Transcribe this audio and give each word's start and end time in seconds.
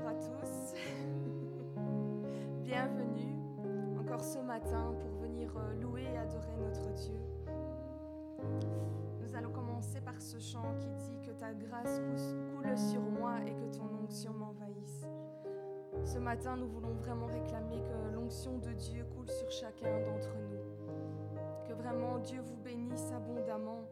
bonjour 0.00 0.08
à 0.08 0.14
tous. 0.14 0.74
Bienvenue 2.62 3.36
encore 3.98 4.22
ce 4.22 4.38
matin 4.38 4.94
pour 5.00 5.10
venir 5.20 5.50
euh, 5.56 5.74
louer 5.80 6.04
et 6.04 6.16
adorer 6.16 6.56
notre 6.58 6.92
Dieu. 6.94 7.18
Nous 9.20 9.36
allons 9.36 9.50
commencer 9.50 10.00
par 10.00 10.20
ce 10.20 10.38
chant 10.38 10.74
qui 10.78 10.88
dit 11.10 11.20
que 11.26 11.32
ta 11.32 11.52
grâce 11.52 12.00
coule 12.54 12.76
sur 12.76 13.00
moi 13.00 13.36
et 13.46 13.52
que 13.52 13.76
ton 13.76 13.88
onction 14.02 14.32
m'envahisse. 14.32 15.06
Ce 16.04 16.18
matin, 16.18 16.56
nous 16.56 16.68
voulons 16.68 16.94
vraiment 16.94 17.26
réclamer 17.26 17.82
que 17.82 18.14
l'onction 18.14 18.58
de 18.58 18.72
Dieu 18.72 19.04
coule 19.14 19.28
sur 19.28 19.50
chacun 19.50 20.00
d'entre 20.00 20.34
nous. 20.50 21.68
Que 21.68 21.74
vraiment 21.74 22.18
Dieu 22.18 22.40
vous 22.40 22.56
bénisse 22.56 23.12
abondamment, 23.12 23.84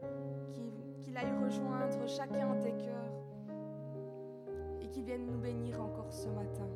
qu'il 1.01 1.17
aille 1.17 1.43
rejoindre 1.43 2.07
chacun 2.07 2.55
des 2.55 2.71
cœurs 2.71 3.08
qui 4.99 5.05
vienne 5.05 5.27
nous 5.27 5.37
bénir 5.37 5.81
encore 5.81 6.11
ce 6.11 6.27
matin. 6.27 6.67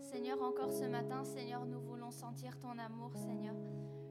Seigneur, 0.00 0.42
encore 0.42 0.72
ce 0.72 0.84
matin, 0.84 1.24
Seigneur, 1.24 1.64
nous 1.66 1.80
voulons 1.80 2.10
sentir 2.10 2.58
ton 2.58 2.78
amour, 2.78 3.12
Seigneur. 3.14 3.54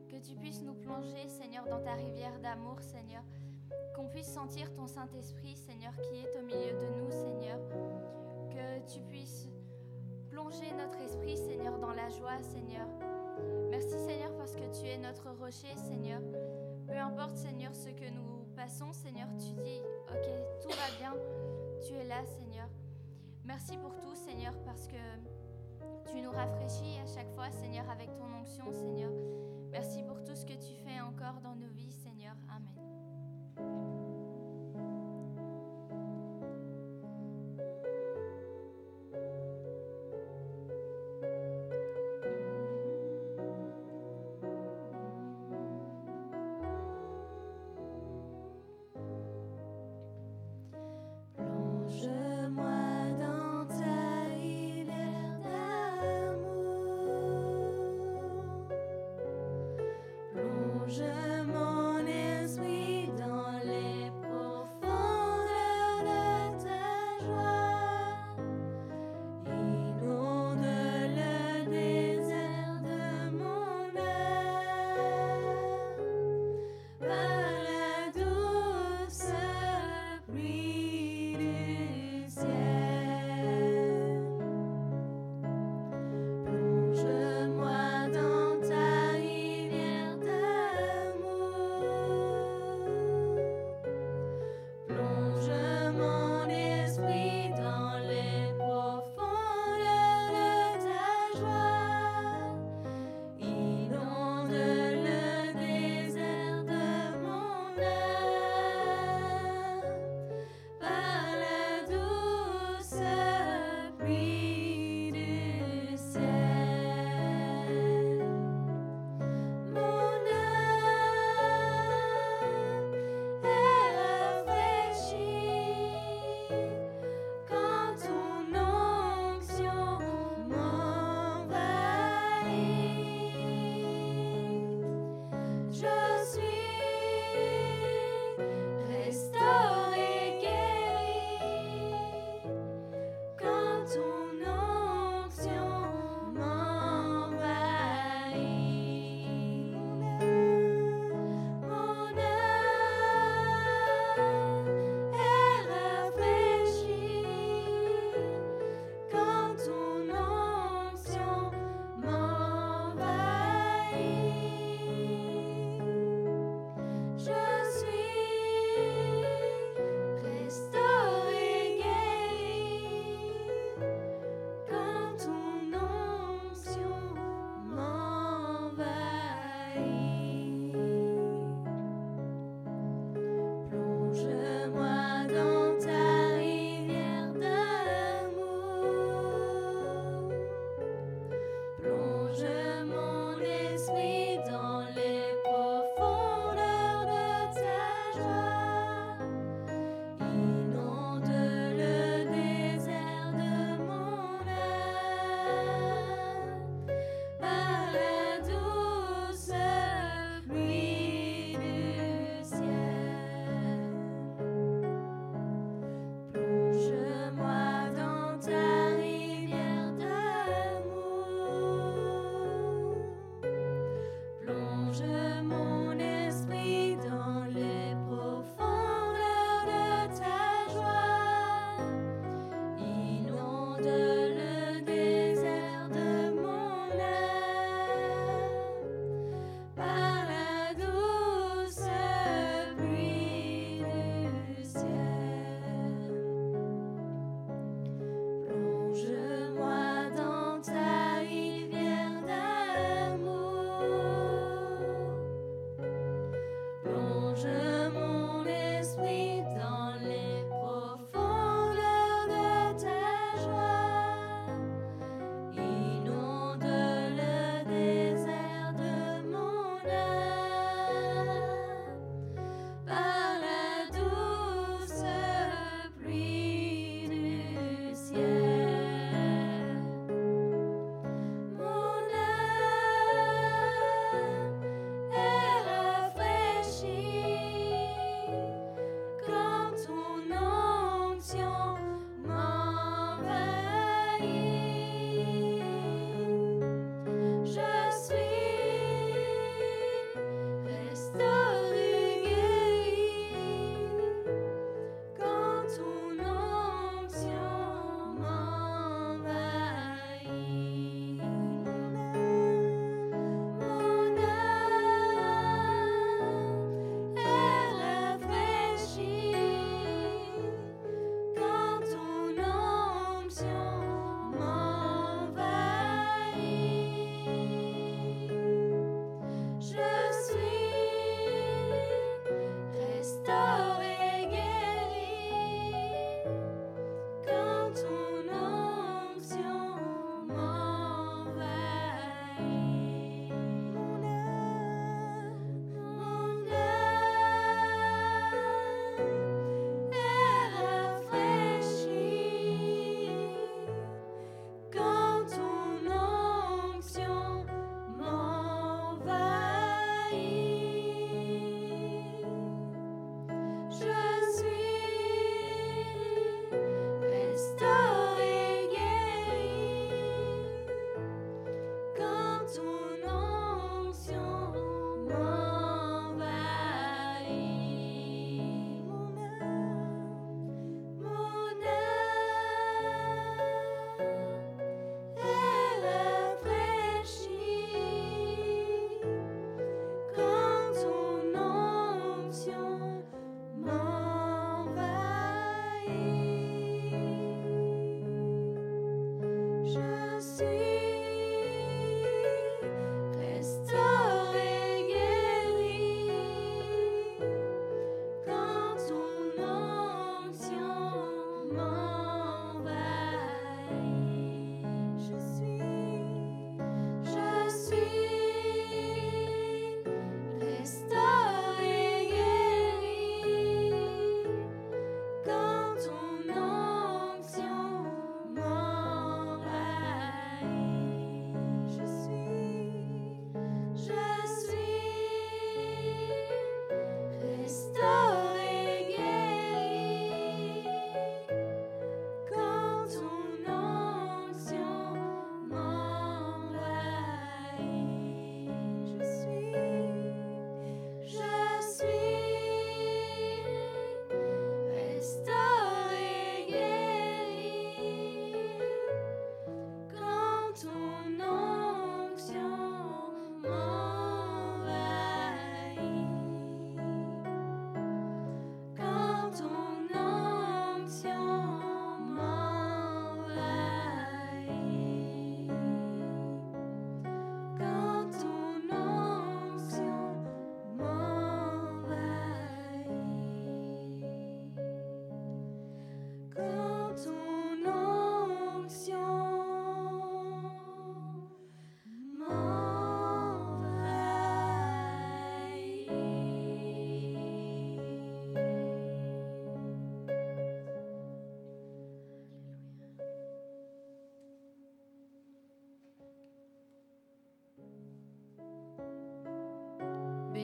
Que 0.07 0.17
tu 0.17 0.35
puisses 0.35 0.61
nous 0.63 0.73
plonger, 0.73 1.27
Seigneur, 1.27 1.65
dans 1.67 1.81
ta 1.81 1.93
rivière 1.93 2.39
d'amour, 2.39 2.81
Seigneur. 2.81 3.23
Qu'on 3.95 4.07
puisse 4.07 4.31
sentir 4.31 4.73
ton 4.73 4.88
Saint-Esprit, 4.88 5.55
Seigneur, 5.55 5.93
qui 5.97 6.19
est 6.19 6.39
au 6.39 6.43
milieu 6.43 6.71
de 6.79 6.88
nous, 6.97 7.11
Seigneur. 7.11 7.59
Que 8.49 8.91
tu 8.91 9.01
puisses 9.01 9.49
plonger 10.29 10.71
notre 10.77 10.99
esprit, 11.01 11.38
Seigneur, 11.38 11.77
dans 11.79 11.93
la 11.93 12.09
joie, 12.09 12.41
Seigneur. 12.41 12.88
Merci, 13.69 13.97
Seigneur, 13.99 14.35
parce 14.38 14.55
que 14.55 14.79
tu 14.79 14.88
es 14.88 14.97
notre 14.97 15.29
rocher, 15.31 15.75
Seigneur. 15.75 16.21
Peu 16.88 16.97
importe, 16.97 17.35
Seigneur, 17.35 17.75
ce 17.75 17.89
que 17.89 18.09
nous 18.09 18.45
passons, 18.55 18.91
Seigneur, 18.93 19.27
tu 19.38 19.53
dis, 19.61 19.81
ok, 20.09 20.27
tout 20.61 20.69
va 20.69 20.97
bien, 20.97 21.13
tu 21.85 21.93
es 21.93 22.03
là, 22.03 22.25
Seigneur. 22.25 22.67
Merci 23.45 23.77
pour 23.77 23.95
tout, 23.99 24.15
Seigneur, 24.15 24.53
parce 24.65 24.88
que 24.88 24.97
tu 26.06 26.22
nous 26.22 26.32
rafraîchis 26.32 27.00
à 27.03 27.08
chaque 27.08 27.32
fois, 27.34 27.50
Seigneur, 27.51 27.89
avec 27.89 28.10
ton 28.15 28.25
onction, 28.41 28.72
Seigneur. 28.72 29.12
Merci 29.72 30.03
pour 30.03 30.24
tout 30.24 30.36
ce 30.36 30.46
que 30.46 30.53
tu 30.53 30.75
fais 30.86 31.00
encore 31.01 31.39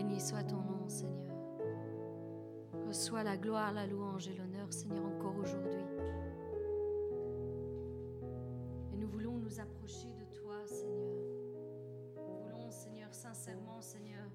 Béni 0.06 0.22
soit 0.22 0.44
ton 0.44 0.58
nom, 0.58 0.88
Seigneur. 0.88 1.36
Reçois 2.88 3.24
la 3.24 3.38
gloire, 3.38 3.74
la 3.74 3.88
louange 3.88 4.28
et 4.28 4.36
l'honneur, 4.36 4.72
Seigneur, 4.72 5.04
encore 5.04 5.36
aujourd'hui. 5.38 5.82
Et 8.94 8.98
nous 8.98 9.08
voulons 9.08 9.38
nous 9.38 9.60
approcher 9.60 10.14
de 10.14 10.26
toi, 10.36 10.64
Seigneur. 10.68 11.16
Nous 12.18 12.38
voulons, 12.44 12.70
Seigneur, 12.70 13.14
sincèrement, 13.16 13.82
Seigneur, 13.82 14.30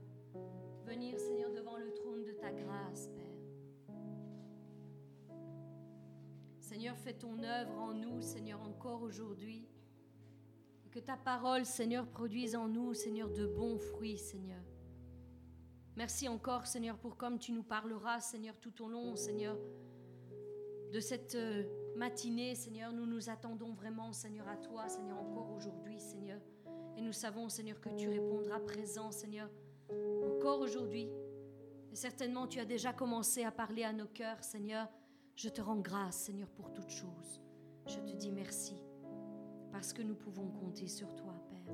venir, 0.85 1.19
Seigneur, 1.21 1.53
devant 1.53 1.77
le 1.77 1.93
trône 1.93 2.25
de 2.25 2.33
ta 2.33 2.51
grâce, 2.51 3.09
Père. 3.09 3.27
Seigneur, 6.59 6.97
fais 6.97 7.15
ton 7.15 7.41
œuvre 7.45 7.79
en 7.79 7.95
nous, 7.95 8.21
Seigneur, 8.21 8.61
encore 8.63 9.03
aujourd'hui. 9.03 9.69
Que 10.91 10.99
ta 10.99 11.17
parole, 11.17 11.65
Seigneur, 11.65 12.09
produise 12.09 12.57
en 12.57 12.67
nous, 12.67 12.93
Seigneur, 12.93 13.31
de 13.31 13.47
bons 13.47 13.79
fruits, 13.79 14.19
Seigneur. 14.19 14.60
Merci 16.11 16.27
encore, 16.29 16.67
Seigneur, 16.67 16.99
pour 16.99 17.17
comme 17.17 17.39
tu 17.39 17.53
nous 17.53 17.63
parleras, 17.63 18.19
Seigneur, 18.19 18.57
tout 18.59 18.83
au 18.83 18.89
long, 18.89 19.15
Seigneur, 19.15 19.57
de 20.93 20.99
cette 20.99 21.37
euh, 21.37 21.63
matinée, 21.95 22.57
Seigneur. 22.57 22.93
Nous 22.93 23.07
nous 23.07 23.31
attendons 23.31 23.75
vraiment, 23.75 24.13
Seigneur, 24.13 24.49
à 24.49 24.57
toi, 24.57 24.89
Seigneur, 24.89 25.17
encore 25.21 25.53
aujourd'hui, 25.53 26.01
Seigneur. 26.01 26.41
Et 26.97 27.01
nous 27.01 27.13
savons, 27.13 27.49
Seigneur, 27.49 27.81
que 27.81 27.91
tu 27.91 28.09
répondras 28.09 28.59
présent, 28.59 29.13
Seigneur, 29.13 29.49
encore 30.25 30.59
aujourd'hui. 30.59 31.09
Et 31.93 31.95
certainement, 31.95 32.49
tu 32.49 32.59
as 32.59 32.65
déjà 32.65 32.93
commencé 32.93 33.45
à 33.45 33.53
parler 33.53 33.85
à 33.85 33.93
nos 33.93 34.09
cœurs, 34.09 34.43
Seigneur. 34.43 34.89
Je 35.37 35.49
te 35.49 35.61
rends 35.61 35.79
grâce, 35.79 36.17
Seigneur, 36.17 36.49
pour 36.49 36.73
toutes 36.73 36.91
choses. 36.91 37.41
Je 37.87 38.01
te 38.01 38.17
dis 38.17 38.33
merci, 38.33 38.75
parce 39.71 39.93
que 39.93 40.03
nous 40.03 40.17
pouvons 40.17 40.51
compter 40.51 40.89
sur 40.89 41.15
toi, 41.15 41.41
Père. 41.49 41.73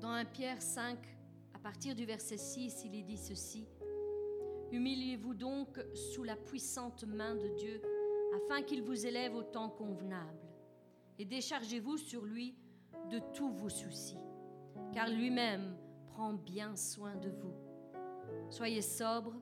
Dans 0.00 0.12
1 0.12 0.24
Pierre 0.24 0.62
5, 0.62 0.96
à 0.96 1.21
partir 1.62 1.94
du 1.94 2.04
verset 2.04 2.38
6, 2.38 2.82
il 2.86 2.96
est 2.96 3.02
dit 3.02 3.16
ceci. 3.16 3.68
Humiliez-vous 4.72 5.34
donc 5.34 5.78
sous 5.94 6.24
la 6.24 6.34
puissante 6.34 7.04
main 7.04 7.36
de 7.36 7.48
Dieu, 7.56 7.80
afin 8.34 8.62
qu'il 8.62 8.82
vous 8.82 9.06
élève 9.06 9.34
au 9.34 9.44
temps 9.44 9.68
convenable. 9.68 10.40
Et 11.18 11.24
déchargez-vous 11.24 11.98
sur 11.98 12.24
lui 12.24 12.56
de 13.10 13.20
tous 13.32 13.50
vos 13.50 13.68
soucis, 13.68 14.18
car 14.92 15.08
lui-même 15.08 15.76
prend 16.06 16.32
bien 16.32 16.74
soin 16.74 17.14
de 17.14 17.30
vous. 17.30 17.54
Soyez 18.50 18.82
sobre, 18.82 19.34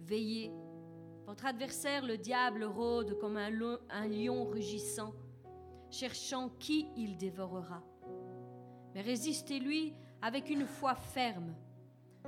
veillez. 0.00 0.52
Votre 1.26 1.46
adversaire, 1.46 2.04
le 2.04 2.18
diable, 2.18 2.64
rôde 2.64 3.18
comme 3.18 3.36
un, 3.36 3.50
lion 4.08 4.44
rugissant, 4.44 5.14
cherchant 5.90 6.50
qui 6.58 6.88
il 6.96 7.16
dévorera. 7.16 7.82
Mais 8.94 9.02
résistez-lui 9.02 9.94
avec 10.22 10.50
une 10.50 10.66
foi 10.66 10.94
ferme, 10.94 11.54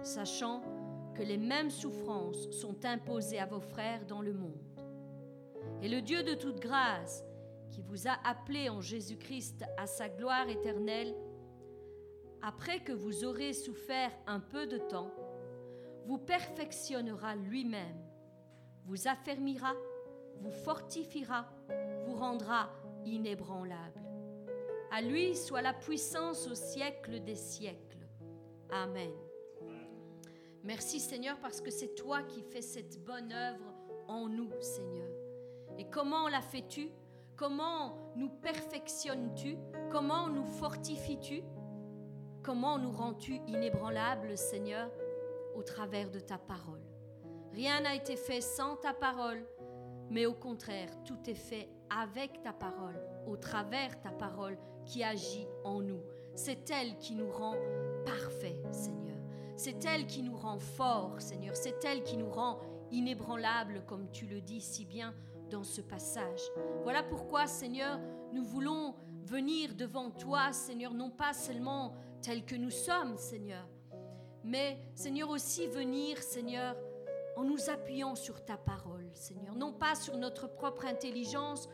sachant 0.02 0.62
que 1.14 1.22
les 1.22 1.36
mêmes 1.36 1.70
souffrances 1.70 2.50
sont 2.50 2.84
imposées 2.84 3.38
à 3.38 3.46
vos 3.46 3.60
frères 3.60 4.06
dans 4.06 4.22
le 4.22 4.32
monde. 4.32 4.62
Et 5.82 5.88
le 5.88 6.00
Dieu 6.00 6.22
de 6.22 6.34
toute 6.34 6.60
grâce, 6.60 7.24
qui 7.70 7.80
vous 7.82 8.08
a 8.08 8.16
appelé 8.24 8.68
en 8.68 8.80
Jésus-Christ 8.80 9.64
à 9.76 9.86
sa 9.86 10.08
gloire 10.08 10.48
éternelle, 10.48 11.14
après 12.42 12.80
que 12.80 12.92
vous 12.92 13.24
aurez 13.24 13.52
souffert 13.52 14.12
un 14.26 14.40
peu 14.40 14.66
de 14.66 14.78
temps, 14.78 15.10
vous 16.06 16.18
perfectionnera 16.18 17.36
lui-même, 17.36 18.00
vous 18.84 19.08
affermira, 19.08 19.74
vous 20.40 20.50
fortifiera, 20.50 21.46
vous 22.06 22.14
rendra 22.14 22.70
inébranlable. 23.04 23.99
À 24.92 25.00
lui 25.02 25.36
soit 25.36 25.62
la 25.62 25.72
puissance 25.72 26.48
au 26.48 26.54
siècle 26.54 27.22
des 27.22 27.36
siècles. 27.36 28.08
Amen. 28.70 29.12
Merci 30.64 31.00
Seigneur 31.00 31.38
parce 31.40 31.60
que 31.60 31.70
c'est 31.70 31.94
toi 31.94 32.22
qui 32.22 32.42
fais 32.42 32.60
cette 32.60 33.02
bonne 33.04 33.32
œuvre 33.32 33.72
en 34.08 34.28
nous, 34.28 34.50
Seigneur. 34.60 35.08
Et 35.78 35.88
comment 35.88 36.28
la 36.28 36.40
fais-tu? 36.40 36.90
Comment 37.36 38.12
nous 38.16 38.28
perfectionnes-tu? 38.28 39.56
Comment 39.90 40.28
nous 40.28 40.44
fortifies-tu? 40.44 41.42
Comment 42.42 42.78
nous 42.78 42.90
rends-tu 42.90 43.36
inébranlables, 43.46 44.36
Seigneur, 44.36 44.90
au 45.54 45.62
travers 45.62 46.10
de 46.10 46.20
ta 46.20 46.36
parole? 46.36 46.82
Rien 47.52 47.80
n'a 47.80 47.94
été 47.94 48.16
fait 48.16 48.40
sans 48.40 48.76
ta 48.76 48.92
parole, 48.92 49.46
mais 50.10 50.26
au 50.26 50.34
contraire, 50.34 50.90
tout 51.04 51.18
est 51.28 51.34
fait 51.34 51.68
avec 51.88 52.42
ta 52.42 52.52
parole, 52.52 53.00
au 53.26 53.36
travers 53.36 54.00
ta 54.00 54.10
parole 54.10 54.58
qui 54.84 55.02
agit 55.02 55.46
en 55.64 55.80
nous. 55.80 56.02
C'est 56.34 56.70
elle 56.70 56.96
qui 56.98 57.14
nous 57.14 57.30
rend 57.30 57.54
parfaits, 58.04 58.62
Seigneur. 58.72 59.18
C'est 59.56 59.84
elle 59.84 60.06
qui 60.06 60.22
nous 60.22 60.36
rend 60.36 60.58
forts, 60.58 61.20
Seigneur. 61.20 61.54
C'est 61.56 61.84
elle 61.84 62.02
qui 62.02 62.16
nous 62.16 62.30
rend 62.30 62.60
inébranlables, 62.90 63.84
comme 63.86 64.10
tu 64.10 64.26
le 64.26 64.40
dis 64.40 64.60
si 64.60 64.84
bien 64.84 65.14
dans 65.50 65.64
ce 65.64 65.80
passage. 65.80 66.40
Voilà 66.82 67.02
pourquoi, 67.02 67.46
Seigneur, 67.46 68.00
nous 68.32 68.44
voulons 68.44 68.94
venir 69.24 69.74
devant 69.74 70.10
toi, 70.10 70.52
Seigneur, 70.52 70.94
non 70.94 71.10
pas 71.10 71.32
seulement 71.32 71.94
tels 72.22 72.44
que 72.44 72.54
nous 72.54 72.70
sommes, 72.70 73.16
Seigneur, 73.16 73.66
mais, 74.42 74.78
Seigneur, 74.94 75.28
aussi 75.28 75.66
venir, 75.66 76.22
Seigneur, 76.22 76.76
en 77.36 77.44
nous 77.44 77.70
appuyant 77.70 78.14
sur 78.14 78.44
ta 78.44 78.56
parole, 78.56 79.08
Seigneur, 79.14 79.54
non 79.54 79.72
pas 79.72 79.94
sur 79.94 80.16
notre 80.16 80.48
propre 80.48 80.86
intelligence 80.86 81.68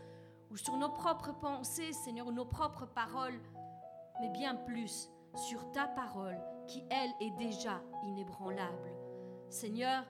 ou 0.56 0.58
sur 0.58 0.78
nos 0.78 0.88
propres 0.88 1.34
pensées, 1.34 1.92
Seigneur, 1.92 2.28
ou 2.28 2.32
nos 2.32 2.46
propres 2.46 2.86
paroles, 2.86 3.38
mais 4.22 4.30
bien 4.30 4.54
plus 4.54 5.10
sur 5.34 5.70
ta 5.72 5.86
parole 5.86 6.38
qui, 6.66 6.82
elle, 6.88 7.10
est 7.20 7.36
déjà 7.36 7.82
inébranlable. 8.06 8.90
Seigneur, 9.50 10.02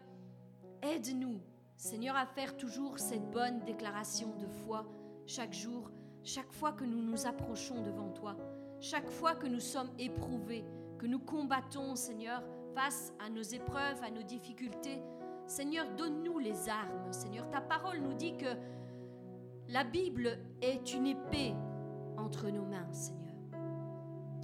aide-nous, 0.82 1.40
Seigneur, 1.76 2.14
à 2.14 2.26
faire 2.26 2.56
toujours 2.56 3.00
cette 3.00 3.28
bonne 3.32 3.58
déclaration 3.64 4.36
de 4.36 4.46
foi 4.46 4.86
chaque 5.26 5.52
jour. 5.52 5.90
chaque 6.22 6.52
fois 6.52 6.72
que 6.72 6.84
nous 6.84 7.02
nous 7.02 7.26
approchons 7.26 7.82
devant 7.82 8.10
toi, 8.10 8.36
chaque 8.80 9.10
fois 9.10 9.34
que 9.34 9.48
nous 9.48 9.60
sommes 9.60 9.90
éprouvés, 9.98 10.64
que 10.98 11.06
nous 11.06 11.18
combattons, 11.18 11.96
Seigneur, 11.96 12.40
face 12.72 13.12
à 13.18 13.28
nos 13.30 13.42
épreuves, 13.42 14.00
à 14.00 14.12
nos 14.12 14.22
difficultés, 14.22 15.02
Seigneur, 15.48 15.86
donne-nous 15.96 16.38
les 16.38 16.68
armes. 16.68 17.12
Seigneur, 17.12 17.48
ta 17.50 17.60
parole 17.60 17.98
nous 17.98 18.14
dit 18.14 18.36
que 18.36 18.56
la 19.68 19.84
Bible 19.84 20.38
est 20.62 20.94
une 20.94 21.06
épée 21.06 21.54
entre 22.16 22.48
nos 22.50 22.64
mains, 22.64 22.92
Seigneur. 22.92 23.34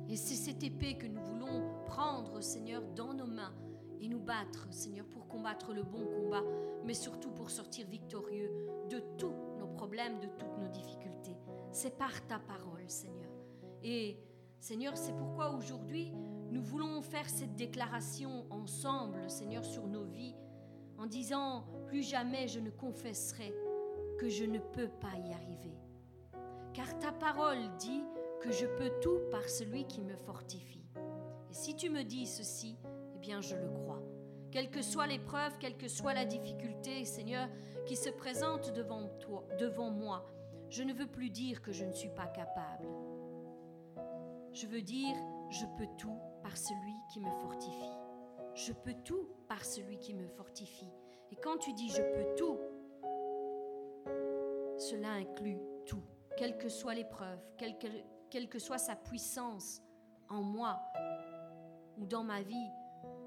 Et 0.08 0.16
c'est 0.16 0.34
cette 0.34 0.62
épée 0.62 0.96
que 0.98 1.06
nous 1.06 1.22
voulons 1.22 1.84
prendre, 1.86 2.40
Seigneur, 2.40 2.82
dans 2.94 3.14
nos 3.14 3.26
mains 3.26 3.54
et 4.00 4.08
nous 4.08 4.20
battre, 4.20 4.66
Seigneur, 4.70 5.06
pour 5.06 5.28
combattre 5.28 5.72
le 5.72 5.84
bon 5.84 6.04
combat, 6.06 6.42
mais 6.84 6.94
surtout 6.94 7.30
pour 7.30 7.50
sortir 7.50 7.86
victorieux 7.86 8.50
de 8.90 9.00
tous 9.16 9.32
nos 9.58 9.68
problèmes, 9.68 10.18
de 10.18 10.26
toutes 10.26 10.58
nos 10.58 10.68
difficultés. 10.68 11.36
C'est 11.70 11.96
par 11.96 12.26
ta 12.26 12.38
parole, 12.40 12.88
Seigneur. 12.88 13.30
Et 13.82 14.18
Seigneur, 14.58 14.96
c'est 14.96 15.16
pourquoi 15.16 15.50
aujourd'hui, 15.50 16.12
nous 16.50 16.62
voulons 16.62 17.00
faire 17.00 17.28
cette 17.28 17.54
déclaration 17.54 18.44
ensemble, 18.50 19.30
Seigneur, 19.30 19.64
sur 19.64 19.86
nos 19.86 20.04
vies, 20.04 20.34
en 20.98 21.06
disant, 21.06 21.64
plus 21.86 22.02
jamais 22.02 22.48
je 22.48 22.60
ne 22.60 22.70
confesserai 22.70 23.54
que 24.22 24.28
je 24.28 24.44
ne 24.44 24.60
peux 24.60 24.86
pas 24.86 25.16
y 25.16 25.32
arriver. 25.32 25.76
Car 26.72 26.96
ta 27.00 27.10
parole 27.10 27.76
dit 27.76 28.04
que 28.40 28.52
je 28.52 28.66
peux 28.66 28.92
tout 29.00 29.18
par 29.32 29.48
celui 29.48 29.84
qui 29.84 30.00
me 30.00 30.14
fortifie. 30.14 30.86
Et 31.50 31.52
si 31.54 31.74
tu 31.74 31.90
me 31.90 32.04
dis 32.04 32.28
ceci, 32.28 32.76
eh 33.16 33.18
bien 33.18 33.40
je 33.40 33.56
le 33.56 33.68
crois. 33.68 34.00
Quelle 34.52 34.70
que 34.70 34.80
soit 34.80 35.08
l'épreuve, 35.08 35.58
quelle 35.58 35.76
que 35.76 35.88
soit 35.88 36.14
la 36.14 36.24
difficulté, 36.24 37.04
Seigneur, 37.04 37.48
qui 37.84 37.96
se 37.96 38.10
présente 38.10 38.72
devant 38.72 39.08
toi, 39.18 39.44
devant 39.58 39.90
moi, 39.90 40.24
je 40.70 40.84
ne 40.84 40.92
veux 40.92 41.08
plus 41.08 41.30
dire 41.30 41.60
que 41.60 41.72
je 41.72 41.84
ne 41.84 41.92
suis 41.92 42.10
pas 42.10 42.28
capable. 42.28 42.86
Je 44.52 44.68
veux 44.68 44.82
dire, 44.82 45.16
je 45.50 45.66
peux 45.76 45.88
tout 45.98 46.20
par 46.44 46.56
celui 46.56 46.94
qui 47.12 47.18
me 47.18 47.30
fortifie. 47.40 47.98
Je 48.54 48.72
peux 48.72 48.94
tout 49.04 49.26
par 49.48 49.64
celui 49.64 49.98
qui 49.98 50.14
me 50.14 50.28
fortifie. 50.28 50.92
Et 51.32 51.36
quand 51.36 51.56
tu 51.56 51.72
dis 51.72 51.88
je 51.88 52.02
peux 52.02 52.36
tout, 52.36 52.60
cela 54.82 55.12
inclut 55.12 55.58
tout, 55.86 56.02
quelle 56.36 56.58
que 56.58 56.68
soit 56.68 56.94
l'épreuve, 56.94 57.38
quelle 57.56 58.48
que, 58.48 58.58
soit 58.58 58.78
sa 58.78 58.96
puissance 58.96 59.80
en 60.28 60.42
moi 60.42 60.80
ou 61.98 62.06
dans 62.06 62.24
ma 62.24 62.42
vie, 62.42 62.70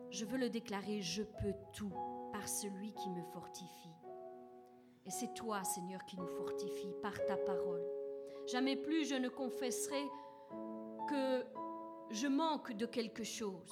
je 0.10 0.26
veux 0.26 0.38
le 0.38 0.50
déclarer, 0.50 1.02
je 1.02 1.24
peux 1.24 1.54
tout 1.72 1.94
par 2.34 2.48
celui 2.48 2.94
qui 2.94 3.10
me 3.10 3.24
fortifie. 3.32 3.96
Et 5.06 5.12
c'est 5.12 5.34
toi, 5.34 5.63
Seigneur, 5.63 6.04
qui 6.06 6.18
nous 6.18 6.28
fortifie 6.28 6.94
par 7.02 7.13
ta 7.26 7.38
parole. 7.38 7.84
Jamais 8.48 8.76
plus 8.76 9.08
je 9.08 9.15
ne 9.15 9.30
confesserai 9.30 10.04
que 11.08 11.46
je 12.10 12.28
manque 12.28 12.74
de 12.74 12.86
quelque 12.86 13.24
chose. 13.24 13.72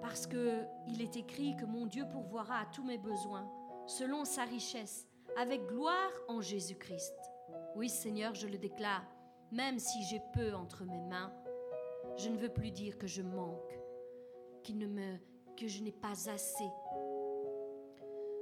Parce 0.00 0.26
que 0.26 0.64
il 0.88 1.00
est 1.02 1.16
écrit 1.16 1.54
que 1.56 1.66
mon 1.66 1.86
Dieu 1.86 2.06
pourvoira 2.10 2.60
à 2.60 2.66
tous 2.66 2.82
mes 2.82 2.98
besoins 2.98 3.48
selon 3.86 4.24
sa 4.24 4.44
richesse 4.44 5.09
avec 5.36 5.66
gloire 5.66 6.12
en 6.28 6.40
Jésus-Christ. 6.40 7.14
Oui, 7.76 7.88
Seigneur, 7.88 8.34
je 8.34 8.46
le 8.46 8.58
déclare, 8.58 9.04
même 9.52 9.78
si 9.78 10.02
j'ai 10.04 10.20
peu 10.34 10.54
entre 10.54 10.84
mes 10.84 11.00
mains, 11.00 11.32
je 12.16 12.28
ne 12.28 12.36
veux 12.36 12.48
plus 12.48 12.70
dire 12.70 12.98
que 12.98 13.06
je 13.06 13.22
manque, 13.22 13.78
que 15.56 15.66
je 15.66 15.82
n'ai 15.82 15.92
pas 15.92 16.30
assez. 16.30 16.70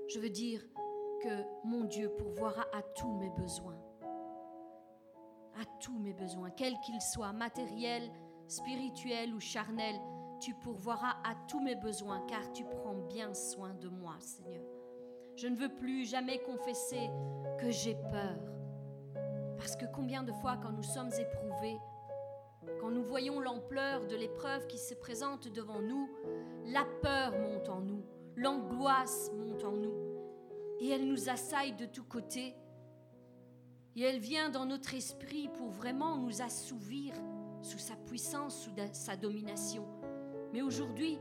Je 0.09 0.18
veux 0.18 0.31
dire 0.31 0.62
que 1.22 1.44
mon 1.64 1.85
Dieu 1.85 2.11
pourvoira 2.11 2.66
à 2.72 2.83
tous 2.83 3.12
mes 3.14 3.31
besoins, 3.31 3.79
à 5.61 5.64
tous 5.81 5.98
mes 5.98 6.12
besoins, 6.12 6.51
quels 6.51 6.79
qu'ils 6.81 7.03
soient, 7.03 7.33
matériels, 7.33 8.11
spirituels 8.46 9.35
ou 9.35 9.40
charnels, 9.40 10.01
tu 10.40 10.55
pourvoiras 10.55 11.16
à 11.24 11.35
tous 11.48 11.61
mes 11.61 11.74
besoins, 11.74 12.20
car 12.29 12.53
tu 12.53 12.64
prends 12.64 12.94
bien 12.94 13.35
soin 13.35 13.74
de 13.74 13.88
moi, 13.88 14.16
Seigneur. 14.20 14.78
Je 15.40 15.46
ne 15.46 15.55
veux 15.55 15.68
plus 15.68 16.05
jamais 16.05 16.38
confesser 16.38 17.09
que 17.61 17.70
j'ai 17.70 17.94
peur. 17.94 18.40
Parce 19.57 19.77
que 19.77 19.85
combien 19.94 20.24
de 20.24 20.33
fois 20.33 20.57
quand 20.61 20.72
nous 20.72 20.83
sommes 20.83 21.12
éprouvés, 21.16 21.79
quand 22.81 22.90
nous 22.90 23.05
voyons 23.05 23.38
l'ampleur 23.38 24.09
de 24.09 24.16
l'épreuve 24.16 24.66
qui 24.66 24.79
se 24.79 24.94
présente 24.94 25.46
devant 25.46 25.81
nous, 25.81 26.11
la 26.66 26.85
peur 27.03 27.38
monte 27.38 27.68
en 27.68 27.81
nous, 27.81 28.03
l'angoisse 28.35 29.31
monte 29.33 29.62
en 29.62 29.77
nous, 29.77 29.94
et 30.81 30.88
elle 30.88 31.07
nous 31.07 31.29
assaille 31.29 31.77
de 31.77 31.87
tous 31.87 32.03
côtés, 32.03 32.57
et 33.94 34.03
elle 34.03 34.18
vient 34.18 34.51
dans 34.51 34.66
notre 34.66 34.92
esprit 34.94 35.48
pour 35.57 35.68
vraiment 35.68 36.16
nous 36.16 36.42
assouvir 36.42 37.14
sous 37.62 37.79
sa 37.79 37.94
puissance, 37.94 38.64
sous 38.64 38.72
sa 38.92 39.14
domination. 39.14 39.87
Mais 40.53 40.62
aujourd'hui, 40.62 41.16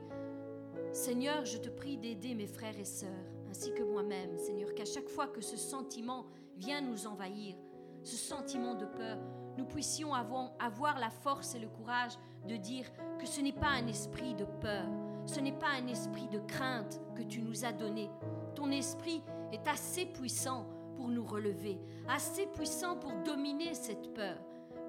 Seigneur, 0.91 1.45
je 1.45 1.60
te 1.60 1.69
prie 1.69 1.97
d'aider 1.97 2.34
mes 2.34 2.47
frères 2.47 2.80
et 2.80 2.84
sœurs 2.84 3.37
ainsi 3.58 3.74
que 3.74 3.82
moi-même, 3.82 4.38
Seigneur, 4.38 4.76
qu'à 4.76 4.86
chaque 4.86 5.10
fois 5.10 5.26
que 5.26 5.41
ce 5.41 5.58
sentiment 5.58 6.28
vient 6.58 6.80
nous 6.80 7.08
envahir, 7.08 7.56
ce 8.04 8.15
sentiment 8.15 8.76
de 8.76 8.86
peur, 8.86 9.17
nous 9.58 9.65
puissions 9.65 10.13
avoir, 10.13 11.00
la 11.00 11.10
force 11.10 11.56
et 11.56 11.60
le 11.60 11.67
courage 11.67 12.20
de 12.48 12.56
dire 12.56 12.86
que 13.17 13.26
ce 13.26 13.41
n'est 13.41 13.54
pas 13.54 13.70
un 13.70 13.88
esprit 13.88 14.36
de 14.36 14.46
peur, 14.46 14.86
ce 15.26 15.39
n'est 15.39 15.58
pas 15.58 15.72
un 15.82 15.88
esprit 15.88 16.28
de 16.28 16.38
crainte 16.38 17.02
que 17.15 17.24
tu 17.24 17.41
nous 17.41 17.65
as 17.65 17.72
donné. 17.72 18.12
Ton 18.54 18.70
esprit 18.70 19.24
est 19.52 19.67
assez 19.67 20.06
puissant 20.06 20.67
pour 20.96 21.08
nous 21.08 21.26
relever, 21.26 21.80
assez 22.08 22.46
puissant 22.46 22.96
pour 22.96 23.12
dominer 23.26 23.74
cette 23.74 24.13
peur. 24.13 24.38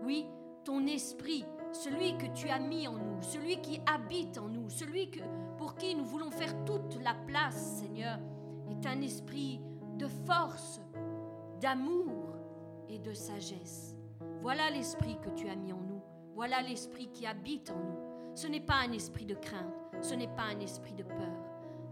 Oui, 0.04 0.26
ton 0.66 0.86
esprit, 0.86 1.46
celui 1.72 2.18
que 2.18 2.26
tu 2.34 2.50
as 2.50 2.58
mis 2.58 2.86
en 2.86 2.98
nous, 2.98 3.22
celui 3.22 3.62
qui 3.62 3.80
habite 3.86 4.36
en 4.36 4.48
nous, 4.48 4.68
celui 4.68 5.10
que, 5.10 5.20
pour 5.56 5.74
qui 5.74 5.94
nous 5.94 6.04
voulons 6.04 6.30
faire 6.30 6.66
toute 6.66 7.02
la 7.02 7.14
place, 7.14 7.78
Seigneur, 7.80 8.18
est 8.70 8.86
un 8.86 9.00
esprit 9.02 9.60
de 9.96 10.06
force, 10.06 10.80
d'amour 11.60 12.36
et 12.88 12.98
de 12.98 13.12
sagesse. 13.12 13.96
Voilà 14.40 14.70
l'esprit 14.70 15.18
que 15.20 15.30
tu 15.30 15.48
as 15.48 15.56
mis 15.56 15.72
en 15.72 15.80
nous. 15.80 16.02
Voilà 16.34 16.62
l'esprit 16.62 17.08
qui 17.12 17.26
habite 17.26 17.70
en 17.70 17.78
nous. 17.78 18.34
Ce 18.34 18.46
n'est 18.46 18.60
pas 18.60 18.76
un 18.76 18.92
esprit 18.92 19.26
de 19.26 19.34
crainte, 19.34 19.74
ce 20.00 20.14
n'est 20.14 20.28
pas 20.28 20.44
un 20.44 20.60
esprit 20.60 20.94
de 20.94 21.02
peur. 21.02 21.36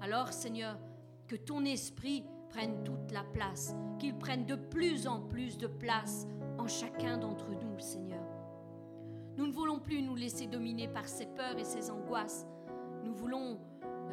Alors 0.00 0.32
Seigneur, 0.32 0.78
que 1.26 1.34
ton 1.34 1.64
esprit 1.64 2.24
prenne 2.50 2.84
toute 2.84 3.10
la 3.10 3.24
place, 3.24 3.74
qu'il 3.98 4.16
prenne 4.16 4.46
de 4.46 4.54
plus 4.54 5.08
en 5.08 5.20
plus 5.20 5.58
de 5.58 5.66
place 5.66 6.28
en 6.58 6.68
chacun 6.68 7.18
d'entre 7.18 7.50
nous, 7.50 7.78
Seigneur. 7.80 8.22
Nous 9.36 9.46
ne 9.46 9.52
voulons 9.52 9.80
plus 9.80 10.02
nous 10.02 10.14
laisser 10.14 10.46
dominer 10.46 10.88
par 10.88 11.08
ces 11.08 11.26
peurs 11.26 11.58
et 11.58 11.64
ces 11.64 11.90
angoisses. 11.90 12.46
Nous 13.04 13.14
voulons 13.14 13.58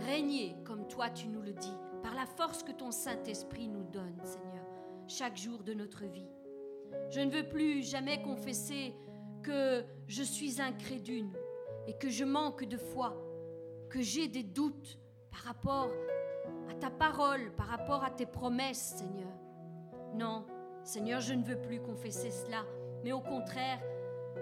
régner 0.07 0.55
comme 0.65 0.87
toi 0.87 1.09
tu 1.09 1.27
nous 1.27 1.41
le 1.41 1.53
dis, 1.53 1.77
par 2.03 2.13
la 2.13 2.25
force 2.25 2.61
que 2.61 2.73
ton 2.73 2.91
Saint-Esprit 2.91 3.69
nous 3.69 3.85
donne, 3.85 4.19
Seigneur, 4.23 4.65
chaque 5.07 5.37
jour 5.37 5.63
de 5.63 5.73
notre 5.73 6.03
vie. 6.03 6.27
Je 7.09 7.21
ne 7.21 7.31
veux 7.31 7.47
plus 7.47 7.81
jamais 7.81 8.21
confesser 8.21 8.93
que 9.41 9.83
je 10.07 10.21
suis 10.21 10.61
incrédule 10.61 11.31
et 11.87 11.93
que 11.93 12.09
je 12.09 12.25
manque 12.25 12.65
de 12.65 12.77
foi, 12.77 13.15
que 13.89 14.01
j'ai 14.01 14.27
des 14.27 14.43
doutes 14.43 14.99
par 15.31 15.41
rapport 15.41 15.89
à 16.69 16.73
ta 16.75 16.89
parole, 16.89 17.53
par 17.55 17.67
rapport 17.67 18.03
à 18.03 18.11
tes 18.11 18.25
promesses, 18.25 18.95
Seigneur. 18.97 19.31
Non, 20.13 20.45
Seigneur, 20.83 21.21
je 21.21 21.33
ne 21.33 21.43
veux 21.43 21.59
plus 21.59 21.79
confesser 21.79 22.31
cela, 22.31 22.65
mais 23.03 23.13
au 23.13 23.21
contraire, 23.21 23.81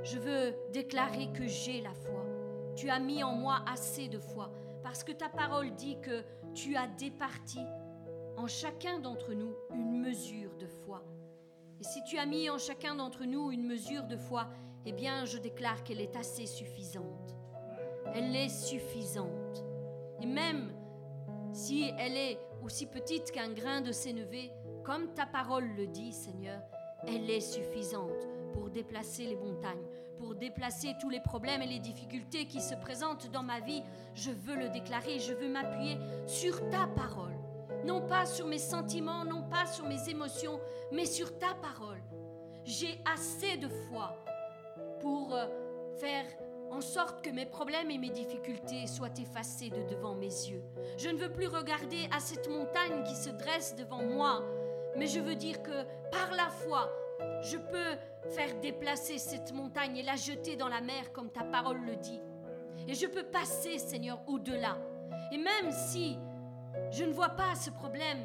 je 0.04 0.18
veux 0.18 0.56
déclarer 0.74 1.32
que 1.32 1.46
j'ai 1.46 1.82
la 1.82 1.94
foi. 1.94 2.26
Tu 2.76 2.90
as 2.90 3.00
mis 3.00 3.24
en 3.24 3.36
moi 3.36 3.64
assez 3.72 4.08
de 4.08 4.18
foi, 4.18 4.52
parce 4.82 5.04
que 5.04 5.12
ta 5.12 5.30
parole 5.30 5.72
dit 5.76 6.00
que 6.02 6.24
tu 6.54 6.76
as 6.76 6.88
départi 6.88 7.60
en 8.38 8.48
chacun 8.48 9.00
d'entre 9.00 9.34
nous 9.34 9.54
une 9.74 10.02
mesure 10.02 10.56
de 10.58 10.68
foi. 10.68 11.04
Et 11.80 11.84
si 11.84 12.04
tu 12.04 12.18
as 12.18 12.26
mis 12.26 12.50
en 12.50 12.58
chacun 12.58 12.96
d'entre 12.96 13.26
nous 13.26 13.52
une 13.52 13.66
mesure 13.66 14.04
de 14.04 14.18
foi, 14.18 14.48
eh 14.86 14.92
bien 14.92 15.26
je 15.26 15.38
déclare 15.38 15.84
qu'elle 15.84 16.02
est 16.02 16.16
assez 16.16 16.46
suffisante. 16.46 17.36
Elle 18.14 18.36
est 18.36 18.50
suffisante. 18.50 19.64
Et 20.22 20.26
même 20.26 20.74
si 21.54 21.92
elle 21.98 22.18
est 22.18 22.40
aussi 22.64 22.86
petite 22.86 23.32
qu'un 23.32 23.52
grain 23.52 23.82
de 23.82 23.92
sénévé, 23.92 24.52
comme 24.84 25.14
ta 25.14 25.26
parole 25.26 25.68
le 25.76 25.88
dit, 25.88 26.12
Seigneur, 26.12 26.62
elle 27.08 27.30
est 27.30 27.42
suffisante 27.42 28.28
pour 28.54 28.70
déplacer 28.70 29.26
les 29.26 29.36
montagnes, 29.36 29.88
pour 30.22 30.36
déplacer 30.36 30.94
tous 31.02 31.10
les 31.10 31.20
problèmes 31.20 31.64
et 31.64 31.68
les 31.68 31.80
difficultés 31.80 32.46
qui 32.46 32.62
se 32.62 32.76
présentent 32.76 33.32
dans 33.32 33.42
ma 33.42 33.60
vie, 33.60 33.82
je 34.14 34.30
veux 34.30 34.56
le 34.56 34.70
déclarer, 34.70 35.20
je 35.20 35.34
veux 35.34 35.50
m'appuyer 35.50 35.98
sur 36.28 36.70
ta 36.70 36.86
parole. 36.86 37.34
Non 37.86 38.02
pas 38.02 38.28
sur 38.28 38.46
mes 38.46 38.60
sentiments, 38.60 39.26
non 39.26 39.42
pas 39.50 39.66
sur 39.66 39.88
mes 39.88 40.10
émotions, 40.10 40.60
mais 40.92 41.06
sur 41.06 41.40
ta 41.40 41.56
parole. 41.56 42.02
J'ai 42.64 43.02
assez 43.12 43.58
de 43.58 43.68
foi 43.68 44.16
pour 45.00 45.34
euh, 45.34 45.48
faire 46.00 46.26
en 46.70 46.82
sorte 46.82 47.24
que 47.24 47.32
mes 47.32 47.48
problèmes 47.48 47.90
et 47.90 47.98
mes 47.98 48.12
difficultés 48.12 48.86
soient 48.86 49.18
effacés 49.20 49.70
de 49.70 49.82
devant 49.90 50.14
mes 50.14 50.28
yeux. 50.28 50.64
Je 51.00 51.10
ne 51.10 51.18
veux 51.18 51.32
plus 51.32 51.48
regarder 51.48 52.08
à 52.16 52.20
cette 52.20 52.48
montagne 52.48 53.04
qui 53.06 53.16
se 53.16 53.32
dresse 53.32 53.76
devant 53.76 54.04
moi, 54.04 54.44
mais 54.96 55.08
je 55.08 55.20
veux 55.20 55.36
dire 55.36 55.64
que 55.64 55.84
par 56.12 56.30
la 56.36 56.50
foi, 56.50 56.92
je 57.42 57.58
peux 57.58 58.30
faire 58.32 58.60
déplacer 58.62 59.18
cette 59.18 59.54
montagne 59.54 59.98
et 59.98 60.04
la 60.04 60.16
jeter 60.16 60.56
dans 60.56 60.68
la 60.68 60.82
mer 60.82 61.12
comme 61.12 61.32
ta 61.32 61.44
parole 61.44 61.82
le 61.86 61.96
dit. 61.96 62.22
Et 62.88 62.94
je 62.94 63.08
peux 63.08 63.24
passer, 63.24 63.78
Seigneur, 63.78 64.22
au-delà. 64.28 64.78
Et 65.32 65.38
même 65.38 65.72
si 65.72 66.18
je 66.92 67.04
ne 67.04 67.14
vois 67.14 67.30
pas 67.30 67.56
ce 67.56 67.70
problème 67.70 68.20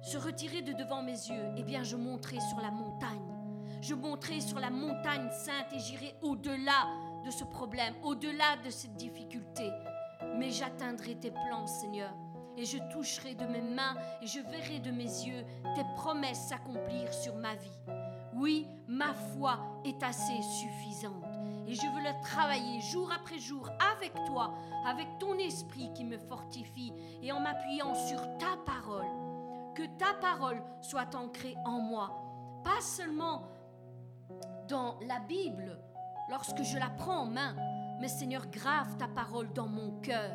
se 0.00 0.18
retirer 0.18 0.62
de 0.62 0.72
devant 0.72 1.02
mes 1.02 1.12
yeux, 1.12 1.52
eh 1.56 1.62
bien 1.62 1.82
je 1.82 1.96
monterai 1.96 2.38
sur 2.40 2.60
la 2.60 2.70
montagne. 2.70 3.32
Je 3.80 3.94
monterai 3.94 4.40
sur 4.40 4.58
la 4.58 4.70
montagne 4.70 5.28
sainte 5.30 5.72
et 5.72 5.78
j'irai 5.78 6.14
au-delà 6.22 6.86
de 7.24 7.30
ce 7.30 7.44
problème, 7.44 7.94
au-delà 8.02 8.56
de 8.64 8.70
cette 8.70 8.94
difficulté. 8.94 9.70
Mais 10.36 10.50
j'atteindrai 10.50 11.16
tes 11.16 11.30
plans, 11.30 11.66
Seigneur. 11.66 12.12
Et 12.56 12.64
je 12.64 12.78
toucherai 12.92 13.34
de 13.34 13.46
mes 13.46 13.62
mains 13.62 13.96
et 14.20 14.26
je 14.26 14.40
verrai 14.40 14.78
de 14.78 14.90
mes 14.90 15.04
yeux 15.04 15.44
tes 15.74 15.84
promesses 15.96 16.48
s'accomplir 16.48 17.12
sur 17.12 17.34
ma 17.36 17.54
vie. 17.54 17.78
Oui, 18.34 18.66
ma 18.88 19.12
foi 19.12 19.58
est 19.84 20.02
assez 20.02 20.40
suffisante. 20.42 21.24
Et 21.66 21.74
je 21.74 21.86
veux 21.94 22.02
la 22.02 22.14
travailler 22.14 22.80
jour 22.80 23.10
après 23.12 23.38
jour 23.38 23.68
avec 23.96 24.12
toi, 24.26 24.54
avec 24.86 25.06
ton 25.18 25.38
esprit 25.38 25.90
qui 25.94 26.04
me 26.04 26.18
fortifie 26.18 26.92
et 27.22 27.32
en 27.32 27.40
m'appuyant 27.40 27.94
sur 27.94 28.20
ta 28.38 28.56
parole. 28.66 29.06
Que 29.74 29.84
ta 29.98 30.14
parole 30.20 30.62
soit 30.80 31.14
ancrée 31.14 31.56
en 31.64 31.80
moi. 31.80 32.10
Pas 32.64 32.80
seulement 32.80 33.48
dans 34.68 34.98
la 35.06 35.18
Bible, 35.20 35.78
lorsque 36.28 36.62
je 36.62 36.78
la 36.78 36.90
prends 36.90 37.20
en 37.20 37.26
main, 37.26 37.54
mais 38.00 38.08
Seigneur, 38.08 38.46
grave 38.48 38.96
ta 38.96 39.08
parole 39.08 39.52
dans 39.52 39.68
mon 39.68 40.00
cœur, 40.00 40.34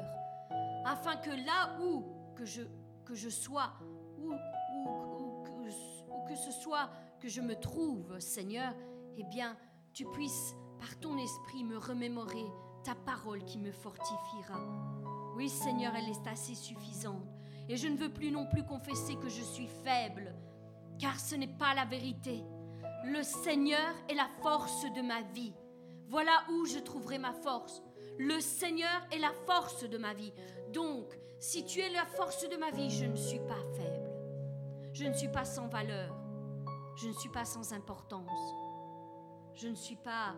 afin 0.86 1.16
que 1.18 1.32
là 1.32 1.78
où 1.82 2.04
que 2.36 2.46
je, 2.46 3.30
sois, 3.30 3.74
où, 4.20 4.34
que, 6.28 6.36
ce 6.36 6.52
soit 6.52 6.90
que 7.20 7.28
je 7.28 7.42
me 7.42 7.56
trouve, 7.56 8.20
Seigneur, 8.20 8.74
eh 9.18 9.24
bien, 9.24 9.58
tu 9.94 10.06
puisses, 10.06 10.56
par 10.80 11.00
ton 11.00 11.18
esprit, 11.18 11.64
me 11.64 11.78
remémorer 11.78 12.46
ta 12.84 12.96
parole 12.96 13.44
qui 13.44 13.58
me 13.58 13.72
fortifiera. 13.72 14.60
Oui, 15.36 15.50
Seigneur, 15.50 15.94
elle 15.96 16.10
est 16.10 16.28
assez 16.28 16.56
suffisante. 16.56 17.28
Et 17.70 17.78
je 17.78 17.88
ne 17.88 17.98
veux 17.98 18.14
plus 18.14 18.32
non 18.32 18.48
plus 18.48 18.64
confesser 18.64 19.16
que 19.16 19.30
je 19.30 19.42
suis 19.42 19.68
faible, 19.84 20.34
car 21.00 21.20
ce 21.20 21.36
n'est 21.36 21.58
pas 21.58 21.74
la 21.74 21.86
vérité. 21.86 22.44
Le 23.06 23.24
Seigneur 23.24 23.94
est 24.10 24.16
la 24.16 24.30
force 24.42 24.86
de 24.96 25.02
ma 25.02 25.22
vie. 25.34 25.54
Voilà 26.08 26.44
où 26.50 26.66
je 26.66 26.80
trouverai 26.80 27.18
ma 27.18 27.34
force. 27.34 27.82
Le 28.18 28.40
Seigneur 28.40 29.06
est 29.12 29.20
la 29.20 29.34
force 29.46 29.84
de 29.84 29.98
ma 29.98 30.14
vie. 30.14 30.34
Donc, 30.72 31.18
si 31.40 31.66
tu 31.66 31.82
es 31.82 31.90
la 31.90 32.06
force 32.06 32.48
de 32.50 32.56
ma 32.58 32.72
vie, 32.72 32.90
je 32.90 33.06
ne 33.06 33.16
suis 33.16 33.40
pas 33.40 33.62
faible. 33.76 34.10
Je 34.94 35.06
ne 35.06 35.14
suis 35.14 35.28
pas 35.28 35.46
sans 35.46 35.68
valeur. 35.68 36.27
Je 36.98 37.10
ne 37.10 37.14
suis 37.14 37.30
pas 37.30 37.46
sans 37.46 37.74
importance. 37.74 38.56
Je 39.54 39.68
ne 39.68 39.76
suis 39.76 39.96
pas 39.96 40.34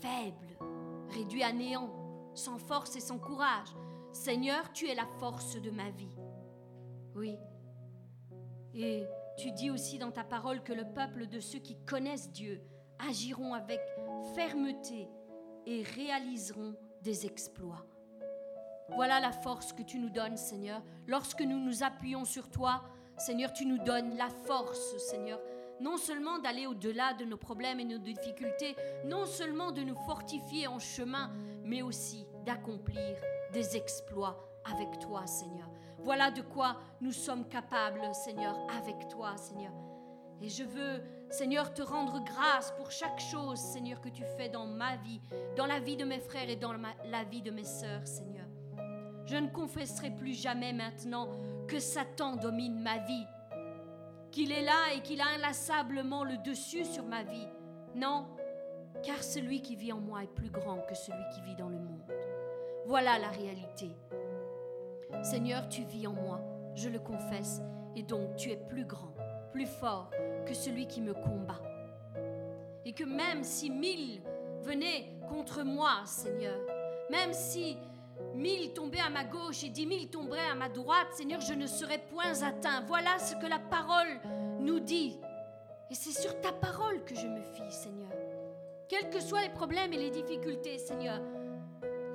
faible, 0.00 0.56
réduit 1.08 1.42
à 1.42 1.52
néant, 1.52 1.90
sans 2.34 2.58
force 2.58 2.94
et 2.94 3.00
sans 3.00 3.18
courage. 3.18 3.74
Seigneur, 4.12 4.72
tu 4.72 4.88
es 4.88 4.94
la 4.94 5.06
force 5.18 5.60
de 5.60 5.70
ma 5.72 5.90
vie. 5.90 6.16
Oui. 7.16 7.36
Et 8.74 9.04
tu 9.36 9.50
dis 9.50 9.70
aussi 9.70 9.98
dans 9.98 10.12
ta 10.12 10.22
parole 10.22 10.62
que 10.62 10.72
le 10.72 10.84
peuple 10.84 11.26
de 11.26 11.40
ceux 11.40 11.58
qui 11.58 11.76
connaissent 11.84 12.30
Dieu 12.30 12.62
agiront 13.00 13.52
avec 13.52 13.80
fermeté 14.36 15.08
et 15.66 15.82
réaliseront 15.82 16.76
des 17.02 17.26
exploits. 17.26 17.86
Voilà 18.90 19.18
la 19.18 19.32
force 19.32 19.72
que 19.72 19.82
tu 19.82 19.98
nous 19.98 20.10
donnes, 20.10 20.36
Seigneur. 20.36 20.80
Lorsque 21.08 21.40
nous 21.40 21.58
nous 21.58 21.82
appuyons 21.82 22.24
sur 22.24 22.50
toi, 22.50 22.84
Seigneur, 23.16 23.52
tu 23.52 23.66
nous 23.66 23.78
donnes 23.78 24.16
la 24.16 24.28
force, 24.28 24.96
Seigneur, 24.98 25.40
non 25.80 25.96
seulement 25.96 26.38
d'aller 26.38 26.66
au-delà 26.66 27.14
de 27.14 27.24
nos 27.24 27.36
problèmes 27.36 27.80
et 27.80 27.84
nos 27.84 27.98
difficultés, 27.98 28.76
non 29.04 29.26
seulement 29.26 29.72
de 29.72 29.82
nous 29.82 29.96
fortifier 30.06 30.66
en 30.66 30.78
chemin, 30.78 31.30
mais 31.62 31.82
aussi 31.82 32.26
d'accomplir 32.44 33.16
des 33.52 33.76
exploits 33.76 34.48
avec 34.64 34.98
toi, 34.98 35.26
Seigneur. 35.26 35.68
Voilà 35.98 36.30
de 36.30 36.42
quoi 36.42 36.76
nous 37.00 37.12
sommes 37.12 37.48
capables, 37.48 38.02
Seigneur, 38.12 38.56
avec 38.78 39.08
toi, 39.08 39.36
Seigneur. 39.36 39.72
Et 40.40 40.48
je 40.48 40.64
veux, 40.64 41.02
Seigneur, 41.30 41.72
te 41.72 41.82
rendre 41.82 42.22
grâce 42.24 42.72
pour 42.72 42.90
chaque 42.90 43.20
chose, 43.20 43.58
Seigneur, 43.58 44.00
que 44.00 44.08
tu 44.08 44.24
fais 44.36 44.48
dans 44.48 44.66
ma 44.66 44.96
vie, 44.96 45.20
dans 45.56 45.66
la 45.66 45.80
vie 45.80 45.96
de 45.96 46.04
mes 46.04 46.20
frères 46.20 46.50
et 46.50 46.56
dans 46.56 46.72
la 46.72 47.24
vie 47.24 47.42
de 47.42 47.50
mes 47.50 47.64
sœurs, 47.64 48.06
Seigneur. 48.06 48.46
Je 49.26 49.36
ne 49.36 49.48
confesserai 49.48 50.10
plus 50.10 50.34
jamais 50.34 50.72
maintenant 50.72 51.28
que 51.66 51.78
Satan 51.78 52.36
domine 52.36 52.78
ma 52.80 52.98
vie, 52.98 53.24
qu'il 54.34 54.50
est 54.50 54.64
là 54.64 54.92
et 54.96 55.00
qu'il 55.00 55.20
a 55.20 55.26
inlassablement 55.36 56.24
le 56.24 56.36
dessus 56.38 56.84
sur 56.84 57.04
ma 57.04 57.22
vie. 57.22 57.46
Non, 57.94 58.26
car 59.04 59.22
celui 59.22 59.62
qui 59.62 59.76
vit 59.76 59.92
en 59.92 60.00
moi 60.00 60.24
est 60.24 60.34
plus 60.34 60.50
grand 60.50 60.78
que 60.88 60.94
celui 60.96 61.22
qui 61.32 61.40
vit 61.42 61.54
dans 61.54 61.68
le 61.68 61.78
monde. 61.78 62.02
Voilà 62.84 63.16
la 63.20 63.28
réalité. 63.28 63.92
Seigneur, 65.22 65.68
tu 65.68 65.84
vis 65.84 66.08
en 66.08 66.14
moi, 66.14 66.40
je 66.74 66.88
le 66.88 66.98
confesse, 66.98 67.62
et 67.94 68.02
donc 68.02 68.34
tu 68.34 68.50
es 68.50 68.56
plus 68.56 68.84
grand, 68.84 69.14
plus 69.52 69.66
fort 69.66 70.10
que 70.46 70.52
celui 70.52 70.88
qui 70.88 71.00
me 71.00 71.14
combat. 71.14 71.62
Et 72.84 72.92
que 72.92 73.04
même 73.04 73.44
si 73.44 73.70
mille 73.70 74.20
venaient 74.62 75.16
contre 75.28 75.62
moi, 75.62 76.02
Seigneur, 76.06 76.58
même 77.08 77.32
si 77.32 77.78
mille 78.34 78.72
tombaient 78.72 79.00
à 79.00 79.10
ma 79.10 79.24
gauche 79.24 79.64
et 79.64 79.68
dix 79.68 79.86
mille 79.86 80.08
tomberaient 80.10 80.50
à 80.50 80.54
ma 80.54 80.68
droite, 80.68 81.08
Seigneur, 81.12 81.40
je 81.40 81.54
ne 81.54 81.66
serais 81.66 81.98
point 81.98 82.42
atteint. 82.42 82.82
Voilà 82.86 83.18
ce 83.18 83.34
que 83.36 83.46
la 83.46 83.58
parole 83.58 84.20
nous 84.60 84.80
dit. 84.80 85.18
Et 85.90 85.94
c'est 85.94 86.18
sur 86.18 86.40
ta 86.40 86.52
parole 86.52 87.04
que 87.04 87.14
je 87.14 87.26
me 87.26 87.42
fie, 87.42 87.70
Seigneur. 87.70 88.10
Quels 88.88 89.10
que 89.10 89.20
soient 89.20 89.42
les 89.42 89.50
problèmes 89.50 89.92
et 89.92 89.98
les 89.98 90.10
difficultés, 90.10 90.78
Seigneur, 90.78 91.20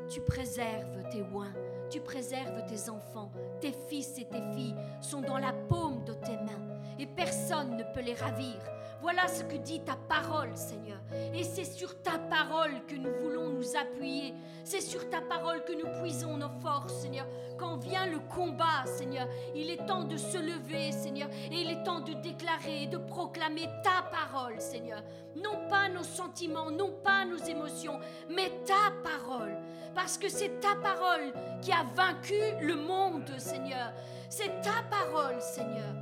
tu 0.10 0.22
préserves 0.22 1.10
tes 1.12 1.22
oins 1.34 1.54
tu 1.90 2.00
préserves 2.00 2.66
tes 2.68 2.90
enfants, 2.90 3.32
tes 3.62 3.72
fils 3.72 4.18
et 4.20 4.26
tes 4.26 4.42
filles 4.54 4.76
sont 5.02 5.22
dans 5.22 5.40
la 5.40 5.54
paume 5.54 6.04
de 6.06 6.14
tes 6.14 6.38
mains 6.38 6.80
et 7.00 7.08
personne 7.08 7.78
ne 7.78 7.84
peut 7.94 8.02
les 8.02 8.14
ravir. 8.14 8.56
Voilà 9.02 9.28
ce 9.28 9.44
que 9.44 9.56
dit 9.56 9.80
ta 9.80 9.96
parole, 9.96 10.56
Seigneur. 10.56 11.00
Et 11.34 11.44
c'est 11.44 11.64
sur 11.64 12.02
ta 12.02 12.18
parole 12.18 12.86
que 12.86 12.96
nous 12.96 13.12
voulons 13.22 13.50
nous 13.50 13.78
appuyer. 13.78 14.34
C'est 14.66 14.82
sur 14.82 15.10
ta 15.10 15.22
parole 15.22 15.64
que 15.64 15.72
nous 15.74 16.02
puisons 16.02 16.36
nos 16.36 16.50
forces, 16.62 17.02
Seigneur. 17.02 17.26
Quand 17.58 17.78
vient 17.78 18.06
le 18.08 18.20
combat, 18.20 18.86
Seigneur, 18.86 19.28
il 19.56 19.70
est 19.70 19.86
temps 19.86 20.04
de 20.04 20.18
se 20.18 20.38
lever, 20.38 20.92
Seigneur. 20.92 21.30
Et 21.50 21.62
il 21.62 21.70
est 21.72 21.84
temps 21.84 22.02
de 22.02 22.14
déclarer 22.14 22.84
et 22.84 22.88
de 22.88 22.98
proclamer 22.98 23.70
ta 23.84 24.04
parole, 24.12 24.60
Seigneur. 24.60 25.02
Non 25.36 25.68
pas 25.70 25.88
nos 25.88 26.04
sentiments, 26.04 26.70
non 26.70 26.92
pas 27.04 27.24
nos 27.24 27.38
émotions, 27.38 28.00
mais 28.30 28.52
ta 28.66 28.92
parole. 29.02 29.58
Parce 29.96 30.18
que 30.18 30.28
c'est 30.28 30.60
ta 30.60 30.76
parole 30.76 31.34
qui 31.62 31.72
a 31.72 31.84
vaincu 31.96 32.40
le 32.62 32.76
monde, 32.76 33.32
Seigneur. 33.38 33.94
C'est 34.30 34.62
ta 34.62 34.84
parole, 34.90 35.42
Seigneur. 35.42 35.99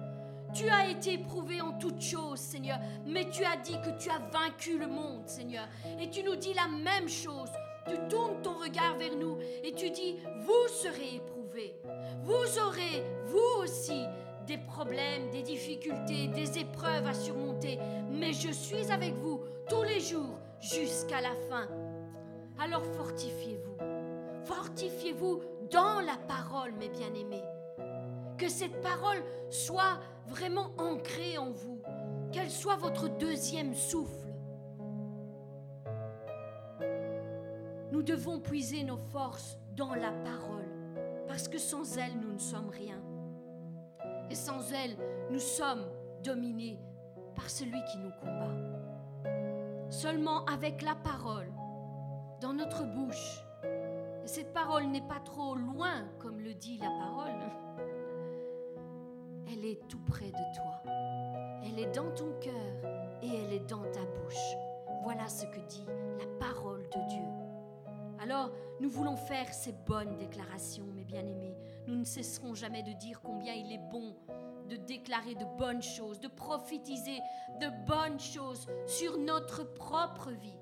Tu 0.57 0.67
as 0.69 0.89
été 0.89 1.13
éprouvé 1.13 1.61
en 1.61 1.73
toutes 1.73 2.01
choses, 2.01 2.39
Seigneur, 2.39 2.79
mais 3.05 3.29
tu 3.29 3.45
as 3.45 3.57
dit 3.57 3.79
que 3.79 3.95
tu 4.01 4.09
as 4.09 4.17
vaincu 4.17 4.79
le 4.79 4.87
monde, 4.87 5.27
Seigneur. 5.27 5.67
Et 6.01 6.09
tu 6.09 6.23
nous 6.23 6.35
dis 6.35 6.55
la 6.55 6.67
même 6.67 7.07
chose. 7.07 7.51
Tu 7.87 7.95
tournes 8.09 8.41
ton 8.41 8.55
regard 8.55 8.97
vers 8.97 9.15
nous 9.15 9.37
et 9.63 9.71
tu 9.73 9.91
dis, 9.91 10.17
vous 10.39 10.67
serez 10.67 11.17
éprouvés. 11.17 11.75
Vous 12.23 12.59
aurez, 12.65 13.03
vous 13.27 13.61
aussi, 13.61 14.03
des 14.47 14.57
problèmes, 14.57 15.29
des 15.29 15.43
difficultés, 15.43 16.27
des 16.27 16.57
épreuves 16.57 17.05
à 17.05 17.13
surmonter. 17.13 17.77
Mais 18.09 18.33
je 18.33 18.51
suis 18.51 18.91
avec 18.91 19.13
vous 19.13 19.41
tous 19.69 19.83
les 19.83 19.99
jours 19.99 20.39
jusqu'à 20.59 21.21
la 21.21 21.35
fin. 21.51 21.67
Alors 22.57 22.83
fortifiez-vous. 22.83 23.77
Fortifiez-vous 24.45 25.39
dans 25.69 25.99
la 25.99 26.17
parole, 26.27 26.71
mes 26.79 26.89
bien-aimés. 26.89 27.43
Que 28.39 28.49
cette 28.49 28.81
parole 28.81 29.23
soit 29.49 29.99
vraiment 30.27 30.71
ancrée 30.77 31.37
en 31.37 31.51
vous, 31.51 31.81
qu'elle 32.31 32.51
soit 32.51 32.75
votre 32.75 33.09
deuxième 33.17 33.73
souffle. 33.73 34.27
Nous 37.91 38.03
devons 38.03 38.39
puiser 38.39 38.83
nos 38.83 38.97
forces 38.97 39.57
dans 39.75 39.95
la 39.95 40.11
parole, 40.11 40.69
parce 41.27 41.47
que 41.47 41.57
sans 41.57 41.97
elle, 41.97 42.19
nous 42.19 42.33
ne 42.33 42.39
sommes 42.39 42.69
rien. 42.69 43.01
Et 44.29 44.35
sans 44.35 44.71
elle, 44.73 44.97
nous 45.31 45.39
sommes 45.39 45.85
dominés 46.23 46.79
par 47.35 47.49
celui 47.49 47.81
qui 47.91 47.97
nous 47.99 48.11
combat. 48.19 48.55
Seulement 49.89 50.43
avec 50.45 50.81
la 50.81 50.95
parole, 50.95 51.51
dans 52.41 52.53
notre 52.53 52.83
bouche, 52.83 53.41
et 54.23 54.27
cette 54.27 54.53
parole 54.53 54.87
n'est 54.87 55.07
pas 55.07 55.21
trop 55.23 55.55
loin, 55.55 56.03
comme 56.19 56.41
le 56.41 56.53
dit 56.53 56.77
la 56.79 56.89
parole, 56.89 57.39
elle 59.51 59.65
est 59.65 59.87
tout 59.87 59.99
près 59.99 60.27
de 60.27 60.55
toi. 60.55 60.81
Elle 61.63 61.79
est 61.79 61.93
dans 61.95 62.11
ton 62.11 62.31
cœur 62.39 63.21
et 63.21 63.27
elle 63.27 63.53
est 63.53 63.69
dans 63.69 63.83
ta 63.91 64.05
bouche. 64.05 64.55
Voilà 65.03 65.27
ce 65.27 65.45
que 65.45 65.59
dit 65.67 65.85
la 66.19 66.25
parole 66.39 66.83
de 66.83 67.09
Dieu. 67.09 67.23
Alors, 68.19 68.51
nous 68.79 68.89
voulons 68.89 69.15
faire 69.15 69.53
ces 69.53 69.73
bonnes 69.85 70.17
déclarations, 70.17 70.85
mes 70.95 71.03
bien-aimés. 71.03 71.55
Nous 71.87 71.95
ne 71.95 72.03
cesserons 72.03 72.53
jamais 72.53 72.83
de 72.83 72.91
dire 72.93 73.21
combien 73.21 73.53
il 73.53 73.71
est 73.71 73.91
bon 73.91 74.15
de 74.67 74.75
déclarer 74.75 75.35
de 75.35 75.45
bonnes 75.57 75.81
choses, 75.81 76.19
de 76.19 76.27
prophétiser 76.27 77.19
de 77.61 77.69
bonnes 77.85 78.19
choses 78.19 78.67
sur 78.85 79.17
notre 79.17 79.63
propre 79.63 80.31
vie 80.31 80.57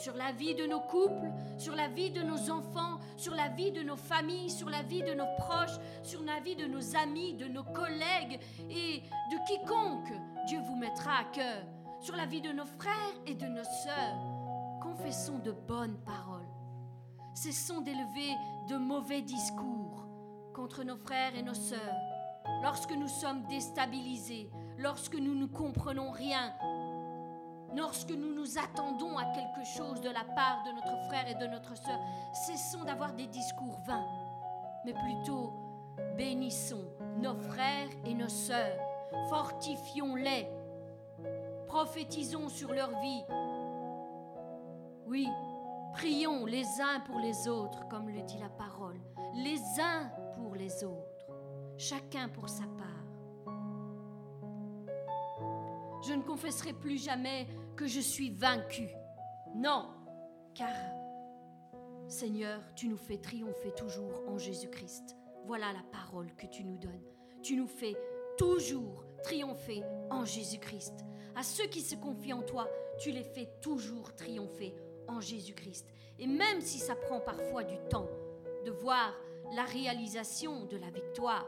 sur 0.00 0.14
la 0.14 0.32
vie 0.32 0.54
de 0.54 0.66
nos 0.66 0.80
couples, 0.80 1.30
sur 1.58 1.76
la 1.76 1.88
vie 1.88 2.10
de 2.10 2.22
nos 2.22 2.50
enfants, 2.50 2.98
sur 3.16 3.34
la 3.34 3.48
vie 3.48 3.70
de 3.70 3.82
nos 3.82 3.96
familles, 3.96 4.48
sur 4.48 4.70
la 4.70 4.82
vie 4.82 5.02
de 5.02 5.12
nos 5.12 5.26
proches, 5.36 5.78
sur 6.02 6.22
la 6.22 6.40
vie 6.40 6.56
de 6.56 6.66
nos 6.66 6.96
amis, 6.96 7.34
de 7.34 7.46
nos 7.46 7.64
collègues 7.64 8.40
et 8.70 9.02
de 9.30 9.46
quiconque 9.46 10.12
Dieu 10.46 10.58
vous 10.66 10.76
mettra 10.76 11.18
à 11.18 11.24
cœur, 11.24 11.62
sur 12.00 12.16
la 12.16 12.24
vie 12.24 12.40
de 12.40 12.50
nos 12.50 12.64
frères 12.64 13.14
et 13.26 13.34
de 13.34 13.46
nos 13.46 13.64
sœurs. 13.64 14.80
Confessons 14.82 15.38
de 15.40 15.52
bonnes 15.52 15.98
paroles. 16.06 16.48
Cessons 17.34 17.82
d'élever 17.82 18.32
de 18.70 18.76
mauvais 18.76 19.20
discours 19.20 20.06
contre 20.54 20.82
nos 20.82 20.96
frères 20.96 21.36
et 21.36 21.42
nos 21.42 21.54
sœurs. 21.54 21.78
Lorsque 22.62 22.92
nous 22.92 23.08
sommes 23.08 23.46
déstabilisés, 23.48 24.50
lorsque 24.78 25.14
nous 25.14 25.34
ne 25.34 25.46
comprenons 25.46 26.10
rien, 26.10 26.52
lorsque 27.76 28.10
nous 28.10 28.34
nous 28.34 28.58
attendons 28.58 29.16
à 29.16 29.24
quelque 29.26 29.64
chose 29.64 30.00
de 30.00 30.10
la 30.10 30.24
part 30.24 30.62
de 30.64 30.72
notre 30.72 30.96
frère 31.08 31.28
et 31.28 31.34
de 31.34 31.46
notre 31.46 31.76
sœur, 31.76 31.98
cessons 32.46 32.84
d'avoir 32.84 33.12
des 33.12 33.26
discours 33.26 33.78
vains, 33.86 34.06
mais 34.84 34.94
plutôt 34.94 35.52
bénissons 36.16 36.84
nos 37.18 37.34
frères 37.34 37.88
et 38.04 38.14
nos 38.14 38.28
sœurs, 38.28 38.78
fortifions-les, 39.28 40.48
prophétisons 41.66 42.48
sur 42.48 42.72
leur 42.72 42.90
vie. 43.00 43.24
Oui, 45.06 45.28
prions 45.92 46.46
les 46.46 46.64
uns 46.80 47.00
pour 47.06 47.18
les 47.18 47.48
autres, 47.48 47.86
comme 47.88 48.08
le 48.08 48.22
dit 48.22 48.38
la 48.38 48.48
parole, 48.48 49.00
les 49.34 49.60
uns 49.80 50.10
pour 50.34 50.54
les 50.54 50.84
autres, 50.84 51.26
chacun 51.76 52.28
pour 52.28 52.48
sa 52.48 52.64
part. 52.64 52.79
Je 56.02 56.14
ne 56.14 56.22
confesserai 56.22 56.72
plus 56.72 57.02
jamais 57.02 57.46
que 57.76 57.86
je 57.86 58.00
suis 58.00 58.30
vaincu. 58.30 58.88
Non, 59.54 59.90
car 60.54 60.74
Seigneur, 62.08 62.62
tu 62.74 62.88
nous 62.88 62.96
fais 62.96 63.18
triompher 63.18 63.72
toujours 63.72 64.22
en 64.26 64.38
Jésus-Christ. 64.38 65.16
Voilà 65.46 65.72
la 65.72 65.82
parole 65.92 66.34
que 66.34 66.46
tu 66.46 66.64
nous 66.64 66.76
donnes. 66.76 67.04
Tu 67.42 67.56
nous 67.56 67.66
fais 67.66 67.96
toujours 68.36 69.04
triompher 69.22 69.82
en 70.10 70.24
Jésus-Christ. 70.24 71.04
À 71.36 71.42
ceux 71.42 71.66
qui 71.66 71.80
se 71.82 71.94
confient 71.94 72.32
en 72.32 72.42
toi, 72.42 72.68
tu 72.98 73.10
les 73.10 73.22
fais 73.22 73.48
toujours 73.60 74.14
triompher 74.14 74.74
en 75.08 75.20
Jésus-Christ. 75.20 75.86
Et 76.18 76.26
même 76.26 76.60
si 76.60 76.78
ça 76.78 76.96
prend 76.96 77.20
parfois 77.20 77.64
du 77.64 77.78
temps 77.88 78.08
de 78.64 78.70
voir 78.70 79.14
la 79.54 79.64
réalisation 79.64 80.66
de 80.66 80.76
la 80.76 80.90
victoire, 80.90 81.46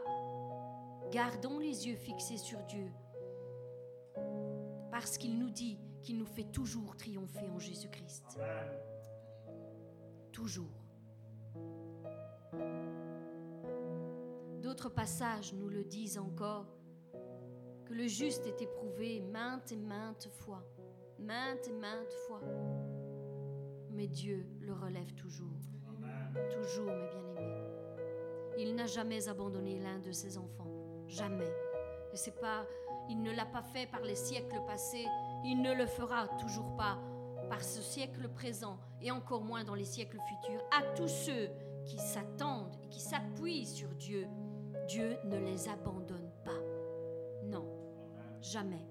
gardons 1.11 1.59
les 1.59 1.87
yeux 1.87 1.95
fixés 1.95 2.37
sur 2.37 2.59
Dieu 2.63 2.91
parce 4.93 5.17
qu'il 5.17 5.39
nous 5.39 5.49
dit 5.49 5.79
qu'il 6.03 6.19
nous 6.19 6.25
fait 6.27 6.51
toujours 6.51 6.95
triompher 6.95 7.49
en 7.49 7.57
Jésus-Christ. 7.57 8.37
Toujours. 10.31 10.85
D'autres 14.61 14.89
passages 14.89 15.51
nous 15.55 15.67
le 15.67 15.83
disent 15.83 16.19
encore, 16.19 16.67
que 17.85 17.93
le 17.95 18.07
juste 18.07 18.45
est 18.45 18.61
éprouvé 18.61 19.19
maintes 19.19 19.71
et 19.71 19.77
maintes 19.77 20.29
fois, 20.29 20.63
maintes 21.17 21.67
et 21.67 21.73
maintes 21.73 22.13
fois. 22.27 22.41
Mais 23.89 24.07
Dieu 24.07 24.45
le 24.61 24.73
relève 24.73 25.11
toujours. 25.15 25.57
Toujours, 26.51 26.91
mes 26.91 27.07
bien-aimés. 27.07 27.63
Il 28.59 28.75
n'a 28.75 28.85
jamais 28.85 29.27
abandonné 29.27 29.79
l'un 29.79 29.97
de 29.97 30.11
ses 30.11 30.37
enfants. 30.37 30.71
Jamais. 31.07 31.51
C'est 32.15 32.39
pas 32.39 32.65
il 33.09 33.21
ne 33.21 33.31
l'a 33.31 33.45
pas 33.45 33.61
fait 33.61 33.87
par 33.87 34.01
les 34.01 34.15
siècles 34.15 34.61
passés, 34.65 35.05
il 35.43 35.61
ne 35.61 35.73
le 35.73 35.85
fera 35.85 36.27
toujours 36.39 36.75
pas 36.75 36.97
par 37.49 37.61
ce 37.61 37.81
siècle 37.81 38.29
présent 38.29 38.77
et 39.01 39.11
encore 39.11 39.43
moins 39.43 39.63
dans 39.63 39.75
les 39.75 39.85
siècles 39.85 40.19
futurs. 40.27 40.61
À 40.71 40.83
tous 40.95 41.09
ceux 41.09 41.49
qui 41.85 41.97
s'attendent 41.97 42.75
et 42.83 42.87
qui 42.87 43.01
s'appuient 43.01 43.65
sur 43.65 43.89
Dieu, 43.95 44.27
Dieu 44.87 45.17
ne 45.25 45.37
les 45.37 45.67
abandonne 45.67 46.31
pas. 46.45 46.61
Non, 47.45 47.65
jamais. 48.41 48.87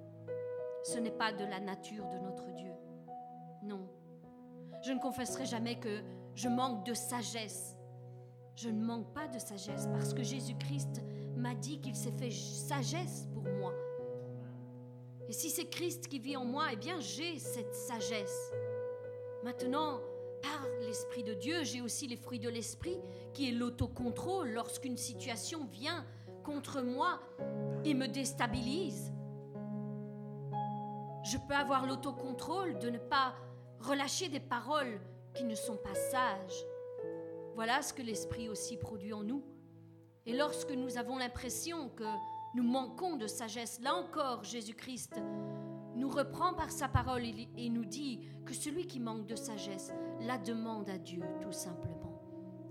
Ce 0.85 0.99
n'est 0.99 1.11
pas 1.11 1.33
de 1.33 1.45
la 1.45 1.61
nature 1.61 2.07
de 2.09 2.19
notre 2.19 2.51
Dieu. 2.53 2.73
Non. 3.63 3.89
Je 4.83 4.93
ne 4.93 5.01
confesserai 5.01 5.47
jamais 5.47 5.79
que 5.79 6.03
je 6.35 6.49
manque 6.49 6.85
de 6.85 6.93
sagesse. 6.93 7.77
Je 8.57 8.69
ne 8.69 8.85
manque 8.85 9.15
pas 9.15 9.29
de 9.29 9.39
sagesse 9.39 9.87
parce 9.87 10.13
que 10.13 10.23
Jésus-Christ 10.23 11.03
m'a 11.37 11.55
dit 11.55 11.81
qu'il 11.81 11.95
s'est 11.95 12.13
fait 12.13 12.31
sagesse 12.31 13.27
pour 13.33 13.45
moi. 13.45 13.73
Et 15.29 15.33
si 15.33 15.51
c'est 15.51 15.67
Christ 15.67 16.09
qui 16.09 16.19
vit 16.19 16.37
en 16.37 16.45
moi, 16.45 16.67
eh 16.73 16.77
bien 16.77 17.01
j'ai 17.01 17.39
cette 17.39 17.75
sagesse. 17.75 18.53
Maintenant, 19.45 20.01
par 20.43 20.67
l'Esprit 20.81 21.23
de 21.23 21.35
Dieu, 21.35 21.63
j'ai 21.63 21.81
aussi 21.81 22.07
les 22.07 22.17
fruits 22.17 22.39
de 22.39 22.49
l'Esprit, 22.49 22.99
qui 23.33 23.49
est 23.49 23.53
l'autocontrôle 23.53 24.51
lorsqu'une 24.51 24.97
situation 24.97 25.67
vient 25.67 26.05
contre 26.45 26.83
moi 26.83 27.21
et 27.85 27.95
me 27.95 28.09
déstabilise. 28.09 29.13
Je 31.25 31.39
peux 31.49 31.55
avoir 31.55 31.87
l'autocontrôle 31.87 32.79
de 32.79 32.91
ne 32.91 32.99
pas 32.99 33.35
relâcher 33.79 34.29
des 34.29 34.41
paroles 34.41 35.01
qui 35.35 35.45
ne 35.45 35.55
sont 35.55 35.77
pas 35.77 35.95
sages. 35.95 36.67
Voilà 37.55 37.81
ce 37.83 37.93
que 37.93 38.03
l'Esprit 38.03 38.49
aussi 38.49 38.77
produit 38.77 39.13
en 39.13 39.23
nous. 39.23 39.43
Et 40.27 40.37
lorsque 40.37 40.71
nous 40.71 40.99
avons 40.99 41.19
l'impression 41.19 41.89
que 41.91 42.05
nous 42.55 42.63
manquons 42.63 43.17
de 43.17 43.27
sagesse. 43.27 43.81
Là 43.81 43.95
encore, 43.95 44.45
Jésus-Christ 44.45 45.21
nous 45.97 46.09
reprend 46.09 46.55
par 46.55 46.71
sa 46.71 46.89
parole 46.89 47.23
et 47.25 47.69
nous 47.71 47.85
dit 47.85 48.21
que 48.45 48.55
celui 48.55 48.87
qui 48.87 49.01
manque 49.01 49.27
de 49.27 49.37
sagesse 49.37 49.93
la 50.21 50.39
demande 50.39 50.89
à 50.91 50.99
Dieu 50.99 51.23
tout 51.41 51.53
simplement, 51.53 52.21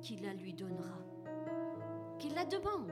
qu'il 0.02 0.24
la 0.24 0.34
lui 0.34 0.54
donnera. 0.54 1.00
Qu'il 2.20 2.34
la 2.34 2.46
demande. 2.46 2.92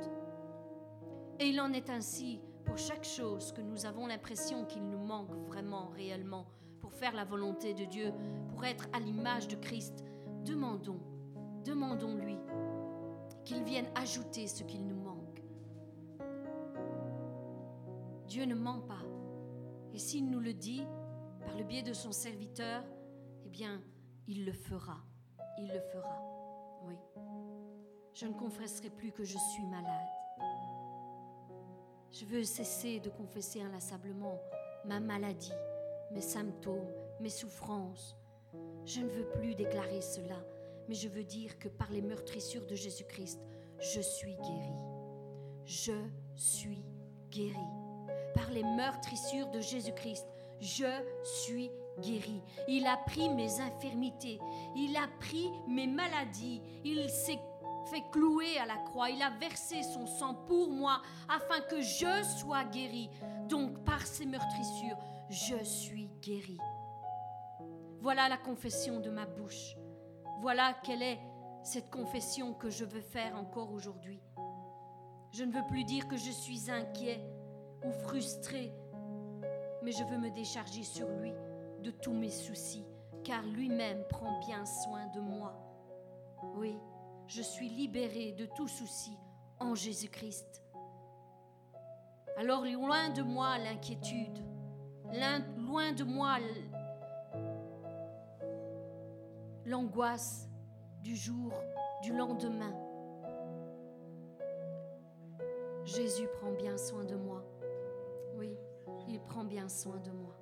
Et 1.39 1.47
il 1.47 1.61
en 1.61 1.73
est 1.73 1.89
ainsi 1.89 2.39
pour 2.65 2.77
chaque 2.77 3.05
chose 3.05 3.51
que 3.51 3.61
nous 3.61 3.85
avons 3.85 4.07
l'impression 4.07 4.65
qu'il 4.65 4.87
nous 4.87 4.99
manque 4.99 5.35
vraiment, 5.47 5.89
réellement, 5.95 6.47
pour 6.79 6.93
faire 6.93 7.15
la 7.15 7.25
volonté 7.25 7.73
de 7.73 7.85
Dieu, 7.85 8.11
pour 8.49 8.65
être 8.65 8.87
à 8.93 8.99
l'image 8.99 9.47
de 9.47 9.55
Christ. 9.55 10.03
Demandons, 10.43 10.99
demandons-lui 11.63 12.37
qu'il 13.45 13.63
vienne 13.63 13.87
ajouter 13.95 14.47
ce 14.47 14.63
qu'il 14.63 14.85
nous 14.85 14.99
manque. 15.01 15.43
Dieu 18.27 18.45
ne 18.45 18.55
ment 18.55 18.81
pas. 18.81 19.01
Et 19.93 19.97
s'il 19.97 20.29
nous 20.29 20.39
le 20.39 20.53
dit 20.53 20.85
par 21.45 21.55
le 21.55 21.63
biais 21.63 21.81
de 21.81 21.93
son 21.93 22.11
serviteur, 22.11 22.83
eh 23.43 23.49
bien, 23.49 23.81
il 24.27 24.45
le 24.45 24.53
fera. 24.53 24.97
Il 25.57 25.67
le 25.67 25.79
fera. 25.79 26.21
Oui. 26.85 26.95
Je 28.13 28.25
ne 28.27 28.33
confesserai 28.33 28.89
plus 28.89 29.11
que 29.11 29.23
je 29.23 29.37
suis 29.37 29.65
malade. 29.65 30.07
Je 32.11 32.25
veux 32.25 32.43
cesser 32.43 32.99
de 32.99 33.09
confesser 33.09 33.61
inlassablement 33.61 34.39
ma 34.85 34.99
maladie, 34.99 35.53
mes 36.11 36.21
symptômes, 36.21 36.91
mes 37.19 37.29
souffrances. 37.29 38.15
Je 38.85 39.01
ne 39.01 39.09
veux 39.09 39.27
plus 39.29 39.55
déclarer 39.55 40.01
cela, 40.01 40.43
mais 40.89 40.95
je 40.95 41.07
veux 41.07 41.23
dire 41.23 41.59
que 41.59 41.67
par 41.69 41.91
les 41.91 42.01
meurtrissures 42.01 42.65
de 42.65 42.73
Jésus-Christ, 42.73 43.39
je 43.79 44.01
suis 44.01 44.35
guéri. 44.37 44.73
Je 45.63 45.93
suis 46.35 46.83
guéri 47.29 47.53
par 48.33 48.49
les 48.49 48.63
meurtrissures 48.63 49.51
de 49.51 49.59
Jésus-Christ, 49.59 50.25
je 50.59 50.87
suis 51.43 51.69
guéri. 51.99 52.41
Il 52.67 52.87
a 52.87 52.97
pris 52.97 53.29
mes 53.29 53.59
infirmités, 53.59 54.39
il 54.75 54.97
a 54.97 55.07
pris 55.19 55.49
mes 55.67 55.85
maladies, 55.85 56.61
il 56.83 57.07
s'est 57.07 57.39
fait 57.91 58.03
clouer 58.11 58.57
à 58.57 58.65
la 58.65 58.77
croix, 58.77 59.11
il 59.11 59.21
a 59.21 59.29
versé 59.29 59.83
son 59.83 60.07
sang 60.07 60.33
pour 60.47 60.69
moi 60.69 61.01
afin 61.27 61.59
que 61.61 61.81
je 61.81 62.23
sois 62.39 62.63
guéri. 62.63 63.09
Donc 63.47 63.83
par 63.85 64.05
ces 64.07 64.25
meurtrissures, 64.25 64.97
je 65.29 65.63
suis 65.63 66.09
guéri. 66.21 66.57
Voilà 68.01 68.27
la 68.27 68.37
confession 68.37 68.99
de 68.99 69.09
ma 69.09 69.25
bouche. 69.25 69.75
Voilà 70.41 70.73
quelle 70.83 71.03
est 71.03 71.19
cette 71.63 71.89
confession 71.89 72.53
que 72.53 72.69
je 72.69 72.85
veux 72.85 73.01
faire 73.01 73.35
encore 73.35 73.73
aujourd'hui. 73.73 74.21
Je 75.31 75.43
ne 75.43 75.51
veux 75.51 75.65
plus 75.67 75.83
dire 75.83 76.07
que 76.07 76.15
je 76.15 76.31
suis 76.31 76.71
inquiet, 76.71 77.21
ou 77.83 77.91
frustré, 77.91 78.73
mais 79.83 79.91
je 79.91 80.03
veux 80.05 80.17
me 80.17 80.31
décharger 80.31 80.83
sur 80.83 81.09
lui 81.09 81.33
de 81.83 81.91
tous 81.91 82.13
mes 82.13 82.29
soucis, 82.29 82.85
car 83.23 83.43
lui-même 83.43 84.03
prend 84.09 84.39
bien 84.39 84.65
soin 84.65 85.07
de 85.07 85.19
moi. 85.19 85.53
Oui, 86.55 86.77
je 87.27 87.41
suis 87.41 87.67
libéré 87.67 88.31
de 88.31 88.45
tout 88.45 88.67
souci 88.67 89.17
en 89.59 89.75
Jésus-Christ. 89.75 90.63
Alors 92.37 92.63
loin 92.63 93.09
de 93.09 93.23
moi 93.23 93.57
l'inquiétude, 93.57 94.39
loin 95.57 95.91
de 95.91 96.03
moi 96.05 96.39
l'angoisse 99.69 100.49
du 101.03 101.15
jour, 101.15 101.53
du 102.01 102.11
lendemain. 102.11 102.73
Jésus 105.83 106.27
prend 106.39 106.51
bien 106.51 106.75
soin 106.75 107.03
de 107.05 107.15
moi. 107.15 107.43
Oui, 108.35 108.49
il 109.07 109.19
prend 109.21 109.43
bien 109.43 109.69
soin 109.69 109.97
de 109.97 110.09
moi. 110.09 110.35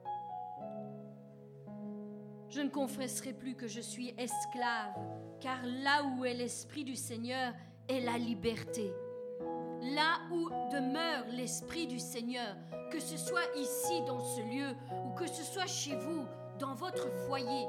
Je 2.48 2.62
ne 2.62 2.70
confesserai 2.70 3.34
plus 3.34 3.56
que 3.56 3.68
je 3.68 3.82
suis 3.82 4.16
esclave, 4.18 4.96
car 5.42 5.60
là 5.66 6.06
où 6.06 6.24
est 6.24 6.34
l'Esprit 6.34 6.86
du 6.86 6.96
Seigneur 6.96 7.54
est 7.90 8.00
la 8.00 8.18
liberté. 8.18 8.94
Là 9.82 10.22
où 10.32 10.50
demeure 10.72 11.26
l'Esprit 11.32 11.86
du 11.86 12.00
Seigneur, 12.00 12.56
que 12.92 13.00
ce 13.00 13.18
soit 13.18 13.46
ici 13.58 14.02
dans 14.08 14.22
ce 14.22 14.42
lieu 14.42 14.74
ou 15.06 15.14
que 15.16 15.28
ce 15.28 15.44
soit 15.44 15.68
chez 15.68 15.96
vous, 15.98 16.26
dans 16.60 16.74
votre 16.74 17.12
foyer, 17.28 17.68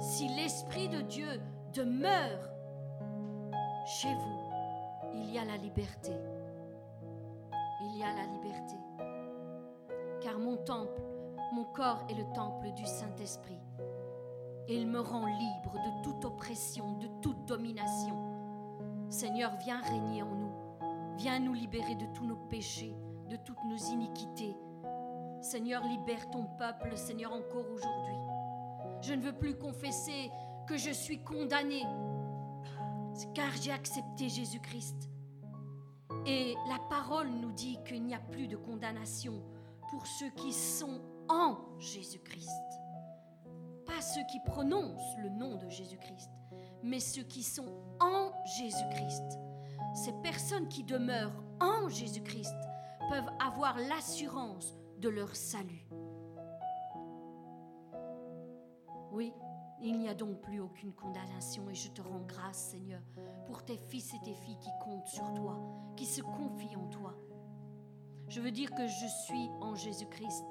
si 0.00 0.28
l'Esprit 0.28 0.88
de 0.88 1.00
Dieu 1.02 1.40
demeure 1.72 2.50
chez 3.86 4.12
vous, 4.14 4.40
il 5.14 5.30
y 5.30 5.38
a 5.38 5.44
la 5.44 5.56
liberté. 5.56 6.12
Il 7.82 7.98
y 7.98 8.02
a 8.02 8.12
la 8.12 8.26
liberté. 8.26 8.76
Car 10.20 10.38
mon 10.38 10.56
temple, 10.58 11.02
mon 11.52 11.64
corps 11.64 12.04
est 12.08 12.14
le 12.14 12.24
temple 12.34 12.72
du 12.72 12.84
Saint-Esprit. 12.84 13.58
Et 14.68 14.76
il 14.76 14.86
me 14.86 15.00
rend 15.00 15.26
libre 15.26 15.72
de 15.72 16.02
toute 16.04 16.24
oppression, 16.24 16.98
de 16.98 17.08
toute 17.20 17.44
domination. 17.46 18.16
Seigneur, 19.08 19.52
viens 19.56 19.80
régner 19.80 20.22
en 20.22 20.34
nous. 20.34 20.52
Viens 21.16 21.40
nous 21.40 21.54
libérer 21.54 21.96
de 21.96 22.06
tous 22.14 22.24
nos 22.24 22.36
péchés, 22.36 22.94
de 23.28 23.36
toutes 23.36 23.64
nos 23.64 23.76
iniquités. 23.76 24.56
Seigneur, 25.40 25.82
libère 25.84 26.30
ton 26.30 26.44
peuple, 26.58 26.96
Seigneur, 26.96 27.32
encore 27.32 27.66
aujourd'hui. 27.72 28.29
Je 29.02 29.14
ne 29.14 29.22
veux 29.22 29.32
plus 29.32 29.56
confesser 29.56 30.30
que 30.66 30.76
je 30.76 30.90
suis 30.90 31.22
condamné, 31.22 31.82
car 33.34 33.50
j'ai 33.60 33.72
accepté 33.72 34.28
Jésus-Christ. 34.28 35.10
Et 36.26 36.54
la 36.68 36.78
parole 36.90 37.30
nous 37.30 37.52
dit 37.52 37.78
qu'il 37.86 38.04
n'y 38.04 38.14
a 38.14 38.20
plus 38.20 38.46
de 38.46 38.56
condamnation 38.56 39.42
pour 39.90 40.06
ceux 40.06 40.30
qui 40.30 40.52
sont 40.52 41.00
en 41.28 41.58
Jésus-Christ. 41.78 42.48
Pas 43.86 44.00
ceux 44.02 44.22
qui 44.30 44.38
prononcent 44.44 45.16
le 45.22 45.30
nom 45.30 45.56
de 45.56 45.68
Jésus-Christ, 45.68 46.30
mais 46.82 47.00
ceux 47.00 47.24
qui 47.24 47.42
sont 47.42 47.82
en 48.00 48.32
Jésus-Christ. 48.58 49.38
Ces 49.94 50.12
personnes 50.22 50.68
qui 50.68 50.84
demeurent 50.84 51.42
en 51.60 51.88
Jésus-Christ 51.88 52.54
peuvent 53.08 53.30
avoir 53.40 53.78
l'assurance 53.78 54.78
de 54.98 55.08
leur 55.08 55.34
salut. 55.34 55.89
Oui, 59.12 59.32
il 59.82 59.98
n'y 59.98 60.08
a 60.08 60.14
donc 60.14 60.40
plus 60.40 60.60
aucune 60.60 60.92
condamnation 60.92 61.68
et 61.70 61.74
je 61.74 61.90
te 61.90 62.02
rends 62.02 62.24
grâce, 62.26 62.70
Seigneur, 62.70 63.00
pour 63.46 63.64
tes 63.64 63.76
fils 63.76 64.12
et 64.14 64.20
tes 64.24 64.34
filles 64.34 64.58
qui 64.58 64.70
comptent 64.84 65.08
sur 65.08 65.32
toi, 65.34 65.58
qui 65.96 66.06
se 66.06 66.22
confient 66.22 66.76
en 66.76 66.86
toi. 66.88 67.14
Je 68.28 68.40
veux 68.40 68.52
dire 68.52 68.70
que 68.74 68.86
je 68.86 69.06
suis 69.06 69.50
en 69.60 69.74
Jésus-Christ. 69.74 70.44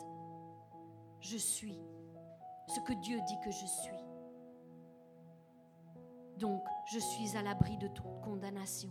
Je 1.22 1.38
suis 1.38 1.80
ce 2.68 2.80
que 2.82 2.94
Dieu 2.94 3.20
dit 3.28 3.40
que 3.44 3.52
je 3.52 3.66
suis. 3.66 4.10
Donc, 6.38 6.64
je 6.92 7.00
suis 7.00 7.38
à 7.38 7.42
l'abri 7.42 7.78
de 7.78 7.88
toute 7.88 8.22
condamnation. 8.24 8.90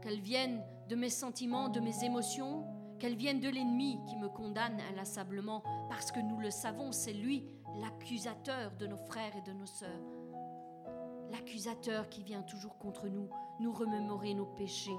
Qu'elle 0.00 0.20
vienne 0.20 0.62
de 0.88 0.96
mes 0.96 1.10
sentiments, 1.10 1.68
de 1.68 1.80
mes 1.80 2.04
émotions, 2.04 2.64
qu'elle 2.98 3.16
vienne 3.16 3.40
de 3.40 3.48
l'ennemi 3.48 3.98
qui 4.06 4.16
me 4.16 4.28
condamne 4.28 4.80
inlassablement, 4.90 5.62
parce 5.88 6.12
que 6.12 6.20
nous 6.20 6.38
le 6.38 6.50
savons, 6.50 6.92
c'est 6.92 7.12
lui 7.12 7.44
l'accusateur 7.80 8.72
de 8.76 8.86
nos 8.86 8.96
frères 8.96 9.36
et 9.36 9.42
de 9.42 9.52
nos 9.52 9.66
sœurs. 9.66 9.90
L'accusateur 11.30 12.08
qui 12.08 12.22
vient 12.22 12.42
toujours 12.42 12.78
contre 12.78 13.08
nous, 13.08 13.28
nous 13.60 13.72
remémorer 13.72 14.34
nos 14.34 14.46
péchés 14.46 14.98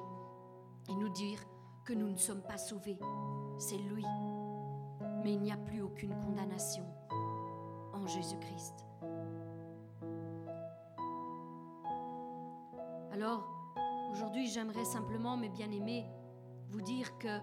et 0.90 0.96
nous 0.96 1.10
dire 1.10 1.40
que 1.86 1.94
nous 1.94 2.10
ne 2.10 2.18
sommes 2.18 2.42
pas 2.42 2.58
sauvés. 2.58 3.00
C'est 3.58 3.78
lui. 3.78 4.06
Mais 5.24 5.34
il 5.34 5.42
n'y 5.42 5.52
a 5.52 5.58
plus 5.58 5.82
aucune 5.82 6.16
condamnation 6.20 6.86
en 7.94 8.06
Jésus-Christ. 8.06 8.86
Alors, 13.12 13.48
aujourd'hui, 14.12 14.48
j'aimerais 14.48 14.84
simplement, 14.84 15.38
mes 15.38 15.50
bien-aimés, 15.50 16.06
vous 16.70 16.82
dire 16.82 17.18
que 17.18 17.40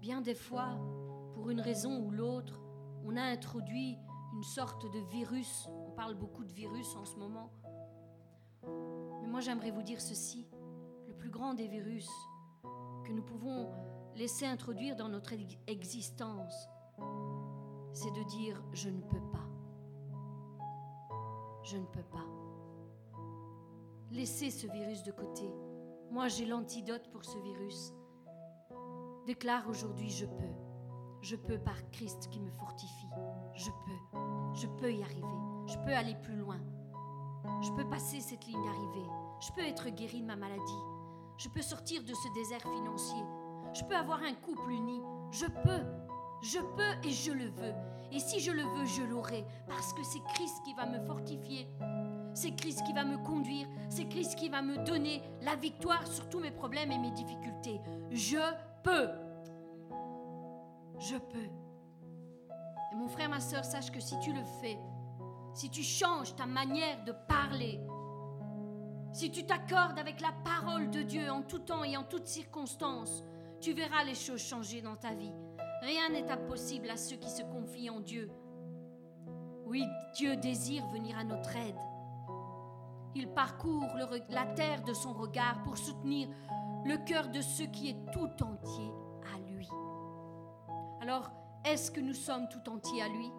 bien 0.00 0.20
des 0.20 0.34
fois, 0.34 0.78
pour 1.34 1.50
une 1.50 1.60
raison 1.60 2.00
ou 2.00 2.10
l'autre, 2.10 2.58
on 3.04 3.16
a 3.16 3.22
introduit 3.22 3.98
une 4.38 4.44
sorte 4.44 4.88
de 4.92 5.00
virus. 5.10 5.68
On 5.88 5.90
parle 5.90 6.14
beaucoup 6.14 6.44
de 6.44 6.52
virus 6.52 6.94
en 6.94 7.04
ce 7.04 7.16
moment. 7.16 7.50
Mais 9.20 9.26
moi, 9.26 9.40
j'aimerais 9.40 9.72
vous 9.72 9.82
dire 9.82 10.00
ceci. 10.00 10.46
Le 11.08 11.12
plus 11.12 11.28
grand 11.28 11.54
des 11.54 11.66
virus 11.66 12.08
que 13.04 13.10
nous 13.10 13.24
pouvons 13.24 13.68
laisser 14.14 14.46
introduire 14.46 14.94
dans 14.94 15.08
notre 15.08 15.32
existence, 15.66 16.68
c'est 17.92 18.12
de 18.12 18.22
dire 18.28 18.62
je 18.72 18.90
ne 18.90 19.00
peux 19.00 19.20
pas. 19.32 19.48
Je 21.64 21.76
ne 21.76 21.86
peux 21.86 22.04
pas. 22.04 22.26
Laissez 24.12 24.50
ce 24.52 24.68
virus 24.68 25.02
de 25.02 25.10
côté. 25.10 25.50
Moi, 26.12 26.28
j'ai 26.28 26.46
l'antidote 26.46 27.10
pour 27.10 27.24
ce 27.24 27.38
virus. 27.38 27.92
Déclare 29.26 29.68
aujourd'hui 29.68 30.10
je 30.10 30.26
peux. 30.26 30.54
Je 31.22 31.34
peux 31.34 31.58
par 31.58 31.90
Christ 31.90 32.28
qui 32.30 32.38
me 32.38 32.50
fortifie. 32.50 33.10
Je 33.54 33.70
peux. 33.70 34.17
Je 34.60 34.66
peux 34.66 34.92
y 34.92 35.02
arriver. 35.02 35.22
Je 35.66 35.76
peux 35.78 35.94
aller 35.94 36.16
plus 36.16 36.34
loin. 36.34 36.58
Je 37.62 37.70
peux 37.72 37.88
passer 37.88 38.20
cette 38.20 38.44
ligne 38.46 38.64
d'arrivée. 38.64 39.06
Je 39.40 39.52
peux 39.52 39.60
être 39.60 39.88
guéri 39.90 40.20
de 40.20 40.26
ma 40.26 40.34
maladie. 40.34 40.82
Je 41.36 41.48
peux 41.48 41.62
sortir 41.62 42.02
de 42.02 42.12
ce 42.12 42.34
désert 42.34 42.62
financier. 42.62 43.22
Je 43.72 43.84
peux 43.84 43.94
avoir 43.94 44.20
un 44.22 44.34
couple 44.34 44.70
uni. 44.70 45.00
Je 45.30 45.46
peux. 45.46 45.84
Je 46.42 46.58
peux 46.58 47.06
et 47.08 47.10
je 47.10 47.30
le 47.30 47.44
veux. 47.44 47.74
Et 48.10 48.18
si 48.18 48.40
je 48.40 48.50
le 48.50 48.62
veux, 48.62 48.86
je 48.86 49.02
l'aurai. 49.02 49.44
Parce 49.68 49.92
que 49.92 50.02
c'est 50.02 50.22
Christ 50.34 50.56
qui 50.64 50.74
va 50.74 50.86
me 50.86 50.98
fortifier. 51.06 51.68
C'est 52.34 52.56
Christ 52.56 52.82
qui 52.84 52.92
va 52.92 53.04
me 53.04 53.18
conduire. 53.18 53.68
C'est 53.88 54.08
Christ 54.08 54.34
qui 54.34 54.48
va 54.48 54.62
me 54.62 54.78
donner 54.84 55.22
la 55.42 55.54
victoire 55.54 56.04
sur 56.08 56.28
tous 56.28 56.40
mes 56.40 56.50
problèmes 56.50 56.90
et 56.90 56.98
mes 56.98 57.12
difficultés. 57.12 57.80
Je 58.10 58.38
peux. 58.82 59.08
Je 60.98 61.16
peux. 61.16 61.48
Mon 62.98 63.06
frère, 63.06 63.28
ma 63.28 63.38
soeur, 63.38 63.64
sache 63.64 63.92
que 63.92 64.00
si 64.00 64.18
tu 64.18 64.32
le 64.32 64.42
fais, 64.60 64.76
si 65.54 65.70
tu 65.70 65.84
changes 65.84 66.34
ta 66.34 66.46
manière 66.46 67.04
de 67.04 67.12
parler, 67.12 67.80
si 69.12 69.30
tu 69.30 69.46
t'accordes 69.46 70.00
avec 70.00 70.20
la 70.20 70.32
parole 70.44 70.90
de 70.90 71.02
Dieu 71.02 71.30
en 71.30 71.42
tout 71.42 71.60
temps 71.60 71.84
et 71.84 71.96
en 71.96 72.02
toutes 72.02 72.26
circonstances, 72.26 73.22
tu 73.60 73.72
verras 73.72 74.02
les 74.02 74.16
choses 74.16 74.42
changer 74.42 74.82
dans 74.82 74.96
ta 74.96 75.14
vie. 75.14 75.32
Rien 75.82 76.08
n'est 76.08 76.28
impossible 76.28 76.90
à 76.90 76.96
ceux 76.96 77.14
qui 77.14 77.30
se 77.30 77.42
confient 77.42 77.88
en 77.88 78.00
Dieu. 78.00 78.32
Oui, 79.64 79.84
Dieu 80.16 80.36
désire 80.36 80.84
venir 80.88 81.16
à 81.16 81.22
notre 81.22 81.54
aide. 81.54 81.78
Il 83.14 83.28
parcourt 83.28 83.94
la 84.28 84.46
terre 84.56 84.82
de 84.82 84.92
son 84.92 85.12
regard 85.12 85.62
pour 85.62 85.78
soutenir 85.78 86.28
le 86.84 86.96
cœur 87.04 87.28
de 87.28 87.42
ceux 87.42 87.66
qui 87.66 87.90
est 87.90 88.10
tout 88.12 88.42
entier 88.42 88.90
à 89.32 89.38
lui. 89.52 89.68
Alors, 91.00 91.30
est-ce 91.72 91.90
que 91.90 92.00
nous 92.00 92.14
sommes 92.14 92.48
tout 92.48 92.70
entiers 92.70 93.02
à 93.02 93.08
lui? 93.08 93.30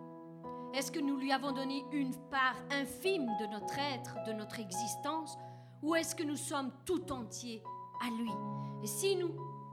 Est-ce 0.75 0.91
que 0.91 0.99
nous 0.99 1.17
lui 1.17 1.32
avons 1.32 1.51
donné 1.51 1.84
une 1.91 2.13
part 2.30 2.55
infime 2.69 3.25
de 3.39 3.47
notre 3.47 3.80
être, 3.80 4.15
de 4.27 4.34
notre 4.34 4.59
existence? 4.59 5.36
Ou 5.82 5.95
est-ce 5.95 6.15
que 6.15 6.23
nous 6.23 6.36
sommes 6.36 6.71
tout 6.86 7.11
entiers 7.11 7.63
à 8.05 8.09
lui? 8.11 8.32
Et 8.84 8.88
si 8.88 9.15
nous, 9.15 9.32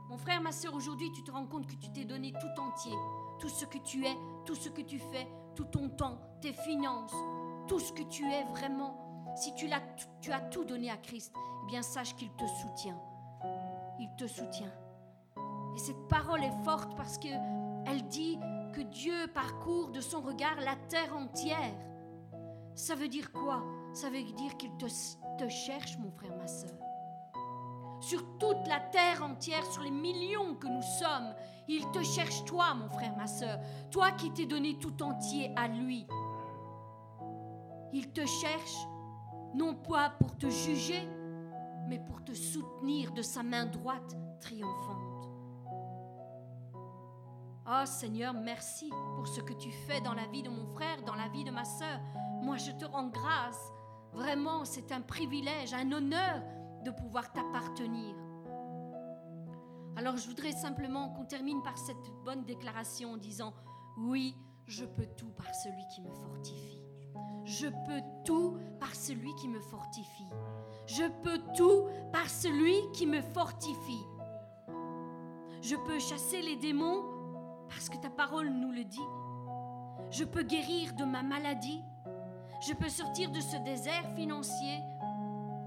mon 0.09 0.17
frère, 0.17 0.41
ma 0.41 0.53
soeur, 0.53 0.75
aujourd'hui, 0.75 1.13
tu 1.13 1.23
te 1.23 1.31
rends 1.31 1.47
compte 1.47 1.67
que 1.67 1.75
tu 1.75 1.93
t'es 1.93 2.07
donné 2.07 2.33
tout 2.33 2.61
entier, 2.61 2.95
tout 3.39 3.51
ce 3.51 3.67
que 3.67 3.79
tu 3.79 4.07
es, 4.07 4.17
tout 4.47 4.55
ce 4.55 4.71
que 4.71 4.81
tu 4.81 4.99
fais, 4.99 5.29
tout 5.55 5.65
ton 5.65 5.91
temps, 5.91 6.19
tes 6.41 6.55
finances, 6.55 7.15
tout 7.69 7.79
ce 7.79 7.93
que 7.93 8.05
tu 8.05 8.25
es 8.33 8.45
vraiment, 8.45 9.35
si 9.37 9.55
tu, 9.55 9.71
as, 9.71 9.83
tu 10.23 10.33
as 10.33 10.41
tout 10.41 10.65
donné 10.65 10.91
à 10.91 10.97
Christ, 10.97 11.31
eh 11.63 11.67
bien 11.67 11.83
sache 11.83 12.17
qu'il 12.17 12.31
te 12.31 12.47
soutient. 12.47 12.99
Il 14.01 14.09
te 14.17 14.27
soutient. 14.27 14.73
Et 15.75 15.79
cette 15.79 16.09
parole 16.09 16.43
est 16.43 16.65
forte 16.65 16.97
parce 16.97 17.19
que 17.19 17.29
elle 17.87 18.07
dit 18.09 18.39
que 18.73 18.81
Dieu 18.81 19.29
parcourt 19.33 19.91
de 19.91 20.01
son 20.01 20.21
regard 20.21 20.61
la 20.61 20.77
terre 20.89 21.17
entière. 21.17 21.75
Ça 22.75 22.95
veut 22.95 23.09
dire 23.09 23.33
quoi? 23.33 23.63
Ça 23.95 24.11
veut 24.11 24.23
dire 24.23 24.57
qu'il 24.57 24.77
te, 24.77 25.49
cherche, 25.49 25.97
mon 25.99 26.11
frère, 26.11 26.37
ma 26.37 26.47
soeur. 26.47 26.79
Sur 28.01 28.39
toute 28.39 28.69
la 28.69 28.81
terre 28.81 29.23
entière, 29.25 29.65
sur 29.73 29.83
les 29.83 29.91
millions 29.91 30.55
que 30.57 30.67
nous 30.67 30.83
sommes, 30.83 31.35
il 31.69 31.91
te 31.93 32.03
cherche 32.03 32.45
toi, 32.45 32.75
mon 32.75 32.91
frère, 32.91 33.17
ma 33.17 33.27
soeur. 33.27 33.59
Toi 33.91 34.13
qui 34.13 34.31
t'es 34.33 34.47
donné 34.47 34.79
tout 34.79 35.03
entier 35.03 35.53
à 35.57 35.69
lui. 35.69 36.07
Il 37.93 38.13
te 38.13 38.27
cherche 38.27 38.77
non 39.55 39.75
pas 39.75 40.11
pour 40.11 40.37
te 40.37 40.51
juger, 40.51 41.09
mais 41.89 41.99
pour 41.99 42.23
te 42.23 42.35
soutenir 42.35 43.13
de 43.13 43.23
sa 43.23 43.43
main 43.43 43.65
droite 43.65 44.17
triomphante. 44.41 45.16
Oh 47.69 47.85
Seigneur, 47.85 48.33
merci 48.33 48.91
pour 49.17 49.27
ce 49.27 49.41
que 49.41 49.53
tu 49.53 49.73
fais 49.73 50.01
dans 50.01 50.15
la 50.15 50.27
vie 50.29 50.45
de 50.45 50.49
mon 50.49 50.67
frère, 50.67 51.03
dans 51.03 51.17
la 51.17 51.27
vie 51.29 51.43
de 51.43 51.51
ma 51.51 51.65
sœur. 51.65 51.99
Moi, 52.41 52.59
je 52.59 52.71
te 52.71 52.85
rends 52.85 53.09
grâce. 53.09 53.73
Vraiment, 54.13 54.65
c'est 54.65 54.93
un 54.93 55.01
privilège, 55.01 55.75
un 55.75 55.91
honneur 55.91 56.43
de 56.85 56.93
pouvoir 56.93 57.33
t'appartenir. 57.33 58.15
Alors 59.97 60.17
je 60.17 60.29
voudrais 60.29 60.53
simplement 60.53 61.09
qu'on 61.09 61.25
termine 61.25 61.61
par 61.63 61.77
cette 61.77 62.11
bonne 62.25 62.45
déclaration 62.45 63.15
en 63.15 63.17
disant, 63.17 63.53
oui, 63.99 64.37
je 64.67 64.85
peux 64.85 65.07
tout 65.17 65.33
par 65.33 65.53
celui 65.53 65.83
qui 65.93 66.03
me 66.03 66.13
fortifie. 66.13 66.83
Je 67.45 67.67
peux 67.67 68.03
tout 68.25 68.59
par 68.79 68.95
celui 68.95 69.35
qui 69.35 69.49
me 69.49 69.59
fortifie. 69.59 70.29
Je 70.87 71.05
peux 71.23 71.41
tout 71.57 71.87
par 72.13 72.29
celui 72.29 72.77
qui 72.93 73.07
me 73.07 73.23
fortifie. 73.23 74.07
Je 75.63 75.75
peux 75.87 75.99
chasser 75.99 76.43
les 76.43 76.57
démons 76.57 77.16
parce 77.69 77.89
que 77.89 77.97
ta 77.97 78.11
parole 78.11 78.49
nous 78.49 78.73
le 78.73 78.85
dit. 78.85 79.09
Je 80.11 80.25
peux 80.25 80.43
guérir 80.43 80.95
de 80.95 81.05
ma 81.05 81.23
maladie. 81.23 81.83
Je 82.67 82.73
peux 82.73 82.89
sortir 82.89 83.31
de 83.31 83.41
ce 83.41 83.57
désert 83.59 84.05
financier. 84.15 84.81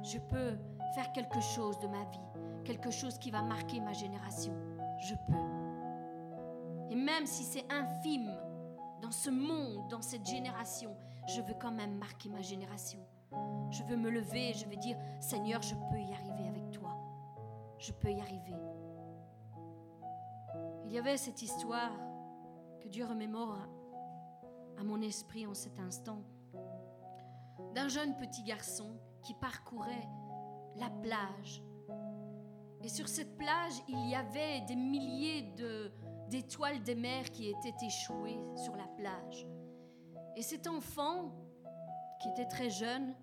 Je 0.01 0.17
peux 0.17 0.57
faire 0.95 1.11
quelque 1.11 1.39
chose 1.41 1.77
de 1.79 1.87
ma 1.87 2.03
vie, 2.05 2.19
quelque 2.65 2.89
chose 2.89 3.17
qui 3.19 3.31
va 3.31 3.41
marquer 3.41 3.79
ma 3.79 3.93
génération. 3.93 4.53
Je 4.99 5.13
peux. 5.27 6.91
Et 6.91 6.95
même 6.95 7.25
si 7.25 7.43
c'est 7.43 7.65
infime 7.71 8.33
dans 9.01 9.11
ce 9.11 9.29
monde, 9.29 9.87
dans 9.89 10.01
cette 10.01 10.25
génération, 10.25 10.95
je 11.27 11.41
veux 11.41 11.53
quand 11.59 11.71
même 11.71 11.97
marquer 11.97 12.29
ma 12.29 12.41
génération. 12.41 12.99
Je 13.69 13.83
veux 13.83 13.97
me 13.97 14.09
lever 14.09 14.53
je 14.53 14.65
veux 14.65 14.75
dire, 14.75 14.97
Seigneur, 15.19 15.61
je 15.61 15.75
peux 15.75 15.99
y 15.99 16.13
arriver 16.13 16.47
avec 16.47 16.71
toi. 16.71 16.95
Je 17.77 17.91
peux 17.91 18.11
y 18.11 18.19
arriver. 18.19 18.55
Il 20.89 20.95
y 20.95 20.97
avait 20.97 21.17
cette 21.17 21.43
histoire 21.43 21.91
que 22.81 22.87
Dieu 22.87 23.05
remémore 23.05 23.59
à 24.75 24.83
mon 24.83 24.99
esprit 25.03 25.45
en 25.45 25.53
cet 25.53 25.79
instant 25.79 26.23
d'un 27.75 27.87
jeune 27.87 28.17
petit 28.17 28.41
garçon 28.41 28.99
qui 29.21 29.35
parcourait 29.35 30.09
la 30.77 30.89
plage. 30.89 31.61
Et 32.83 32.89
sur 32.89 33.07
cette 33.07 33.37
plage, 33.37 33.73
il 33.87 34.09
y 34.09 34.15
avait 34.15 34.61
des 34.61 34.75
milliers 34.75 35.53
d'étoiles 36.27 36.81
des 36.81 36.95
mers 36.95 37.29
qui 37.29 37.49
étaient 37.49 37.85
échouées 37.85 38.39
sur 38.55 38.75
la 38.75 38.87
plage. 38.97 39.45
Et 40.35 40.41
cet 40.41 40.65
enfant, 40.65 41.31
qui 42.19 42.29
était 42.29 42.47
très 42.47 42.71
jeune, 42.71 43.13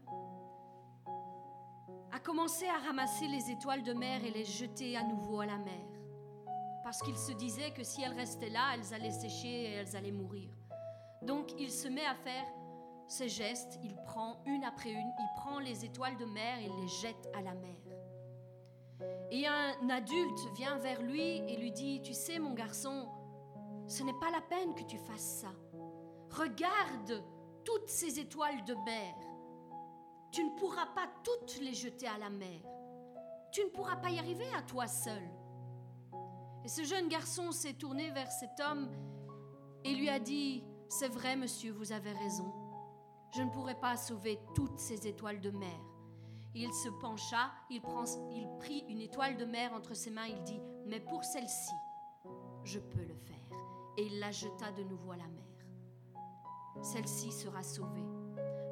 a 2.12 2.20
commencé 2.20 2.68
à 2.68 2.78
ramasser 2.86 3.26
les 3.26 3.50
étoiles 3.50 3.82
de 3.82 3.92
mer 3.92 4.24
et 4.24 4.30
les 4.30 4.44
jeter 4.44 4.96
à 4.96 5.02
nouveau 5.02 5.40
à 5.40 5.46
la 5.46 5.58
mer. 5.58 5.95
Parce 6.86 7.02
qu'il 7.02 7.16
se 7.18 7.32
disait 7.32 7.72
que 7.72 7.82
si 7.82 8.00
elles 8.02 8.14
restaient 8.14 8.48
là, 8.48 8.74
elles 8.74 8.94
allaient 8.94 9.10
sécher 9.10 9.48
et 9.48 9.72
elles 9.72 9.96
allaient 9.96 10.12
mourir. 10.12 10.48
Donc 11.20 11.52
il 11.58 11.72
se 11.72 11.88
met 11.88 12.06
à 12.06 12.14
faire 12.14 12.46
ces 13.08 13.28
gestes, 13.28 13.80
il 13.82 13.96
prend 14.04 14.40
une 14.46 14.62
après 14.62 14.92
une, 14.92 15.12
il 15.18 15.28
prend 15.34 15.58
les 15.58 15.84
étoiles 15.84 16.16
de 16.16 16.24
mer 16.26 16.60
et 16.60 16.68
les 16.80 16.86
jette 16.86 17.28
à 17.34 17.42
la 17.42 17.54
mer. 17.54 17.74
Et 19.32 19.48
un 19.48 19.90
adulte 19.90 20.38
vient 20.54 20.76
vers 20.76 21.02
lui 21.02 21.38
et 21.48 21.56
lui 21.56 21.72
dit, 21.72 22.02
tu 22.02 22.14
sais 22.14 22.38
mon 22.38 22.54
garçon, 22.54 23.08
ce 23.88 24.04
n'est 24.04 24.20
pas 24.20 24.30
la 24.30 24.42
peine 24.42 24.72
que 24.76 24.84
tu 24.84 24.98
fasses 24.98 25.40
ça. 25.40 25.52
Regarde 26.30 27.20
toutes 27.64 27.88
ces 27.88 28.20
étoiles 28.20 28.62
de 28.64 28.74
mer. 28.74 29.16
Tu 30.30 30.44
ne 30.44 30.50
pourras 30.50 30.86
pas 30.94 31.08
toutes 31.24 31.58
les 31.58 31.74
jeter 31.74 32.06
à 32.06 32.18
la 32.18 32.30
mer. 32.30 32.60
Tu 33.50 33.64
ne 33.64 33.70
pourras 33.70 33.96
pas 33.96 34.10
y 34.10 34.20
arriver 34.20 34.46
à 34.56 34.62
toi 34.62 34.86
seul. 34.86 35.28
Et 36.66 36.68
ce 36.68 36.82
jeune 36.82 37.06
garçon 37.06 37.52
s'est 37.52 37.74
tourné 37.74 38.10
vers 38.10 38.32
cet 38.32 38.58
homme 38.58 38.88
et 39.84 39.94
lui 39.94 40.08
a 40.08 40.18
dit, 40.18 40.64
c'est 40.88 41.06
vrai 41.06 41.36
monsieur, 41.36 41.70
vous 41.70 41.92
avez 41.92 42.10
raison. 42.10 42.52
Je 43.36 43.42
ne 43.42 43.50
pourrai 43.50 43.76
pas 43.76 43.96
sauver 43.96 44.40
toutes 44.52 44.80
ces 44.80 45.06
étoiles 45.06 45.40
de 45.40 45.52
mer. 45.52 45.78
Il 46.56 46.74
se 46.74 46.88
pencha, 46.88 47.52
il, 47.70 47.80
prit 48.58 48.84
une 48.88 49.00
étoile 49.00 49.36
de 49.36 49.44
mer 49.44 49.72
entre 49.74 49.94
ses 49.94 50.10
mains, 50.10 50.26
il 50.26 50.42
dit, 50.42 50.60
mais 50.86 50.98
pour 50.98 51.22
celle-ci, 51.22 51.70
je 52.64 52.80
peux 52.80 53.04
le 53.04 53.14
faire. 53.14 53.58
Et 53.96 54.06
il 54.06 54.18
la 54.18 54.32
jeta 54.32 54.72
de 54.72 54.82
nouveau 54.82 55.12
à 55.12 55.18
la 55.18 55.28
mer. 55.28 56.24
Celle-ci 56.82 57.30
sera 57.30 57.62
sauvée. 57.62 58.08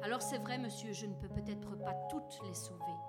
Alors 0.03 0.21
c'est 0.21 0.39
vrai, 0.39 0.57
monsieur, 0.57 0.91
je 0.91 1.05
ne 1.05 1.13
peux 1.13 1.29
peut-être 1.29 1.77
pas 1.77 1.93
toutes 2.09 2.41
les 2.45 2.55
sauver, 2.55 2.99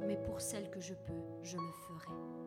mais 0.00 0.18
pour 0.20 0.42
celles 0.42 0.70
que 0.70 0.80
je 0.80 0.92
peux, 0.92 1.22
je 1.42 1.56
le 1.56 1.72
ferai. 1.72 2.43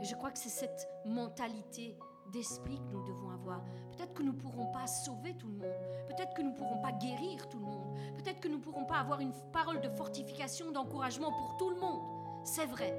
Et 0.00 0.04
je 0.04 0.14
crois 0.14 0.30
que 0.30 0.38
c'est 0.38 0.48
cette 0.48 0.88
mentalité 1.04 1.96
d'esprit 2.32 2.78
que 2.78 2.92
nous 2.92 3.04
devons 3.04 3.30
avoir. 3.30 3.62
Peut-être 3.92 4.12
que 4.14 4.22
nous 4.22 4.32
ne 4.32 4.38
pourrons 4.38 4.66
pas 4.72 4.86
sauver 4.86 5.34
tout 5.34 5.48
le 5.48 5.54
monde. 5.54 5.74
Peut-être 6.08 6.34
que 6.34 6.42
nous 6.42 6.50
ne 6.50 6.56
pourrons 6.56 6.80
pas 6.80 6.92
guérir 6.92 7.48
tout 7.48 7.58
le 7.58 7.64
monde. 7.64 7.96
Peut-être 8.16 8.40
que 8.40 8.48
nous 8.48 8.58
ne 8.58 8.62
pourrons 8.62 8.84
pas 8.84 8.98
avoir 8.98 9.20
une 9.20 9.32
parole 9.52 9.80
de 9.80 9.88
fortification, 9.88 10.70
d'encouragement 10.70 11.32
pour 11.32 11.56
tout 11.56 11.70
le 11.70 11.76
monde. 11.76 12.02
C'est 12.44 12.66
vrai. 12.66 12.94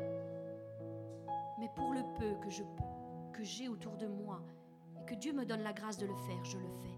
Mais 1.60 1.70
pour 1.76 1.94
le 1.94 2.02
peu 2.18 2.36
que 2.44 2.50
je 2.50 2.64
que 3.34 3.44
j'ai 3.44 3.68
autour 3.68 3.98
de 3.98 4.08
moi, 4.08 4.42
et 5.00 5.06
que 5.06 5.14
Dieu 5.14 5.32
me 5.32 5.46
donne 5.46 5.62
la 5.62 5.74
grâce 5.74 5.98
de 6.00 6.08
le 6.08 6.16
faire, 6.16 6.44
je 6.44 6.58
le 6.58 6.68
fais. 6.68 6.98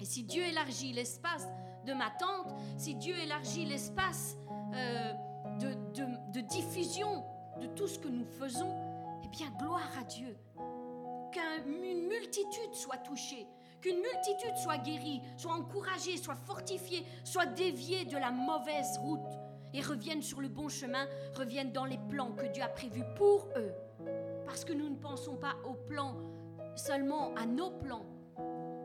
Et 0.00 0.04
si 0.04 0.24
Dieu 0.24 0.42
élargit 0.42 0.92
l'espace 0.92 1.46
de 1.86 1.92
ma 1.92 2.10
tente, 2.10 2.52
si 2.76 2.96
Dieu 2.96 3.16
élargit 3.16 3.64
l'espace 3.64 4.36
euh, 4.74 5.12
de, 5.60 6.32
de 6.32 6.40
diffusion 6.40 7.24
de 7.60 7.66
tout 7.68 7.86
ce 7.86 8.00
que 8.00 8.08
nous 8.08 8.24
faisons, 8.24 8.74
eh 9.26 9.28
bien, 9.28 9.50
gloire 9.58 9.90
à 9.98 10.04
Dieu 10.04 10.36
qu'une 11.32 12.06
multitude 12.06 12.72
soit 12.72 12.98
touchée, 12.98 13.46
qu'une 13.80 14.00
multitude 14.00 14.56
soit 14.56 14.78
guérie, 14.78 15.20
soit 15.36 15.52
encouragée, 15.52 16.16
soit 16.16 16.36
fortifiée, 16.36 17.04
soit 17.24 17.46
déviée 17.46 18.04
de 18.04 18.16
la 18.16 18.30
mauvaise 18.30 18.98
route 18.98 19.20
et 19.74 19.80
revienne 19.80 20.22
sur 20.22 20.40
le 20.40 20.48
bon 20.48 20.68
chemin, 20.68 21.06
revienne 21.34 21.72
dans 21.72 21.84
les 21.84 21.98
plans 22.08 22.32
que 22.32 22.46
Dieu 22.46 22.62
a 22.62 22.68
prévus 22.68 23.04
pour 23.16 23.48
eux. 23.56 23.72
Parce 24.46 24.64
que 24.64 24.72
nous 24.72 24.88
ne 24.88 24.96
pensons 24.96 25.36
pas 25.36 25.56
aux 25.64 25.74
plans 25.74 26.16
seulement 26.76 27.34
à 27.34 27.46
nos 27.46 27.70
plans, 27.70 28.06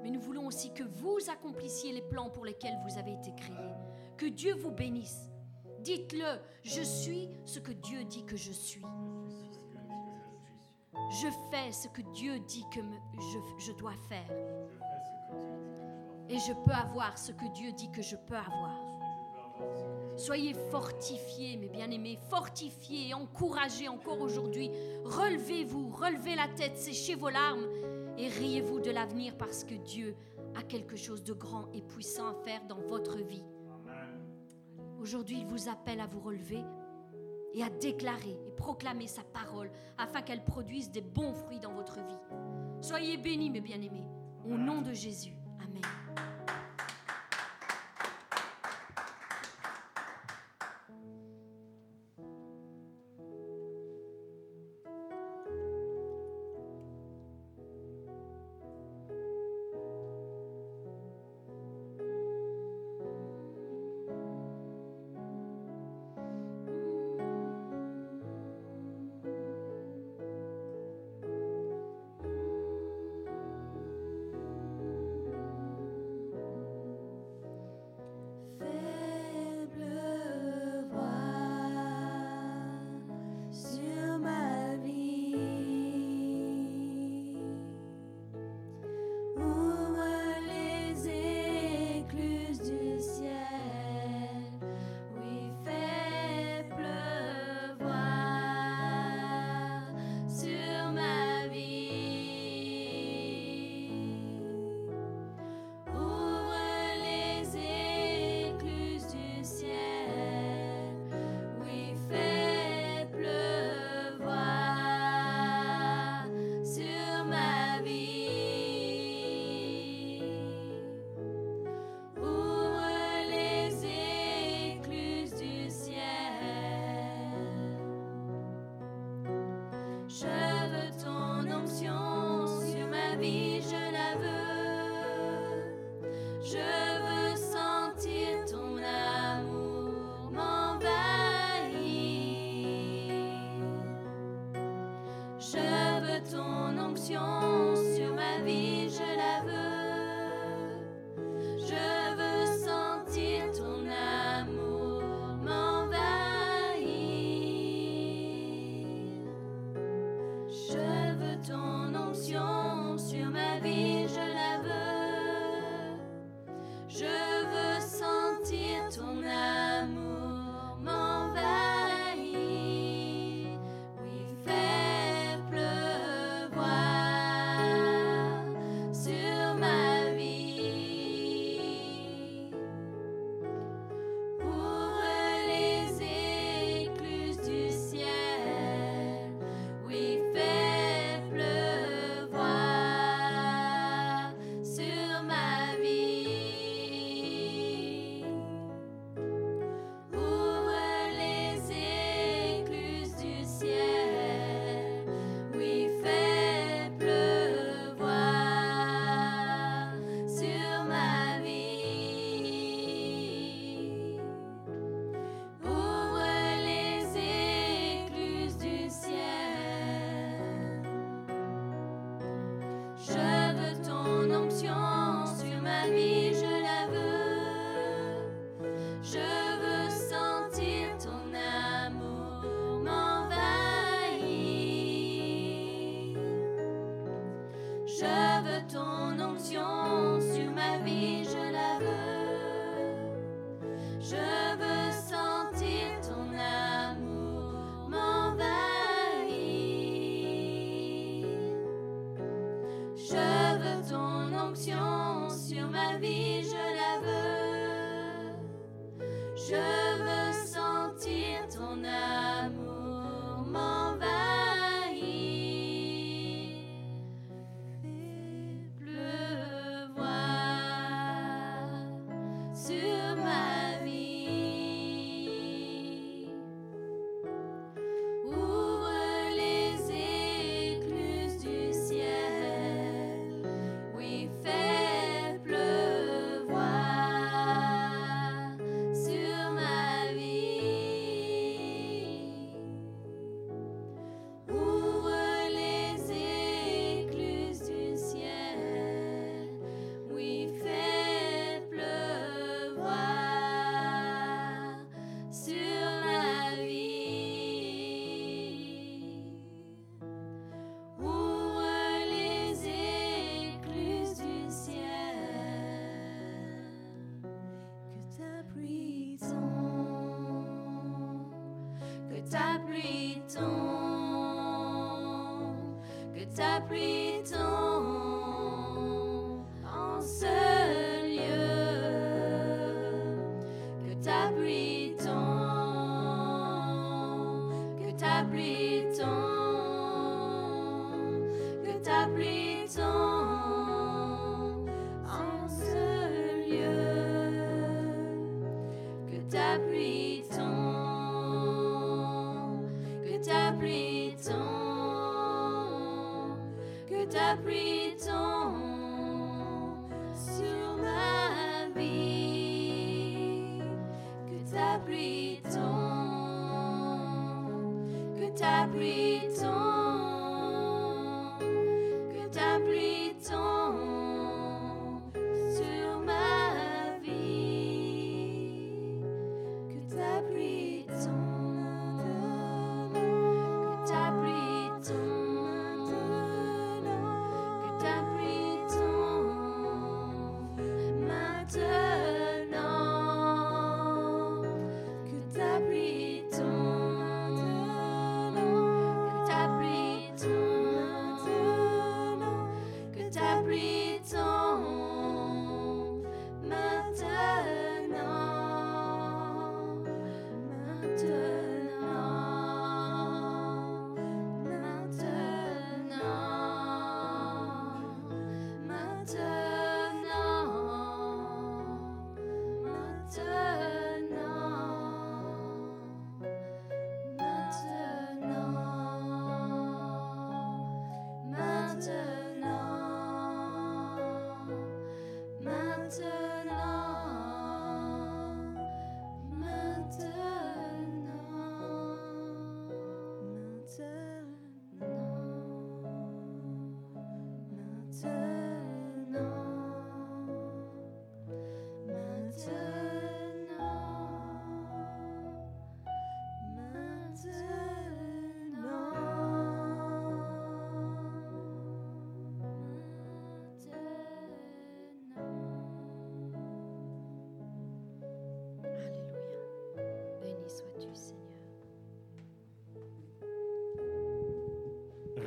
mais 0.01 0.09
nous 0.09 0.21
voulons 0.21 0.47
aussi 0.47 0.73
que 0.73 0.83
vous 0.83 1.19
accomplissiez 1.31 1.93
les 1.93 2.01
plans 2.01 2.29
pour 2.29 2.45
lesquels 2.45 2.77
vous 2.87 2.97
avez 2.97 3.13
été 3.13 3.31
créés. 3.35 3.75
Que 4.17 4.25
Dieu 4.25 4.55
vous 4.55 4.71
bénisse. 4.71 5.29
Dites-le, 5.81 6.39
je 6.63 6.81
suis 6.81 7.29
ce 7.45 7.59
que 7.59 7.71
Dieu 7.71 8.03
dit 8.05 8.25
que 8.25 8.37
je 8.37 8.51
suis. 8.51 8.83
Je 11.12 11.28
fais 11.49 11.74
ce 11.74 11.89
que 11.89 12.01
Dieu 12.14 12.39
dit 12.39 12.66
que 12.74 12.80
je, 13.59 13.74
dois 13.74 13.95
faire. 14.07 14.32
Et 16.30 16.39
je 16.39 16.53
peux 16.53 16.72
avoir 16.72 17.18
ce 17.18 17.34
que 17.34 17.51
Dieu 17.51 17.74
dit 17.74 17.91
que 17.91 18.01
je 18.01 18.16
peux 18.16 18.38
avoir. 18.38 18.72
Soyez 20.16 20.53
fortifiés, 20.72 21.57
mes 21.57 21.68
bien-aimés, 21.68 22.18
fortifiés, 22.30 23.14
encouragés 23.14 23.89
encore 23.89 24.22
aujourd'hui. 24.22 24.72
Relevez-vous, 25.03 25.89
relevez 25.89 26.36
la 26.36 26.47
tête, 26.47 26.78
séchez 26.78 27.16
vos 27.16 27.30
larmes 27.30 27.68
et 28.18 28.30
riez-vous 28.30 28.80
de 28.80 28.91
l'avenir 28.91 29.36
parce 29.38 29.66
que 29.66 29.76
Dieu 29.76 30.16
a 30.55 30.64
quelque 30.64 30.95
chose 30.95 31.26
de 31.26 31.34
grand 31.34 31.66
et 31.74 31.82
puissant 31.82 32.30
à 32.30 32.34
faire 32.45 32.64
dans 32.70 32.80
votre 32.80 33.18
vie. 33.18 33.43
Aujourd'hui, 35.01 35.39
il 35.41 35.45
vous 35.45 35.68
appelle 35.68 35.99
à 35.99 36.05
vous 36.05 36.22
relever 36.22 36.64
et 37.53 37.63
à 37.63 37.69
déclarer 37.69 38.37
et 38.47 38.51
proclamer 38.51 39.07
sa 39.07 39.23
parole 39.23 39.71
afin 39.97 40.21
qu'elle 40.21 40.43
produise 40.43 40.91
des 40.91 41.01
bons 41.01 41.33
fruits 41.33 41.59
dans 41.59 41.73
votre 41.73 41.95
vie. 41.95 42.19
Soyez 42.81 43.17
bénis, 43.17 43.49
mes 43.49 43.61
bien-aimés, 43.61 44.07
au 44.45 44.57
nom 44.57 44.81
de 44.81 44.93
Jésus. 44.93 45.35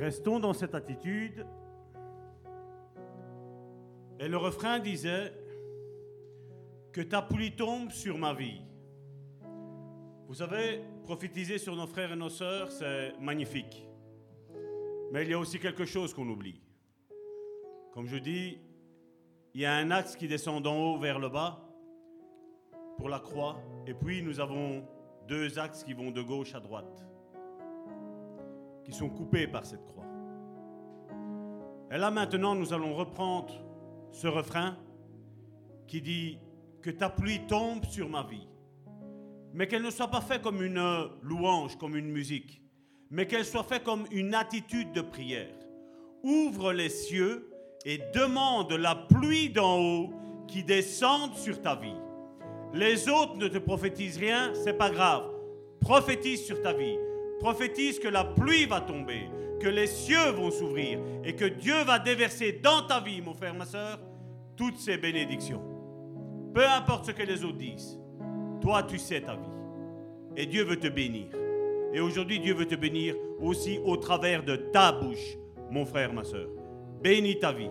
Restons 0.05 0.39
dans 0.39 0.53
cette 0.53 0.75
attitude. 0.75 1.47
Et 4.19 4.27
le 4.27 4.37
refrain 4.37 4.77
disait 4.77 5.33
que 6.93 7.01
ta 7.01 7.23
pluie 7.23 7.55
tombe 7.55 7.89
sur 7.89 8.15
ma 8.19 8.35
vie. 8.35 8.61
Vous 10.27 10.35
savez, 10.35 10.83
prophétiser 11.01 11.57
sur 11.57 11.75
nos 11.75 11.87
frères 11.87 12.11
et 12.11 12.15
nos 12.15 12.29
sœurs, 12.29 12.71
c'est 12.71 13.19
magnifique. 13.19 13.87
Mais 15.11 15.23
il 15.23 15.31
y 15.31 15.33
a 15.33 15.39
aussi 15.39 15.57
quelque 15.57 15.85
chose 15.85 16.13
qu'on 16.13 16.29
oublie. 16.29 16.61
Comme 17.91 18.05
je 18.05 18.17
dis, 18.17 18.59
il 19.55 19.61
y 19.61 19.65
a 19.65 19.73
un 19.73 19.89
axe 19.89 20.15
qui 20.15 20.27
descend 20.27 20.61
d'en 20.61 20.77
haut 20.77 20.99
vers 20.99 21.17
le 21.17 21.29
bas 21.29 21.67
pour 22.99 23.09
la 23.09 23.19
croix. 23.19 23.59
Et 23.87 23.95
puis 23.95 24.21
nous 24.21 24.39
avons 24.39 24.87
deux 25.27 25.57
axes 25.57 25.83
qui 25.83 25.95
vont 25.95 26.11
de 26.11 26.21
gauche 26.21 26.53
à 26.53 26.59
droite, 26.59 27.03
qui 28.85 28.93
sont 28.93 29.09
coupés 29.09 29.47
par 29.47 29.65
cette 29.65 29.85
croix. 29.85 30.05
Et 31.91 31.97
là 31.97 32.11
maintenant, 32.11 32.55
nous 32.55 32.71
allons 32.73 32.95
reprendre 32.95 33.53
ce 34.11 34.27
refrain 34.27 34.77
qui 35.87 36.01
dit 36.01 36.39
que 36.81 36.91
ta 36.91 37.09
pluie 37.09 37.41
tombe 37.47 37.83
sur 37.85 38.07
ma 38.07 38.23
vie, 38.23 38.47
mais 39.53 39.67
qu'elle 39.67 39.83
ne 39.83 39.89
soit 39.89 40.09
pas 40.09 40.21
faite 40.21 40.41
comme 40.41 40.61
une 40.61 41.09
louange, 41.21 41.77
comme 41.77 41.95
une 41.95 42.11
musique, 42.11 42.61
mais 43.09 43.27
qu'elle 43.27 43.45
soit 43.45 43.63
faite 43.63 43.83
comme 43.83 44.05
une 44.11 44.35
attitude 44.35 44.91
de 44.93 45.01
prière. 45.01 45.55
Ouvre 46.23 46.73
les 46.73 46.89
cieux 46.89 47.51
et 47.85 47.99
demande 48.13 48.71
la 48.73 48.95
pluie 48.95 49.49
d'en 49.49 49.79
haut 49.79 50.13
qui 50.47 50.63
descende 50.63 51.35
sur 51.35 51.61
ta 51.61 51.75
vie. 51.75 51.95
Les 52.73 53.07
autres 53.09 53.37
ne 53.37 53.47
te 53.47 53.57
prophétisent 53.57 54.17
rien, 54.17 54.53
c'est 54.53 54.77
pas 54.77 54.89
grave. 54.89 55.29
Prophétise 55.79 56.45
sur 56.45 56.61
ta 56.61 56.73
vie. 56.73 56.97
Prophétise 57.39 57.99
que 57.99 58.07
la 58.07 58.23
pluie 58.23 58.65
va 58.65 58.81
tomber, 58.81 59.29
que 59.59 59.67
les 59.67 59.87
cieux 59.87 60.31
vont 60.31 60.51
s'ouvrir 60.51 60.99
et 61.23 61.35
que 61.35 61.45
Dieu 61.45 61.83
va 61.85 61.99
déverser 61.99 62.53
dans 62.63 62.83
ta 62.87 62.99
vie, 62.99 63.21
mon 63.21 63.33
frère, 63.33 63.53
ma 63.53 63.65
soeur, 63.65 63.99
toutes 64.55 64.77
ces 64.77 64.97
bénédictions. 64.97 65.61
Peu 66.53 66.65
importe 66.65 67.05
ce 67.05 67.11
que 67.11 67.23
les 67.23 67.43
autres 67.43 67.57
disent, 67.57 67.99
toi 68.61 68.83
tu 68.83 68.97
sais 68.97 69.21
ta 69.21 69.35
vie. 69.35 69.41
Et 70.37 70.45
Dieu 70.45 70.63
veut 70.63 70.79
te 70.79 70.87
bénir. 70.87 71.27
Et 71.93 72.01
aujourd'hui, 72.01 72.39
Dieu 72.39 72.53
veut 72.53 72.67
te 72.67 72.75
bénir 72.75 73.15
aussi 73.39 73.79
au 73.85 73.95
travers 73.95 74.43
de 74.43 74.57
ta 74.57 74.91
bouche, 74.91 75.37
mon 75.71 75.85
frère, 75.85 76.11
ma 76.11 76.25
soeur. 76.25 76.49
Bénis 77.01 77.39
ta 77.39 77.53
vie. 77.53 77.69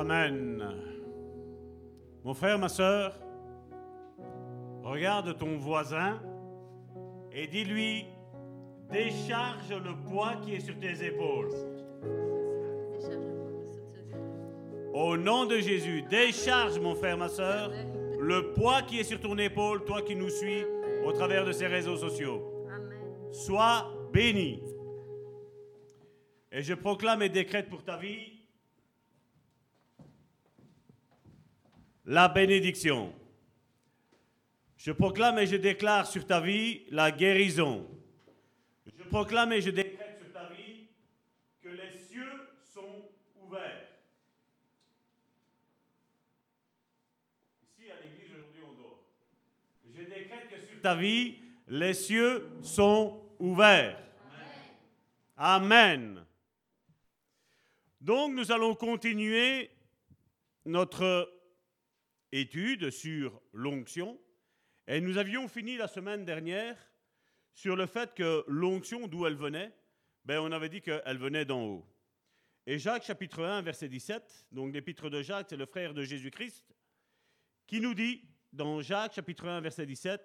Amen. 0.00 0.64
Mon 2.24 2.32
frère, 2.32 2.58
ma 2.58 2.70
soeur, 2.70 3.12
regarde 4.82 5.36
ton 5.36 5.58
voisin 5.58 6.22
et 7.30 7.46
dis-lui, 7.46 8.06
décharge 8.90 9.68
le 9.68 9.94
poids 10.08 10.36
qui 10.42 10.54
est 10.54 10.60
sur 10.60 10.78
tes 10.78 11.04
épaules. 11.04 11.50
Au 14.94 15.18
nom 15.18 15.44
de 15.44 15.58
Jésus, 15.58 16.00
décharge, 16.08 16.78
mon 16.78 16.94
frère, 16.94 17.18
ma 17.18 17.28
soeur, 17.28 17.70
le 18.18 18.54
poids 18.54 18.80
qui 18.80 19.00
est 19.00 19.04
sur 19.04 19.20
ton 19.20 19.36
épaule, 19.36 19.84
toi 19.84 20.00
qui 20.00 20.16
nous 20.16 20.30
suis 20.30 20.64
au 21.04 21.12
travers 21.12 21.44
de 21.44 21.52
ces 21.52 21.66
réseaux 21.66 21.98
sociaux. 21.98 22.40
Sois 23.32 23.92
béni. 24.14 24.62
Et 26.50 26.62
je 26.62 26.72
proclame 26.72 27.20
et 27.20 27.28
décrète 27.28 27.68
pour 27.68 27.84
ta 27.84 27.98
vie 27.98 28.39
la 32.10 32.26
bénédiction. 32.26 33.14
Je 34.76 34.90
proclame 34.90 35.38
et 35.38 35.46
je 35.46 35.54
déclare 35.54 36.08
sur 36.08 36.26
ta 36.26 36.40
vie 36.40 36.82
la 36.90 37.12
guérison. 37.12 37.86
Je 38.84 39.04
proclame 39.04 39.52
et 39.52 39.60
je 39.60 39.70
décrète 39.70 40.18
sur 40.18 40.32
ta 40.32 40.48
vie 40.48 40.88
que 41.62 41.68
les 41.68 41.92
cieux 41.92 42.48
sont 42.74 43.08
ouverts. 43.40 43.86
Ici 47.62 47.88
à 47.92 48.02
l'église 48.02 48.32
aujourd'hui 48.34 48.62
on 48.68 48.82
dort. 48.82 49.04
Je 49.96 50.02
décrète 50.02 50.48
que 50.50 50.66
sur 50.66 50.80
ta 50.80 50.96
vie 50.96 51.36
les 51.68 51.94
cieux 51.94 52.48
sont 52.60 53.22
ouverts. 53.38 54.02
Amen. 55.36 56.24
Donc 58.00 58.34
nous 58.34 58.50
allons 58.50 58.74
continuer 58.74 59.70
notre 60.64 61.39
étude 62.32 62.90
sur 62.90 63.40
l'onction. 63.52 64.20
Et 64.86 65.00
nous 65.00 65.18
avions 65.18 65.48
fini 65.48 65.76
la 65.76 65.88
semaine 65.88 66.24
dernière 66.24 66.76
sur 67.54 67.76
le 67.76 67.86
fait 67.86 68.14
que 68.14 68.44
l'onction, 68.48 69.06
d'où 69.06 69.26
elle 69.26 69.36
venait, 69.36 69.72
ben 70.24 70.40
on 70.40 70.52
avait 70.52 70.68
dit 70.68 70.80
qu'elle 70.80 71.18
venait 71.18 71.44
d'en 71.44 71.62
haut. 71.62 71.86
Et 72.66 72.78
Jacques 72.78 73.04
chapitre 73.04 73.42
1, 73.42 73.62
verset 73.62 73.88
17, 73.88 74.46
donc 74.52 74.72
l'épître 74.72 75.10
de 75.10 75.22
Jacques, 75.22 75.46
c'est 75.50 75.56
le 75.56 75.66
frère 75.66 75.94
de 75.94 76.02
Jésus-Christ, 76.02 76.74
qui 77.66 77.80
nous 77.80 77.94
dit 77.94 78.22
dans 78.52 78.82
Jacques 78.82 79.14
chapitre 79.14 79.48
1, 79.48 79.60
verset 79.60 79.86
17, 79.86 80.20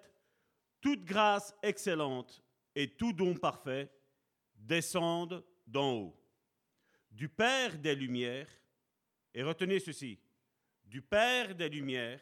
Toute 0.80 1.04
grâce 1.04 1.54
excellente 1.62 2.42
et 2.74 2.90
tout 2.90 3.12
don 3.12 3.34
parfait 3.34 3.90
descendent 4.54 5.44
d'en 5.66 5.92
haut, 5.92 6.16
du 7.10 7.28
Père 7.28 7.78
des 7.78 7.94
Lumières, 7.94 8.48
et 9.34 9.42
retenez 9.42 9.80
ceci, 9.80 10.18
du 10.86 11.02
Père 11.02 11.54
des 11.54 11.68
Lumières, 11.68 12.20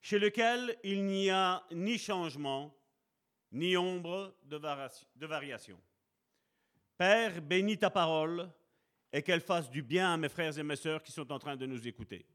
chez 0.00 0.18
lequel 0.18 0.78
il 0.84 1.04
n'y 1.04 1.30
a 1.30 1.64
ni 1.72 1.98
changement, 1.98 2.74
ni 3.52 3.76
ombre 3.76 4.34
de, 4.44 5.26
variation-. 5.26 5.80
Père, 6.96 7.42
bénis 7.42 7.78
ta 7.78 7.90
parole 7.90 8.48
et 9.12 9.22
qu'elle 9.22 9.40
fasse 9.40 9.70
du 9.70 9.82
bien 9.82 10.14
à 10.14 10.16
mes 10.16 10.28
frères 10.28 10.56
et 10.58 10.62
mes 10.62 10.76
sœurs 10.76 11.02
qui 11.02 11.12
sont 11.12 11.30
en 11.32 11.38
train 11.38 11.56
de 11.56 11.66
nous 11.66 11.86
écouter. 11.86 12.26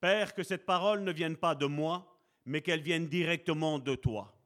Père, 0.00 0.34
que 0.34 0.42
cette 0.42 0.66
parole 0.66 1.02
ne 1.02 1.12
vienne 1.12 1.36
pas 1.36 1.54
de 1.54 1.66
moi, 1.66 2.20
mais 2.44 2.60
qu'elle 2.60 2.82
vienne 2.82 3.06
directement 3.06 3.78
de 3.78 3.94
toi. 3.94 4.36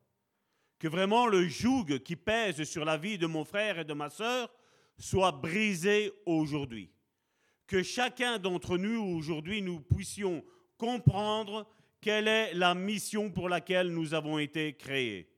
Que 0.79 0.89
vraiment 0.89 1.27
le 1.27 1.49
joug 1.49 1.99
qui 2.05 2.16
pèse 2.16 2.62
sur 2.64 2.85
la 2.85 2.99
vie 2.99 3.16
de 3.16 3.27
mon 3.27 3.45
frère 3.45 3.79
et 3.79 3.85
de 3.85 3.95
ma 3.95 4.11
sœur 4.11 4.53
soit 4.99 5.33
brisé 5.33 6.12
aujourd'hui 6.27 6.95
que 7.66 7.82
chacun 7.82 8.38
d'entre 8.38 8.78
nous 8.78 9.00
aujourd'hui 9.00 9.62
nous 9.62 9.80
puissions 9.80 10.44
comprendre 10.78 11.68
quelle 12.00 12.28
est 12.28 12.54
la 12.54 12.74
mission 12.74 13.30
pour 13.30 13.48
laquelle 13.48 13.88
nous 13.88 14.14
avons 14.14 14.38
été 14.38 14.76
créés. 14.76 15.32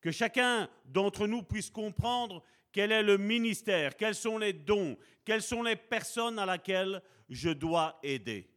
Que 0.00 0.10
chacun 0.10 0.68
d'entre 0.84 1.26
nous 1.26 1.42
puisse 1.42 1.70
comprendre 1.70 2.42
quel 2.72 2.92
est 2.92 3.02
le 3.02 3.18
ministère, 3.18 3.96
quels 3.96 4.14
sont 4.14 4.38
les 4.38 4.52
dons, 4.52 4.96
quelles 5.24 5.42
sont 5.42 5.62
les 5.62 5.76
personnes 5.76 6.38
à 6.38 6.46
laquelle 6.46 7.02
je 7.28 7.50
dois 7.50 7.98
aider. 8.02 8.50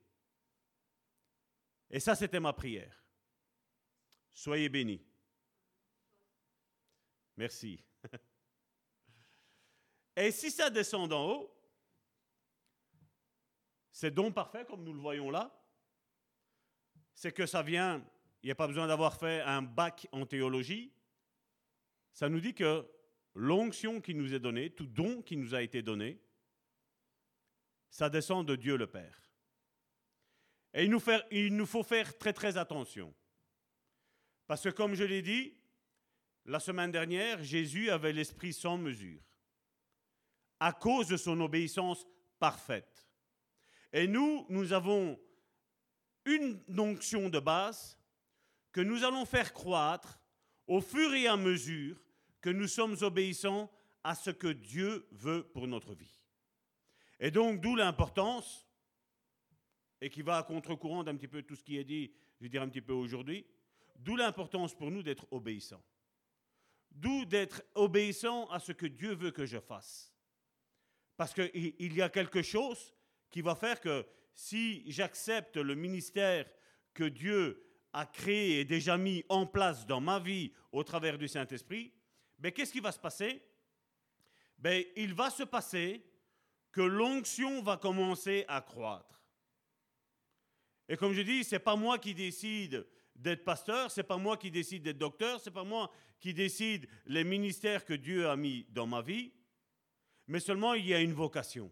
Et 1.89 1.99
ça, 1.99 2.15
c'était 2.15 2.39
ma 2.39 2.53
prière. 2.53 3.03
Soyez 4.34 4.69
bénis. 4.69 5.01
Merci. 7.38 7.84
Et 10.15 10.32
si 10.32 10.51
ça 10.51 10.69
descend 10.69 11.09
d'en 11.09 11.30
haut, 11.30 11.62
c'est 13.94 14.12
don 14.12 14.32
parfait 14.32 14.66
comme 14.66 14.84
nous 14.84 14.91
le 14.91 15.00
voyons 15.00 15.30
là. 15.30 15.56
C'est 17.14 17.32
que 17.32 17.46
ça 17.46 17.62
vient, 17.62 18.04
il 18.41 18.48
n'y 18.48 18.52
a 18.52 18.56
pas 18.56 18.68
besoin 18.68 18.88
d'avoir 18.88 19.18
fait 19.18 19.41
un 19.41 19.62
bac 19.62 20.08
en 20.12 20.26
théologie. 20.26 20.91
Ça 22.12 22.28
nous 22.28 22.39
dit 22.39 22.56
que 22.56 22.89
l'onction 23.36 24.02
qui 24.02 24.16
nous 24.16 24.34
est 24.34 24.39
donnée, 24.39 24.72
tout 24.72 24.88
don 24.88 25.22
qui 25.22 25.38
nous 25.38 25.54
a 25.54 25.62
été 25.62 25.84
donné, 25.84 26.20
ça 27.91 28.10
descend 28.10 28.48
de 28.48 28.56
Dieu 28.56 28.78
le 28.78 28.88
Père. 28.88 29.22
Et 30.74 30.86
il 30.86 30.89
nous, 30.89 31.02
il 31.30 31.56
nous 31.56 31.68
faut 31.68 31.84
faire 31.84 32.18
très 32.18 32.34
très 32.34 32.58
attention. 32.58 33.14
Parce 34.48 34.64
que 34.64 34.70
comme 34.70 34.96
je 34.96 35.04
l'ai 35.04 35.22
dit, 35.22 35.56
la 36.46 36.60
semaine 36.60 36.91
dernière, 36.91 37.44
Jésus 37.44 37.91
avait 37.91 38.12
l'esprit 38.12 38.54
sans 38.54 38.80
mesure, 38.80 39.22
à 40.60 40.74
cause 40.74 41.08
de 41.10 41.18
son 41.18 41.39
obéissance 41.41 42.08
parfaite. 42.39 43.03
Et 43.94 44.08
nous, 44.08 44.46
nous 44.50 44.74
avons 44.74 45.20
une 46.26 46.60
onction 46.80 47.30
de 47.30 47.39
base 47.39 48.00
que 48.72 48.82
nous 48.82 49.04
allons 49.04 49.26
faire 49.26 49.54
croître 49.54 50.20
au 50.66 50.82
fur 50.82 51.14
et 51.14 51.28
à 51.28 51.38
mesure 51.38 52.02
que 52.41 52.50
nous 52.50 52.68
sommes 52.68 52.98
obéissants 53.02 53.72
à 54.04 54.16
ce 54.16 54.32
que 54.32 54.48
Dieu 54.48 55.08
veut 55.12 55.44
pour 55.54 55.68
notre 55.68 55.94
vie. 55.94 56.20
Et 57.20 57.30
donc, 57.30 57.62
d'où 57.62 57.76
l'importance, 57.76 58.68
et 60.02 60.10
qui 60.10 60.24
va 60.24 60.38
à 60.38 60.44
contre-courant 60.44 61.04
d'un 61.04 61.16
petit 61.16 61.28
peu 61.28 61.44
tout 61.44 61.56
ce 61.56 61.64
qui 61.64 61.78
est 61.78 61.84
dit, 61.84 62.12
je 62.39 62.44
vais 62.44 62.50
dire 62.50 62.64
un 62.64 62.70
petit 62.70 62.82
peu 62.82 62.94
aujourd'hui, 62.94 63.46
d'où 63.96 64.16
l'importance 64.16 64.76
pour 64.76 64.89
nous 64.89 65.04
d'être 65.04 65.28
obéissants. 65.32 65.84
D'où 66.91 67.26
d'être 67.26 67.64
obéissant 67.76 68.48
à 68.50 68.60
ce 68.60 68.72
que 68.72 68.88
Dieu 68.88 69.14
veut 69.14 69.32
que 69.32 69.46
je 69.46 69.60
fasse. 69.60 70.14
Parce 71.16 71.34
qu'il 71.34 71.76
il 71.80 71.94
y 71.94 72.02
a 72.02 72.10
quelque 72.10 72.41
chose 72.41 72.94
qui 73.34 73.42
va 73.42 73.56
faire 73.56 73.82
que 73.82 74.06
si 74.36 74.84
j'accepte 74.92 75.58
le 75.58 75.74
ministère 75.74 76.46
que 76.94 77.04
Dieu 77.04 77.66
a 77.92 78.06
créé 78.06 78.60
et 78.60 78.66
déjà 78.66 78.96
mis 78.96 79.26
en 79.28 79.48
place 79.48 79.88
dans 79.88 80.00
ma 80.00 80.20
vie 80.20 80.54
au 80.72 80.84
travers 80.84 81.18
du 81.18 81.28
Saint-Esprit, 81.28 81.92
ben, 82.38 82.52
qu'est-ce 82.52 82.72
qui 82.72 82.80
va 82.80 82.92
se 82.92 83.00
passer? 83.00 83.44
Ben, 84.60 84.86
Il 84.96 85.16
va 85.16 85.32
se 85.32 85.42
passer 85.42 86.06
que 86.72 86.82
l'onction 86.82 87.64
va 87.64 87.78
commencer 87.78 88.46
à 88.48 88.62
croître. 88.62 89.20
Et 90.88 90.96
comme 90.96 91.14
je 91.14 91.22
dis, 91.22 91.44
c'est 91.44 91.58
pas 91.58 91.76
moi 91.76 91.98
qui 91.98 92.14
décide 92.14 92.86
d'être 93.16 93.44
pasteur, 93.44 93.90
c'est 93.90 94.04
pas 94.04 94.18
moi 94.18 94.38
qui 94.38 94.52
décide 94.52 94.84
d'être 94.84 95.00
docteur, 95.00 95.40
c'est 95.40 95.50
pas 95.50 95.64
moi 95.64 95.92
qui 96.20 96.36
décide 96.36 96.88
les 97.08 97.24
ministères 97.24 97.84
que 97.84 97.94
Dieu 97.96 98.30
a 98.30 98.36
mis 98.36 98.68
dans 98.70 98.86
ma 98.86 99.02
vie, 99.02 99.34
mais 100.28 100.40
seulement 100.40 100.76
il 100.76 100.86
y 100.86 100.94
a 100.94 101.00
une 101.00 101.14
vocation. 101.14 101.72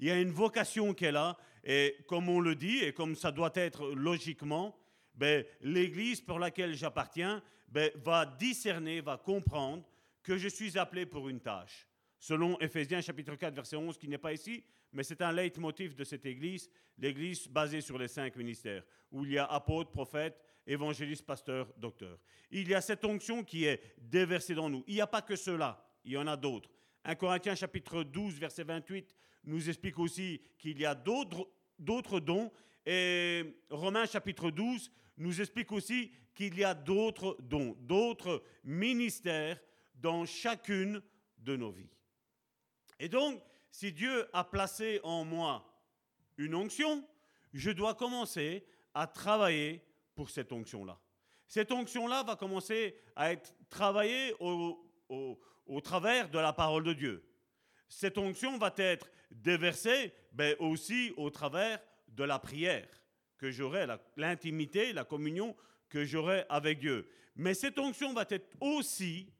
Il 0.00 0.06
y 0.06 0.10
a 0.10 0.20
une 0.20 0.30
vocation 0.30 0.94
est 0.94 1.12
là, 1.12 1.36
et 1.64 1.96
comme 2.06 2.28
on 2.28 2.40
le 2.40 2.54
dit, 2.54 2.78
et 2.78 2.92
comme 2.92 3.16
ça 3.16 3.32
doit 3.32 3.52
être 3.54 3.88
logiquement, 3.90 4.78
ben, 5.14 5.44
l'Église 5.60 6.20
pour 6.20 6.38
laquelle 6.38 6.74
j'appartiens 6.74 7.42
ben, 7.68 7.90
va 7.96 8.24
discerner, 8.24 9.00
va 9.00 9.16
comprendre 9.16 9.84
que 10.22 10.38
je 10.38 10.48
suis 10.48 10.78
appelé 10.78 11.06
pour 11.06 11.28
une 11.28 11.40
tâche. 11.40 11.86
Selon 12.20 12.58
Éphésiens 12.60 13.00
chapitre 13.00 13.34
4, 13.34 13.54
verset 13.54 13.76
11, 13.76 13.98
qui 13.98 14.08
n'est 14.08 14.18
pas 14.18 14.32
ici, 14.32 14.64
mais 14.92 15.02
c'est 15.02 15.22
un 15.22 15.32
leitmotiv 15.32 15.94
de 15.94 16.04
cette 16.04 16.26
Église, 16.26 16.70
l'Église 16.96 17.48
basée 17.48 17.80
sur 17.80 17.98
les 17.98 18.08
cinq 18.08 18.36
ministères, 18.36 18.84
où 19.10 19.24
il 19.24 19.32
y 19.32 19.38
a 19.38 19.44
apôtre, 19.44 19.90
prophète, 19.90 20.40
évangéliste, 20.66 21.24
pasteur, 21.24 21.72
docteur. 21.76 22.18
Il 22.50 22.68
y 22.68 22.74
a 22.74 22.80
cette 22.80 23.04
onction 23.04 23.42
qui 23.42 23.64
est 23.64 23.80
déversée 23.98 24.54
dans 24.54 24.68
nous. 24.68 24.84
Il 24.86 24.94
n'y 24.94 25.00
a 25.00 25.06
pas 25.06 25.22
que 25.22 25.36
cela, 25.36 25.84
il 26.04 26.12
y 26.12 26.16
en 26.16 26.26
a 26.26 26.36
d'autres. 26.36 26.70
1 27.04 27.14
Corinthiens 27.14 27.54
chapitre 27.54 28.02
12, 28.02 28.38
verset 28.38 28.64
28 28.64 29.14
nous 29.44 29.68
explique 29.68 29.98
aussi 29.98 30.40
qu'il 30.58 30.78
y 30.80 30.84
a 30.86 30.94
d'autres 30.94 32.20
dons. 32.20 32.50
Et 32.86 33.44
Romains 33.70 34.06
chapitre 34.06 34.50
12 34.50 34.90
nous 35.18 35.40
explique 35.40 35.72
aussi 35.72 36.12
qu'il 36.34 36.56
y 36.58 36.64
a 36.64 36.74
d'autres 36.74 37.36
dons, 37.40 37.76
d'autres 37.80 38.42
ministères 38.64 39.58
dans 39.94 40.24
chacune 40.24 41.02
de 41.38 41.56
nos 41.56 41.70
vies. 41.72 41.90
Et 43.00 43.08
donc, 43.08 43.42
si 43.70 43.92
Dieu 43.92 44.28
a 44.32 44.44
placé 44.44 45.00
en 45.02 45.24
moi 45.24 45.64
une 46.36 46.54
onction, 46.54 47.06
je 47.52 47.70
dois 47.70 47.94
commencer 47.94 48.64
à 48.94 49.06
travailler 49.06 49.82
pour 50.14 50.30
cette 50.30 50.52
onction-là. 50.52 50.98
Cette 51.46 51.72
onction-là 51.72 52.22
va 52.22 52.36
commencer 52.36 52.96
à 53.16 53.32
être 53.32 53.54
travaillée 53.70 54.34
au- 54.40 54.84
au 55.66 55.80
travers 55.80 56.28
de 56.28 56.38
la 56.38 56.52
parole 56.52 56.84
de 56.84 56.92
Dieu. 56.92 57.24
Cette 57.88 58.18
onction 58.18 58.58
va 58.58 58.72
être 58.76 59.10
déversée 59.30 60.12
ben, 60.32 60.54
aussi 60.58 61.12
au 61.16 61.30
travers 61.30 61.80
de 62.08 62.24
la 62.24 62.38
prière 62.38 62.88
que 63.36 63.50
j'aurai, 63.50 63.86
l'intimité, 64.16 64.92
la 64.92 65.04
communion 65.04 65.54
que 65.88 66.04
j'aurai 66.04 66.44
avec 66.48 66.80
Dieu. 66.80 67.08
Mais 67.36 67.54
cette 67.54 67.78
onction 67.78 68.12
va 68.12 68.24
être 68.28 68.48
aussi 68.60 69.32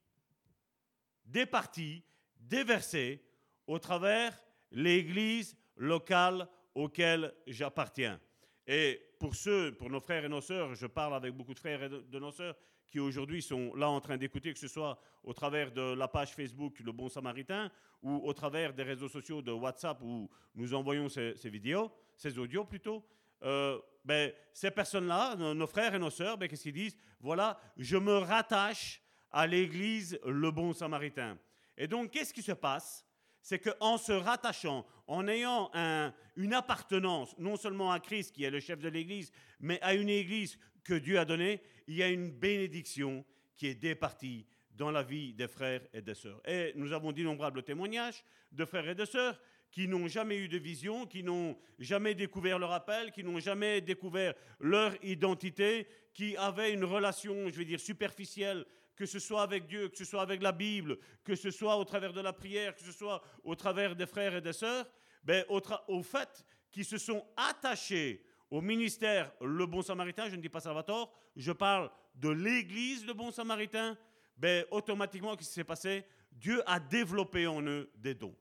départie, 1.25 2.03
déversée 2.39 3.23
au 3.67 3.79
travers 3.79 4.33
l'église 4.71 5.57
locale 5.77 6.49
auquel 6.75 7.35
j'appartiens. 7.47 8.21
Et 8.67 9.03
pour 9.19 9.35
ceux, 9.35 9.75
pour 9.75 9.91
nos 9.91 10.01
frères 10.01 10.25
et 10.25 10.29
nos 10.29 10.41
sœurs, 10.41 10.75
je 10.75 10.87
parle 10.87 11.15
avec 11.15 11.35
beaucoup 11.35 11.55
de 11.55 11.59
frères 11.59 11.83
et 11.83 11.89
de 11.89 12.19
nos 12.19 12.31
sœurs 12.31 12.57
qui 12.89 13.01
aujourd'hui 13.01 13.43
sont 13.43 13.75
là 13.75 13.89
en 13.91 14.01
train 14.01 14.17
d'écouter, 14.17 14.53
que 14.53 14.59
ce 14.59 14.69
soit 14.69 14.99
au 15.23 15.33
travers 15.33 15.71
de 15.73 15.95
la 15.95 16.09
page 16.09 16.33
Facebook 16.35 16.79
Le 16.81 16.93
Bon 16.93 17.09
Samaritain 17.09 17.71
ou 18.03 18.17
au 18.25 18.33
travers 18.33 18.73
des 18.73 18.83
réseaux 18.83 19.09
sociaux 19.09 19.43
de 19.43 19.53
WhatsApp 19.53 20.01
où 20.03 20.29
nous 20.55 20.75
envoyons 20.75 21.09
ces, 21.09 21.35
vidéos, 21.51 21.91
ces 22.17 22.39
audios 22.39 22.65
plutôt. 22.65 23.05
euh, 23.43 23.79
ben, 24.05 24.33
ces 24.55 24.71
personnes-là, 24.71 25.37
nos, 25.37 25.67
frères 25.67 25.95
et 25.95 25.99
nos 25.99 26.09
sœurs, 26.11 26.39
ben, 26.39 26.49
qu'est-ce 26.49 26.63
qu'ils 26.63 26.73
disent? 26.73 26.97
Voilà, 27.21 27.61
je 27.77 27.97
me 27.99 28.17
rattache 28.17 29.03
à 29.31 29.47
l'église 29.47 30.19
Le 30.25 30.51
Bon 30.51 30.73
Samaritain. 30.73 31.37
Et 31.77 31.87
donc, 31.87 32.11
qu'est-ce 32.11 32.33
qui 32.33 32.43
se 32.43 32.53
passe? 32.53 33.05
C'est 33.43 33.59
qu'en 33.59 33.99
se 33.99 34.13
rattachant, 34.13 34.87
en 35.07 35.29
ayant 35.29 35.71
un- 35.75 36.13
une 36.37 36.55
appartenance, 36.55 37.35
non 37.39 37.57
seulement 37.57 37.93
à 37.93 38.01
Christ 38.01 38.35
qui 38.35 38.45
est 38.45 38.51
le 38.51 38.61
chef 38.61 38.79
de 38.81 38.89
l'Église, 38.89 39.31
mais 39.61 39.79
à 39.83 39.95
une 39.95 40.09
Église 40.09 40.59
que 40.89 40.95
Dieu 40.95 41.19
a 41.19 41.27
donnée, 41.27 41.61
il 41.87 41.97
y 41.97 42.03
a 42.03 42.09
une 42.09 42.31
bénédiction 42.31 43.23
qui 43.55 43.67
est 43.67 43.75
départie 43.75 44.47
dans 44.71 44.91
la 44.91 45.03
vie 45.03 45.35
des 45.35 45.47
frères 45.47 45.83
et 45.93 46.01
des 46.01 46.15
sœurs. 46.15 46.41
Et 46.47 46.73
nous 46.77 46.95
avons 46.95 47.13
d'innombrables 47.13 47.63
témoignages 47.63 48.25
de 48.53 48.65
frères 48.65 48.89
et 48.89 48.95
de 48.95 49.05
sœurs 49.05 49.39
qui 49.71 49.87
n'ont 49.87 50.09
jamais 50.09 50.39
eu 50.39 50.49
de 50.49 50.57
vision, 50.57 51.05
qui 51.05 51.23
n'ont 51.23 51.59
jamais 51.79 52.15
découvert 52.15 52.59
leur 52.59 52.73
appel, 52.73 53.13
qui 53.13 53.23
n'ont 53.23 53.39
jamais 53.39 53.83
découvert 53.83 54.33
leur 54.61 54.95
identité, 55.05 55.87
qui 56.15 56.39
avaient 56.39 56.73
une 56.73 56.85
relation, 56.85 57.51
je 57.51 57.59
vais 57.59 57.67
dire, 57.67 57.81
superficielle 57.81 58.65
que 58.97 59.05
ce 59.05 59.19
soit 59.19 59.43
avec 59.43 59.67
Dieu, 59.67 59.91
que 59.91 59.99
ce 59.99 60.07
soit 60.07 60.23
avec 60.23 60.43
la 60.43 60.53
Bible, 60.53 60.97
que 61.23 61.37
ce 61.37 61.51
soit 61.51 61.77
au 61.77 61.85
travers 61.85 62.15
de 62.15 62.23
la 62.23 62.33
prière, 62.33 62.75
que 62.75 62.83
ce 62.83 62.93
soit 62.93 63.23
au 63.45 63.55
travers 63.55 63.95
des 63.95 64.07
frères 64.07 64.35
et 64.35 64.41
des 64.41 64.55
sœurs, 64.55 64.91
ben, 65.23 65.45
au, 65.51 65.61
au 65.89 66.03
fait 66.03 66.47
qu'ils 66.73 66.87
se 66.87 66.97
sont 66.97 67.25
attachés 67.37 68.25
au 68.51 68.61
ministère 68.61 69.33
Le 69.41 69.67
Bon 69.67 69.83
Samaritain, 69.83 70.29
je 70.29 70.37
ne 70.37 70.41
dis 70.41 70.49
pas 70.49 70.61
Salvatore, 70.61 71.13
je 71.37 71.53
parle 71.53 71.91
de 72.15 72.29
l'Église 72.29 73.07
Le 73.07 73.13
Bon 73.13 73.31
Samaritain, 73.31 73.97
ben, 74.37 74.65
automatiquement, 74.71 75.37
qu'est-ce 75.37 75.49
qui 75.49 75.55
s'est 75.55 75.65
passé? 75.65 76.05
Dieu 76.33 76.63
a 76.67 76.79
développé 76.79 77.47
en 77.47 77.63
eux 77.63 77.91
des 77.97 78.15
dons. 78.15 78.37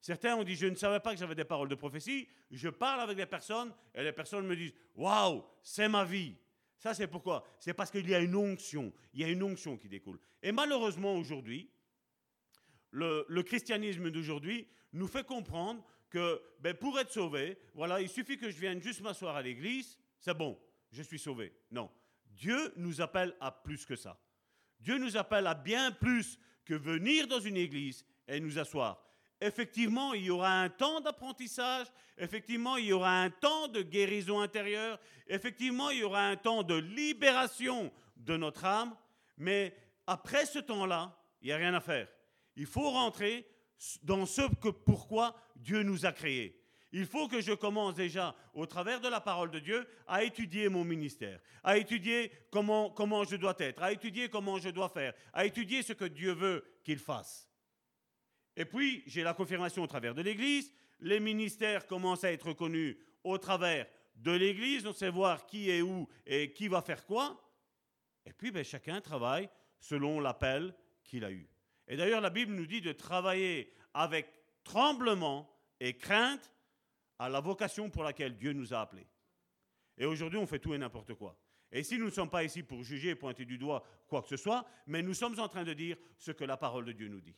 Certains 0.00 0.36
ont 0.36 0.44
dit, 0.44 0.54
je 0.54 0.66
ne 0.66 0.74
savais 0.74 1.00
pas 1.00 1.12
que 1.12 1.18
j'avais 1.18 1.34
des 1.34 1.44
paroles 1.44 1.68
de 1.68 1.74
prophétie, 1.74 2.28
je 2.50 2.68
parle 2.68 3.00
avec 3.00 3.16
des 3.16 3.26
personnes 3.26 3.72
et 3.94 4.02
les 4.02 4.12
personnes 4.12 4.46
me 4.46 4.56
disent, 4.56 4.74
waouh, 4.94 5.44
c'est 5.62 5.88
ma 5.88 6.04
vie. 6.04 6.34
Ça, 6.78 6.92
c'est 6.92 7.06
pourquoi? 7.06 7.44
C'est 7.58 7.72
parce 7.72 7.90
qu'il 7.90 8.08
y 8.08 8.14
a 8.14 8.18
une 8.18 8.36
onction. 8.36 8.92
Il 9.14 9.20
y 9.20 9.24
a 9.24 9.28
une 9.28 9.42
onction 9.42 9.78
qui 9.78 9.88
découle. 9.88 10.18
Et 10.42 10.52
malheureusement, 10.52 11.14
aujourd'hui, 11.16 11.70
le, 12.90 13.24
le 13.28 13.42
christianisme 13.42 14.10
d'aujourd'hui 14.10 14.68
nous 14.92 15.06
fait 15.06 15.26
comprendre 15.26 15.82
que 16.14 16.40
ben, 16.60 16.74
pour 16.74 16.96
être 17.00 17.10
sauvé, 17.10 17.58
voilà, 17.74 18.00
il 18.00 18.08
suffit 18.08 18.38
que 18.38 18.48
je 18.48 18.56
vienne 18.56 18.80
juste 18.80 19.00
m'asseoir 19.00 19.34
à 19.34 19.42
l'église, 19.42 19.98
c'est 20.20 20.32
bon, 20.32 20.56
je 20.92 21.02
suis 21.02 21.18
sauvé. 21.18 21.52
Non. 21.72 21.90
Dieu 22.30 22.72
nous 22.76 23.00
appelle 23.00 23.34
à 23.40 23.50
plus 23.50 23.84
que 23.84 23.96
ça. 23.96 24.16
Dieu 24.78 24.96
nous 24.96 25.16
appelle 25.16 25.48
à 25.48 25.54
bien 25.54 25.90
plus 25.90 26.38
que 26.64 26.74
venir 26.74 27.26
dans 27.26 27.40
une 27.40 27.56
église 27.56 28.06
et 28.28 28.38
nous 28.38 28.60
asseoir. 28.60 29.04
Effectivement, 29.40 30.14
il 30.14 30.26
y 30.26 30.30
aura 30.30 30.52
un 30.62 30.68
temps 30.68 31.00
d'apprentissage, 31.00 31.88
effectivement, 32.16 32.76
il 32.76 32.86
y 32.86 32.92
aura 32.92 33.22
un 33.22 33.30
temps 33.30 33.66
de 33.66 33.82
guérison 33.82 34.38
intérieure, 34.38 35.00
effectivement, 35.26 35.90
il 35.90 35.98
y 35.98 36.04
aura 36.04 36.28
un 36.28 36.36
temps 36.36 36.62
de 36.62 36.76
libération 36.76 37.92
de 38.16 38.36
notre 38.36 38.64
âme, 38.64 38.96
mais 39.36 39.76
après 40.06 40.46
ce 40.46 40.60
temps-là, 40.60 41.18
il 41.42 41.46
n'y 41.46 41.52
a 41.52 41.56
rien 41.56 41.74
à 41.74 41.80
faire. 41.80 42.06
Il 42.54 42.66
faut 42.66 42.88
rentrer 42.88 43.44
dans 44.02 44.26
ce 44.26 44.42
que 44.56 44.68
pourquoi 44.68 45.36
Dieu 45.56 45.82
nous 45.82 46.06
a 46.06 46.12
créés. 46.12 46.60
Il 46.92 47.06
faut 47.06 47.26
que 47.26 47.40
je 47.40 47.52
commence 47.52 47.96
déjà, 47.96 48.36
au 48.54 48.66
travers 48.66 49.00
de 49.00 49.08
la 49.08 49.20
parole 49.20 49.50
de 49.50 49.58
Dieu, 49.58 49.84
à 50.06 50.22
étudier 50.22 50.68
mon 50.68 50.84
ministère, 50.84 51.40
à 51.64 51.76
étudier 51.76 52.30
comment, 52.52 52.90
comment 52.90 53.24
je 53.24 53.34
dois 53.34 53.56
être, 53.58 53.82
à 53.82 53.90
étudier 53.90 54.28
comment 54.28 54.58
je 54.58 54.68
dois 54.68 54.88
faire, 54.88 55.12
à 55.32 55.44
étudier 55.44 55.82
ce 55.82 55.92
que 55.92 56.04
Dieu 56.04 56.32
veut 56.32 56.64
qu'il 56.84 56.98
fasse. 56.98 57.50
Et 58.56 58.64
puis, 58.64 59.02
j'ai 59.06 59.24
la 59.24 59.34
confirmation 59.34 59.82
au 59.82 59.88
travers 59.88 60.14
de 60.14 60.22
l'Église. 60.22 60.72
Les 61.00 61.18
ministères 61.18 61.88
commencent 61.88 62.22
à 62.22 62.30
être 62.30 62.46
reconnus 62.46 62.96
au 63.24 63.38
travers 63.38 63.86
de 64.14 64.30
l'Église. 64.30 64.86
On 64.86 64.92
sait 64.92 65.10
voir 65.10 65.46
qui 65.46 65.70
est 65.70 65.82
où 65.82 66.08
et 66.24 66.52
qui 66.52 66.68
va 66.68 66.80
faire 66.80 67.04
quoi. 67.04 67.40
Et 68.24 68.32
puis, 68.32 68.52
ben, 68.52 68.64
chacun 68.64 69.00
travaille 69.00 69.48
selon 69.80 70.20
l'appel 70.20 70.72
qu'il 71.02 71.24
a 71.24 71.32
eu. 71.32 71.48
Et 71.88 71.96
d'ailleurs, 71.96 72.20
la 72.20 72.30
Bible 72.30 72.52
nous 72.52 72.66
dit 72.66 72.80
de 72.80 72.92
travailler 72.92 73.72
avec 73.92 74.28
tremblement 74.62 75.50
et 75.80 75.96
crainte 75.96 76.52
à 77.18 77.28
la 77.28 77.40
vocation 77.40 77.90
pour 77.90 78.02
laquelle 78.02 78.36
Dieu 78.36 78.52
nous 78.52 78.72
a 78.72 78.80
appelés. 78.80 79.06
Et 79.98 80.06
aujourd'hui, 80.06 80.38
on 80.38 80.46
fait 80.46 80.58
tout 80.58 80.74
et 80.74 80.78
n'importe 80.78 81.14
quoi. 81.14 81.38
Et 81.70 81.82
si 81.82 81.98
nous 81.98 82.06
ne 82.06 82.10
sommes 82.10 82.30
pas 82.30 82.44
ici 82.44 82.62
pour 82.62 82.82
juger 82.82 83.10
et 83.10 83.14
pointer 83.14 83.44
du 83.44 83.58
doigt 83.58 83.84
quoi 84.06 84.22
que 84.22 84.28
ce 84.28 84.36
soit, 84.36 84.64
mais 84.86 85.02
nous 85.02 85.14
sommes 85.14 85.38
en 85.40 85.48
train 85.48 85.64
de 85.64 85.72
dire 85.72 85.96
ce 86.18 86.30
que 86.30 86.44
la 86.44 86.56
parole 86.56 86.84
de 86.84 86.92
Dieu 86.92 87.08
nous 87.08 87.20
dit. 87.20 87.36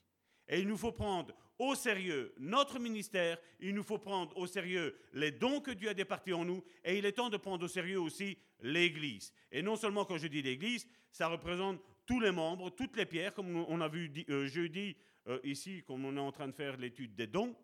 Et 0.49 0.61
il 0.61 0.69
nous 0.69 0.77
faut 0.77 0.93
prendre 0.93 1.35
au 1.59 1.75
sérieux 1.75 2.35
notre 2.39 2.79
ministère, 2.79 3.39
il 3.61 3.75
nous 3.75 3.83
faut 3.83 3.99
prendre 3.99 4.37
au 4.37 4.47
sérieux 4.47 4.97
les 5.15 5.33
dons 5.33 5.61
que 5.61 5.71
Dieu 5.71 5.89
a 5.89 5.95
départis 5.95 6.33
en 6.33 6.45
nous, 6.45 6.63
et 6.85 6.99
il 6.99 7.07
est 7.07 7.13
temps 7.13 7.31
de 7.31 7.37
prendre 7.37 7.65
au 7.65 7.69
sérieux 7.69 8.01
aussi 8.01 8.39
l'Église. 8.61 9.33
Et 9.51 9.63
non 9.63 9.77
seulement 9.77 10.05
quand 10.05 10.19
je 10.19 10.29
dis 10.29 10.43
l'Église, 10.43 10.87
ça 11.11 11.29
représente 11.29 11.81
tous 12.07 12.21
les 12.21 12.31
membres, 12.31 12.71
toutes 12.71 12.97
les 12.97 13.05
pierres, 13.05 13.35
comme 13.35 13.57
on 13.57 13.81
a 13.81 13.89
vu 13.89 14.11
euh, 14.31 14.47
jeudi 14.47 14.97
euh, 15.27 15.41
ici, 15.43 15.83
comme 15.85 16.05
on 16.05 16.17
est 16.17 16.21
en 16.21 16.33
train 16.33 16.47
de 16.47 16.53
faire 16.53 16.77
l'étude 16.77 17.15
des 17.15 17.27
dons, 17.27 17.55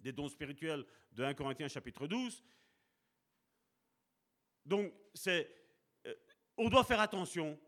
des 0.00 0.12
dons 0.12 0.28
spirituels 0.28 0.84
de 1.12 1.22
1 1.22 1.34
Corinthiens 1.34 1.68
chapitre 1.68 2.06
12. 2.06 2.42
Donc, 4.64 4.92
euh, 5.26 5.44
on 6.56 6.68
doit 6.68 6.84
faire 6.84 7.00
attention 7.00 7.58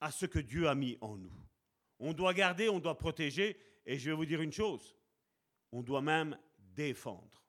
à 0.00 0.10
ce 0.10 0.26
que 0.26 0.38
Dieu 0.38 0.68
a 0.68 0.74
mis 0.74 0.96
en 1.00 1.16
nous. 1.16 1.32
On 1.98 2.12
doit 2.12 2.34
garder, 2.34 2.68
on 2.68 2.78
doit 2.78 2.96
protéger, 2.96 3.56
et 3.84 3.98
je 3.98 4.10
vais 4.10 4.16
vous 4.16 4.26
dire 4.26 4.40
une 4.40 4.52
chose, 4.52 4.96
on 5.72 5.82
doit 5.82 6.02
même 6.02 6.38
défendre. 6.58 7.42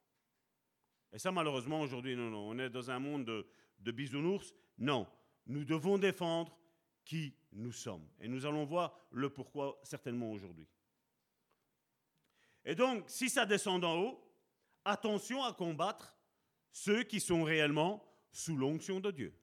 Et 1.13 1.19
ça, 1.19 1.31
malheureusement, 1.31 1.81
aujourd'hui, 1.81 2.15
non, 2.15 2.29
non, 2.29 2.49
on 2.49 2.59
est 2.59 2.69
dans 2.69 2.89
un 2.89 2.99
monde 2.99 3.25
de, 3.25 3.47
de 3.79 3.91
bisounours. 3.91 4.53
Non, 4.77 5.07
nous 5.45 5.65
devons 5.65 5.97
défendre 5.97 6.57
qui 7.03 7.33
nous 7.53 7.71
sommes. 7.71 8.07
Et 8.19 8.27
nous 8.27 8.45
allons 8.45 8.65
voir 8.65 8.97
le 9.11 9.29
pourquoi 9.29 9.79
certainement 9.83 10.31
aujourd'hui. 10.31 10.67
Et 12.63 12.75
donc, 12.75 13.03
si 13.07 13.29
ça 13.29 13.45
descend 13.45 13.81
d'en 13.81 13.97
haut, 13.97 14.31
attention 14.85 15.43
à 15.43 15.53
combattre 15.53 16.15
ceux 16.71 17.03
qui 17.03 17.19
sont 17.19 17.43
réellement 17.43 18.03
sous 18.31 18.55
l'onction 18.55 18.99
de 18.99 19.11
Dieu. 19.11 19.33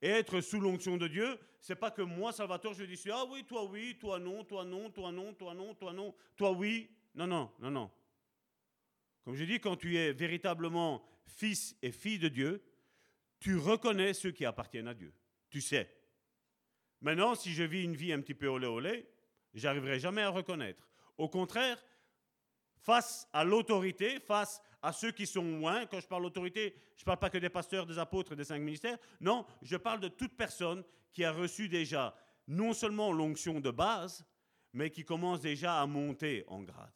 Et 0.00 0.08
être 0.08 0.40
sous 0.40 0.60
l'onction 0.60 0.96
de 0.96 1.06
Dieu, 1.06 1.38
c'est 1.60 1.76
pas 1.76 1.92
que 1.92 2.02
moi, 2.02 2.32
Salvatore, 2.32 2.74
je 2.74 2.84
dis 2.84 3.00
ah 3.12 3.24
oui, 3.30 3.44
toi 3.44 3.64
oui, 3.64 3.96
toi 3.98 4.18
non, 4.18 4.42
toi 4.44 4.64
non, 4.64 4.90
toi 4.90 5.12
non, 5.12 5.32
toi 5.34 5.54
non, 5.54 5.74
toi 5.74 5.92
non, 5.92 6.14
toi 6.36 6.50
oui. 6.50 6.90
Non, 7.14 7.26
non, 7.26 7.52
non, 7.60 7.70
non. 7.70 7.90
Comme 9.24 9.36
je 9.36 9.44
dis, 9.44 9.60
quand 9.60 9.76
tu 9.76 9.96
es 9.96 10.12
véritablement 10.12 11.04
fils 11.26 11.76
et 11.82 11.92
fille 11.92 12.18
de 12.18 12.28
Dieu, 12.28 12.64
tu 13.38 13.56
reconnais 13.56 14.14
ceux 14.14 14.32
qui 14.32 14.44
appartiennent 14.44 14.88
à 14.88 14.94
Dieu. 14.94 15.12
Tu 15.48 15.60
sais. 15.60 15.88
Maintenant, 17.02 17.34
si 17.34 17.52
je 17.52 17.62
vis 17.62 17.84
une 17.84 17.96
vie 17.96 18.12
un 18.12 18.20
petit 18.20 18.34
peu 18.34 18.46
olé 18.46 18.66
olé, 18.66 19.06
j'arriverai 19.54 20.00
jamais 20.00 20.22
à 20.22 20.30
reconnaître. 20.30 20.88
Au 21.18 21.28
contraire, 21.28 21.84
face 22.78 23.28
à 23.32 23.44
l'autorité, 23.44 24.18
face 24.20 24.62
à 24.82 24.92
ceux 24.92 25.12
qui 25.12 25.26
sont 25.26 25.58
loin. 25.58 25.86
Quand 25.86 26.00
je 26.00 26.08
parle 26.08 26.24
d'autorité, 26.24 26.74
je 26.96 27.02
ne 27.02 27.04
parle 27.06 27.18
pas 27.18 27.30
que 27.30 27.38
des 27.38 27.48
pasteurs, 27.48 27.86
des 27.86 27.98
apôtres, 27.98 28.34
des 28.34 28.44
cinq 28.44 28.58
ministères. 28.58 28.98
Non, 29.20 29.46
je 29.62 29.76
parle 29.76 30.00
de 30.00 30.08
toute 30.08 30.36
personne 30.36 30.82
qui 31.12 31.24
a 31.24 31.32
reçu 31.32 31.68
déjà 31.68 32.14
non 32.48 32.72
seulement 32.72 33.12
l'onction 33.12 33.60
de 33.60 33.70
base, 33.70 34.26
mais 34.72 34.90
qui 34.90 35.04
commence 35.04 35.40
déjà 35.40 35.80
à 35.80 35.86
monter 35.86 36.44
en 36.48 36.62
grade. 36.62 36.92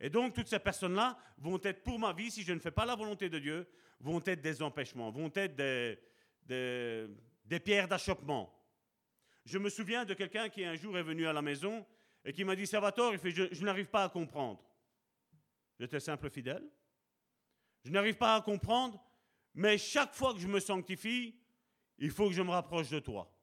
Et 0.00 0.10
donc, 0.10 0.34
toutes 0.34 0.48
ces 0.48 0.58
personnes-là 0.58 1.16
vont 1.38 1.60
être, 1.62 1.82
pour 1.82 1.98
ma 1.98 2.12
vie, 2.12 2.30
si 2.30 2.42
je 2.42 2.52
ne 2.52 2.58
fais 2.58 2.70
pas 2.70 2.86
la 2.86 2.96
volonté 2.96 3.28
de 3.28 3.38
Dieu, 3.38 3.68
vont 4.00 4.22
être 4.24 4.40
des 4.40 4.62
empêchements, 4.62 5.10
vont 5.10 5.30
être 5.34 5.54
des, 5.56 5.98
des, 7.44 7.60
pierres 7.60 7.88
d'achoppement. 7.88 8.54
Je 9.48 9.56
me 9.56 9.70
souviens 9.70 10.04
de 10.04 10.12
quelqu'un 10.12 10.50
qui 10.50 10.62
un 10.62 10.74
jour 10.74 10.98
est 10.98 11.02
venu 11.02 11.26
à 11.26 11.32
la 11.32 11.40
maison 11.40 11.86
et 12.22 12.34
qui 12.34 12.44
m'a 12.44 12.54
dit, 12.54 12.66
Salvatore, 12.66 13.14
je 13.16 13.64
n'arrive 13.64 13.86
pas 13.86 14.04
à 14.04 14.10
comprendre. 14.10 14.62
J'étais 15.80 16.00
simple 16.00 16.28
fidèle. 16.28 16.70
Je 17.82 17.90
n'arrive 17.90 18.16
pas 18.16 18.34
à 18.34 18.42
comprendre, 18.42 19.02
mais 19.54 19.78
chaque 19.78 20.14
fois 20.14 20.34
que 20.34 20.38
je 20.38 20.46
me 20.46 20.60
sanctifie, 20.60 21.34
il 21.96 22.10
faut 22.10 22.28
que 22.28 22.34
je 22.34 22.42
me 22.42 22.50
rapproche 22.50 22.90
de 22.90 22.98
toi. 22.98 23.34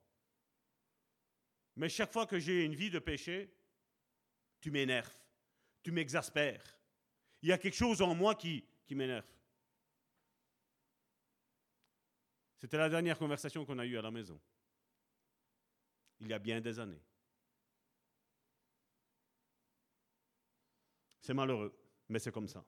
Mais 1.75 1.89
chaque 1.89 2.13
fois 2.13 2.27
que 2.27 2.37
j'ai 2.37 2.65
une 2.65 2.75
vie 2.75 2.91
de 2.91 2.99
péché, 2.99 3.51
tu 4.61 4.69
m'énerves, 4.69 5.17
tu 5.81 5.91
m'exaspères. 5.91 6.77
Il 7.41 7.49
y 7.49 7.51
a 7.51 7.57
quelque 7.57 7.77
chose 7.77 8.03
en 8.03 8.13
moi 8.13 8.35
qui 8.35 8.63
m'énerve. 8.91 9.25
C'était 12.57 12.77
la 12.77 12.89
dernière 12.89 13.17
conversation 13.17 13.65
qu'on 13.65 13.79
a 13.79 13.87
eue 13.87 13.97
à 13.97 14.03
la 14.03 14.11
maison, 14.11 14.39
il 16.25 16.31
y 16.31 16.33
a 16.33 16.39
bien 16.39 16.59
des 16.59 16.79
années. 16.79 17.01
C'est 21.21 21.33
malheureux 21.33 21.73
mais 22.09 22.19
c'est 22.19 22.31
comme 22.31 22.47
ça. 22.47 22.63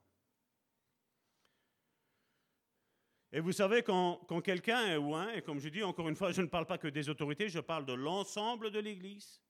Et 3.30 3.40
vous 3.40 3.52
savez, 3.52 3.82
quand, 3.82 4.24
quelqu'un 4.42 4.86
est 4.86 4.96
loin, 4.96 5.30
et 5.32 5.42
comme 5.42 5.58
je 5.58 5.68
dis 5.68 5.82
encore 5.82 6.08
une 6.08 6.16
fois, 6.16 6.32
je 6.32 6.40
ne 6.40 6.46
parle 6.46 6.66
pas 6.66 6.78
que 6.78 6.88
des 6.88 7.08
autorités, 7.08 7.48
je 7.48 7.60
parle 7.60 7.84
de 7.84 7.92
l'ensemble 7.92 8.70
de 8.70 8.78
l'Église. 8.78 9.42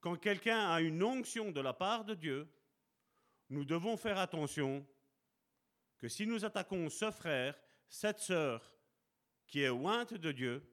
Quand 0.00 0.16
quelqu'un 0.16 0.70
a 0.70 0.80
une 0.80 1.02
onction 1.02 1.50
de 1.52 1.60
la 1.60 1.74
part 1.74 2.04
de 2.04 2.14
Dieu, 2.14 2.48
nous 3.50 3.64
devons 3.64 3.96
faire 3.96 4.18
attention 4.18 4.86
que 5.98 6.08
si 6.08 6.26
nous 6.26 6.44
attaquons 6.44 6.88
ce 6.88 7.10
frère, 7.10 7.58
cette 7.88 8.18
sœur 8.18 8.74
qui 9.46 9.60
est 9.62 9.68
ointe 9.68 10.14
de 10.14 10.32
Dieu, 10.32 10.66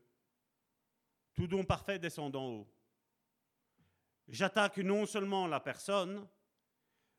tout 1.42 1.48
don 1.48 1.64
parfait 1.64 1.98
descend 1.98 2.32
d'en 2.32 2.48
haut. 2.50 2.68
J'attaque 4.28 4.78
non 4.78 5.08
seulement 5.08 5.48
la 5.48 5.60
personne, 5.60 6.28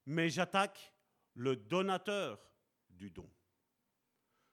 mais 0.07 0.31
j'attaque 0.31 0.95
le 1.35 1.57
donateur 1.57 2.41
du 2.89 3.11
don. 3.11 3.29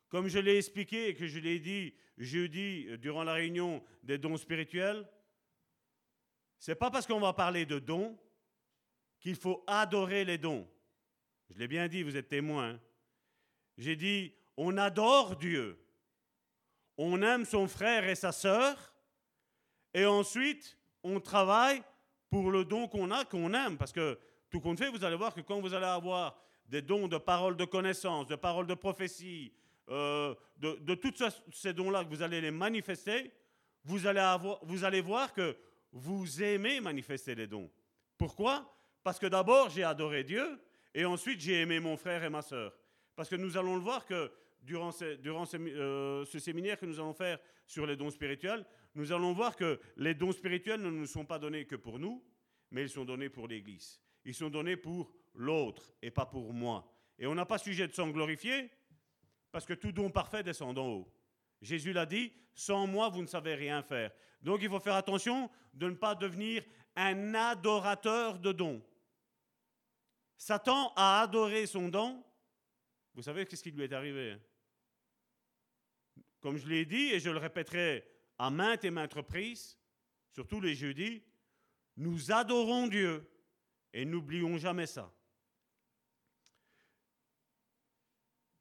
Comme 0.08 0.28
je 0.28 0.40
l'ai 0.40 0.58
expliqué 0.58 1.10
et 1.10 1.14
que 1.14 1.28
je 1.28 1.38
l'ai 1.38 1.60
dit 1.60 1.94
jeudi 2.18 2.98
durant 2.98 3.24
la 3.24 3.34
réunion 3.34 3.84
des 4.02 4.18
dons 4.18 4.38
spirituels, 4.38 5.08
c'est 6.58 6.74
pas 6.74 6.90
parce 6.90 7.06
qu'on 7.06 7.20
va 7.20 7.34
parler 7.34 7.68
de 7.68 7.78
dons 7.78 8.18
qu'il 9.20 9.36
faut 9.36 9.64
adorer 9.68 10.26
les 10.26 10.40
dons. 10.40 10.68
Je 11.52 11.60
l'ai 11.60 11.68
bien 11.68 11.88
dit, 11.88 12.02
vous 12.02 12.18
êtes 12.18 12.30
témoins. 12.30 12.80
J'ai 13.78 13.96
dit, 13.96 14.34
on 14.58 14.78
adore 14.78 15.36
Dieu, 15.36 15.80
on 16.98 17.22
aime 17.22 17.46
son 17.46 17.68
frère 17.68 18.10
et 18.10 18.16
sa 18.16 18.32
sœur, 18.32 18.96
et 19.94 20.06
ensuite 20.06 20.78
on 21.04 21.20
travaille 21.20 21.82
pour 22.30 22.52
le 22.52 22.66
don 22.66 22.88
qu'on 22.88 23.12
a, 23.12 23.26
qu'on 23.26 23.54
aime. 23.54 23.78
Parce 23.78 23.92
que 23.92 24.18
tout 24.50 24.60
compte 24.60 24.80
fait, 24.80 24.90
vous 24.90 25.04
allez 25.04 25.16
voir 25.16 25.34
que 25.34 25.42
quand 25.42 25.60
vous 25.60 25.74
allez 25.74 25.86
avoir 25.86 26.38
des 26.68 26.82
dons 26.82 27.08
de 27.08 27.18
paroles 27.18 27.58
de 27.58 27.66
connaissance, 27.66 28.28
de 28.28 28.36
paroles 28.36 28.68
de 28.68 28.76
prophétie, 28.76 29.52
euh, 29.90 30.36
de, 30.58 30.96
tous 30.96 31.24
ces 31.52 31.74
dons-là 31.74 32.04
que 32.04 32.10
vous 32.10 32.22
allez 32.22 32.42
les 32.42 32.52
manifester, 32.52 33.32
vous 33.84 34.06
allez, 34.06 34.20
avoir, 34.20 34.60
vous 34.64 34.84
allez 34.84 35.02
voir 35.02 35.34
que 35.34 35.56
vous 35.92 36.44
aimez 36.44 36.80
manifester 36.80 37.34
les 37.34 37.48
dons. 37.48 37.72
Pourquoi? 38.18 38.72
Parce 39.04 39.18
que 39.18 39.26
d'abord, 39.26 39.70
j'ai 39.70 39.84
adoré 39.84 40.24
Dieu, 40.24 40.60
et 40.94 41.06
ensuite, 41.06 41.40
j'ai 41.40 41.62
aimé 41.62 41.80
mon 41.80 41.98
frère 41.98 42.24
et 42.24 42.30
ma 42.30 42.42
sœur. 42.42 42.74
Parce 43.16 43.30
que 43.30 43.36
nous 43.36 43.58
allons 43.58 43.76
le 43.76 43.82
voir 43.82 44.06
que 44.06 44.32
durant, 44.62 44.92
durant 45.22 45.46
euh, 45.54 46.26
ce 46.26 46.40
séminaire 46.40 46.78
que 46.78 46.86
nous 46.86 47.00
allons 47.00 47.14
faire 47.14 47.40
sur 47.66 47.86
les 47.86 47.96
dons 47.96 48.12
spirituels, 48.12 48.66
nous 49.00 49.14
allons 49.14 49.32
voir 49.32 49.56
que 49.56 49.80
les 49.96 50.14
dons 50.14 50.34
spirituels 50.34 50.82
ne 50.82 50.90
nous 50.90 51.06
sont 51.06 51.24
pas 51.24 51.40
donnés 51.40 51.66
que 51.66 51.78
pour 51.78 52.00
nous, 52.00 52.22
mais 52.70 52.82
ils 52.82 52.90
sont 52.90 53.06
donnés 53.06 53.30
pour 53.30 53.48
l'Église. 53.48 54.02
Ils 54.26 54.34
sont 54.34 54.50
donnés 54.50 54.76
pour 54.76 55.10
l'autre 55.36 55.94
et 56.02 56.12
pas 56.12 56.26
pour 56.26 56.52
moi. 56.54 56.94
Et 57.18 57.26
on 57.26 57.34
n'a 57.34 57.46
pas 57.46 57.58
sujet 57.58 57.88
de 57.88 57.94
s'en 57.94 58.10
glorifier 58.10 58.70
parce 59.54 59.66
que 59.66 59.74
tout 59.74 59.94
don 59.94 60.10
parfait 60.10 60.44
descend 60.44 60.76
d'en 60.76 60.88
haut. 60.88 61.14
Jésus 61.62 61.94
l'a 61.94 62.06
dit, 62.06 62.34
sans 62.54 62.88
moi, 62.88 63.08
vous 63.08 63.22
ne 63.22 63.28
savez 63.28 63.56
rien 63.56 63.82
faire. 63.82 64.12
Donc 64.42 64.60
il 64.62 64.68
faut 64.68 64.82
faire 64.82 64.96
attention 64.96 65.50
de 65.74 65.90
ne 65.90 65.96
pas 65.96 66.14
devenir 66.14 66.66
un 66.98 67.34
adorateur 67.34 68.38
de 68.38 68.52
dons. 68.52 68.84
Satan 70.36 70.92
a 70.98 71.22
adoré 71.22 71.68
son 71.68 71.88
don. 71.88 72.22
Vous 73.14 73.24
savez 73.24 73.48
ce 73.50 73.64
qui 73.64 73.72
lui 73.72 73.86
est 73.86 73.94
arrivé 73.94 74.32
hein? 74.32 74.40
Comme 76.42 76.58
je 76.58 76.68
l'ai 76.68 76.86
dit, 76.86 77.12
et 77.12 77.20
je 77.22 77.30
le 77.30 77.38
répéterai 77.38 78.19
à 78.40 78.50
maintes 78.50 78.86
et 78.86 78.90
maintes 78.90 79.14
reprises, 79.14 79.78
surtout 80.32 80.62
les 80.62 80.74
jeudis, 80.74 81.22
nous 81.98 82.32
adorons 82.32 82.88
Dieu 82.88 83.30
et 83.94 84.06
n'oublions 84.06 84.58
jamais 84.58 84.88
ça. 84.88 85.14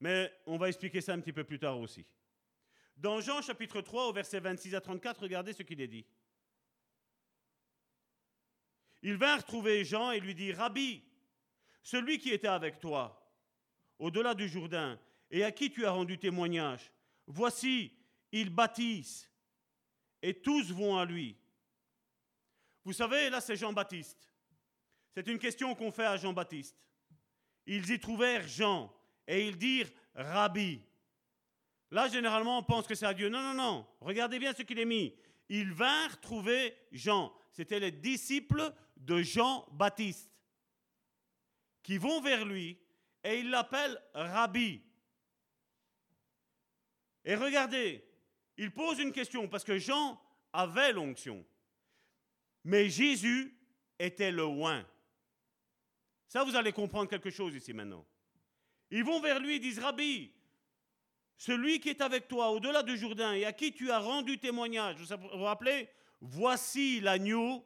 Mais 0.01 0.33
on 0.47 0.59
va 0.59 0.69
expliquer 0.69 1.01
ça 1.01 1.15
un 1.15 1.21
petit 1.21 1.33
peu 1.33 1.45
plus 1.45 1.59
tard 1.59 1.79
aussi. 1.79 2.05
Dans 2.97 3.21
Jean 3.21 3.41
chapitre 3.41 3.81
3 3.81 4.09
au 4.09 4.13
verset 4.13 4.41
26 4.41 4.75
à 4.75 4.81
34, 4.81 5.23
regardez 5.23 5.53
ce 5.53 5.63
qu'il 5.63 5.81
est 5.81 5.89
dit. 5.89 6.05
Ils 9.03 9.17
vinrent 9.17 9.45
trouver 9.45 9.85
Jean 9.85 10.11
et 10.11 10.19
lui 10.19 10.35
dit, 10.35 10.53
Rabbi, 10.53 11.05
celui 11.83 12.19
qui 12.19 12.31
était 12.31 12.49
avec 12.49 12.81
toi, 12.81 13.33
au-delà 14.01 14.35
du 14.35 14.49
Jourdain, 14.49 14.99
et 15.31 15.45
à 15.45 15.53
qui 15.53 15.71
tu 15.71 15.87
as 15.87 15.91
rendu 15.91 16.19
témoignage, 16.19 16.91
voici, 17.27 17.93
ils 18.33 18.51
bâtissent, 18.51 19.31
et 20.23 20.35
tous 20.41 20.73
vont 20.73 20.97
à 20.97 21.05
lui. 21.05 21.37
Vous 22.85 22.93
savez, 22.93 23.31
là 23.31 23.41
c'est 23.41 23.57
Jean-Baptiste. 23.57 24.31
C'est 25.15 25.27
une 25.27 25.39
question 25.39 25.75
qu'on 25.75 25.91
fait 25.91 26.07
à 26.07 26.17
Jean-Baptiste. 26.17 26.77
Ils 27.67 27.91
y 27.91 27.99
trouvèrent 27.99 28.47
Jean, 28.47 28.93
et 29.27 29.47
ils 29.47 29.59
dirent 29.59 29.91
Rabbi. 30.15 30.81
Là, 31.91 32.09
généralement, 32.09 32.59
on 32.59 32.63
pense 32.63 32.87
que 32.87 32.95
c'est 32.95 33.07
à 33.07 33.15
Dieu. 33.15 33.29
Non, 33.29 33.41
non, 33.41 33.55
non. 33.55 33.87
Regardez 34.01 34.39
bien 34.39 34.53
ce 34.53 34.63
qu'il 34.63 34.79
est 34.79 34.85
mis. 34.85 35.15
Ils 35.49 35.73
vinrent 35.73 36.21
trouver 36.21 36.77
Jean. 36.93 37.33
C'était 37.51 37.81
les 37.81 37.91
disciples 37.91 38.73
de 38.97 39.23
Jean-Baptiste 39.23 40.31
qui 41.83 41.97
vont 41.97 42.21
vers 42.21 42.45
lui 42.45 42.79
et 43.25 43.39
ils 43.39 43.51
l'appellent 43.51 44.01
Rabbi. 44.15 44.83
Et 47.25 47.35
regardez, 47.35 48.05
il 48.59 48.73
pose 48.73 48.99
une 48.99 49.13
question 49.13 49.49
parce 49.49 49.65
que 49.65 49.79
Jean 49.79 50.21
avait 50.53 50.93
l'onction. 50.93 51.45
Mais 52.65 52.89
Jésus 52.89 53.57
était 53.99 54.33
le 54.33 54.45
oint. 54.45 54.87
Ça, 56.27 56.45
vous 56.45 56.57
allez 56.57 56.73
comprendre 56.73 57.09
quelque 57.09 57.31
chose 57.31 57.55
ici 57.55 57.73
maintenant. 57.73 58.05
Ils 58.91 59.05
vont 59.05 59.21
vers 59.21 59.39
lui 59.39 59.57
et 59.57 59.59
disent 59.59 59.79
Rabbi, 59.79 60.33
celui 61.37 61.81
qui 61.81 61.89
est 61.89 62.01
avec 62.01 62.27
toi 62.27 62.51
au-delà 62.51 62.83
du 62.83 62.99
Jourdain 62.99 63.33
et 63.33 63.45
à 63.45 63.53
qui 63.53 63.73
tu 63.73 63.91
as 63.91 64.01
rendu 64.01 64.39
témoignage, 64.39 64.97
vous 64.97 65.39
vous 65.39 65.45
rappelez 65.45 65.89
Voici 66.21 67.01
l'agneau. 67.01 67.65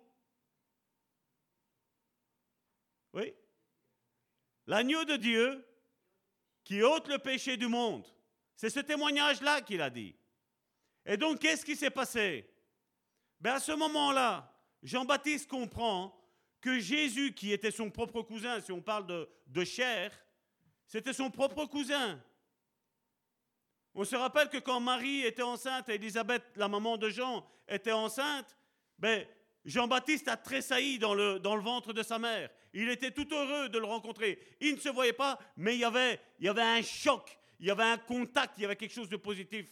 Oui 3.15 3.33
L'agneau 4.67 5.05
de 5.05 5.17
Dieu 5.17 5.67
qui 6.65 6.83
ôte 6.83 7.09
le 7.09 7.19
péché 7.19 7.57
du 7.57 7.67
monde. 7.67 8.07
C'est 8.57 8.71
ce 8.71 8.81
témoignage-là 8.81 9.63
qu'il 9.63 9.81
a 9.81 9.89
dit. 9.89 10.15
Et 11.05 11.17
donc, 11.17 11.41
qu'est-ce 11.41 11.65
qui 11.65 11.77
s'est 11.77 11.91
passé? 11.91 12.49
Ben 13.41 13.55
À 13.55 13.61
ce 13.61 13.73
moment-là, 13.73 14.53
Jean-Baptiste 14.83 15.49
comprend 15.49 16.17
que 16.61 16.79
Jésus, 16.79 17.35
qui 17.35 17.53
était 17.53 17.71
son 17.71 17.91
propre 17.91 18.23
cousin, 18.23 18.61
si 18.61 18.73
on 18.73 18.81
parle 18.81 19.07
de, 19.47 19.65
chair, 19.65 20.13
c'était 20.87 21.13
son 21.13 21.31
propre 21.31 21.67
cousin. 21.67 22.23
On 23.95 24.05
se 24.05 24.17
rappelle 24.17 24.49
que 24.49 24.59
quand 24.59 24.81
Marie 24.81 25.23
était 25.23 25.43
enceinte, 25.43 25.89
Élisabeth, 25.89 26.45
la 26.57 26.69
maman 26.69 26.97
de 26.97 27.11
Jean, 27.11 27.45
était 27.69 27.93
enceinte, 27.93 28.57
ben, 28.99 29.27
Jean-Baptiste 29.65 30.29
a 30.29 30.37
tressailli 30.37 30.99
dans 30.99 31.15
le, 31.15 31.39
dans 31.39 31.57
le 31.57 31.63
ventre 31.63 31.93
de 31.93 32.03
sa 32.03 32.19
mère. 32.19 32.49
Il 32.73 32.89
était 32.89 33.11
tout 33.11 33.29
heureux 33.33 33.69
de 33.69 33.79
le 33.79 33.85
rencontrer. 33.85 34.39
Il 34.61 34.75
ne 34.77 34.81
se 34.81 34.89
voyait 34.89 35.13
pas, 35.13 35.39
mais 35.57 35.75
il 35.75 35.81
y 35.81 35.85
avait, 35.85 36.21
il 36.39 36.47
y 36.47 36.49
avait 36.49 36.63
un 36.63 36.83
choc, 36.83 37.39
il 37.61 37.67
y 37.67 37.71
avait 37.71 37.83
un 37.83 37.99
contact, 37.99 38.55
il 38.57 38.63
y 38.63 38.65
avait 38.65 38.77
quelque 38.77 38.95
chose 38.95 39.09
de 39.09 39.17
positif. 39.17 39.67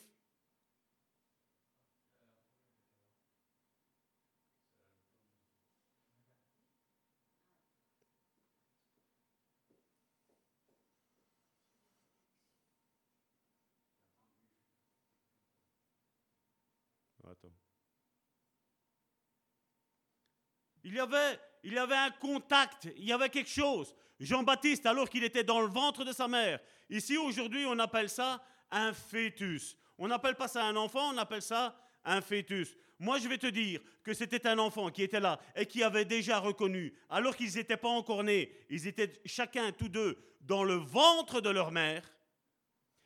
Il 20.90 20.96
y, 20.96 21.00
avait, 21.00 21.38
il 21.62 21.72
y 21.72 21.78
avait 21.78 21.94
un 21.94 22.10
contact, 22.10 22.88
il 22.96 23.04
y 23.04 23.12
avait 23.12 23.28
quelque 23.28 23.48
chose. 23.48 23.94
Jean-Baptiste, 24.18 24.86
alors 24.86 25.08
qu'il 25.08 25.22
était 25.22 25.44
dans 25.44 25.60
le 25.60 25.68
ventre 25.68 26.04
de 26.04 26.12
sa 26.12 26.26
mère, 26.26 26.58
ici 26.88 27.16
aujourd'hui 27.16 27.64
on 27.64 27.78
appelle 27.78 28.08
ça 28.10 28.42
un 28.72 28.92
fœtus. 28.92 29.76
On 29.98 30.08
n'appelle 30.08 30.34
pas 30.34 30.48
ça 30.48 30.64
un 30.64 30.74
enfant, 30.74 31.14
on 31.14 31.18
appelle 31.18 31.42
ça 31.42 31.76
un 32.04 32.20
fœtus. 32.20 32.76
Moi 32.98 33.20
je 33.20 33.28
vais 33.28 33.38
te 33.38 33.46
dire 33.46 33.80
que 34.02 34.12
c'était 34.12 34.48
un 34.48 34.58
enfant 34.58 34.90
qui 34.90 35.04
était 35.04 35.20
là 35.20 35.38
et 35.54 35.64
qui 35.64 35.84
avait 35.84 36.04
déjà 36.04 36.40
reconnu, 36.40 36.92
alors 37.08 37.36
qu'ils 37.36 37.54
n'étaient 37.54 37.76
pas 37.76 37.88
encore 37.88 38.24
nés, 38.24 38.52
ils 38.68 38.88
étaient 38.88 39.12
chacun, 39.24 39.70
tous 39.70 39.88
deux, 39.88 40.18
dans 40.40 40.64
le 40.64 40.74
ventre 40.74 41.40
de 41.40 41.50
leur 41.50 41.70
mère, 41.70 42.02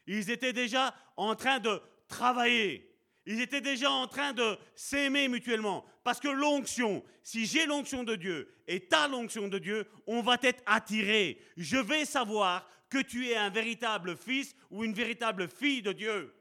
ils 0.06 0.30
étaient 0.30 0.54
déjà 0.54 0.94
en 1.18 1.34
train 1.34 1.58
de 1.58 1.82
travailler. 2.08 2.93
Ils 3.26 3.40
étaient 3.40 3.60
déjà 3.60 3.90
en 3.90 4.06
train 4.06 4.32
de 4.32 4.58
s'aimer 4.74 5.28
mutuellement. 5.28 5.84
Parce 6.02 6.20
que 6.20 6.28
l'onction, 6.28 7.02
si 7.22 7.46
j'ai 7.46 7.64
l'onction 7.64 8.04
de 8.04 8.16
Dieu 8.16 8.52
et 8.66 8.86
tu 8.86 8.94
as 8.94 9.08
l'onction 9.08 9.48
de 9.48 9.58
Dieu, 9.58 9.86
on 10.06 10.20
va 10.20 10.36
être 10.42 10.62
attiré. 10.66 11.40
Je 11.56 11.78
vais 11.78 12.04
savoir 12.04 12.68
que 12.90 12.98
tu 12.98 13.28
es 13.28 13.36
un 13.36 13.50
véritable 13.50 14.16
fils 14.16 14.54
ou 14.70 14.84
une 14.84 14.92
véritable 14.92 15.48
fille 15.48 15.82
de 15.82 15.92
Dieu. 15.92 16.34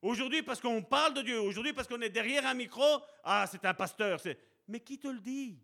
Aujourd'hui, 0.00 0.42
parce 0.42 0.60
qu'on 0.60 0.82
parle 0.82 1.14
de 1.14 1.22
Dieu, 1.22 1.40
aujourd'hui, 1.40 1.72
parce 1.72 1.86
qu'on 1.86 2.00
est 2.00 2.10
derrière 2.10 2.46
un 2.46 2.54
micro, 2.54 2.82
ah, 3.22 3.46
c'est 3.48 3.64
un 3.64 3.74
pasteur. 3.74 4.20
Mais 4.66 4.80
qui 4.80 4.98
te 4.98 5.08
le 5.08 5.20
dit? 5.20 5.60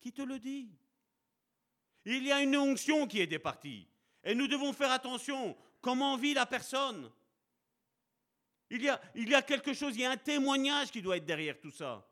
Qui 0.00 0.12
te 0.12 0.22
le 0.22 0.38
dit? 0.38 0.70
Il 2.04 2.26
y 2.26 2.32
a 2.32 2.40
une 2.40 2.56
onction 2.56 3.06
qui 3.06 3.20
est 3.20 3.26
départie. 3.26 3.86
Et 4.24 4.34
nous 4.34 4.48
devons 4.48 4.72
faire 4.72 4.90
attention. 4.90 5.56
Comment 5.80 6.16
vit 6.16 6.34
la 6.34 6.46
personne? 6.46 7.10
Il 8.70 8.82
y, 8.82 9.34
a, 9.34 9.42
quelque 9.42 9.72
chose, 9.72 9.94
il 9.96 10.00
y 10.02 10.04
a 10.04 10.10
un 10.10 10.16
témoignage 10.16 10.90
qui 10.90 11.00
doit 11.00 11.16
être 11.16 11.24
derrière 11.24 11.60
tout 11.60 11.70
ça. 11.70 12.04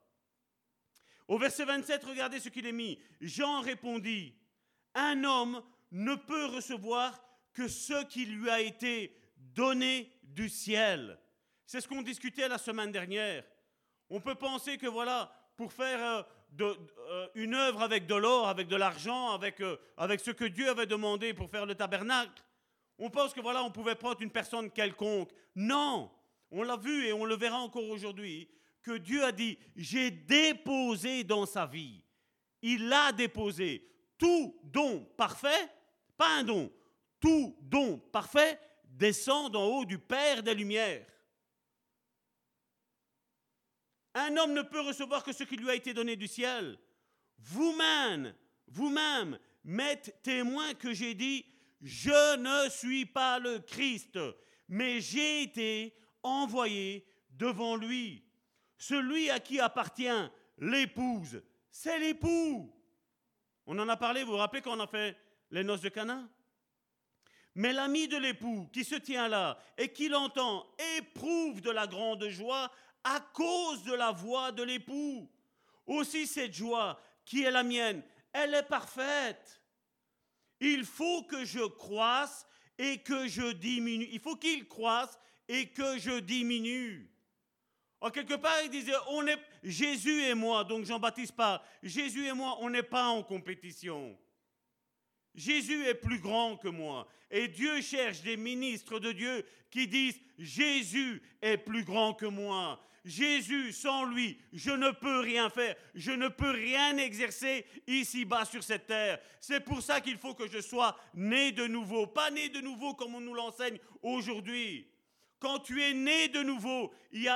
Au 1.27 1.39
verset 1.39 1.65
27, 1.65 2.05
regardez 2.05 2.39
ce 2.39 2.49
qu'il 2.49 2.67
est 2.67 2.73
mis. 2.73 2.99
Jean 3.21 3.61
répondit, 3.61 4.35
un 4.95 5.25
homme 5.25 5.63
ne 5.91 6.15
peut 6.15 6.47
recevoir 6.47 7.21
que 7.53 7.67
ce 7.67 8.05
qui 8.05 8.27
lui 8.27 8.51
a 8.51 8.61
été 8.61 9.17
donné 9.37 10.13
du 10.23 10.49
ciel. 10.49 11.19
C'est 11.67 11.81
ce 11.81 11.89
qu'on 11.89 12.03
discutait 12.03 12.49
la 12.49 12.59
semaine 12.59 12.93
dernière. 12.93 13.45
On 14.11 14.21
peut 14.21 14.35
penser 14.35 14.77
que 14.77 14.87
voilà, 14.87 15.33
pour 15.57 15.73
faire 15.73 16.27
euh, 16.61 16.75
euh, 17.09 17.29
une 17.35 17.55
œuvre 17.55 17.83
avec 17.83 18.07
de 18.07 18.15
l'or, 18.15 18.49
avec 18.49 18.69
de 18.69 18.77
l'argent, 18.77 19.31
avec, 19.33 19.61
euh, 19.61 19.77
avec 19.97 20.21
ce 20.21 20.31
que 20.31 20.45
Dieu 20.45 20.69
avait 20.69 20.87
demandé 20.87 21.35
pour 21.35 21.51
faire 21.51 21.67
le 21.67 21.75
tabernacle, 21.75 22.45
on 22.99 23.11
pense 23.11 23.33
que 23.33 23.41
voilà, 23.41 23.65
on 23.65 23.71
pouvait 23.71 23.97
prendre 23.97 24.21
une 24.23 24.31
personne 24.31 24.71
quelconque. 24.71 25.31
Non, 25.57 26.11
on 26.51 26.63
l'a 26.63 26.77
vu 26.77 27.07
et 27.07 27.13
on 27.13 27.25
le 27.25 27.37
verra 27.37 27.59
encore 27.59 27.89
aujourd'hui, 27.89 28.49
que 28.83 28.99
Dieu 28.99 29.25
a 29.25 29.33
dit, 29.33 29.59
j'ai 29.77 30.11
déposé 30.11 31.25
dans 31.25 31.47
sa 31.47 31.67
vie. 31.67 32.03
Il 32.63 32.93
a 32.93 33.13
déposé 33.13 33.91
tout 34.19 34.59
don 34.63 35.05
parfait, 35.17 35.69
pas 36.17 36.39
un 36.39 36.45
don, 36.45 36.73
tout 37.21 37.57
don 37.63 37.99
parfait 37.99 38.61
descend 38.85 39.53
d'en 39.53 39.65
haut 39.65 39.85
du 39.85 39.99
Père 39.99 40.43
des 40.43 40.55
Lumières. 40.55 41.07
Un 44.15 44.37
homme 44.37 44.53
ne 44.53 44.63
peut 44.63 44.81
recevoir 44.81 45.25
que 45.25 45.33
ce 45.33 45.43
qui 45.43 45.57
lui 45.57 45.69
a 45.71 45.75
été 45.75 45.93
donné 45.93 46.15
du 46.15 46.29
ciel. 46.29 46.79
Vous-même, 47.39 48.35
vous-même, 48.69 49.39
m'êtes 49.65 50.23
témoin 50.23 50.75
que 50.75 50.93
j'ai 50.93 51.15
dit, 51.15 51.45
je 51.83 52.37
ne 52.37 52.71
suis 52.71 53.07
pas 53.07 53.39
le 53.39 53.59
Christ, 53.59 54.19
mais 54.69 55.01
j'ai 55.01 55.43
été 55.43 55.95
envoyé 56.25 57.07
devant 57.31 57.77
lui. 57.77 58.25
Celui 58.77 59.31
à 59.31 59.39
qui 59.39 59.61
appartient 59.61 60.09
l'épouse, 60.59 61.43
c'est 61.71 61.99
l'époux. 61.99 62.75
On 63.67 63.79
en 63.79 63.89
a 63.89 63.97
parlé, 63.97 64.25
vous 64.25 64.33
vous 64.33 64.39
rappelez 64.39 64.63
quand 64.63 64.77
on 64.77 64.81
a 64.81 64.87
fait 64.87 65.17
les 65.51 65.63
noces 65.63 65.81
de 65.81 65.89
Cana? 65.89 66.29
Mais 67.55 67.73
l'ami 67.73 68.09
de 68.09 68.17
l'époux 68.17 68.69
qui 68.73 68.85
se 68.85 68.97
tient 68.97 69.29
là 69.29 69.57
et 69.79 69.93
qui 69.93 70.09
l'entend 70.09 70.67
éprouve 70.97 71.61
de 71.61 71.71
la 71.71 71.87
grande 71.87 72.29
joie 72.29 72.71
à 73.05 73.21
cause 73.21 73.85
de 73.85 73.93
la 73.93 74.11
voix 74.11 74.51
de 74.51 74.65
l'époux. 74.65 75.31
Aussi 75.87 76.27
cette 76.27 76.55
joie 76.55 76.99
qui 77.25 77.43
est 77.43 77.51
la 77.51 77.63
mienne, 77.63 78.03
elle 78.33 78.55
est 78.55 78.65
parfaite. 78.65 79.63
Il 80.61 80.85
faut 80.85 81.23
que 81.23 81.45
je 81.45 81.65
croisse 81.65 82.47
et 82.77 82.99
que 82.99 83.29
je 83.29 83.53
diminue. 83.53 84.09
Il 84.11 84.21
faut 84.21 84.37
qu'il 84.37 84.67
croisse 84.67 85.19
et 85.49 85.67
que 85.67 85.99
je 85.99 86.21
diminue. 86.21 87.11
En 88.01 88.11
quelque 88.11 88.35
part, 88.35 88.57
il 88.65 88.71
disait, 88.71 88.93
on 89.09 89.27
est, 89.27 89.39
Jésus 89.63 90.23
et 90.25 90.35
moi, 90.35 90.65
donc 90.65 90.85
Jean-Baptiste 90.85 91.35
pas, 91.35 91.65
Jésus 91.83 92.27
et 92.27 92.33
moi, 92.33 92.59
on 92.61 92.69
n'est 92.69 92.83
pas 92.83 93.07
en 93.07 93.23
compétition. 93.23 94.17
Jésus 95.35 95.85
est 95.87 95.95
plus 95.95 96.21
grand 96.21 96.57
que 96.57 96.69
moi. 96.69 97.09
Et 97.31 97.49
Dieu 97.49 97.81
cherche 97.81 98.21
des 98.23 98.37
ministres 98.37 98.99
de 98.99 99.13
Dieu 99.13 99.45
qui 99.71 99.89
disent, 99.89 100.21
Jésus 100.39 101.23
est 101.41 101.57
plus 101.57 101.85
grand 101.85 102.15
que 102.15 102.27
moi. 102.27 102.81
Jésus, 103.05 103.73
sans 103.73 104.05
lui, 104.05 104.39
je 104.53 104.71
ne 104.71 104.91
peux 104.91 105.21
rien 105.21 105.51
faire, 105.51 105.75
je 105.95 106.13
ne 106.13 106.29
peux 106.29 106.51
rien 106.51 106.97
exercer 106.97 107.67
ici-bas 107.87 108.47
sur 108.47 108.63
cette 108.63 108.87
terre. 108.87 109.19
C'est 109.41 109.61
pour 109.61 109.83
ça 109.83 110.01
qu'il 110.01 110.17
faut 110.17 110.35
que 110.35 110.49
je 110.49 110.61
sois 110.61 110.97
né 111.13 111.53
de 111.53 111.67
nouveau, 111.67 112.07
pas 112.07 112.31
né 112.31 112.49
de 112.49 112.61
nouveau 112.61 112.95
comme 112.95 113.15
on 113.15 113.21
nous 113.21 113.35
l'enseigne 113.35 113.79
aujourd'hui. 114.03 114.87
Quand 115.45 115.59
tu 115.59 115.83
es 115.83 115.93
né 115.93 116.29
de 116.29 116.43
nouveau, 116.43 116.91
il 117.13 117.21
y, 117.21 117.29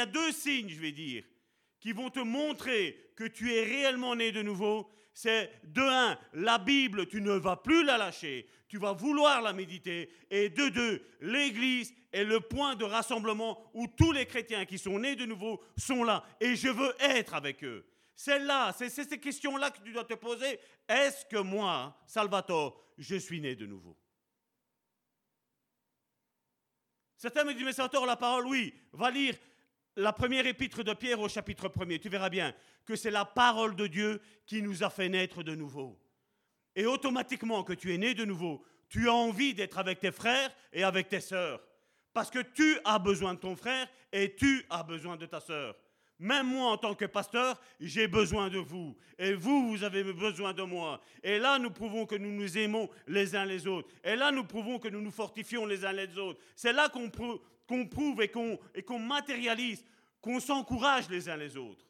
a 0.00 0.06
deux 0.06 0.32
signes, 0.32 0.70
je 0.70 0.80
vais 0.80 0.92
dire, 0.92 1.24
qui 1.78 1.92
vont 1.92 2.08
te 2.08 2.20
montrer 2.20 3.12
que 3.16 3.24
tu 3.24 3.52
es 3.52 3.64
réellement 3.64 4.16
né 4.16 4.32
de 4.32 4.40
nouveau. 4.40 4.90
c'est 5.12 5.52
de 5.62 5.82
un, 5.82 6.18
la 6.32 6.56
Bible, 6.56 7.06
tu 7.06 7.20
ne 7.20 7.32
vas 7.32 7.56
plus 7.56 7.84
la 7.84 7.98
lâcher, 7.98 8.48
tu 8.66 8.78
vas 8.78 8.94
vouloir 8.94 9.42
la 9.42 9.52
méditer. 9.52 10.08
Et 10.30 10.48
de 10.48 10.70
deux, 10.70 11.02
l'Église 11.20 11.92
est 12.12 12.24
le 12.24 12.40
point 12.40 12.76
de 12.76 12.86
rassemblement 12.86 13.62
où 13.74 13.86
tous 13.88 14.12
les 14.12 14.24
chrétiens 14.24 14.64
qui 14.64 14.78
sont 14.78 14.98
nés 14.98 15.14
de 15.14 15.26
nouveau 15.26 15.62
sont 15.76 16.04
là. 16.04 16.24
Et 16.40 16.56
je 16.56 16.68
veux 16.68 16.94
être 16.98 17.34
avec 17.34 17.62
eux. 17.62 17.84
C'est 18.16 18.38
là, 18.38 18.72
c'est 18.72 18.88
ces 18.88 19.20
questions-là 19.20 19.70
que 19.70 19.82
tu 19.84 19.92
dois 19.92 20.04
te 20.04 20.14
poser. 20.14 20.58
Est-ce 20.88 21.26
que 21.26 21.36
moi, 21.36 21.94
Salvatore, 22.06 22.82
je 22.96 23.16
suis 23.16 23.42
né 23.42 23.54
de 23.54 23.66
nouveau? 23.66 23.98
Certains 27.18 27.42
me 27.42 27.52
disent, 27.52 27.64
mais 27.64 27.72
Salvatore, 27.72 28.06
la 28.06 28.16
parole, 28.16 28.46
oui, 28.46 28.72
va 28.92 29.10
lire 29.10 29.34
la 29.96 30.12
première 30.12 30.46
épître 30.46 30.84
de 30.84 30.94
Pierre 30.94 31.18
au 31.18 31.28
chapitre 31.28 31.70
1 31.76 31.98
Tu 31.98 32.08
verras 32.08 32.30
bien 32.30 32.54
que 32.86 32.94
c'est 32.94 33.10
la 33.10 33.24
parole 33.24 33.74
de 33.74 33.88
Dieu 33.88 34.22
qui 34.46 34.62
nous 34.62 34.84
a 34.84 34.88
fait 34.88 35.08
naître 35.08 35.42
de 35.42 35.56
nouveau. 35.56 36.00
Et 36.76 36.86
automatiquement 36.86 37.64
que 37.64 37.72
tu 37.72 37.92
es 37.92 37.98
né 37.98 38.14
de 38.14 38.24
nouveau, 38.24 38.64
tu 38.88 39.08
as 39.08 39.12
envie 39.12 39.52
d'être 39.52 39.78
avec 39.78 39.98
tes 39.98 40.12
frères 40.12 40.54
et 40.72 40.84
avec 40.84 41.08
tes 41.08 41.20
sœurs. 41.20 41.60
Parce 42.12 42.30
que 42.30 42.38
tu 42.38 42.78
as 42.84 43.00
besoin 43.00 43.34
de 43.34 43.40
ton 43.40 43.56
frère 43.56 43.88
et 44.12 44.36
tu 44.36 44.64
as 44.70 44.84
besoin 44.84 45.16
de 45.16 45.26
ta 45.26 45.40
sœur. 45.40 45.74
Même 46.20 46.48
moi, 46.48 46.72
en 46.72 46.76
tant 46.76 46.94
que 46.96 47.04
pasteur, 47.04 47.60
j'ai 47.78 48.08
besoin 48.08 48.48
de 48.48 48.58
vous. 48.58 48.96
Et 49.18 49.34
vous, 49.34 49.68
vous 49.68 49.84
avez 49.84 50.02
besoin 50.12 50.52
de 50.52 50.62
moi. 50.62 51.00
Et 51.22 51.38
là, 51.38 51.58
nous 51.60 51.70
prouvons 51.70 52.06
que 52.06 52.16
nous 52.16 52.32
nous 52.32 52.58
aimons 52.58 52.90
les 53.06 53.36
uns 53.36 53.44
les 53.44 53.66
autres. 53.68 53.88
Et 54.02 54.16
là, 54.16 54.32
nous 54.32 54.44
prouvons 54.44 54.78
que 54.80 54.88
nous 54.88 55.00
nous 55.00 55.12
fortifions 55.12 55.64
les 55.64 55.84
uns 55.84 55.92
les 55.92 56.18
autres. 56.18 56.40
C'est 56.56 56.72
là 56.72 56.88
qu'on 56.88 57.08
prou- 57.08 57.40
qu'on 57.68 57.86
prouve 57.86 58.20
et 58.22 58.28
qu'on 58.28 58.58
et 58.74 58.82
qu'on 58.82 58.98
matérialise, 58.98 59.84
qu'on 60.20 60.40
s'encourage 60.40 61.08
les 61.08 61.28
uns 61.28 61.36
les 61.36 61.56
autres, 61.56 61.86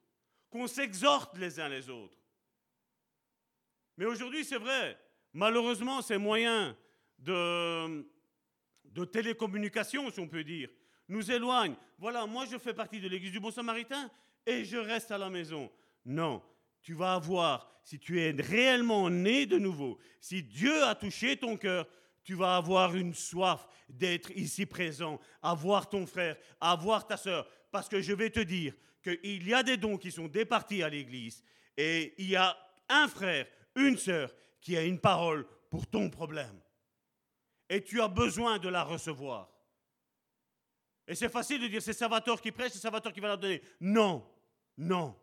qu'on 0.51 0.67
s'exhorte 0.67 1.39
les 1.39 1.59
uns 1.59 1.69
les 1.71 1.89
autres. 1.89 2.19
Mais 3.97 4.05
aujourd'hui, 4.05 4.45
c'est 4.45 4.59
vrai, 4.59 4.99
malheureusement, 5.33 6.03
ces 6.03 6.19
moyens 6.19 6.75
de, 7.19 8.07
de 8.85 9.05
télécommunication, 9.07 10.11
si 10.11 10.21
on 10.21 10.29
peut 10.29 10.45
dire, 10.45 10.69
nous 11.09 11.31
éloignent. 11.31 11.77
Voilà, 11.99 12.27
moi 12.27 12.45
je 12.47 12.59
fais 12.59 12.75
partie 12.75 13.01
de 13.01 13.09
l'Église 13.09 13.33
du 13.33 13.41
Bon 13.41 13.51
Samaritain 13.51 14.11
et 14.47 14.65
je 14.65 14.77
reste 14.77 15.11
à 15.11 15.19
la 15.19 15.31
maison. 15.31 15.71
Non, 16.05 16.43
tu 16.83 16.95
vas 16.95 17.15
avoir, 17.15 17.71
si 17.85 17.99
tu 17.99 18.21
es 18.21 18.31
réellement 18.31 19.11
né 19.11 19.47
de 19.47 19.59
nouveau, 19.59 19.99
si 20.21 20.43
Dieu 20.43 20.85
a 20.85 20.95
touché 20.95 21.37
ton 21.37 21.57
cœur, 21.57 21.87
tu 22.23 22.35
vas 22.35 22.57
avoir 22.57 22.95
une 22.95 23.15
soif 23.15 23.67
d'être 23.89 24.31
ici 24.33 24.67
présent, 24.67 25.19
à 25.43 25.55
voir 25.55 25.89
ton 25.89 26.07
frère, 26.07 26.37
à 26.61 26.77
voir 26.77 27.07
ta 27.07 27.17
sœur. 27.17 27.49
Parce 27.71 27.89
que 27.89 28.01
je 28.01 28.13
vais 28.13 28.31
te 28.31 28.41
dire 28.41 28.75
qu'il 29.03 29.49
y 29.49 29.55
a 29.55 29.63
des 29.63 29.77
dons 29.77 29.97
qui 29.97 30.11
sont 30.11 30.29
départis 30.29 30.83
à 30.83 30.89
l'Église 30.89 31.43
et 31.77 32.15
il 32.19 32.29
y 32.31 32.37
a 32.37 32.57
un 32.89 33.09
frère, 33.09 33.47
une 33.75 33.97
sœur 33.97 34.35
qui 34.61 34.77
a 34.77 34.83
une 34.83 34.99
parole 34.99 35.47
pour 35.71 35.87
ton 35.87 36.11
problème. 36.11 36.61
Et 37.69 37.83
tu 37.83 38.01
as 38.01 38.09
besoin 38.09 38.59
de 38.59 38.69
la 38.69 38.83
recevoir. 38.83 39.51
Et 41.09 41.15
c'est 41.15 41.31
facile 41.31 41.63
de 41.63 41.69
dire 41.69 41.81
c'est 41.81 41.95
Salvatore 41.95 42.39
qui 42.39 42.53
prêche, 42.53 42.73
c'est 42.73 42.79
Salvatore 42.79 43.15
qui 43.15 43.21
va 43.21 43.29
la 43.29 43.37
donner. 43.39 43.63
Non, 43.81 44.31
non. 44.77 45.19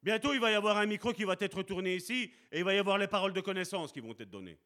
Bientôt, 0.00 0.32
il 0.32 0.40
va 0.40 0.52
y 0.52 0.54
avoir 0.54 0.78
un 0.78 0.86
micro 0.86 1.12
qui 1.12 1.24
va 1.24 1.34
être 1.38 1.62
tourné 1.64 1.96
ici 1.96 2.32
et 2.52 2.58
il 2.58 2.64
va 2.64 2.72
y 2.72 2.78
avoir 2.78 2.96
les 2.96 3.08
paroles 3.08 3.32
de 3.32 3.40
connaissance 3.40 3.92
qui 3.92 3.98
vont 3.98 4.12
être 4.12 4.30
données. 4.30 4.58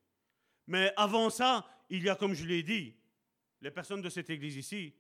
Mais 0.67 0.93
avant 0.97 1.31
ça, 1.31 1.67
il 1.89 2.03
y 2.03 2.11
a, 2.11 2.15
comme 2.15 2.35
je 2.35 2.45
l'ai 2.45 2.63
dit, 2.63 2.95
les 3.63 3.71
personnes 3.71 4.03
de 4.03 4.11
cette 4.11 4.29
église 4.29 4.57
ici, 4.57 4.95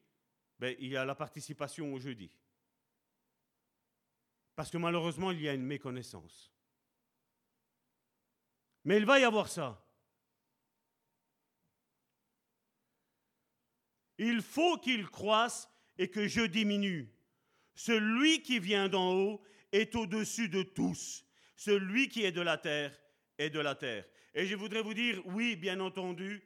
ben, 0.59 0.74
il 0.78 0.89
y 0.89 0.97
a 0.97 1.05
la 1.05 1.15
participation 1.15 1.93
au 1.93 1.98
jeudi. 1.98 2.31
Parce 4.56 4.70
que 4.70 4.78
malheureusement, 4.78 5.31
il 5.31 5.43
y 5.43 5.48
a 5.48 5.52
une 5.52 5.66
méconnaissance. 5.66 6.51
Mais 8.85 8.97
il 8.97 9.05
va 9.05 9.20
y 9.20 9.24
avoir 9.24 9.48
ça. 9.48 9.84
Il 14.19 14.43
faut 14.43 14.78
qu'il 14.78 15.07
croisse 15.07 15.69
et 15.99 16.09
que 16.09 16.27
je 16.28 16.43
diminue. 16.43 17.11
Celui 17.74 18.43
qui 18.43 18.59
vient 18.59 18.89
d'en 18.89 19.12
haut 19.15 19.43
est 19.73 19.95
au-dessus 19.97 20.49
de 20.49 20.62
tous. 20.62 21.24
Celui 21.57 22.09
qui 22.09 22.24
est 22.24 22.32
de 22.32 22.41
la 22.41 22.57
terre 22.57 22.97
est 23.39 23.51
de 23.51 23.61
la 23.61 23.74
terre. 23.74 24.05
Et 24.35 24.47
je 24.47 24.55
voudrais 24.55 24.82
vous 24.82 24.95
dire, 24.95 25.20
oui, 25.27 25.57
bien 25.57 25.81
entendu, 25.81 26.43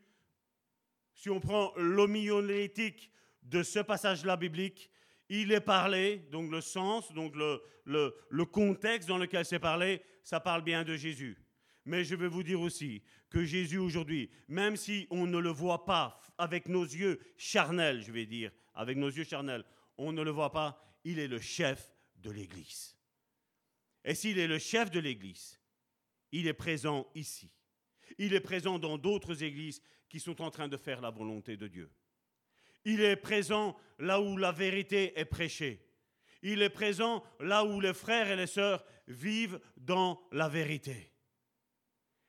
si 1.15 1.31
on 1.31 1.41
prend 1.41 1.73
l'homilétique 1.77 3.11
de 3.43 3.63
ce 3.63 3.81
passage-là 3.81 4.37
biblique, 4.37 4.91
il 5.29 5.53
est 5.53 5.61
parlé, 5.61 6.19
donc 6.31 6.51
le 6.51 6.61
sens, 6.61 7.13
donc 7.13 7.35
le, 7.37 7.63
le, 7.85 8.15
le 8.31 8.45
contexte 8.45 9.09
dans 9.09 9.19
lequel 9.19 9.45
c'est 9.45 9.59
parlé, 9.59 10.03
ça 10.23 10.41
parle 10.41 10.63
bien 10.63 10.85
de 10.85 10.97
Jésus. 10.97 11.37
Mais 11.85 12.05
je 12.05 12.15
vais 12.15 12.29
vous 12.29 12.43
dire 12.43 12.61
aussi 12.61 13.03
que 13.31 13.45
Jésus 13.45 13.79
aujourd'hui, 13.79 14.31
même 14.49 14.77
si 14.77 15.07
on 15.11 15.27
ne 15.27 15.39
le 15.39 15.51
voit 15.51 15.85
pas 15.85 16.21
avec 16.39 16.69
nos 16.69 16.85
yeux 16.85 17.21
charnels, 17.37 18.03
je 18.03 18.13
vais 18.13 18.27
dire, 18.27 18.51
avec 18.75 18.97
nos 18.97 19.09
yeux 19.09 19.25
charnels, 19.25 19.65
on 19.97 20.13
ne 20.13 20.23
le 20.23 20.31
voit 20.31 20.53
pas, 20.53 20.81
il 21.05 21.19
est 21.19 21.29
le 21.29 21.41
chef 21.41 21.93
de 22.17 22.31
l'Église. 22.31 22.97
Et 24.05 24.15
s'il 24.15 24.39
est 24.39 24.47
le 24.47 24.59
chef 24.59 24.91
de 24.91 25.01
l'Église, 25.01 25.61
il 26.33 26.47
est 26.47 26.55
présent 26.55 27.07
ici. 27.15 27.51
Il 28.19 28.35
est 28.35 28.41
présent 28.41 28.79
dans 28.79 28.97
d'autres 28.97 29.43
églises 29.43 29.83
qui 30.09 30.21
sont 30.21 30.41
en 30.41 30.51
train 30.51 30.69
de 30.69 30.77
faire 30.77 31.01
la 31.01 31.11
volonté 31.11 31.57
de 31.57 31.69
Dieu. 31.69 31.91
Il 32.85 33.03
est 33.03 33.17
présent 33.17 33.77
là 33.99 34.21
où 34.21 34.37
la 34.37 34.53
vérité 34.53 35.19
est 35.19 35.25
prêchée. 35.25 35.85
Il 36.43 36.63
est 36.63 36.71
présent 36.71 37.23
là 37.41 37.65
où 37.65 37.81
les 37.81 37.93
frères 37.93 38.31
et 38.31 38.37
les 38.37 38.47
sœurs 38.47 38.85
vivent 39.09 39.61
dans 39.77 40.21
la 40.33 40.49
vérité. 40.49 41.13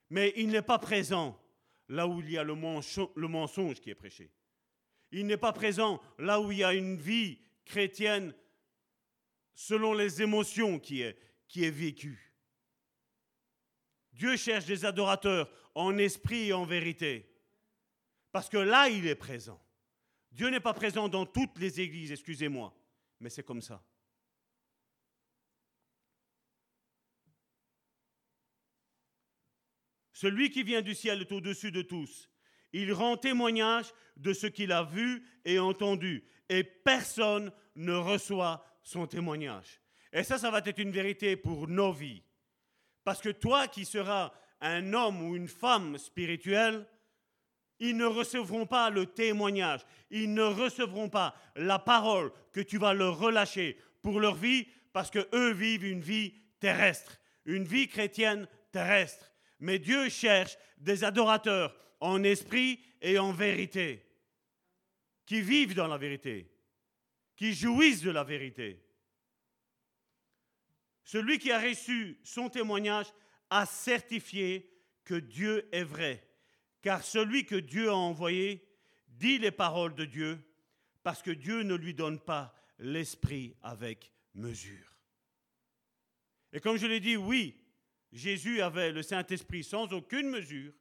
Mais 0.10 0.34
il 0.36 0.48
n'est 0.50 0.62
pas 0.62 0.80
présent 0.80 1.40
là 1.88 2.08
où 2.08 2.20
il 2.22 2.32
y 2.32 2.38
a 2.38 2.44
le, 2.44 2.56
menso- 2.56 3.12
le 3.16 3.28
mensonge 3.28 3.80
qui 3.80 3.90
est 3.90 3.96
prêché. 3.96 4.32
Il 5.12 5.26
n'est 5.26 5.38
pas 5.38 5.54
présent 5.54 6.02
là 6.18 6.40
où 6.40 6.52
il 6.52 6.60
y 6.60 6.64
a 6.64 6.74
une 6.74 6.98
vie 6.98 7.40
chrétienne 7.66 8.34
selon 9.54 9.94
les 9.94 10.22
émotions 10.22 10.80
qui 10.80 11.02
est 11.02 11.16
vécue. 11.56 12.34
Dieu 14.14 14.36
cherche 14.38 14.66
des 14.66 14.86
adorateurs 14.86 15.50
en 15.76 15.98
esprit 15.98 16.48
et 16.50 16.54
en 16.54 16.66
vérité. 16.66 17.26
Parce 18.32 18.50
que 18.50 18.58
là, 18.58 18.90
il 18.90 19.08
est 19.08 19.16
présent. 19.16 19.62
Dieu 20.32 20.50
n'est 20.50 20.60
pas 20.60 20.74
présent 20.74 21.10
dans 21.10 21.26
toutes 21.26 21.58
les 21.58 21.80
églises, 21.82 22.12
excusez-moi, 22.12 22.74
mais 23.20 23.30
c'est 23.30 23.44
comme 23.44 23.62
ça. 23.62 23.84
Celui 30.20 30.50
qui 30.50 30.64
vient 30.64 30.82
du 30.82 30.96
ciel 30.96 31.22
est 31.22 31.32
au-dessus 31.32 31.72
de 31.72 31.82
tous. 31.82 32.30
Il 32.74 32.92
rend 32.92 33.16
témoignage 33.16 33.86
de 34.18 34.34
ce 34.34 34.48
qu'il 34.48 34.74
a 34.74 34.84
vu 34.84 35.24
et 35.46 35.60
entendu. 35.60 36.26
Et 36.50 36.66
personne 36.66 37.54
ne 37.78 37.94
reçoit 37.94 38.66
son 38.84 39.08
témoignage. 39.08 39.80
Et 40.12 40.24
ça, 40.24 40.38
ça 40.38 40.52
va 40.52 40.62
être 40.66 40.78
une 40.78 40.92
vérité 40.92 41.38
pour 41.38 41.70
nos 41.70 41.94
vies. 41.94 42.22
Parce 43.06 43.22
que 43.22 43.30
toi 43.30 43.70
qui 43.70 43.86
seras 43.86 44.34
un 44.60 44.92
homme 44.92 45.22
ou 45.22 45.38
une 45.38 45.48
femme 45.48 45.98
spirituelle, 45.98 46.86
ils 47.80 47.96
ne 47.96 48.06
recevront 48.06 48.66
pas 48.66 48.90
le 48.90 49.06
témoignage, 49.06 49.86
ils 50.12 50.34
ne 50.34 50.44
recevront 50.44 51.08
pas 51.08 51.34
la 51.56 51.80
parole 51.80 52.34
que 52.52 52.60
tu 52.60 52.78
vas 52.78 52.94
leur 52.94 53.18
relâcher 53.20 53.80
pour 54.02 54.20
leur 54.20 54.36
vie, 54.36 54.68
parce 54.92 55.12
que 55.12 55.30
eux 55.34 55.54
vivent 55.54 55.86
une 55.86 56.02
vie 56.02 56.34
terrestre, 56.60 57.22
une 57.46 57.64
vie 57.64 57.88
chrétienne 57.88 58.50
terrestre. 58.74 59.29
Mais 59.60 59.80
Dieu 59.80 60.10
cherche 60.10 60.58
des 60.78 61.04
adorateurs 61.04 61.76
en 62.00 62.24
esprit 62.24 62.80
et 63.02 63.20
en 63.20 63.32
vérité, 63.32 64.06
qui 65.26 65.42
vivent 65.42 65.76
dans 65.76 65.88
la 65.88 65.98
vérité, 65.98 66.50
qui 67.36 67.54
jouissent 67.54 68.02
de 68.02 68.12
la 68.12 68.24
vérité. 68.24 68.82
Celui 71.04 71.40
qui 71.40 71.52
a 71.52 71.60
reçu 71.60 72.20
son 72.24 72.50
témoignage 72.50 73.08
a 73.50 73.66
certifié 73.66 74.70
que 75.04 75.16
Dieu 75.16 75.68
est 75.72 75.84
vrai, 75.84 76.26
car 76.82 77.04
celui 77.04 77.46
que 77.46 77.56
Dieu 77.56 77.90
a 77.90 77.96
envoyé 77.96 78.66
dit 79.08 79.40
les 79.40 79.52
paroles 79.52 79.96
de 79.96 80.06
Dieu, 80.06 80.40
parce 81.04 81.22
que 81.22 81.32
Dieu 81.32 81.64
ne 81.64 81.76
lui 81.76 81.94
donne 81.94 82.20
pas 82.20 82.54
l'esprit 82.78 83.56
avec 83.62 84.12
mesure. 84.34 84.96
Et 86.54 86.60
comme 86.60 86.78
je 86.78 86.88
l'ai 86.88 87.00
dit, 87.00 87.18
oui, 87.18 87.59
Jésus 88.12 88.62
avait 88.62 88.92
le 88.92 89.04
Saint-Esprit 89.04 89.64
sans 89.64 89.92
aucune 89.94 90.30
mesure, 90.30 90.74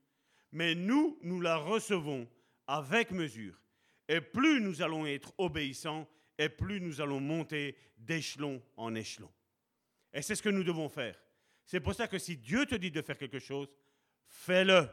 mais 0.52 0.74
nous, 0.74 1.18
nous 1.22 1.40
la 1.40 1.56
recevons 1.56 2.28
avec 2.66 3.10
mesure. 3.10 3.60
Et 4.08 4.20
plus 4.20 4.60
nous 4.60 4.82
allons 4.82 5.06
être 5.06 5.32
obéissants, 5.38 6.08
et 6.38 6.48
plus 6.48 6.80
nous 6.80 7.00
allons 7.00 7.20
monter 7.20 7.76
d'échelon 7.98 8.62
en 8.76 8.94
échelon. 8.94 9.30
Et 10.12 10.22
c'est 10.22 10.34
ce 10.34 10.42
que 10.42 10.48
nous 10.48 10.64
devons 10.64 10.88
faire. 10.88 11.20
C'est 11.66 11.80
pour 11.80 11.94
ça 11.94 12.08
que 12.08 12.18
si 12.18 12.36
Dieu 12.36 12.64
te 12.64 12.74
dit 12.74 12.90
de 12.90 13.02
faire 13.02 13.18
quelque 13.18 13.38
chose, 13.38 13.68
fais-le. 14.26 14.88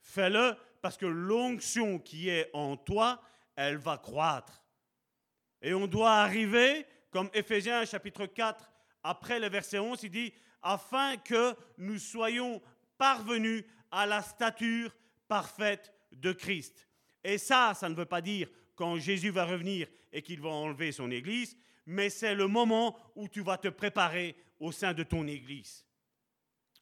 Fais-le 0.00 0.56
parce 0.80 0.96
que 0.96 1.06
l'onction 1.06 1.98
qui 1.98 2.30
est 2.30 2.48
en 2.54 2.76
toi, 2.76 3.20
elle 3.56 3.76
va 3.76 3.98
croître. 3.98 4.64
Et 5.60 5.74
on 5.74 5.86
doit 5.86 6.12
arriver, 6.12 6.86
comme 7.10 7.28
Éphésiens 7.34 7.84
chapitre 7.84 8.26
4 8.26 8.70
après 9.02 9.38
le 9.38 9.48
verset 9.48 9.78
11, 9.78 10.02
il 10.04 10.10
dit, 10.10 10.32
afin 10.66 11.16
que 11.16 11.54
nous 11.78 11.98
soyons 11.98 12.60
parvenus 12.98 13.64
à 13.92 14.04
la 14.04 14.20
stature 14.20 14.92
parfaite 15.28 15.94
de 16.10 16.32
Christ. 16.32 16.88
Et 17.22 17.38
ça, 17.38 17.72
ça 17.74 17.88
ne 17.88 17.94
veut 17.94 18.04
pas 18.04 18.20
dire 18.20 18.48
quand 18.74 18.96
Jésus 18.96 19.30
va 19.30 19.44
revenir 19.44 19.86
et 20.12 20.22
qu'il 20.22 20.40
va 20.40 20.48
enlever 20.48 20.90
son 20.90 21.10
Église, 21.12 21.56
mais 21.86 22.10
c'est 22.10 22.34
le 22.34 22.48
moment 22.48 22.98
où 23.14 23.28
tu 23.28 23.42
vas 23.42 23.58
te 23.58 23.68
préparer 23.68 24.34
au 24.58 24.72
sein 24.72 24.92
de 24.92 25.04
ton 25.04 25.28
Église, 25.28 25.86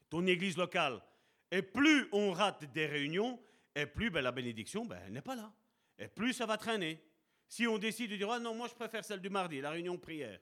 ton 0.09 0.27
Église 0.27 0.57
locale. 0.57 1.03
Et 1.51 1.61
plus 1.61 2.09
on 2.11 2.33
rate 2.33 2.65
des 2.73 2.87
réunions, 2.87 3.39
et 3.75 3.85
plus 3.85 4.09
ben, 4.09 4.23
la 4.23 4.33
bénédiction, 4.33 4.87
ben, 4.87 5.13
n'est 5.13 5.21
pas 5.21 5.37
là. 5.37 5.53
Et 5.99 6.09
plus 6.09 6.33
ça 6.33 6.47
va 6.47 6.57
traîner. 6.57 7.03
Si 7.49 7.67
on 7.67 7.77
décide 7.77 8.13
de 8.13 8.17
dire, 8.17 8.31
ah 8.31 8.39
non, 8.39 8.55
moi 8.55 8.67
je 8.67 8.75
préfère 8.75 9.05
celle 9.05 9.21
du 9.21 9.29
mardi, 9.29 9.61
la 9.61 9.71
réunion 9.71 9.99
prière, 9.99 10.41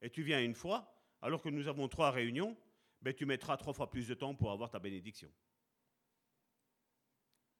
et 0.00 0.10
tu 0.10 0.22
viens 0.22 0.40
une 0.40 0.54
fois, 0.54 0.94
alors 1.20 1.42
que 1.42 1.48
nous 1.48 1.66
avons 1.66 1.88
trois 1.88 2.12
réunions, 2.12 2.56
ben, 3.02 3.14
tu 3.14 3.26
mettras 3.26 3.56
trois 3.56 3.72
fois 3.72 3.90
plus 3.90 4.08
de 4.08 4.14
temps 4.14 4.34
pour 4.34 4.50
avoir 4.50 4.70
ta 4.70 4.78
bénédiction. 4.78 5.32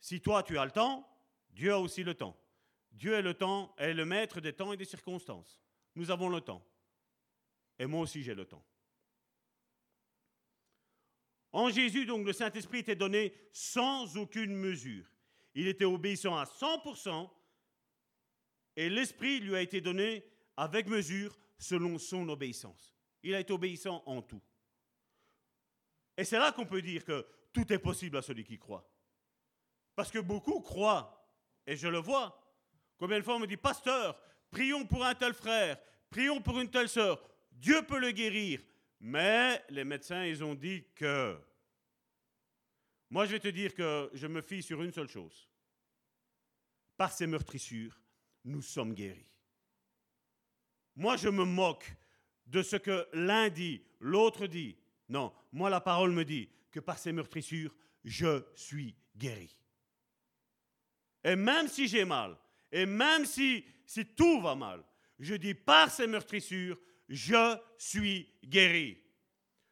Si 0.01 0.21
toi 0.21 0.43
tu 0.43 0.59
as 0.59 0.65
le 0.65 0.71
temps, 0.71 1.09
Dieu 1.51 1.73
a 1.73 1.79
aussi 1.79 2.05
le 2.05 2.15
temps. 2.15 2.37
Dieu 2.93 3.15
est 3.15 3.23
le 3.23 3.35
temps, 3.35 3.75
est 3.79 3.95
le 3.95 4.05
maître 4.05 4.41
des 4.41 4.53
temps 4.53 4.73
et 4.73 4.77
des 4.77 4.85
circonstances. 4.85 5.61
Nous 5.95 6.11
avons 6.11 6.29
le 6.29 6.41
temps. 6.41 6.65
Et 7.79 7.87
moi 7.87 8.01
aussi 8.01 8.23
j'ai 8.23 8.35
le 8.35 8.45
temps. 8.45 8.65
En 11.53 11.71
Jésus, 11.71 12.05
donc, 12.05 12.27
le 12.27 12.33
Saint-Esprit 12.33 12.81
était 12.81 12.95
donné 12.95 13.33
sans 13.53 14.17
aucune 14.17 14.55
mesure. 14.55 15.07
Il 15.55 15.67
était 15.67 15.85
obéissant 15.85 16.37
à 16.37 16.45
100% 16.45 17.31
et 18.77 18.89
l'Esprit 18.89 19.41
lui 19.41 19.57
a 19.57 19.63
été 19.63 19.81
donné 19.81 20.25
avec 20.57 20.87
mesure 20.87 21.37
selon 21.59 21.99
son 21.99 22.29
obéissance. 22.29 22.95
Il 23.23 23.35
a 23.35 23.41
été 23.41 23.53
obéissant 23.53 24.03
en 24.07 24.23
tout. 24.23 24.43
Et 26.19 26.25
c'est 26.25 26.39
là 26.39 26.51
qu'on 26.51 26.67
peut 26.67 26.83
dire 26.83 27.05
que 27.05 27.25
tout 27.53 27.73
est 27.73 27.79
possible 27.79 28.17
à 28.17 28.23
celui 28.23 28.43
qui 28.43 28.59
croit. 28.59 28.87
Parce 29.95 30.11
que 30.11 30.19
beaucoup 30.19 30.61
croient, 30.61 31.25
et 31.65 31.77
je 31.77 31.87
le 31.87 31.99
vois. 31.99 32.45
Combien 32.99 33.19
de 33.19 33.25
fois 33.25 33.37
on 33.37 33.39
me 33.39 33.47
dit, 33.47 33.57
pasteur, 33.57 34.21
prions 34.51 34.85
pour 34.85 35.05
un 35.05 35.15
tel 35.15 35.33
frère, 35.33 35.79
prions 36.11 36.41
pour 36.43 36.59
une 36.59 36.69
telle 36.69 36.89
sœur, 36.89 37.23
Dieu 37.53 37.83
peut 37.87 38.01
le 38.01 38.11
guérir. 38.11 38.61
Mais 38.99 39.65
les 39.71 39.85
médecins, 39.85 40.25
ils 40.25 40.43
ont 40.43 40.57
dit 40.57 40.85
que... 40.97 41.39
Moi, 43.11 43.25
je 43.27 43.33
vais 43.33 43.41
te 43.41 43.49
dire 43.49 43.73
que 43.73 44.11
je 44.13 44.27
me 44.27 44.43
fie 44.43 44.63
sur 44.63 44.83
une 44.83 44.93
seule 44.93 45.09
chose. 45.09 45.49
Par 46.97 47.13
ces 47.13 47.29
meurtrissures, 47.29 47.97
nous 48.45 48.61
sommes 48.61 48.93
guéris. 48.93 49.31
Moi, 50.97 51.17
je 51.17 51.29
me 51.29 51.45
moque 51.45 51.95
de 52.45 52.61
ce 52.61 52.75
que 52.75 53.07
l'un 53.13 53.49
dit, 53.51 53.85
l'autre 54.01 54.49
dit. 54.49 54.77
Non, 55.09 55.33
moi, 55.53 55.71
la 55.71 55.81
parole 55.81 56.13
me 56.13 56.25
dit 56.25 56.49
que 56.71 56.81
par 56.81 56.99
ces 56.99 57.13
meurtrissures, 57.13 57.75
je 58.05 58.45
suis 58.55 58.95
guéri. 59.17 59.55
Et 61.25 61.37
même 61.37 61.69
si 61.69 61.89
j'ai 61.89 62.05
mal, 62.05 62.37
et 62.71 62.87
même 62.87 63.25
si, 63.25 63.65
si 63.87 64.05
tout 64.05 64.41
va 64.41 64.55
mal, 64.55 64.85
je 65.19 65.35
dis 65.35 65.55
par 65.55 65.91
ces 65.91 66.07
meurtrissures, 66.07 66.79
je 67.09 67.57
suis 67.79 68.29
guéri. 68.45 68.99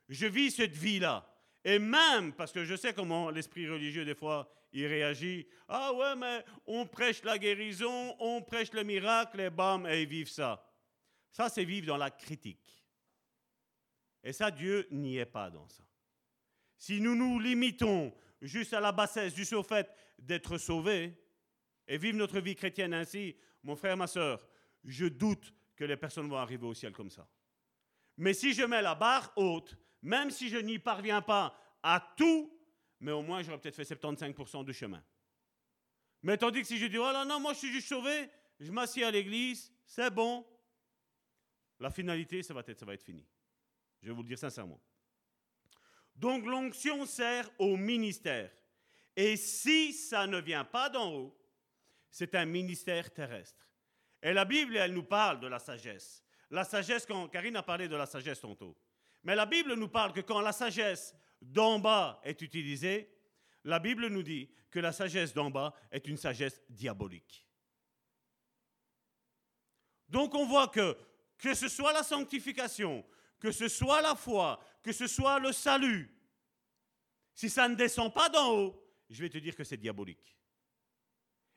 Je 0.09 0.27
vis 0.27 0.51
cette 0.51 0.77
vie-là. 0.77 1.29
Et 1.65 1.79
même, 1.79 2.33
parce 2.33 2.53
que 2.53 2.65
je 2.65 2.77
sais 2.77 2.95
comment 2.95 3.31
l'esprit 3.31 3.69
religieux, 3.69 4.05
des 4.05 4.15
fois, 4.15 4.51
il 4.73 4.87
réagit. 4.87 5.47
Ah 5.69 5.93
ouais, 5.93 6.17
mais 6.17 6.45
on 6.67 6.87
prêche 6.87 7.23
la 7.25 7.39
guérison, 7.39 8.17
on 8.21 8.43
prêche 8.43 8.73
le 8.73 8.85
miracle, 8.85 9.41
et 9.41 9.51
bam, 9.51 9.87
et 9.87 10.03
ils 10.03 10.09
vivent 10.09 10.31
ça. 10.31 10.65
Ça, 11.33 11.49
c'est 11.49 11.65
vivre 11.65 11.89
dans 11.89 11.97
la 11.97 12.11
critique. 12.11 12.86
Et 14.27 14.33
ça, 14.33 14.51
Dieu 14.51 14.89
n'y 14.91 15.19
est 15.19 15.25
pas 15.25 15.51
dans 15.51 15.69
ça. 15.69 15.85
Si 16.77 17.01
nous 17.01 17.15
nous 17.15 17.39
limitons 17.39 18.13
juste 18.43 18.75
à 18.75 18.81
la 18.81 18.91
bassesse, 18.91 19.37
juste 19.37 19.53
au 19.53 19.63
fait 19.63 19.89
d'être 20.19 20.59
sauvés, 20.59 21.17
et 21.87 21.97
vivre 21.97 22.19
notre 22.19 22.41
vie 22.41 22.57
chrétienne 22.57 22.93
ainsi, 22.93 23.37
mon 23.63 23.77
frère, 23.77 23.97
ma 23.97 24.09
soeur, 24.09 24.45
je 24.83 25.07
doute 25.07 25.55
que 25.77 25.85
les 25.85 25.97
personnes 25.97 26.29
vont 26.29 26.39
arriver 26.39 26.67
au 26.67 26.75
ciel 26.75 26.93
comme 26.93 27.09
ça. 27.09 27.29
Mais 28.17 28.35
si 28.35 28.53
je 28.53 28.65
mets 28.65 28.83
la 28.83 28.97
barre 28.97 29.33
haute, 29.37 29.79
même 30.03 30.33
si 30.33 30.49
je 30.49 30.57
n'y 30.57 30.81
parviens 30.81 31.23
pas 31.23 31.57
à 31.81 32.15
tout, 32.17 32.53
mais 32.99 33.13
au 33.13 33.23
moins 33.23 33.45
j'aurais 33.45 33.61
peut-être 33.61 33.77
fait 33.77 33.95
75% 33.95 34.65
du 34.65 34.75
chemin. 34.75 35.05
Mais 36.25 36.37
tandis 36.37 36.63
que 36.63 36.67
si 36.67 36.79
je 36.79 36.87
dis, 36.87 36.99
oh 36.99 37.13
là 37.13 37.25
non, 37.25 37.39
moi 37.39 37.53
je 37.53 37.59
suis 37.59 37.73
juste 37.73 37.87
sauvé, 37.87 38.29
je 38.59 38.73
m'assieds 38.73 39.05
à 39.05 39.13
l'église, 39.13 39.73
c'est 39.85 40.11
bon, 40.11 40.45
la 41.79 41.91
finalité, 41.91 42.43
ça 42.43 42.55
va 42.55 42.65
être, 42.67 42.81
ça 42.81 42.85
va 42.85 42.95
être 42.95 43.05
fini. 43.05 43.25
Je 44.03 44.09
vais 44.09 44.15
vous 44.15 44.23
le 44.23 44.29
dire 44.29 44.39
sincèrement. 44.39 44.81
Donc 46.15 46.45
l'onction 46.47 47.05
sert 47.07 47.51
au 47.59 47.77
ministère. 47.77 48.51
Et 49.15 49.37
si 49.37 49.93
ça 49.93 50.27
ne 50.27 50.39
vient 50.41 50.65
pas 50.65 50.89
d'en 50.89 51.13
haut, 51.13 51.39
c'est 52.11 52.35
un 52.35 52.45
ministère 52.45 53.13
terrestre. 53.13 53.69
Et 54.23 54.33
la 54.33 54.45
Bible, 54.45 54.77
elle 54.77 54.93
nous 54.93 55.05
parle 55.05 55.41
de 55.41 55.47
la 55.47 55.59
sagesse. 55.59 56.25
La 56.51 56.65
sagesse, 56.65 57.07
quand 57.07 57.29
Karine 57.29 57.57
a 57.57 57.63
parlé 57.63 57.89
de 57.89 57.97
la 57.97 58.07
sagesse 58.07 58.41
tantôt. 58.41 58.77
Mais 59.25 59.35
la 59.35 59.47
Bible 59.47 59.75
nous 59.75 59.89
parle 59.89 60.13
que 60.13 60.21
quand 60.21 60.41
la 60.41 60.53
sagesse 60.53 61.15
d'en 61.41 61.79
bas 61.79 62.21
est 62.25 62.41
utilisée, 62.43 63.11
la 63.65 63.79
Bible 63.79 64.07
nous 64.09 64.23
dit 64.23 64.49
que 64.71 64.79
la 64.79 64.93
sagesse 64.93 65.35
d'en 65.35 65.51
bas 65.51 65.75
est 65.91 66.07
une 66.07 66.17
sagesse 66.17 66.63
diabolique. 66.69 67.47
Donc 70.09 70.35
on 70.35 70.47
voit 70.47 70.69
que 70.69 70.97
que 71.39 71.55
ce 71.55 71.69
soit 71.69 71.93
la 71.93 72.03
sanctification, 72.03 73.05
que 73.47 73.53
ce 73.53 73.69
soit 73.69 74.03
la 74.03 74.17
foi, 74.17 74.59
que 74.83 74.91
ce 74.91 75.07
soit 75.07 75.39
le 75.39 75.53
salut, 75.53 76.11
si 77.33 77.49
ça 77.49 77.69
ne 77.69 77.77
descend 77.77 78.13
pas 78.13 78.29
d'en 78.29 78.53
haut, 78.53 78.83
je 79.09 79.23
vais 79.23 79.29
te 79.29 79.39
dire 79.39 79.55
que 79.55 79.63
c'est 79.63 79.77
diabolique. 79.77 80.37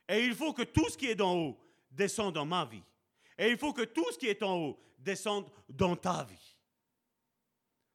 Et 0.08 0.24
il 0.24 0.36
faut 0.36 0.52
que 0.52 0.62
tout 0.62 0.88
ce 0.88 0.96
qui 0.96 1.06
est 1.06 1.16
d'en 1.16 1.34
haut 1.36 1.60
descende 1.90 2.34
dans 2.34 2.46
ma 2.46 2.64
vie. 2.64 2.84
Et 3.36 3.48
il 3.50 3.58
faut 3.58 3.72
que 3.72 3.82
tout 3.82 4.06
ce 4.12 4.18
qui 4.18 4.28
est 4.28 4.40
en 4.44 4.56
haut 4.56 4.80
descende 4.98 5.50
dans 5.68 5.96
ta 5.96 6.22
vie. 6.22 6.56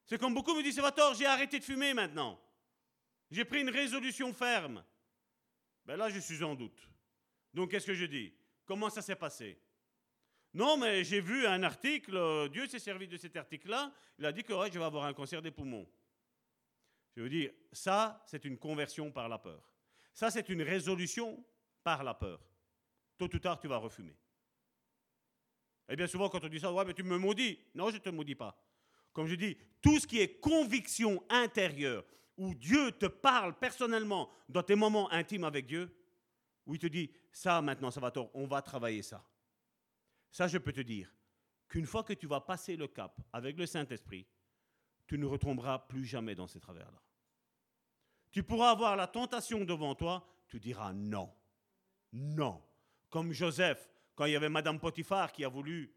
C'est 0.05 0.17
comme 0.17 0.34
beaucoup 0.34 0.53
me 0.53 0.61
disent, 0.61 0.76
Salvatore, 0.76 1.13
j'ai 1.13 1.26
arrêté 1.26 1.59
de 1.59 1.63
fumer 1.63 1.93
maintenant. 1.93 2.38
J'ai 3.31 3.45
pris 3.45 3.61
une 3.61 3.69
résolution 3.69 4.34
ferme. 4.34 4.84
Ben 5.85 5.95
là, 5.95 6.09
je 6.09 6.19
suis 6.19 6.43
en 6.43 6.53
doute. 6.53 6.89
Donc, 7.53 7.72
qu'est-ce 7.72 7.88
que 7.88 7.93
je 7.93 8.05
dis? 8.05 8.34
Comment 8.65 8.89
ça 8.89 9.01
s'est 9.01 9.15
passé? 9.15 9.57
Non, 10.56 10.77
mais 10.77 11.03
j'ai 11.03 11.19
vu 11.19 11.45
un 11.45 11.64
article, 11.64 12.15
euh, 12.15 12.48
Dieu 12.48 12.65
s'est 12.65 12.80
servi 12.80 13.10
de 13.10 13.18
cet 13.18 13.36
article-là, 13.36 13.91
il 14.18 14.26
a 14.26 14.32
dit 14.32 14.41
que 14.41 14.53
je 14.53 14.80
vais 14.80 14.86
avoir 14.86 15.03
un 15.03 15.14
cancer 15.14 15.41
des 15.41 15.52
poumons. 15.52 15.86
Je 17.14 17.22
veux 17.22 17.27
dire, 17.27 17.52
ça, 17.73 18.23
c'est 18.26 18.45
une 18.45 18.57
conversion 18.57 19.11
par 19.11 19.27
la 19.27 19.38
peur. 19.38 19.69
Ça, 20.14 20.32
c'est 20.32 20.48
une 20.48 20.61
résolution 20.61 21.44
par 21.84 22.06
la 22.06 22.14
peur. 22.14 22.40
Tôt 23.18 23.26
ou 23.26 23.40
tard, 23.40 23.60
tu 23.60 23.68
vas 23.68 23.76
refumer. 23.76 24.15
Et 25.90 25.98
bien 25.98 26.07
souvent, 26.07 26.30
quand 26.30 26.41
on 26.41 26.48
dit 26.48 26.61
ça, 26.61 26.72
ouais, 26.72 26.86
mais 26.86 26.94
tu 26.94 27.03
me 27.03 27.18
maudis. 27.18 27.60
Non, 27.73 27.90
je 27.90 27.95
ne 27.95 28.02
te 28.02 28.10
maudis 28.10 28.36
pas. 28.36 28.57
Comme 29.11 29.27
je 29.27 29.36
dis, 29.36 29.57
tout 29.82 29.99
ce 29.99 30.07
qui 30.07 30.22
est 30.22 30.40
conviction 30.40 31.22
intérieure, 31.27 32.06
où 32.38 32.56
Dieu 32.56 32.94
te 32.94 33.07
parle 33.07 33.60
personnellement 33.60 34.30
dans 34.48 34.64
tes 34.64 34.76
moments 34.76 35.11
intimes 35.11 35.44
avec 35.44 35.65
Dieu, 35.65 35.94
où 36.65 36.76
il 36.76 36.80
te 36.80 36.88
dit, 36.88 37.11
ça 37.30 37.61
maintenant, 37.61 37.91
ça 37.91 37.99
va, 37.99 38.14
on 38.34 38.48
va 38.48 38.61
travailler 38.61 39.02
ça. 39.02 39.22
Ça, 40.36 40.49
je 40.49 40.57
peux 40.57 40.74
te 40.74 40.82
dire 40.82 41.10
qu'une 41.70 41.86
fois 41.86 42.03
que 42.03 42.12
tu 42.12 42.28
vas 42.28 42.41
passer 42.41 42.76
le 42.76 42.90
cap 42.90 43.22
avec 43.32 43.56
le 43.56 43.66
Saint-Esprit, 43.66 44.28
tu 45.07 45.18
ne 45.18 45.26
retomberas 45.26 45.88
plus 45.88 46.03
jamais 46.03 46.36
dans 46.36 46.45
ces 46.45 46.60
travers-là. 46.60 47.02
Tu 48.32 48.44
pourras 48.44 48.72
avoir 48.72 48.98
la 48.98 49.07
tentation 49.07 49.64
devant 49.64 49.95
toi, 49.95 50.28
tu 50.49 50.60
diras 50.60 50.91
non. 50.91 51.34
Non. 52.12 52.62
Comme 53.10 53.32
Joseph, 53.32 53.90
quand 54.14 54.26
il 54.26 54.34
y 54.34 54.36
avait 54.36 54.49
Madame 54.49 54.78
Potiphar 54.78 55.32
qui 55.32 55.45
a 55.45 55.48
voulu 55.48 55.95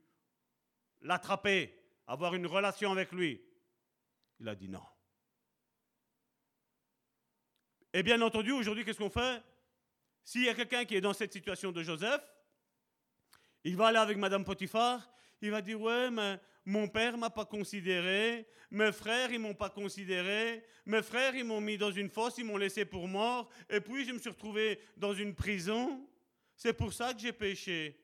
l'attraper, 1.00 1.76
avoir 2.06 2.36
une 2.36 2.46
relation 2.46 2.92
avec 2.92 3.10
lui, 3.10 3.42
il 4.38 4.48
a 4.48 4.54
dit 4.54 4.68
non. 4.68 4.86
Et 7.92 8.04
bien 8.04 8.22
entendu, 8.22 8.52
aujourd'hui, 8.52 8.84
qu'est-ce 8.84 8.98
qu'on 8.98 9.10
fait? 9.10 9.42
S'il 10.22 10.44
y 10.44 10.48
a 10.48 10.54
quelqu'un 10.54 10.84
qui 10.84 10.94
est 10.94 11.00
dans 11.00 11.12
cette 11.12 11.32
situation 11.32 11.72
de 11.72 11.82
Joseph, 11.82 12.22
il 13.68 13.76
va 13.76 13.88
aller 13.88 13.98
avec 13.98 14.16
Madame 14.16 14.44
Potiphar, 14.44 15.10
il 15.42 15.50
va 15.50 15.60
dire 15.60 15.80
Ouais, 15.80 16.10
mais 16.10 16.40
mon 16.64 16.88
père 16.88 17.18
m'a 17.18 17.28
pas 17.28 17.44
considéré, 17.44 18.46
mes 18.70 18.92
frères 18.92 19.30
ils 19.30 19.38
m'ont 19.38 19.54
pas 19.54 19.68
considéré, 19.68 20.64
mes 20.86 21.02
frères 21.02 21.34
ils 21.34 21.44
m'ont 21.44 21.60
mis 21.60 21.76
dans 21.76 21.90
une 21.90 22.08
fosse, 22.08 22.38
ils 22.38 22.44
m'ont 22.44 22.56
laissé 22.56 22.86
pour 22.86 23.06
mort, 23.06 23.50
et 23.68 23.80
puis 23.80 24.06
je 24.06 24.12
me 24.12 24.18
suis 24.18 24.30
retrouvé 24.30 24.80
dans 24.96 25.12
une 25.12 25.34
prison. 25.34 26.06
C'est 26.56 26.72
pour 26.72 26.92
ça 26.92 27.12
que 27.12 27.20
j'ai 27.20 27.32
péché. 27.32 28.00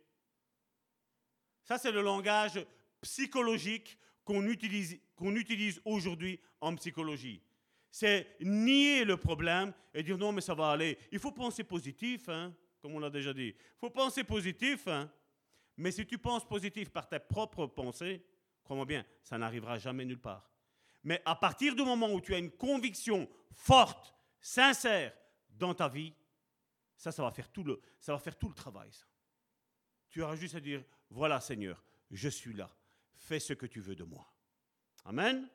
Ça, 1.65 1.79
c'est 1.79 1.91
le 1.91 2.03
langage 2.03 2.65
psychologique 3.01 3.99
qu'on 4.23 4.47
utilise, 4.47 4.99
utilise 5.21 5.81
aujourd'hui 5.87 6.39
en 6.61 6.75
psychologie. 6.77 7.43
C'est 7.91 8.37
nier 8.41 9.05
le 9.05 9.17
problème 9.17 9.73
et 9.95 10.03
dire 10.03 10.19
non, 10.19 10.31
mais 10.31 10.43
ça 10.43 10.55
va 10.55 10.73
aller. 10.73 10.99
Il 11.11 11.19
faut 11.19 11.33
penser 11.33 11.65
positif, 11.65 12.29
hein, 12.29 12.55
comme 12.83 12.95
on 12.95 12.99
l'a 12.99 13.11
déjà 13.11 13.33
dit. 13.33 13.55
Il 13.57 13.79
faut 13.79 13.91
penser 13.91 14.25
positif. 14.25 14.89
Hein. 14.89 15.11
Mais 15.77 15.91
si 15.93 16.07
tu 16.07 16.19
penses 16.19 16.47
positif 16.47 16.91
par 16.91 17.09
tes 17.09 17.19
propres 17.19 17.67
pensées, 17.67 18.25
Crois-moi 18.65 18.87
bien, 18.87 19.05
ça 19.23 19.37
n'arrivera 19.37 19.79
jamais 19.79 20.07
nulle 20.07 20.21
part. 20.21 20.51
Mais 21.03 21.21
à 21.27 21.37
partir 21.37 21.77
du 21.77 21.83
moment 21.83 22.11
où 22.11 22.21
tu 22.21 22.35
as 22.35 22.39
une 22.39 22.51
conviction 22.51 23.29
forte, 23.53 24.15
sincère 24.41 25.15
dans 25.51 25.75
ta 25.75 25.87
vie, 25.87 26.15
ça, 26.97 27.13
ça 27.13 27.23
va 27.23 27.31
faire 27.31 27.51
tout 27.53 27.63
le, 27.63 27.81
ça 28.01 28.13
va 28.15 28.19
faire 28.19 28.39
tout 28.39 28.49
le 28.49 28.55
travail. 28.55 28.91
Tu 30.09 30.23
auras 30.23 30.35
juste 30.37 30.55
à 30.55 30.61
dire, 30.61 30.83
voilà 31.11 31.41
Seigneur, 31.41 31.85
je 32.11 32.31
suis 32.31 32.55
là. 32.55 32.75
Fais 33.17 33.39
ce 33.39 33.53
que 33.53 33.67
tu 33.67 33.81
veux 33.81 33.95
de 33.95 34.05
moi. 34.05 34.27
Amen. 35.05 35.47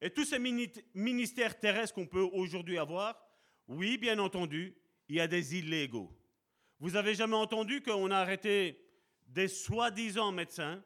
Et 0.00 0.10
tous 0.10 0.24
ces 0.24 0.38
mini- 0.38 0.72
ministères 0.94 1.58
terrestres 1.60 1.94
qu'on 1.94 2.06
peut 2.06 2.22
aujourd'hui 2.32 2.78
avoir, 2.78 3.20
oui, 3.66 3.98
bien 3.98 4.18
entendu, 4.18 4.74
il 5.08 5.16
y 5.16 5.20
a 5.20 5.26
des 5.28 5.56
illégaux. 5.56 6.17
Vous 6.80 6.96
avez 6.96 7.14
jamais 7.14 7.36
entendu 7.36 7.82
qu'on 7.82 8.10
a 8.10 8.18
arrêté 8.18 8.80
des 9.26 9.48
soi-disant 9.48 10.32
médecins, 10.32 10.82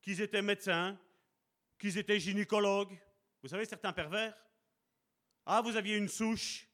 qu'ils 0.00 0.20
étaient 0.20 0.42
médecins, 0.42 0.98
qu'ils 1.78 1.98
étaient 1.98 2.18
gynécologues? 2.18 2.96
Vous 3.42 3.48
savez, 3.48 3.64
certains 3.64 3.92
pervers? 3.92 4.34
Ah, 5.44 5.60
vous 5.60 5.76
aviez 5.76 5.96
une 5.96 6.08
souche. 6.08 6.66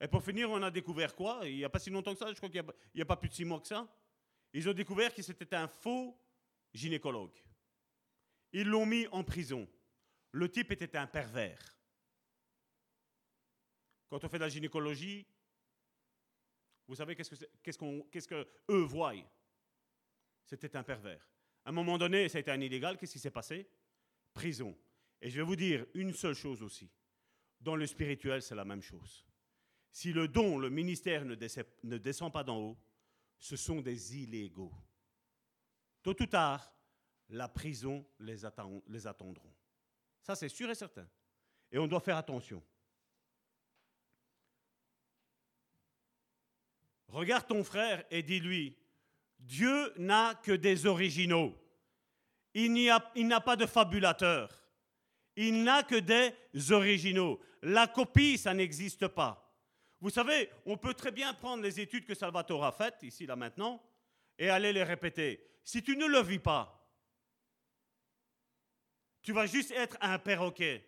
Et 0.00 0.08
pour 0.08 0.22
finir, 0.22 0.50
on 0.50 0.62
a 0.62 0.70
découvert 0.70 1.14
quoi? 1.14 1.40
Il 1.44 1.56
n'y 1.56 1.64
a 1.64 1.70
pas 1.70 1.78
si 1.78 1.90
longtemps 1.90 2.12
que 2.12 2.18
ça, 2.18 2.28
je 2.28 2.36
crois 2.36 2.48
qu'il 2.50 2.62
n'y 2.94 3.00
a, 3.00 3.04
a 3.04 3.06
pas 3.06 3.16
plus 3.16 3.28
de 3.28 3.34
six 3.34 3.44
mois 3.44 3.60
que 3.60 3.68
ça. 3.68 3.88
Ils 4.52 4.68
ont 4.68 4.74
découvert 4.74 5.14
que 5.14 5.22
c'était 5.22 5.54
un 5.54 5.68
faux 5.68 6.20
gynécologue. 6.72 7.38
Ils 8.52 8.66
l'ont 8.68 8.86
mis 8.86 9.06
en 9.12 9.24
prison. 9.24 9.68
Le 10.32 10.50
type 10.50 10.72
était 10.72 10.96
un 10.96 11.06
pervers. 11.06 11.78
Quand 14.10 14.22
on 14.22 14.28
fait 14.28 14.38
de 14.38 14.42
la 14.44 14.48
gynécologie, 14.48 15.26
vous 16.86 16.94
savez 16.94 17.14
qu'est-ce 17.16 18.28
que, 18.28 18.46
voient? 18.84 19.14
C'était 20.44 20.76
un 20.76 20.82
pervers. 20.82 21.26
À 21.64 21.70
un 21.70 21.72
moment 21.72 21.96
donné, 21.96 22.28
ça 22.28 22.38
a 22.38 22.40
été 22.42 22.50
un 22.50 22.60
illégal. 22.60 22.98
Qu'est-ce 22.98 23.12
qui 23.14 23.18
s'est 23.18 23.30
passé? 23.30 23.66
Prison. 24.34 24.76
Et 25.20 25.30
je 25.30 25.36
vais 25.36 25.46
vous 25.46 25.56
dire 25.56 25.86
une 25.94 26.12
seule 26.12 26.34
chose 26.34 26.62
aussi. 26.62 26.90
Dans 27.60 27.76
le 27.76 27.86
spirituel, 27.86 28.42
c'est 28.42 28.54
la 28.54 28.64
même 28.64 28.82
chose. 28.82 29.24
Si 29.90 30.12
le 30.12 30.28
don, 30.28 30.58
le 30.58 30.68
ministère 30.68 31.24
ne 31.24 31.34
descend, 31.96 32.32
pas 32.32 32.44
d'en 32.44 32.58
haut, 32.58 32.78
ce 33.38 33.56
sont 33.56 33.80
des 33.80 34.18
illégaux. 34.18 34.72
Tôt 36.02 36.20
ou 36.20 36.26
tard, 36.26 36.70
la 37.30 37.48
prison 37.48 38.06
les, 38.18 38.44
attend- 38.44 38.82
les 38.88 39.06
attendront. 39.06 39.54
Ça, 40.20 40.34
c'est 40.34 40.50
sûr 40.50 40.68
et 40.68 40.74
certain. 40.74 41.08
Et 41.70 41.78
on 41.78 41.86
doit 41.86 42.00
faire 42.00 42.18
attention. 42.18 42.62
Regarde 47.14 47.46
ton 47.46 47.62
frère 47.62 48.04
et 48.10 48.24
dis-lui, 48.24 48.76
Dieu 49.38 49.92
n'a 49.98 50.34
que 50.42 50.50
des 50.50 50.84
originaux. 50.84 51.56
Il 52.54 52.72
n'a 52.74 53.40
pas 53.40 53.54
de 53.54 53.66
fabulateur. 53.66 54.50
Il 55.36 55.62
n'a 55.62 55.84
que 55.84 55.94
des 55.94 56.72
originaux. 56.72 57.40
La 57.62 57.86
copie, 57.86 58.36
ça 58.36 58.52
n'existe 58.52 59.06
pas. 59.06 59.56
Vous 60.00 60.10
savez, 60.10 60.50
on 60.66 60.76
peut 60.76 60.92
très 60.92 61.12
bien 61.12 61.32
prendre 61.34 61.62
les 61.62 61.78
études 61.78 62.04
que 62.04 62.16
Salvatore 62.16 62.64
a 62.64 62.72
faites, 62.72 63.00
ici, 63.04 63.26
là, 63.26 63.36
maintenant, 63.36 63.80
et 64.36 64.50
aller 64.50 64.72
les 64.72 64.82
répéter. 64.82 65.40
Si 65.62 65.84
tu 65.84 65.96
ne 65.96 66.06
le 66.06 66.20
vis 66.20 66.40
pas, 66.40 66.84
tu 69.22 69.32
vas 69.32 69.46
juste 69.46 69.70
être 69.70 69.96
un 70.00 70.18
perroquet. 70.18 70.84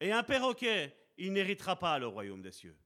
Et 0.00 0.10
un 0.10 0.24
perroquet, 0.24 0.96
il 1.16 1.32
n'héritera 1.32 1.78
pas 1.78 1.96
le 2.00 2.08
royaume 2.08 2.42
des 2.42 2.50
cieux. 2.50 2.76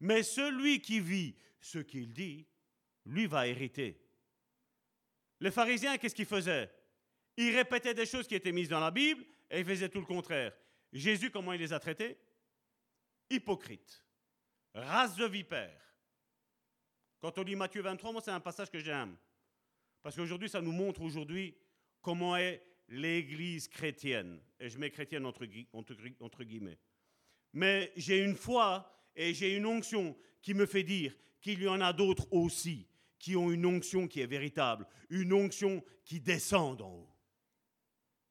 Mais 0.00 0.22
celui 0.22 0.80
qui 0.80 1.00
vit 1.00 1.36
ce 1.60 1.78
qu'il 1.78 2.12
dit, 2.12 2.46
lui 3.04 3.26
va 3.26 3.46
hériter. 3.46 4.00
Les 5.40 5.50
pharisiens, 5.50 5.98
qu'est-ce 5.98 6.14
qu'ils 6.14 6.26
faisaient? 6.26 6.70
Ils 7.36 7.54
répétaient 7.54 7.94
des 7.94 8.06
choses 8.06 8.26
qui 8.26 8.34
étaient 8.34 8.52
mises 8.52 8.68
dans 8.68 8.80
la 8.80 8.90
Bible 8.90 9.24
et 9.50 9.60
ils 9.60 9.64
faisaient 9.64 9.88
tout 9.88 10.00
le 10.00 10.06
contraire. 10.06 10.52
Jésus, 10.92 11.30
comment 11.30 11.52
il 11.52 11.60
les 11.60 11.72
a 11.72 11.78
traités? 11.78 12.18
Hypocrites, 13.30 14.04
race 14.74 15.16
de 15.16 15.26
vipères. 15.26 15.84
Quand 17.20 17.36
on 17.38 17.42
lit 17.42 17.56
Matthieu 17.56 17.82
23, 17.82 18.12
moi 18.12 18.20
c'est 18.24 18.30
un 18.30 18.40
passage 18.40 18.70
que 18.70 18.78
j'aime. 18.78 19.16
Parce 20.02 20.16
qu'aujourd'hui, 20.16 20.48
ça 20.48 20.60
nous 20.60 20.72
montre 20.72 21.02
aujourd'hui 21.02 21.56
comment 22.00 22.36
est 22.36 22.64
l'Église 22.88 23.68
chrétienne. 23.68 24.40
Et 24.58 24.70
je 24.70 24.78
mets 24.78 24.90
chrétienne 24.90 25.26
entre, 25.26 25.46
entre 26.20 26.44
guillemets. 26.44 26.78
Mais 27.52 27.92
j'ai 27.96 28.24
une 28.24 28.36
foi 28.36 28.97
et 29.16 29.34
j'ai 29.34 29.56
une 29.56 29.66
onction 29.66 30.16
qui 30.42 30.54
me 30.54 30.66
fait 30.66 30.82
dire 30.82 31.14
qu'il 31.40 31.62
y 31.62 31.68
en 31.68 31.80
a 31.80 31.92
d'autres 31.92 32.26
aussi 32.30 32.86
qui 33.18 33.36
ont 33.36 33.50
une 33.50 33.66
onction 33.66 34.06
qui 34.06 34.20
est 34.20 34.26
véritable, 34.26 34.86
une 35.10 35.32
onction 35.32 35.82
qui 36.04 36.20
descend 36.20 36.78
d'en 36.78 36.90
haut. 36.90 37.10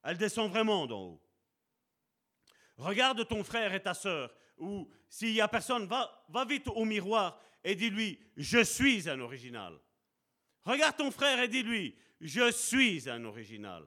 Elle 0.03 0.17
descend 0.17 0.49
vraiment 0.49 0.87
d'en 0.87 1.01
haut. 1.01 1.21
Regarde 2.77 3.27
ton 3.27 3.43
frère 3.43 3.73
et 3.73 3.81
ta 3.81 3.93
sœur, 3.93 4.33
ou 4.57 4.89
s'il 5.09 5.33
y 5.33 5.41
a 5.41 5.47
personne, 5.47 5.85
va, 5.85 6.25
va 6.29 6.45
vite 6.45 6.67
au 6.67 6.85
miroir 6.85 7.41
et 7.63 7.75
dis-lui, 7.75 8.19
je 8.37 8.63
suis 8.63 9.09
un 9.09 9.19
original. 9.19 9.77
Regarde 10.63 10.97
ton 10.97 11.11
frère 11.11 11.39
et 11.41 11.47
dis-lui, 11.47 11.95
je 12.21 12.51
suis 12.51 13.09
un 13.09 13.23
original. 13.25 13.85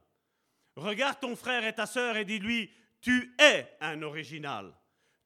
Regarde 0.77 1.21
ton 1.21 1.37
frère 1.37 1.65
et 1.65 1.75
ta 1.75 1.87
sœur 1.87 2.17
et 2.17 2.25
dis-lui, 2.25 2.71
tu 3.01 3.35
es 3.39 3.77
un 3.81 4.03
original. 4.03 4.75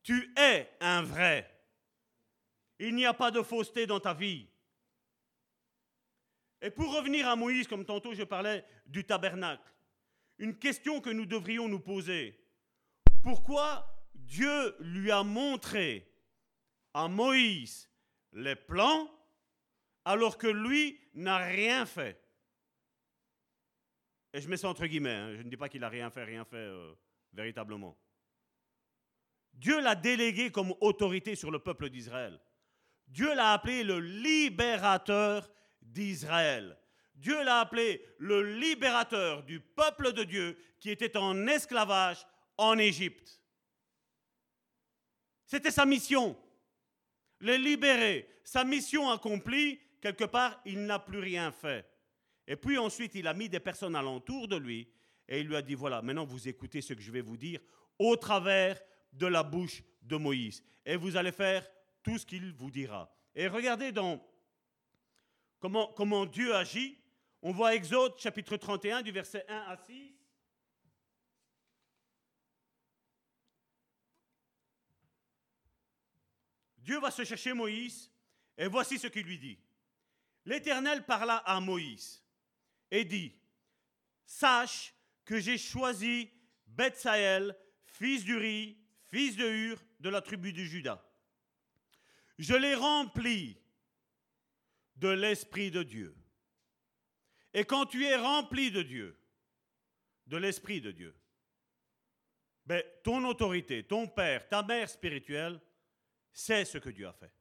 Tu 0.03 0.33
es 0.37 0.71
un 0.81 1.03
vrai. 1.03 1.51
Il 2.87 2.95
n'y 2.95 3.07
a 3.07 3.15
pas 3.15 3.31
de 3.31 3.41
fausseté 3.41 3.87
dans 3.87 3.99
ta 3.99 4.13
vie. 4.13 4.47
Et 6.61 6.71
pour 6.71 6.95
revenir 6.95 7.27
à 7.27 7.35
Moïse, 7.35 7.67
comme 7.67 7.87
tantôt 7.87 8.13
je 8.13 8.25
parlais 8.25 8.63
du 8.85 9.05
tabernacle, 9.05 9.73
une 10.37 10.59
question 10.59 11.01
que 11.01 11.09
nous 11.09 11.25
devrions 11.25 11.67
nous 11.67 11.81
poser. 11.81 12.39
Pourquoi 13.23 13.87
Dieu 14.15 14.77
lui 14.81 15.11
a 15.11 15.23
montré 15.23 16.13
à 16.93 17.09
Moïse 17.09 17.89
les 18.33 18.55
plans 18.55 19.11
alors 20.05 20.37
que 20.37 20.47
lui 20.47 21.01
n'a 21.15 21.39
rien 21.39 21.87
fait? 21.87 22.21
Et 24.35 24.43
je 24.43 24.49
mets 24.49 24.59
ça 24.59 24.69
entre 24.69 24.85
guillemets, 24.85 25.11
hein, 25.11 25.37
je 25.37 25.43
ne 25.43 25.49
dis 25.49 25.57
pas 25.57 25.71
qu'il 25.71 25.81
n'a 25.81 25.89
rien 25.89 26.11
fait, 26.11 26.25
rien 26.25 26.45
fait 26.45 26.57
euh, 26.57 26.93
véritablement. 27.33 27.97
Dieu 29.55 29.81
l'a 29.81 29.95
délégué 29.95 30.51
comme 30.51 30.75
autorité 30.83 31.35
sur 31.35 31.51
le 31.51 31.61
peuple 31.61 31.89
d'Israël. 31.89 32.39
Dieu 33.15 33.33
l'a 33.33 33.53
appelé 33.53 33.85
le 33.85 34.01
libérateur 34.01 35.49
d'Israël. 35.81 36.77
Dieu 37.15 37.45
l'a 37.45 37.61
appelé 37.61 38.05
le 38.19 38.59
libérateur 38.59 39.45
du 39.45 39.61
peuple 39.61 40.13
de 40.13 40.25
Dieu 40.25 40.59
qui 40.81 40.91
était 40.91 41.17
en 41.17 41.47
esclavage 41.47 42.27
en 42.59 42.77
Égypte. 42.77 43.41
C'était 45.47 45.71
sa 45.71 45.87
mission, 45.87 46.37
les 47.41 47.57
libérer. 47.57 48.29
Sa 48.43 48.65
mission 48.65 49.09
accomplie, 49.09 49.79
quelque 50.01 50.25
part, 50.25 50.61
il 50.65 50.85
n'a 50.85 50.99
plus 50.99 51.21
rien 51.21 51.53
fait. 51.53 51.89
Et 52.49 52.57
puis 52.57 52.79
ensuite, 52.79 53.15
il 53.15 53.29
a 53.29 53.33
mis 53.33 53.49
des 53.49 53.61
personnes 53.61 53.95
alentour 53.95 54.49
de 54.49 54.57
lui 54.57 54.89
et 55.29 55.39
il 55.39 55.47
lui 55.47 55.55
a 55.55 55.63
dit, 55.63 55.75
voilà, 55.75 56.03
maintenant 56.03 56.25
vous 56.25 56.49
écoutez 56.49 56.81
ce 56.81 56.95
que 56.95 57.01
je 57.01 57.13
vais 57.13 57.21
vous 57.21 57.37
dire 57.37 57.61
au 57.97 58.17
travers 58.17 58.83
de 59.13 59.29
la 59.29 59.45
bouche 59.45 59.85
de 60.03 60.17
Moïse. 60.17 60.65
Et 60.85 60.97
vous 60.97 61.17
allez 61.17 61.31
faire 61.31 61.65
tout 62.05 62.19
ce 62.19 62.27
qu'il 62.27 62.53
vous 62.53 62.71
dira. 62.71 63.13
Et 63.35 63.49
regardez 63.49 63.91
dans 63.91 64.25
comment, 65.59 66.27
Dieu 66.27 66.55
agit. 66.55 67.01
On 67.43 67.53
voit 67.53 67.75
Exode 67.75 68.19
chapitre 68.19 68.57
31 68.57 69.03
du 69.03 69.11
verset 69.11 69.45
1 69.49 69.57
à 69.69 69.77
6. 69.77 70.15
Dieu 76.79 77.01
va 77.01 77.11
se 77.11 77.25
chercher 77.25 77.55
Moïse 77.55 78.11
et 78.59 78.69
voici 78.69 78.99
ce 78.99 79.07
qu'il 79.07 79.27
lui 79.27 79.39
dit. 79.39 79.59
L'Éternel 80.45 81.05
parla 81.05 81.37
à 81.39 81.59
Moïse 81.61 82.23
et 82.91 83.05
dit, 83.05 83.35
Sache 84.27 84.95
que 85.25 85.41
j'ai 85.41 85.57
choisi 85.57 86.31
Bethsaël, 86.67 87.57
fils 87.87 88.25
d'Uri, 88.25 88.79
fils 89.07 89.37
de 89.37 89.49
Hur, 89.49 89.83
de 90.01 90.11
la 90.11 90.21
tribu 90.21 90.53
de 90.53 90.63
Juda. 90.63 91.03
Je 92.39 92.55
l'ai 92.55 92.75
rempli 92.75 93.57
de 94.97 95.09
l'Esprit 95.09 95.71
de 95.71 95.83
Dieu. 95.83 96.17
Et 97.53 97.65
quand 97.65 97.87
tu 97.87 98.05
es 98.05 98.17
rempli 98.17 98.71
de 98.71 98.83
Dieu, 98.83 99.17
de 100.27 100.37
l'Esprit 100.37 100.81
de 100.81 100.91
Dieu, 100.91 101.15
ben, 102.67 102.83
ton 103.03 103.25
autorité, 103.25 103.85
ton 103.85 104.09
père, 104.09 104.49
ta 104.49 104.63
mère 104.63 104.89
spirituelle, 104.89 105.61
c'est 106.33 106.65
ce 106.65 106.79
que 106.79 106.91
Dieu 106.91 107.07
a 107.07 107.13
fait. 107.13 107.33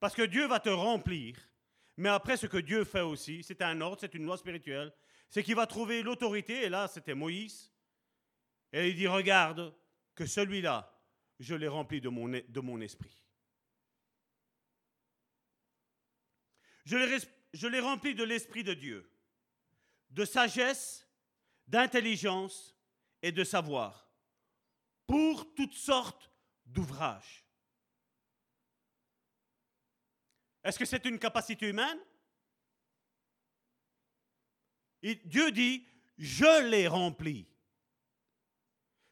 Parce 0.00 0.14
que 0.14 0.22
Dieu 0.22 0.46
va 0.46 0.60
te 0.60 0.68
remplir, 0.68 1.36
mais 1.96 2.08
après 2.08 2.36
ce 2.36 2.46
que 2.46 2.58
Dieu 2.58 2.84
fait 2.84 3.00
aussi, 3.00 3.42
c'est 3.42 3.62
un 3.62 3.80
ordre, 3.80 3.98
c'est 4.00 4.14
une 4.14 4.26
loi 4.26 4.36
spirituelle, 4.36 4.92
c'est 5.30 5.42
qu'il 5.42 5.54
va 5.54 5.66
trouver 5.66 6.02
l'autorité, 6.02 6.64
et 6.64 6.68
là 6.68 6.88
c'était 6.88 7.14
Moïse, 7.14 7.72
et 8.72 8.88
il 8.88 8.96
dit, 8.96 9.06
regarde 9.06 9.74
que 10.14 10.26
celui-là, 10.26 10.92
je 11.38 11.54
l'ai 11.54 11.68
rempli 11.68 12.00
de 12.00 12.08
mon, 12.08 12.28
de 12.28 12.60
mon 12.60 12.80
esprit. 12.80 13.16
Je 16.86 17.66
l'ai 17.66 17.80
rempli 17.80 18.14
de 18.14 18.24
l'esprit 18.24 18.64
de 18.64 18.72
Dieu. 18.72 19.10
de 20.10 20.24
sagesse, 20.24 21.06
d'intelligence 21.66 22.74
et 23.22 23.32
de 23.32 23.44
savoir 23.44 24.10
pour 25.06 25.54
toutes 25.54 25.74
sortes 25.74 26.30
d'ouvrages. 26.64 27.44
Est-ce 30.64 30.78
que 30.78 30.84
c'est 30.84 31.04
une 31.04 31.18
capacité 31.18 31.68
humaine? 31.68 31.98
Dieu 35.02 35.52
dit, 35.52 35.86
je 36.18 36.68
l'ai 36.68 36.88
rempli. 36.88 37.46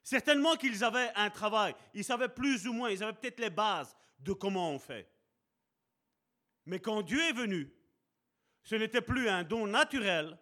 Certainement 0.03 0.57
qu'ils 0.57 0.83
avaient 0.83 1.13
un 1.15 1.31
travail, 1.31 1.75
ils 1.93 2.05
savaient 2.05 2.29
plus 2.29 2.67
ou 2.67 2.73
moins, 2.73 2.91
ils 2.91 3.03
avaient 3.03 3.13
peut-être 3.13 3.39
les 3.39 3.51
bases 3.51 3.95
de 4.19 4.33
comment 4.33 4.71
on 4.71 4.79
fait. 4.79 5.09
Mais 6.67 6.81
quand 6.81 7.03
Dieu 7.03 7.21
est 7.21 7.33
venu, 7.33 7.71
ce 8.63 8.75
n'était 8.75 9.03
plus 9.03 9.29
un 9.29 9.45
don 9.45 9.67
naturel, 9.67 10.39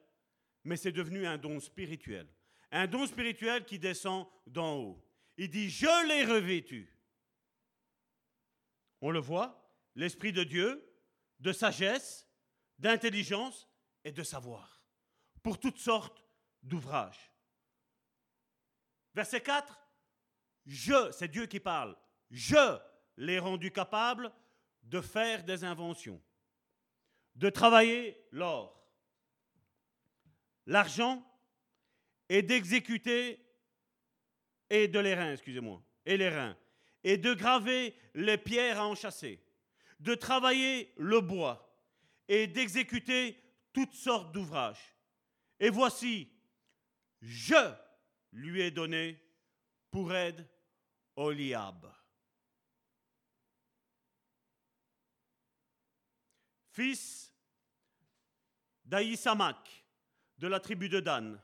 mais 0.64 0.76
c'est 0.76 0.92
devenu 0.92 1.26
un 1.26 1.38
don 1.38 1.58
spirituel. 1.60 2.28
Un 2.70 2.86
don 2.86 3.06
spirituel 3.06 3.64
qui 3.64 3.78
descend 3.78 4.26
d'en 4.46 4.76
haut. 4.76 5.04
Il 5.36 5.50
dit, 5.50 5.68
je 5.70 6.06
l'ai 6.06 6.24
revêtu. 6.24 6.88
On 9.00 9.10
le 9.10 9.18
voit, 9.18 9.68
l'Esprit 9.96 10.32
de 10.32 10.44
Dieu, 10.44 10.88
de 11.40 11.52
sagesse, 11.52 12.28
d'intelligence 12.78 13.68
et 14.04 14.12
de 14.12 14.22
savoir, 14.22 14.84
pour 15.42 15.58
toutes 15.58 15.78
sortes 15.78 16.24
d'ouvrages. 16.62 17.32
Verset 19.14 19.40
4, 19.40 19.78
je, 20.66 21.10
c'est 21.10 21.28
Dieu 21.28 21.46
qui 21.46 21.60
parle, 21.60 21.96
je 22.30 22.78
l'ai 23.16 23.38
rendu 23.38 23.70
capable 23.72 24.32
de 24.82 25.00
faire 25.00 25.44
des 25.44 25.64
inventions, 25.64 26.20
de 27.34 27.50
travailler 27.50 28.26
l'or, 28.30 28.82
l'argent 30.66 31.24
et 32.28 32.42
d'exécuter, 32.42 33.38
et 34.70 34.88
de 34.88 34.98
les 34.98 35.14
reins, 35.14 35.32
excusez-moi, 35.32 35.82
et 36.06 36.16
les 36.16 36.28
reins, 36.28 36.56
et 37.04 37.16
de 37.16 37.34
graver 37.34 37.94
les 38.14 38.38
pierres 38.38 38.80
à 38.80 38.86
enchasser, 38.86 39.42
de 40.00 40.14
travailler 40.14 40.92
le 40.96 41.20
bois 41.20 41.68
et 42.28 42.46
d'exécuter 42.46 43.38
toutes 43.72 43.94
sortes 43.94 44.32
d'ouvrages. 44.32 44.96
Et 45.60 45.70
voici, 45.70 46.28
je 47.20 47.74
lui 48.32 48.62
ai 48.62 48.70
donné 48.70 49.20
pour 49.90 50.12
aide 50.14 50.48
Oliab. 51.16 51.86
Fils 56.72 57.34
d'Aïsamak, 58.84 59.84
de 60.38 60.48
la 60.48 60.58
tribu 60.58 60.88
de 60.88 61.00
Dan. 61.00 61.40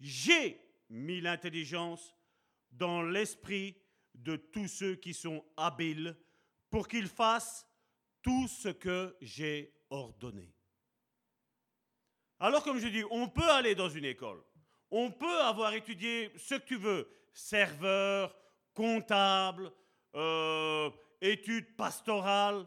J'ai 0.00 0.60
mis 0.88 1.20
l'intelligence 1.20 2.14
dans 2.72 3.02
l'esprit 3.02 3.76
de 4.14 4.36
tous 4.36 4.68
ceux 4.68 4.94
qui 4.96 5.12
sont 5.12 5.44
habiles 5.56 6.16
pour 6.70 6.88
qu'ils 6.88 7.08
fassent 7.08 7.66
tout 8.22 8.48
ce 8.48 8.68
que 8.68 9.16
j'ai 9.20 9.74
ordonné. 9.90 10.50
Alors 12.40 12.64
comme 12.64 12.78
je 12.78 12.88
dis, 12.88 13.04
on 13.10 13.28
peut 13.28 13.50
aller 13.50 13.74
dans 13.74 13.90
une 13.90 14.06
école, 14.06 14.42
on 14.90 15.10
peut 15.10 15.40
avoir 15.42 15.74
étudié 15.74 16.32
ce 16.36 16.54
que 16.54 16.64
tu 16.64 16.76
veux, 16.76 17.08
serveur, 17.32 18.34
comptable, 18.72 19.70
euh, 20.14 20.90
études 21.20 21.76
pastorales, 21.76 22.66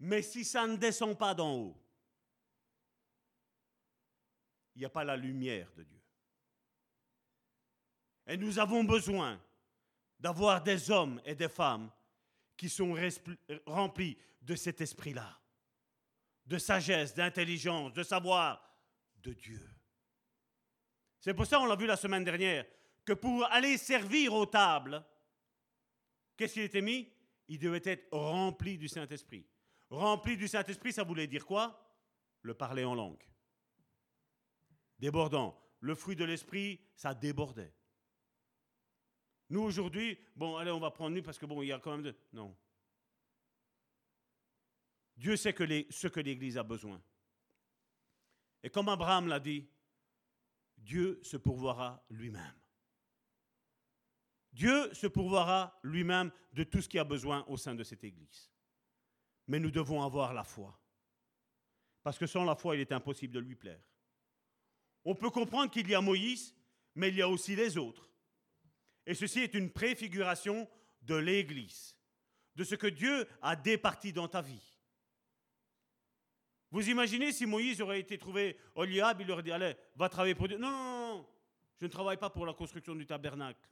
mais 0.00 0.22
si 0.22 0.44
ça 0.44 0.66
ne 0.66 0.76
descend 0.76 1.18
pas 1.18 1.34
d'en 1.34 1.54
haut, 1.54 1.76
il 4.74 4.80
n'y 4.80 4.84
a 4.84 4.90
pas 4.90 5.04
la 5.04 5.16
lumière 5.16 5.70
de 5.76 5.82
Dieu. 5.82 6.00
Et 8.26 8.36
nous 8.36 8.58
avons 8.58 8.84
besoin 8.84 9.40
d'avoir 10.20 10.62
des 10.62 10.90
hommes 10.90 11.20
et 11.24 11.34
des 11.34 11.48
femmes 11.48 11.90
qui 12.56 12.68
sont 12.68 12.94
remplis 13.66 14.16
de 14.42 14.54
cet 14.54 14.80
esprit-là, 14.80 15.40
de 16.46 16.58
sagesse, 16.58 17.14
d'intelligence, 17.14 17.92
de 17.92 18.02
savoir 18.02 18.62
de 19.16 19.32
Dieu. 19.32 19.68
C'est 21.20 21.34
pour 21.34 21.46
ça, 21.46 21.60
on 21.60 21.66
l'a 21.66 21.76
vu 21.76 21.86
la 21.86 21.96
semaine 21.96 22.24
dernière, 22.24 22.64
que 23.04 23.14
pour 23.14 23.44
aller 23.46 23.78
servir 23.78 24.34
aux 24.34 24.46
tables, 24.46 25.04
qu'est-ce 26.36 26.54
qu'il 26.54 26.62
était 26.62 26.82
mis? 26.82 27.10
Il 27.48 27.58
devait 27.58 27.82
être 27.84 28.08
rempli 28.12 28.76
du 28.76 28.88
Saint-Esprit. 28.88 29.46
Rempli 29.90 30.36
du 30.36 30.48
Saint-Esprit, 30.48 30.92
ça 30.92 31.04
voulait 31.04 31.26
dire 31.26 31.46
quoi? 31.46 31.84
Le 32.42 32.54
parler 32.54 32.84
en 32.84 32.94
langue. 32.94 33.22
Débordant. 34.98 35.58
Le 35.80 35.94
fruit 35.94 36.16
de 36.16 36.24
l'Esprit, 36.24 36.80
ça 36.94 37.14
débordait. 37.14 37.72
Nous, 39.50 39.60
aujourd'hui, 39.60 40.18
bon, 40.36 40.56
allez, 40.56 40.70
on 40.70 40.80
va 40.80 40.90
prendre 40.90 41.14
nu 41.14 41.22
parce 41.22 41.38
que 41.38 41.46
bon, 41.46 41.62
il 41.62 41.68
y 41.68 41.72
a 41.72 41.78
quand 41.78 41.92
même 41.92 42.02
de... 42.02 42.14
Non. 42.32 42.56
Dieu 45.16 45.36
sait 45.36 45.54
ce 45.90 46.08
que 46.08 46.20
l'Église 46.20 46.58
a 46.58 46.62
besoin. 46.62 47.02
Et 48.62 48.70
comme 48.70 48.88
Abraham 48.88 49.28
l'a 49.28 49.40
dit, 49.40 49.68
Dieu 50.76 51.20
se 51.22 51.36
pourvoira 51.36 52.04
lui-même. 52.10 52.54
Dieu 54.52 54.92
se 54.94 55.06
pourvoira 55.06 55.78
lui-même 55.82 56.30
de 56.52 56.64
tout 56.64 56.82
ce 56.82 56.88
qui 56.88 56.98
a 56.98 57.04
besoin 57.04 57.44
au 57.46 57.56
sein 57.56 57.74
de 57.74 57.84
cette 57.84 58.04
Église. 58.04 58.50
Mais 59.48 59.58
nous 59.58 59.70
devons 59.70 60.02
avoir 60.02 60.32
la 60.32 60.44
foi. 60.44 60.78
Parce 62.02 62.18
que 62.18 62.26
sans 62.26 62.44
la 62.44 62.54
foi, 62.54 62.76
il 62.76 62.80
est 62.80 62.92
impossible 62.92 63.34
de 63.34 63.40
lui 63.40 63.56
plaire. 63.56 63.82
On 65.04 65.14
peut 65.14 65.30
comprendre 65.30 65.70
qu'il 65.70 65.88
y 65.88 65.94
a 65.94 66.00
Moïse, 66.00 66.54
mais 66.94 67.08
il 67.08 67.16
y 67.16 67.22
a 67.22 67.28
aussi 67.28 67.56
les 67.56 67.76
autres. 67.76 68.08
Et 69.06 69.14
ceci 69.14 69.40
est 69.40 69.54
une 69.54 69.70
préfiguration 69.70 70.68
de 71.02 71.14
l'Église, 71.14 71.96
de 72.54 72.64
ce 72.64 72.74
que 72.74 72.86
Dieu 72.86 73.26
a 73.40 73.56
départi 73.56 74.12
dans 74.12 74.28
ta 74.28 74.42
vie. 74.42 74.78
Vous 76.70 76.90
imaginez 76.90 77.32
si 77.32 77.46
Moïse 77.46 77.80
aurait 77.80 78.00
été 78.00 78.18
trouvé 78.18 78.58
au 78.74 78.84
Liab, 78.84 79.20
il 79.22 79.30
aurait 79.30 79.42
dit, 79.42 79.52
allez, 79.52 79.74
va 79.96 80.08
travailler 80.08 80.34
pour 80.34 80.48
Dieu. 80.48 80.58
Non, 80.58 81.26
je 81.80 81.86
ne 81.86 81.90
travaille 81.90 82.18
pas 82.18 82.28
pour 82.28 82.44
la 82.44 82.52
construction 82.52 82.94
du 82.94 83.06
tabernacle. 83.06 83.66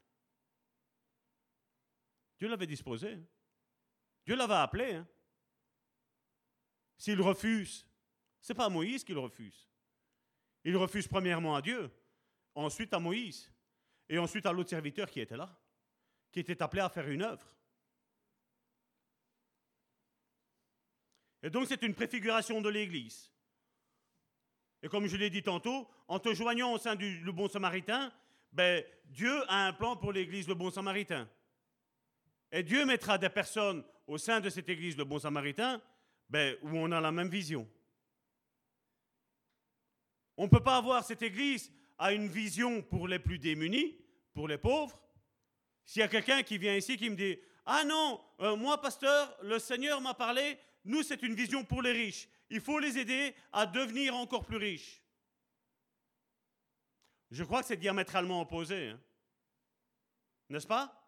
Dieu 2.38 2.48
l'avait 2.48 2.66
disposé. 2.66 3.12
Hein. 3.12 3.22
Dieu 4.24 4.36
l'avait 4.36 4.54
appelé. 4.54 4.94
Hein. 4.94 5.06
S'il 6.96 7.20
refuse, 7.20 7.86
ce 8.40 8.52
n'est 8.52 8.56
pas 8.56 8.68
Moïse 8.68 9.04
qu'il 9.04 9.18
refuse. 9.18 9.68
Il 10.64 10.76
refuse 10.76 11.06
premièrement 11.06 11.54
à 11.54 11.62
Dieu, 11.62 11.90
ensuite 12.54 12.92
à 12.94 12.98
Moïse. 12.98 13.52
Et 14.08 14.18
ensuite 14.18 14.46
à 14.46 14.52
l'autre 14.52 14.70
serviteur 14.70 15.10
qui 15.10 15.20
était 15.20 15.36
là, 15.36 15.56
qui 16.30 16.40
était 16.40 16.62
appelé 16.62 16.80
à 16.80 16.88
faire 16.88 17.08
une 17.08 17.22
œuvre. 17.22 17.46
Et 21.42 21.50
donc 21.50 21.66
c'est 21.66 21.82
une 21.82 21.94
préfiguration 21.94 22.60
de 22.60 22.68
l'Église. 22.68 23.30
Et 24.82 24.88
comme 24.88 25.06
je 25.06 25.16
l'ai 25.16 25.30
dit 25.30 25.42
tantôt, 25.42 25.88
en 26.06 26.18
te 26.18 26.32
joignant 26.34 26.72
au 26.72 26.78
sein 26.78 26.94
du 26.94 27.20
Bon 27.32 27.48
Samaritain, 27.48 28.12
ben, 28.52 28.84
Dieu 29.06 29.42
a 29.50 29.66
un 29.66 29.72
plan 29.72 29.96
pour 29.96 30.12
l'Église 30.12 30.48
le 30.48 30.54
Bon 30.54 30.70
Samaritain. 30.70 31.28
Et 32.52 32.62
Dieu 32.62 32.84
mettra 32.86 33.18
des 33.18 33.28
personnes 33.28 33.84
au 34.06 34.18
sein 34.18 34.40
de 34.40 34.48
cette 34.50 34.68
Église 34.68 34.96
le 34.96 35.04
Bon 35.04 35.18
Samaritain 35.18 35.80
ben, 36.28 36.56
où 36.62 36.70
on 36.70 36.90
a 36.92 37.00
la 37.00 37.12
même 37.12 37.28
vision. 37.28 37.68
On 40.36 40.44
ne 40.44 40.50
peut 40.50 40.62
pas 40.62 40.76
avoir 40.76 41.04
cette 41.04 41.22
Église 41.22 41.72
a 41.98 42.12
une 42.12 42.28
vision 42.28 42.82
pour 42.82 43.08
les 43.08 43.18
plus 43.18 43.38
démunis, 43.38 43.96
pour 44.34 44.48
les 44.48 44.58
pauvres, 44.58 45.00
s'il 45.86 46.00
y 46.00 46.02
a 46.02 46.08
quelqu'un 46.08 46.42
qui 46.42 46.58
vient 46.58 46.74
ici 46.74 46.96
qui 46.96 47.08
me 47.08 47.16
dit 47.16 47.38
Ah 47.64 47.84
non, 47.84 48.20
euh, 48.40 48.56
moi, 48.56 48.80
pasteur, 48.80 49.34
le 49.42 49.58
Seigneur 49.58 50.00
m'a 50.00 50.14
parlé, 50.14 50.58
nous, 50.84 51.02
c'est 51.02 51.22
une 51.22 51.34
vision 51.34 51.64
pour 51.64 51.80
les 51.80 51.92
riches. 51.92 52.28
Il 52.50 52.60
faut 52.60 52.78
les 52.78 52.98
aider 52.98 53.34
à 53.52 53.66
devenir 53.66 54.14
encore 54.14 54.44
plus 54.44 54.56
riches. 54.56 55.02
Je 57.30 57.44
crois 57.44 57.60
que 57.60 57.68
c'est 57.68 57.76
diamétralement 57.76 58.40
opposé. 58.40 58.88
Hein. 58.88 59.00
N'est-ce 60.48 60.66
pas? 60.66 61.02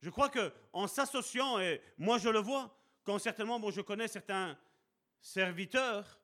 Je 0.00 0.10
crois 0.10 0.28
que 0.28 0.52
en 0.72 0.86
s'associant, 0.86 1.60
et 1.60 1.80
moi 1.98 2.18
je 2.18 2.28
le 2.28 2.40
vois, 2.40 2.76
quand 3.04 3.18
certainement, 3.18 3.60
bon, 3.60 3.70
je 3.70 3.82
connais 3.82 4.08
certains 4.08 4.58
serviteurs, 5.20 6.18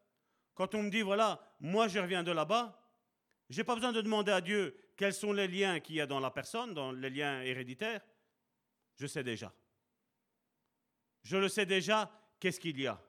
quand 0.55 0.75
on 0.75 0.83
me 0.83 0.91
dit, 0.91 1.03
voilà, 1.03 1.41
moi 1.61 1.89
je 1.89 1.99
reviens 1.99 2.23
de 2.23 2.33
là-bas, 2.33 2.77
je 3.49 3.59
n'ai 3.59 3.65
pas 3.65 3.75
besoin 3.75 3.93
de 3.93 4.01
demander 4.01 4.33
à 4.33 4.41
Dieu 4.41 4.77
quels 4.97 5.15
sont 5.15 5.33
les 5.33 5.49
liens 5.49 5.81
qu'il 5.81 5.97
y 5.97 6.01
a 6.01 6.07
dans 6.07 6.21
la 6.21 6.31
personne, 6.31 6.75
dans 6.75 6.93
les 6.93 7.11
liens 7.11 7.43
héréditaires. 7.43 8.03
Je 8.97 9.07
sais 9.07 9.25
déjà. 9.25 9.53
Je 11.23 11.37
le 11.37 11.49
sais 11.49 11.67
déjà, 11.67 12.11
qu'est-ce 12.39 12.61
qu'il 12.61 12.81
y 12.81 12.87
a. 12.87 13.01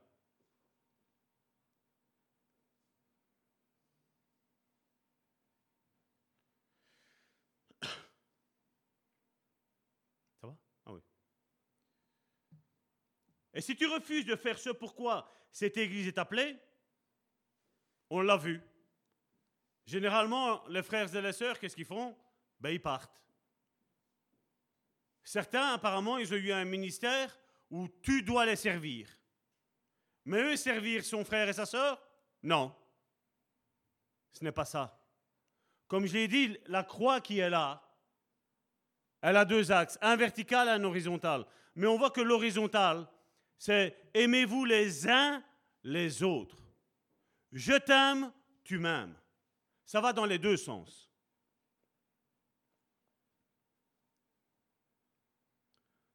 Ça 10.42 10.48
va 10.48 10.56
Ah 10.86 10.94
oui. 10.94 11.02
Et 13.54 13.62
si 13.62 13.76
tu 13.76 13.88
refuses 13.88 14.26
de 14.26 14.36
faire 14.36 14.58
ce 14.58 14.70
pourquoi 14.70 15.30
cette 15.52 15.78
église 15.78 16.08
est 16.08 16.18
appelée, 16.18 16.58
on 18.10 18.22
l'a 18.22 18.38
vu, 18.38 18.62
Généralement, 19.86 20.66
les 20.70 20.84
frères 20.84 21.14
et 21.14 21.22
les 21.22 21.34
sœurs, 21.34 21.60
qu'est-ce 21.60 21.76
qu'ils 21.76 21.86
font? 21.86 22.16
Ben, 22.60 22.70
ils 22.70 22.82
partent. 22.82 23.22
Certains, 25.24 25.74
apparemment, 25.74 26.18
ils 26.18 26.34
ont 26.34 26.38
eu 26.38 26.52
un 26.52 26.66
ministère 26.66 27.38
où 27.70 27.88
tu 28.02 28.24
dois 28.24 28.46
les 28.46 28.56
servir. 28.56 29.08
Mais 30.26 30.42
eux, 30.42 30.56
servir 30.56 31.04
son 31.04 31.26
frère 31.26 31.50
et 31.50 31.54
sa 31.54 31.66
sœur? 31.66 32.02
Non. 32.44 32.76
Ce 34.34 34.44
n'est 34.44 34.52
pas 34.52 34.66
ça. 34.66 34.98
Comme 35.88 36.06
je 36.06 36.14
l'ai 36.14 36.28
dit, 36.28 36.58
la 36.68 36.84
croix 36.84 37.22
qui 37.22 37.40
est 37.40 37.50
là, 37.50 37.84
elle 39.22 39.38
a 39.38 39.46
deux 39.46 39.72
axes, 39.72 39.98
un 40.02 40.16
vertical 40.16 40.68
et 40.68 40.72
un 40.72 40.84
horizontal. 40.84 41.46
Mais 41.76 41.88
on 41.88 41.98
voit 41.98 42.12
que 42.12 42.22
l'horizontal, 42.22 43.08
c'est 43.62 43.96
aimez-vous 44.16 44.66
les 44.66 45.08
uns 45.08 45.44
les 45.84 46.24
autres. 46.24 46.58
Je 47.52 47.74
t'aime, 47.74 48.34
tu 48.64 48.80
m'aimes. 48.80 49.16
Ça 49.86 50.02
va 50.02 50.14
dans 50.14 50.26
les 50.26 50.40
deux 50.40 50.58
sens. 50.58 51.12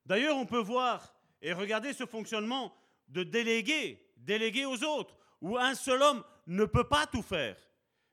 D'ailleurs, 0.04 0.36
on 0.36 0.44
peut 0.44 0.58
voir 0.58 1.14
et 1.40 1.52
regarder 1.52 1.92
ce 1.92 2.04
fonctionnement 2.04 2.76
de 3.06 3.22
déléguer, 3.22 4.04
déléguer 4.16 4.64
aux 4.64 4.82
autres, 4.82 5.16
où 5.40 5.56
un 5.56 5.76
seul 5.76 6.02
homme 6.02 6.24
ne 6.48 6.64
peut 6.64 6.88
pas 6.88 7.06
tout 7.06 7.22
faire. 7.22 7.56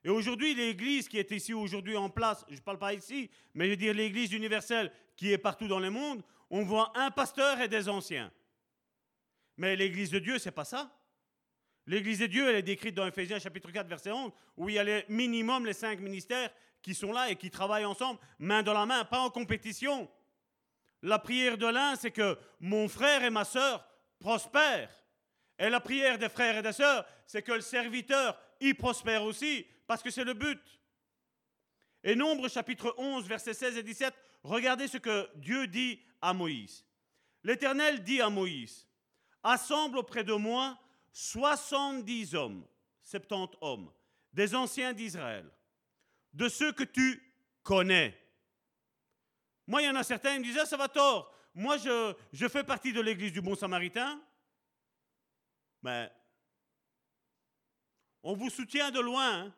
Et 0.03 0.09
aujourd'hui, 0.09 0.53
l'Église 0.53 1.09
qui 1.09 1.17
est 1.17 1.31
ici 1.31 1.55
aujourd'hui 1.55 1.97
en 1.97 2.11
place, 2.11 2.45
je 2.49 2.57
ne 2.57 2.59
parle 2.59 2.77
pas 2.77 2.93
ici, 2.93 3.31
mais 3.55 3.65
je 3.65 3.71
veux 3.71 3.77
dire 3.77 3.95
l'Église 3.95 4.31
universelle 4.31 4.91
qui 5.15 5.31
est 5.31 5.39
partout 5.39 5.67
dans 5.67 5.79
le 5.79 5.89
monde, 5.89 6.23
on 6.51 6.63
voit 6.63 6.91
un 6.93 7.09
pasteur 7.09 7.59
et 7.61 7.67
des 7.67 7.89
anciens. 7.89 8.31
Mais 9.57 9.75
l'Église 9.75 10.09
de 10.09 10.19
Dieu, 10.19 10.39
c'est 10.39 10.51
pas 10.51 10.65
ça. 10.65 10.91
L'Église 11.85 12.19
de 12.19 12.27
Dieu, 12.27 12.49
elle 12.49 12.55
est 12.55 12.63
décrite 12.63 12.95
dans 12.95 13.05
Ephésiens 13.05 13.39
chapitre 13.39 13.69
4, 13.69 13.87
verset 13.87 14.11
11, 14.11 14.31
où 14.57 14.69
il 14.69 14.75
y 14.75 14.79
a 14.79 14.83
les 14.83 15.05
minimum 15.09 15.65
les 15.65 15.73
cinq 15.73 15.99
ministères 15.99 16.49
qui 16.81 16.95
sont 16.95 17.11
là 17.11 17.29
et 17.29 17.35
qui 17.35 17.49
travaillent 17.49 17.85
ensemble, 17.85 18.19
main 18.39 18.63
dans 18.63 18.73
la 18.73 18.85
main, 18.85 19.05
pas 19.05 19.19
en 19.19 19.29
compétition. 19.29 20.09
La 21.01 21.19
prière 21.19 21.57
de 21.57 21.65
l'un, 21.65 21.95
c'est 21.95 22.11
que 22.11 22.37
mon 22.59 22.87
frère 22.87 23.23
et 23.23 23.29
ma 23.29 23.43
sœur 23.43 23.85
prospèrent. 24.19 25.03
Et 25.59 25.69
la 25.69 25.79
prière 25.79 26.17
des 26.17 26.29
frères 26.29 26.57
et 26.57 26.61
des 26.61 26.73
sœurs, 26.73 27.05
c'est 27.25 27.41
que 27.41 27.51
le 27.51 27.61
serviteur 27.61 28.39
y 28.59 28.73
prospère 28.73 29.23
aussi, 29.23 29.65
parce 29.85 30.01
que 30.01 30.09
c'est 30.09 30.23
le 30.23 30.33
but. 30.33 30.61
Et 32.03 32.15
Nombre 32.15 32.49
chapitre 32.49 32.93
11, 32.97 33.27
versets 33.27 33.53
16 33.53 33.77
et 33.77 33.83
17, 33.83 34.13
regardez 34.43 34.87
ce 34.87 34.97
que 34.97 35.29
Dieu 35.35 35.67
dit 35.67 36.01
à 36.21 36.33
Moïse. 36.33 36.85
L'Éternel 37.43 38.03
dit 38.03 38.21
à 38.21 38.29
Moïse, 38.29 38.87
Assemble 39.43 39.97
auprès 39.97 40.23
de 40.23 40.33
moi 40.33 40.77
70 41.11 42.33
hommes, 42.35 42.65
70 43.03 43.57
hommes, 43.61 43.91
des 44.31 44.55
anciens 44.55 44.93
d'Israël, 44.93 45.49
de 46.33 46.49
ceux 46.49 46.71
que 46.71 46.83
tu 46.83 47.21
connais. 47.61 48.17
Moi, 49.67 49.81
il 49.81 49.85
y 49.85 49.89
en 49.89 49.95
a 49.95 50.03
certains 50.03 50.33
qui 50.33 50.39
me 50.39 50.43
disaient, 50.45 50.65
ça 50.65 50.77
va 50.77 50.87
tort. 50.87 51.33
Moi, 51.53 51.77
je, 51.77 52.47
fais 52.47 52.63
partie 52.63 52.91
de 52.93 52.99
l'église 53.01 53.31
du 53.31 53.41
Bon 53.41 53.55
Samaritain. 53.55 54.19
Mais 55.83 56.11
on 58.23 58.35
vous 58.35 58.49
soutient 58.49 58.89
de 58.91 58.99
loin. 58.99 59.45
hein. 59.45 59.55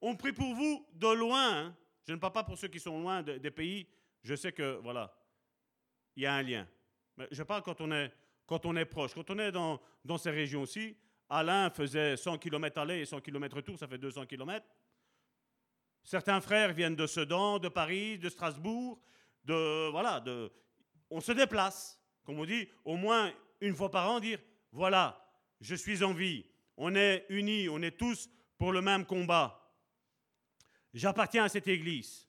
On 0.00 0.16
prie 0.16 0.32
pour 0.32 0.54
vous 0.54 0.86
de 0.94 1.08
loin. 1.08 1.56
hein. 1.66 1.76
Je 2.06 2.12
ne 2.12 2.18
parle 2.18 2.32
pas 2.32 2.44
pour 2.44 2.58
ceux 2.58 2.68
qui 2.68 2.80
sont 2.80 2.98
loin 3.00 3.22
de- 3.22 3.38
des 3.38 3.50
pays. 3.50 3.86
Je 4.22 4.34
sais 4.34 4.52
que, 4.52 4.76
voilà, 4.82 5.14
il 6.16 6.22
y 6.22 6.26
a 6.26 6.34
un 6.34 6.42
lien. 6.42 6.66
Mais 7.16 7.28
je 7.30 7.42
parle 7.42 7.62
quand 7.62 7.80
on 7.80 7.92
est, 7.92 8.12
quand 8.48 8.64
on 8.64 8.74
est 8.76 8.86
proche. 8.86 9.14
Quand 9.14 9.30
on 9.30 9.38
est 9.38 9.52
dans, 9.52 9.78
ces 10.18 10.30
régions-ci, 10.30 10.96
Alain 11.28 11.70
faisait 11.70 12.16
100 12.16 12.38
km 12.38 12.78
aller 12.80 13.00
et 13.00 13.04
100 13.04 13.20
km 13.20 13.56
retour, 13.56 13.78
ça 13.78 13.86
fait 13.86 13.98
200 13.98 14.24
km. 14.26 14.66
Certains 16.02 16.40
frères 16.40 16.72
viennent 16.72 16.96
de 16.96 17.06
Sedan, 17.06 17.58
de 17.58 17.68
Paris, 17.68 18.18
de 18.18 18.30
Strasbourg, 18.30 18.98
de 19.44 19.90
voilà, 19.90 20.20
de 20.20 20.50
on 21.10 21.20
se 21.20 21.32
déplace, 21.32 22.00
comme 22.24 22.38
on 22.38 22.46
dit, 22.46 22.68
au 22.84 22.96
moins 22.96 23.32
une 23.60 23.74
fois 23.74 23.90
par 23.90 24.10
an 24.10 24.18
dire 24.18 24.38
voilà, 24.72 25.22
je 25.60 25.74
suis 25.74 26.02
en 26.02 26.14
vie. 26.14 26.46
On 26.78 26.94
est 26.94 27.26
unis, 27.28 27.68
on 27.68 27.82
est 27.82 27.98
tous 27.98 28.30
pour 28.56 28.72
le 28.72 28.80
même 28.80 29.04
combat. 29.04 29.62
J'appartiens 30.94 31.44
à 31.44 31.48
cette 31.50 31.68
église. 31.68 32.26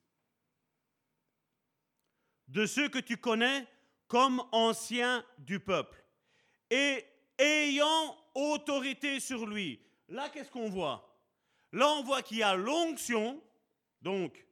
De 2.49 2.65
ceux 2.65 2.89
que 2.89 2.99
tu 2.99 3.15
connais 3.15 3.65
comme 4.07 4.43
anciens 4.51 5.23
du 5.37 5.59
peuple 5.61 6.03
et 6.69 7.05
ayant 7.37 8.17
autorité 8.35 9.19
sur 9.19 9.45
lui. 9.45 9.81
Là, 10.07 10.29
qu'est-ce 10.29 10.51
qu'on 10.51 10.69
voit? 10.69 11.05
Là, 11.71 11.87
on 11.93 12.03
voit 12.03 12.21
qu'il 12.21 12.37
y 12.37 12.43
a 12.43 12.55
l'onction, 12.55 13.41
donc 14.01 14.45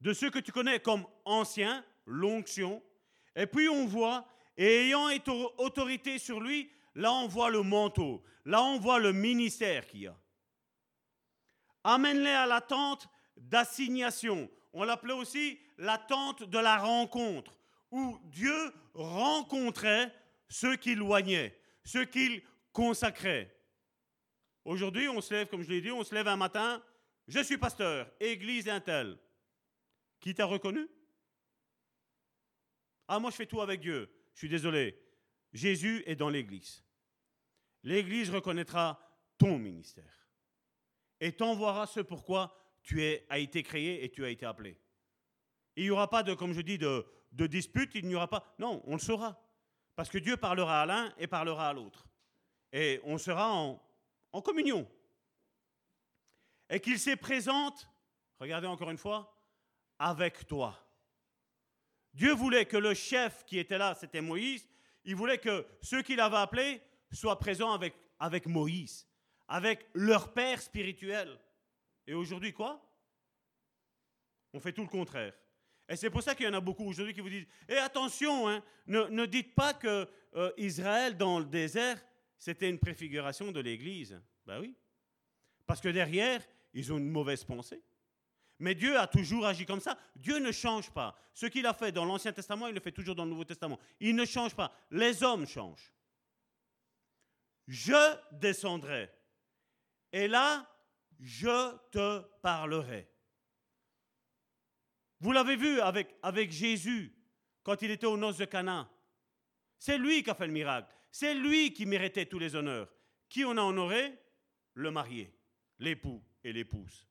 de 0.00 0.12
ceux 0.12 0.30
que 0.30 0.38
tu 0.38 0.52
connais 0.52 0.80
comme 0.80 1.04
anciens, 1.24 1.84
l'onction. 2.06 2.82
Et 3.34 3.46
puis 3.46 3.68
on 3.68 3.86
voit, 3.86 4.26
ayant 4.56 5.10
auto- 5.12 5.52
autorité 5.58 6.18
sur 6.18 6.40
lui, 6.40 6.70
là 6.94 7.12
on 7.12 7.26
voit 7.26 7.50
le 7.50 7.62
manteau, 7.62 8.22
là 8.44 8.62
on 8.62 8.78
voit 8.78 9.00
le 9.00 9.12
ministère 9.12 9.86
qu'il 9.86 10.02
y 10.02 10.06
a. 10.06 10.16
Amène-les 11.82 12.30
à 12.30 12.46
la 12.46 12.60
tente 12.60 13.08
d'assignation. 13.36 14.48
On 14.78 14.84
l'appelait 14.84 15.14
aussi 15.14 15.58
la 15.78 15.96
tente 15.96 16.42
de 16.42 16.58
la 16.58 16.76
rencontre, 16.76 17.56
où 17.90 18.20
Dieu 18.24 18.74
rencontrait 18.92 20.14
ceux 20.50 20.76
qu'il 20.76 20.98
loignait, 20.98 21.58
ceux 21.82 22.04
qu'il 22.04 22.42
consacrait. 22.74 23.56
Aujourd'hui, 24.66 25.08
on 25.08 25.22
se 25.22 25.32
lève, 25.32 25.48
comme 25.48 25.62
je 25.62 25.70
l'ai 25.70 25.80
dit, 25.80 25.90
on 25.90 26.04
se 26.04 26.14
lève 26.14 26.28
un 26.28 26.36
matin, 26.36 26.84
je 27.26 27.40
suis 27.40 27.56
pasteur, 27.56 28.06
église 28.20 28.68
intel. 28.68 29.18
Qui 30.20 30.34
t'a 30.34 30.44
reconnu 30.44 30.86
Ah, 33.08 33.18
moi 33.18 33.30
je 33.30 33.36
fais 33.36 33.46
tout 33.46 33.62
avec 33.62 33.80
Dieu. 33.80 34.10
Je 34.34 34.40
suis 34.40 34.48
désolé. 34.50 35.02
Jésus 35.54 36.02
est 36.04 36.16
dans 36.16 36.28
l'église. 36.28 36.84
L'église 37.82 38.28
reconnaîtra 38.28 39.00
ton 39.38 39.56
ministère 39.56 40.28
et 41.18 41.32
t'envoiera 41.32 41.86
ce 41.86 42.00
pourquoi 42.00 42.65
tu 42.86 43.02
as 43.28 43.38
été 43.38 43.64
créé 43.64 44.04
et 44.04 44.10
tu 44.10 44.24
as 44.24 44.30
été 44.30 44.46
appelé. 44.46 44.78
Il 45.74 45.84
n'y 45.84 45.90
aura 45.90 46.08
pas 46.08 46.22
de, 46.22 46.32
comme 46.34 46.52
je 46.52 46.60
dis, 46.60 46.78
de, 46.78 47.04
dispute, 47.32 47.90
il 47.96 48.06
n'y 48.06 48.14
aura 48.14 48.28
pas. 48.28 48.54
Non, 48.60 48.80
on 48.86 48.92
le 48.92 49.00
saura. 49.00 49.44
Parce 49.96 50.08
que 50.08 50.18
Dieu 50.18 50.36
parlera 50.36 50.82
à 50.82 50.86
l'un 50.86 51.14
et 51.18 51.26
parlera 51.26 51.68
à 51.68 51.72
l'autre. 51.72 52.06
Et 52.72 53.00
on 53.02 53.18
sera 53.18 53.52
en, 53.52 53.82
communion. 54.40 54.88
Et 56.70 56.78
qu'il 56.78 56.98
se 56.98 57.16
présente, 57.16 57.88
regardez 58.38 58.68
encore 58.68 58.90
une 58.90 58.98
fois, 58.98 59.34
avec 59.98 60.46
toi. 60.46 60.78
Dieu 62.14 62.32
voulait 62.34 62.66
que 62.66 62.76
le 62.76 62.94
chef 62.94 63.44
qui 63.46 63.58
était 63.58 63.78
là, 63.78 63.94
c'était 63.94 64.20
Moïse, 64.20 64.68
il 65.04 65.16
voulait 65.16 65.38
que 65.38 65.66
ceux 65.80 66.02
qu'il 66.02 66.20
avait 66.20 66.36
appelés 66.36 66.82
soient 67.10 67.38
présents 67.38 67.78
avec 68.20 68.46
Moïse, 68.46 69.08
avec 69.48 69.88
leur 69.94 70.32
père 70.32 70.60
spirituel. 70.60 71.36
Et 72.06 72.14
aujourd'hui, 72.14 72.52
quoi? 72.52 72.82
On 74.52 74.60
fait 74.60 74.72
tout 74.72 74.82
le 74.82 74.88
contraire. 74.88 75.34
Et 75.88 75.96
c'est 75.96 76.10
pour 76.10 76.22
ça 76.22 76.34
qu'il 76.34 76.46
y 76.46 76.48
en 76.48 76.54
a 76.54 76.60
beaucoup 76.60 76.84
aujourd'hui 76.84 77.14
qui 77.14 77.20
vous 77.20 77.28
disent 77.28 77.46
Et 77.68 77.76
attention, 77.76 78.48
hein, 78.48 78.62
ne, 78.86 79.04
ne 79.04 79.26
dites 79.26 79.54
pas 79.54 79.74
que 79.74 80.08
euh, 80.34 80.52
Israël 80.56 81.16
dans 81.16 81.38
le 81.38 81.44
désert, 81.44 82.04
c'était 82.38 82.68
une 82.68 82.78
préfiguration 82.78 83.52
de 83.52 83.60
l'Église. 83.60 84.20
Ben 84.46 84.60
oui. 84.60 84.74
Parce 85.66 85.80
que 85.80 85.88
derrière, 85.88 86.42
ils 86.72 86.92
ont 86.92 86.98
une 86.98 87.10
mauvaise 87.10 87.44
pensée. 87.44 87.82
Mais 88.58 88.74
Dieu 88.74 88.98
a 88.98 89.06
toujours 89.06 89.46
agi 89.46 89.66
comme 89.66 89.80
ça. 89.80 89.98
Dieu 90.14 90.38
ne 90.38 90.50
change 90.50 90.90
pas. 90.90 91.14
Ce 91.34 91.46
qu'il 91.46 91.66
a 91.66 91.74
fait 91.74 91.92
dans 91.92 92.04
l'Ancien 92.04 92.32
Testament, 92.32 92.68
il 92.68 92.74
le 92.74 92.80
fait 92.80 92.92
toujours 92.92 93.14
dans 93.14 93.24
le 93.24 93.30
Nouveau 93.30 93.44
Testament. 93.44 93.78
Il 94.00 94.16
ne 94.16 94.24
change 94.24 94.54
pas. 94.54 94.72
Les 94.90 95.22
hommes 95.22 95.46
changent. 95.46 95.92
Je 97.66 98.16
descendrai. 98.32 99.10
Et 100.12 100.28
là, 100.28 100.66
je 101.20 101.76
te 101.90 102.20
parlerai. 102.42 103.08
Vous 105.20 105.32
l'avez 105.32 105.56
vu 105.56 105.80
avec, 105.80 106.50
Jésus 106.50 107.12
quand 107.62 107.80
il 107.82 107.90
était 107.90 108.06
aux 108.06 108.16
noces 108.16 108.36
de 108.38 108.44
Cana. 108.44 108.90
C'est 109.78 109.98
lui 109.98 110.22
qui 110.22 110.30
a 110.30 110.34
fait 110.34 110.46
le 110.46 110.52
miracle. 110.52 110.92
C'est 111.10 111.34
lui 111.34 111.72
qui 111.72 111.86
méritait 111.86 112.26
tous 112.26 112.38
les 112.38 112.54
honneurs. 112.54 112.92
Qui 113.28 113.44
on 113.44 113.56
a 113.56 113.62
honoré? 113.62 114.18
Le 114.74 114.90
marié, 114.90 115.34
l'époux 115.78 116.22
et 116.44 116.52
l'épouse. 116.52 117.06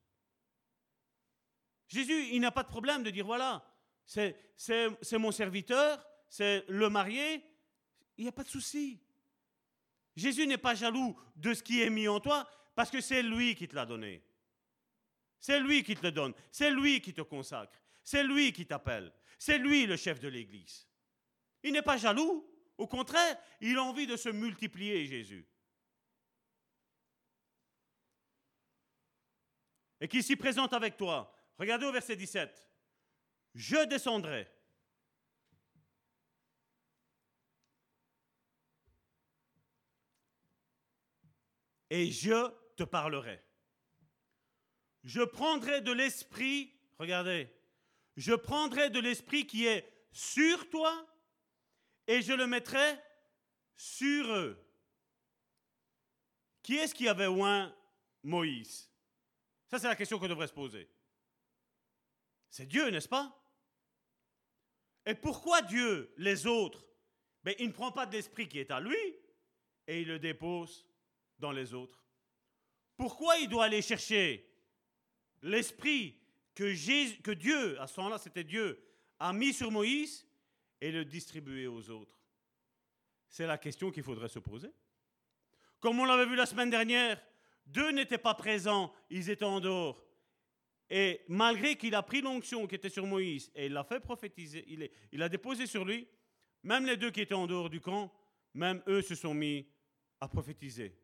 Jésus, 1.88 2.28
il 2.32 2.40
n'a 2.40 2.52
pas 2.52 2.62
de 2.62 2.68
problème 2.68 3.02
de 3.02 3.10
dire 3.10 3.26
voilà, 3.26 3.64
c'est 4.04 4.36
c'est- 4.56 4.88
c'est 5.02 5.18
mon 5.18 5.32
serviteur, 5.32 6.04
c'est 6.28 6.64
le 6.68 6.88
marié. 6.88 7.44
Il 8.16 8.22
n'y 8.22 8.28
a 8.28 8.32
pas 8.32 8.44
de 8.44 8.48
souci. 8.48 9.00
Jésus 10.14 10.46
n'est 10.46 10.58
pas 10.58 10.74
jaloux 10.74 11.18
de 11.34 11.52
ce 11.52 11.62
qui 11.62 11.82
est 11.82 11.90
mis 11.90 12.08
en 12.08 12.20
toi 12.20 12.48
parce 12.76 12.90
que 12.90 13.00
c'est 13.00 13.22
lui 13.22 13.54
qui 13.54 13.66
te 13.66 13.74
l'a 13.74 13.86
donné. 13.86 14.22
C'est 15.40 15.58
lui 15.58 15.82
qui 15.82 15.96
te 15.96 16.02
le 16.02 16.12
donne. 16.12 16.34
C'est 16.52 16.70
lui 16.70 17.00
qui 17.00 17.14
te 17.14 17.22
consacre. 17.22 17.80
C'est 18.04 18.22
lui 18.22 18.52
qui 18.52 18.66
t'appelle. 18.66 19.10
C'est 19.38 19.56
lui 19.56 19.86
le 19.86 19.96
chef 19.96 20.20
de 20.20 20.28
l'Église. 20.28 20.86
Il 21.62 21.72
n'est 21.72 21.82
pas 21.82 21.96
jaloux. 21.96 22.46
Au 22.76 22.86
contraire, 22.86 23.38
il 23.62 23.78
a 23.78 23.82
envie 23.82 24.06
de 24.06 24.16
se 24.16 24.28
multiplier, 24.28 25.06
Jésus. 25.06 25.48
Et 29.98 30.06
qui 30.06 30.22
s'y 30.22 30.36
présente 30.36 30.74
avec 30.74 30.98
toi. 30.98 31.34
Regardez 31.58 31.86
au 31.86 31.92
verset 31.92 32.14
17. 32.14 32.62
Je 33.54 33.86
descendrai. 33.86 34.46
Et 41.88 42.10
je 42.10 42.65
te 42.76 42.84
parlerai. 42.84 43.42
Je 45.02 45.22
prendrai 45.22 45.80
de 45.80 45.92
l'esprit, 45.92 46.72
regardez, 46.98 47.48
je 48.16 48.34
prendrai 48.34 48.90
de 48.90 49.00
l'esprit 49.00 49.46
qui 49.46 49.66
est 49.66 49.86
sur 50.12 50.68
toi 50.70 51.06
et 52.06 52.22
je 52.22 52.32
le 52.32 52.46
mettrai 52.46 52.98
sur 53.76 54.32
eux. 54.32 54.62
Qui 56.62 56.76
est-ce 56.76 56.94
qui 56.94 57.08
avait 57.08 57.26
oint 57.26 57.74
Moïse? 58.22 58.90
Ça, 59.68 59.78
c'est 59.78 59.88
la 59.88 59.96
question 59.96 60.18
qu'on 60.18 60.28
devrait 60.28 60.48
se 60.48 60.52
poser. 60.52 60.90
C'est 62.50 62.66
Dieu, 62.66 62.88
n'est-ce 62.90 63.08
pas? 63.08 63.36
Et 65.04 65.14
pourquoi 65.14 65.62
Dieu, 65.62 66.12
les 66.16 66.46
autres 66.46 66.84
ben, 67.44 67.54
Il 67.58 67.68
ne 67.68 67.72
prend 67.72 67.92
pas 67.92 68.06
de 68.06 68.12
l'esprit 68.12 68.48
qui 68.48 68.58
est 68.58 68.70
à 68.70 68.80
lui 68.80 68.96
et 69.86 70.00
il 70.00 70.08
le 70.08 70.18
dépose 70.18 70.86
dans 71.38 71.52
les 71.52 71.74
autres? 71.74 72.05
Pourquoi 72.96 73.36
il 73.38 73.48
doit 73.48 73.64
aller 73.64 73.82
chercher 73.82 74.48
l'esprit 75.42 76.18
que, 76.54 77.32
Dieu, 77.32 77.80
à 77.80 77.86
ce 77.86 78.00
moment-là 78.00 78.18
c'était 78.18 78.44
Dieu, 78.44 78.82
a 79.18 79.32
mis 79.32 79.52
sur 79.52 79.70
Moïse 79.70 80.26
et 80.80 80.90
le 80.90 81.04
distribuer 81.04 81.66
aux 81.66 81.90
autres? 81.90 82.16
C'est 83.28 83.46
la 83.46 83.58
question 83.58 83.90
qu'il 83.90 84.02
faudrait 84.02 84.28
se 84.28 84.38
poser. 84.38 84.70
Comme 85.80 86.00
on 86.00 86.04
l'avait 86.04 86.26
vu 86.26 86.36
la 86.36 86.46
semaine 86.46 86.70
dernière, 86.70 87.20
deux 87.66 87.90
n'étaient 87.90 88.18
pas 88.18 88.34
présents, 88.34 88.92
ils 89.10 89.28
étaient 89.28 89.44
en 89.44 89.60
dehors. 89.60 90.02
Et 90.88 91.22
malgré 91.28 91.76
qu'il 91.76 91.94
a 91.94 92.02
pris 92.02 92.22
l'onction 92.22 92.66
qui 92.66 92.76
était 92.76 92.88
sur 92.88 93.06
Moïse 93.06 93.50
et 93.54 93.66
il 93.66 93.72
l'a 93.72 93.84
fait 93.84 94.00
prophétiser, 94.00 94.64
il, 94.68 94.88
il 95.12 95.22
a 95.22 95.28
déposé 95.28 95.66
sur 95.66 95.84
lui, 95.84 96.06
même 96.62 96.86
les 96.86 96.96
deux 96.96 97.10
qui 97.10 97.20
étaient 97.20 97.34
en 97.34 97.46
dehors 97.46 97.68
du 97.68 97.80
camp, 97.80 98.12
même 98.54 98.82
eux 98.86 99.02
se 99.02 99.14
sont 99.14 99.34
mis 99.34 99.66
à 100.20 100.28
prophétiser. 100.28 100.96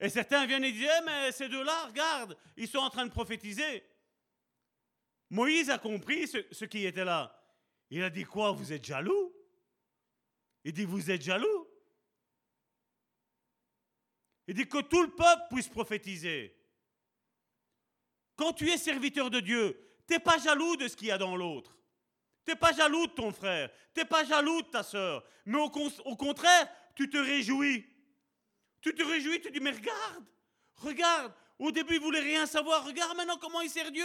Et 0.00 0.08
certains 0.08 0.46
viennent 0.46 0.64
et 0.64 0.72
disent, 0.72 0.88
Eh, 1.00 1.04
mais 1.04 1.32
ces 1.32 1.48
deux-là, 1.48 1.86
regarde, 1.86 2.36
ils 2.56 2.68
sont 2.68 2.78
en 2.78 2.90
train 2.90 3.06
de 3.06 3.10
prophétiser. 3.10 3.84
Moïse 5.30 5.70
a 5.70 5.78
compris 5.78 6.26
ce, 6.28 6.64
qui 6.64 6.86
était 6.86 7.04
là. 7.04 7.34
Il 7.90 8.02
a 8.02 8.10
dit 8.10 8.24
quoi 8.24 8.52
Vous 8.52 8.72
êtes 8.72 8.84
jaloux? 8.84 9.34
Il 10.64 10.72
dit, 10.72 10.84
vous 10.84 11.10
êtes 11.10 11.22
jaloux? 11.22 11.68
Il 14.46 14.54
dit 14.54 14.68
que 14.68 14.80
tout 14.80 15.02
le 15.02 15.10
peuple 15.10 15.42
puisse 15.50 15.68
prophétiser. 15.68 16.54
Quand 18.36 18.52
tu 18.52 18.70
es 18.70 18.78
serviteur 18.78 19.30
de 19.30 19.40
Dieu, 19.40 19.78
t'es 20.06 20.18
pas 20.18 20.38
jaloux 20.38 20.76
de 20.76 20.88
ce 20.88 20.96
qu'il 20.96 21.08
y 21.08 21.10
a 21.10 21.18
dans 21.18 21.36
l'autre. 21.36 21.76
T'es 22.44 22.56
pas 22.56 22.72
jaloux 22.72 23.06
de 23.06 23.12
ton 23.12 23.32
frère. 23.32 23.68
T'es 23.92 24.06
pas 24.06 24.24
jaloux 24.24 24.62
de 24.62 24.68
ta 24.68 24.82
sœur. 24.82 25.22
Mais 25.44 25.58
au 25.58 26.16
contraire, 26.16 26.68
tu 26.94 27.10
te 27.10 27.18
réjouis. 27.18 27.86
Tu 28.80 28.94
te 28.94 29.02
réjouis, 29.02 29.40
tu 29.40 29.50
dis, 29.50 29.60
mais 29.60 29.72
regarde, 29.72 30.24
regarde. 30.76 31.32
Au 31.58 31.72
début, 31.72 31.94
il 31.94 32.00
voulait 32.00 32.20
rien 32.20 32.46
savoir. 32.46 32.84
Regarde 32.84 33.16
maintenant 33.16 33.38
comment 33.38 33.60
il 33.60 33.70
sert 33.70 33.90
Dieu. 33.90 34.04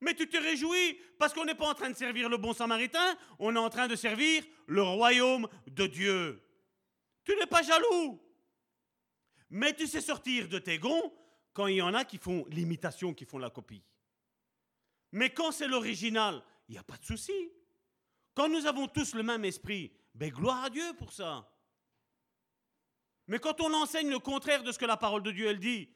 Mais 0.00 0.14
tu 0.14 0.28
te 0.28 0.36
réjouis 0.36 0.98
parce 1.18 1.32
qu'on 1.32 1.44
n'est 1.44 1.54
pas 1.54 1.68
en 1.70 1.74
train 1.74 1.88
de 1.88 1.96
servir 1.96 2.28
le 2.28 2.36
bon 2.36 2.52
samaritain, 2.52 3.16
on 3.38 3.54
est 3.54 3.58
en 3.58 3.70
train 3.70 3.86
de 3.86 3.94
servir 3.94 4.44
le 4.66 4.82
royaume 4.82 5.48
de 5.68 5.86
Dieu. 5.86 6.42
Tu 7.24 7.34
n'es 7.36 7.46
pas 7.46 7.62
jaloux. 7.62 8.20
Mais 9.48 9.74
tu 9.74 9.86
sais 9.86 10.00
sortir 10.00 10.48
de 10.48 10.58
tes 10.58 10.78
gonds 10.78 11.12
quand 11.52 11.68
il 11.68 11.76
y 11.76 11.82
en 11.82 11.94
a 11.94 12.04
qui 12.04 12.18
font 12.18 12.44
l'imitation, 12.48 13.14
qui 13.14 13.24
font 13.24 13.38
la 13.38 13.50
copie. 13.50 13.84
Mais 15.12 15.30
quand 15.30 15.52
c'est 15.52 15.68
l'original, 15.68 16.42
il 16.68 16.72
n'y 16.72 16.78
a 16.78 16.82
pas 16.82 16.96
de 16.96 17.04
souci. 17.04 17.52
Quand 18.34 18.48
nous 18.48 18.66
avons 18.66 18.88
tous 18.88 19.14
le 19.14 19.22
même 19.22 19.44
esprit, 19.44 19.92
ben 20.14 20.30
gloire 20.30 20.64
à 20.64 20.70
Dieu 20.70 20.94
pour 20.98 21.12
ça. 21.12 21.48
Mais 23.28 23.38
quand 23.38 23.60
on 23.60 23.72
enseigne 23.72 24.10
le 24.10 24.18
contraire 24.18 24.62
de 24.62 24.72
ce 24.72 24.78
que 24.78 24.84
la 24.84 24.96
parole 24.96 25.22
de 25.22 25.30
Dieu 25.30 25.46
elle 25.46 25.58
dit, 25.58 25.88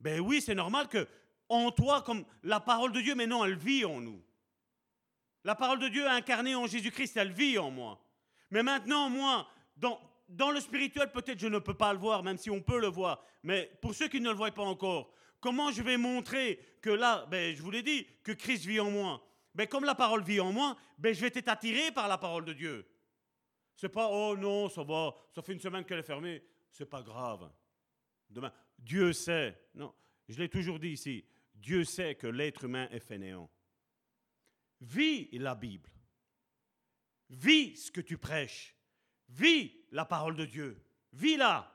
ben 0.00 0.20
oui, 0.20 0.40
c'est 0.40 0.54
normal 0.54 0.88
que 0.88 1.06
en 1.48 1.70
toi, 1.72 2.02
comme 2.02 2.24
la 2.42 2.60
parole 2.60 2.92
de 2.92 3.00
Dieu, 3.00 3.14
maintenant, 3.14 3.44
elle 3.44 3.56
vit 3.56 3.84
en 3.84 4.00
nous. 4.00 4.22
La 5.44 5.54
parole 5.54 5.80
de 5.80 5.88
Dieu 5.88 6.06
incarnée 6.06 6.54
en 6.54 6.66
Jésus-Christ, 6.66 7.16
elle 7.16 7.32
vit 7.32 7.58
en 7.58 7.70
moi. 7.70 8.00
Mais 8.50 8.62
maintenant, 8.62 9.10
moi, 9.10 9.48
dans, 9.76 10.00
dans 10.28 10.50
le 10.50 10.60
spirituel, 10.60 11.10
peut-être 11.10 11.38
je 11.38 11.48
ne 11.48 11.58
peux 11.58 11.74
pas 11.74 11.92
le 11.92 11.98
voir, 11.98 12.22
même 12.22 12.38
si 12.38 12.50
on 12.50 12.60
peut 12.60 12.80
le 12.80 12.86
voir. 12.86 13.24
Mais 13.42 13.70
pour 13.82 13.94
ceux 13.94 14.08
qui 14.08 14.20
ne 14.20 14.30
le 14.30 14.36
voient 14.36 14.50
pas 14.52 14.62
encore, 14.62 15.12
comment 15.40 15.72
je 15.72 15.82
vais 15.82 15.96
montrer 15.96 16.60
que 16.82 16.90
là, 16.90 17.26
ben, 17.30 17.54
je 17.54 17.62
vous 17.62 17.70
l'ai 17.70 17.82
dit, 17.82 18.06
que 18.22 18.32
Christ 18.32 18.64
vit 18.64 18.80
en 18.80 18.90
moi? 18.90 19.26
Ben, 19.54 19.66
Comme 19.66 19.84
la 19.84 19.94
parole 19.94 20.22
vit 20.22 20.40
en 20.40 20.52
moi, 20.52 20.76
ben, 20.98 21.12
je 21.12 21.20
vais 21.20 21.32
être 21.34 21.48
attiré 21.48 21.90
par 21.90 22.06
la 22.06 22.18
parole 22.18 22.44
de 22.44 22.52
Dieu. 22.52 22.86
C'est 23.74 23.88
pas, 23.88 24.08
oh 24.10 24.36
non, 24.36 24.68
ça 24.68 24.84
va, 24.84 25.14
ça 25.34 25.42
fait 25.42 25.52
une 25.52 25.60
semaine 25.60 25.84
qu'elle 25.84 25.98
est 25.98 26.04
fermée. 26.04 26.44
C'est 26.70 26.86
pas 26.86 27.02
grave. 27.02 27.50
Demain, 28.28 28.52
Dieu 28.78 29.12
sait. 29.12 29.58
Non, 29.74 29.94
je 30.28 30.38
l'ai 30.38 30.48
toujours 30.48 30.78
dit 30.78 30.90
ici. 30.90 31.24
Dieu 31.54 31.84
sait 31.84 32.14
que 32.14 32.26
l'être 32.26 32.64
humain 32.64 32.88
est 32.90 33.00
fainéant. 33.00 33.50
Vis 34.80 35.28
la 35.32 35.54
Bible. 35.54 35.90
Vis 37.28 37.76
ce 37.76 37.90
que 37.90 38.00
tu 38.00 38.16
prêches. 38.16 38.76
Vis 39.28 39.72
la 39.90 40.04
parole 40.04 40.36
de 40.36 40.46
Dieu. 40.46 40.82
Vis-la. 41.12 41.70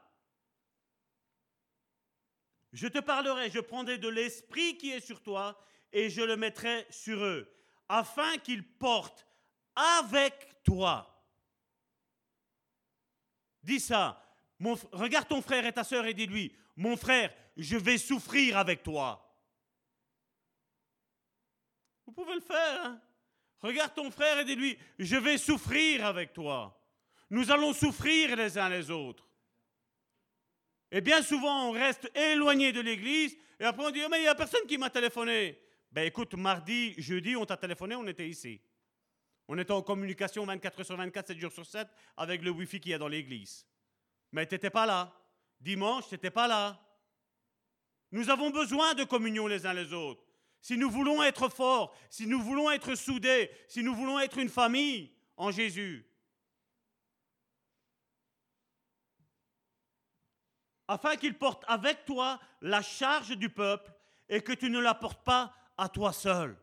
Je 2.74 2.88
te 2.88 3.00
parlerai, 3.00 3.50
je 3.50 3.60
prendrai 3.60 3.98
de 3.98 4.10
l'esprit 4.10 4.78
qui 4.78 4.92
est 4.92 5.00
sur 5.00 5.22
toi 5.22 5.58
et 5.94 6.10
je 6.10 6.22
le 6.22 6.36
mettrai 6.36 6.86
sur 6.90 7.24
eux, 7.24 7.50
afin 7.88 8.38
qu'ils 8.40 8.68
portent 8.68 9.26
avec 9.76 10.62
toi. 10.64 11.26
Dis 13.64 13.80
ça. 13.80 14.22
Regarde 14.92 15.28
ton 15.28 15.42
frère 15.42 15.66
et 15.66 15.74
ta 15.74 15.84
sœur 15.84 16.06
et 16.06 16.14
dis-lui, 16.14 16.56
mon 16.76 16.96
frère, 16.98 17.34
je 17.58 17.78
vais 17.78 17.98
souffrir 17.98 18.58
avec 18.58 18.84
toi. 18.84 19.22
Vous 22.06 22.14
pouvez 22.14 22.36
le 22.36 22.42
faire. 22.42 22.86
hein. 22.86 23.02
Regarde 23.62 23.94
ton 23.96 24.12
frère 24.12 24.40
et 24.40 24.46
dis-lui, 24.46 24.78
je 25.00 25.16
vais 25.16 25.38
souffrir 25.38 26.06
avec 26.06 26.34
toi. 26.34 26.80
Nous 27.30 27.52
allons 27.52 27.74
souffrir 27.74 28.36
les 28.36 28.58
uns 28.58 28.70
les 28.70 28.92
autres. 28.92 29.28
Et 30.92 31.02
bien 31.02 31.24
souvent, 31.24 31.70
on 31.70 31.72
reste 31.72 32.10
éloigné 32.16 32.72
de 32.72 32.80
l'église 32.82 33.36
et 33.60 33.66
après 33.66 33.86
on 33.86 33.90
dit, 33.92 34.02
Oh, 34.06 34.08
mais 34.10 34.20
il 34.20 34.24
n'y 34.24 34.28
a 34.28 34.36
personne 34.36 34.66
qui 34.68 34.78
m'a 34.78 34.90
téléphoné. 34.90 35.60
Ben 35.92 36.06
écoute, 36.06 36.34
mardi, 36.36 36.94
jeudi, 36.98 37.36
on 37.36 37.46
t'a 37.46 37.58
téléphoné, 37.58 37.96
on 37.96 38.06
était 38.08 38.28
ici. 38.30 38.62
On 39.48 39.58
était 39.58 39.72
en 39.72 39.82
communication 39.82 40.46
24 40.46 40.80
heures 40.80 40.86
sur 40.86 40.98
24, 40.98 41.28
7 41.28 41.40
jours 41.40 41.52
sur 41.52 41.66
7 41.66 41.88
avec 42.18 42.42
le 42.42 42.52
Wi-Fi 42.52 42.80
qu'il 42.80 42.92
y 42.92 42.94
a 42.94 42.98
dans 42.98 43.08
l'église. 43.08 43.66
Mais 44.32 44.46
tu 44.48 44.56
n'étais 44.56 44.70
pas 44.70 44.86
là. 44.86 45.14
Dimanche, 45.60 46.08
tu 46.08 46.16
n'étais 46.16 46.32
pas 46.32 46.48
là. 46.48 46.80
Nous 48.12 48.30
avons 48.30 48.50
besoin 48.50 48.94
de 48.94 49.04
communion 49.04 49.48
les 49.48 49.66
uns 49.66 49.74
les 49.74 49.92
autres. 49.94 50.24
Si 50.62 50.78
nous 50.78 50.90
voulons 50.90 51.22
être 51.22 51.50
forts, 51.50 51.96
si 52.10 52.28
nous 52.28 52.42
voulons 52.42 52.72
être 52.72 52.96
soudés, 52.96 53.52
si 53.68 53.84
nous 53.84 53.94
voulons 53.94 54.20
être 54.20 54.38
une 54.38 54.50
famille 54.50 55.14
en 55.38 55.52
Jésus. 55.52 56.10
Afin 60.88 61.16
qu'il 61.18 61.38
porte 61.38 61.64
avec 61.68 62.06
toi 62.06 62.40
la 62.62 62.82
charge 62.82 63.38
du 63.38 63.50
peuple 63.50 63.92
et 64.30 64.42
que 64.42 64.54
tu 64.54 64.70
ne 64.70 64.80
la 64.80 64.96
portes 64.96 65.24
pas 65.24 65.54
à 65.78 65.90
toi 65.90 66.14
seul. 66.14 66.58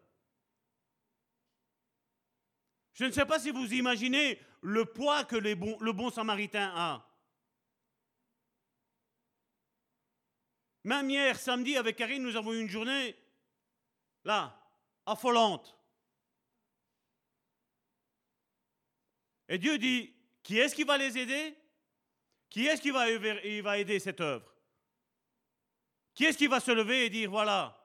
Je 2.94 3.04
ne 3.04 3.10
sais 3.10 3.26
pas 3.26 3.38
si 3.38 3.50
vous 3.50 3.72
imaginez 3.72 4.40
le 4.60 4.84
poids 4.84 5.24
que 5.24 5.36
le 5.36 5.92
bon 5.92 6.10
samaritain 6.10 6.72
a. 6.74 7.11
Même 10.84 11.10
hier, 11.10 11.38
samedi, 11.38 11.76
avec 11.76 11.96
Karine, 11.96 12.22
nous 12.22 12.36
avons 12.36 12.52
eu 12.52 12.60
une 12.60 12.68
journée, 12.68 13.16
là, 14.24 14.58
affolante. 15.06 15.78
Et 19.48 19.58
Dieu 19.58 19.78
dit, 19.78 20.12
qui 20.42 20.58
est-ce 20.58 20.74
qui 20.74 20.84
va 20.84 20.98
les 20.98 21.16
aider? 21.18 21.56
Qui 22.48 22.66
est-ce 22.66 22.82
qui 22.82 22.90
va, 22.90 23.78
aider 23.78 23.98
cette 23.98 24.20
œuvre? 24.20 24.52
Qui 26.14 26.24
est-ce 26.24 26.36
qui 26.36 26.46
va 26.46 26.60
se 26.60 26.70
lever 26.70 27.06
et 27.06 27.10
dire, 27.10 27.30
voilà 27.30 27.78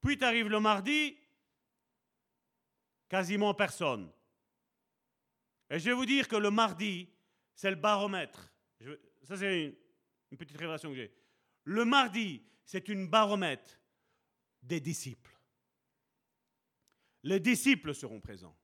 Puis 0.00 0.18
tu 0.18 0.24
arrives 0.24 0.48
le 0.48 0.58
mardi, 0.58 1.18
quasiment 3.08 3.54
personne. 3.54 4.10
Et 5.70 5.78
je 5.78 5.84
vais 5.84 5.94
vous 5.94 6.06
dire 6.06 6.26
que 6.26 6.36
le 6.36 6.50
mardi, 6.50 7.08
c'est 7.54 7.70
le 7.70 7.76
baromètre. 7.76 8.52
Ça, 9.22 9.36
c'est 9.36 9.78
une 10.30 10.36
petite 10.36 10.56
révélation 10.56 10.90
que 10.90 10.96
j'ai. 10.96 11.21
Le 11.64 11.84
mardi, 11.84 12.42
c'est 12.64 12.88
une 12.88 13.08
baromètre 13.08 13.78
des 14.62 14.80
disciples. 14.80 15.36
Les 17.22 17.40
disciples 17.40 17.94
seront 17.94 18.20
présents. 18.20 18.56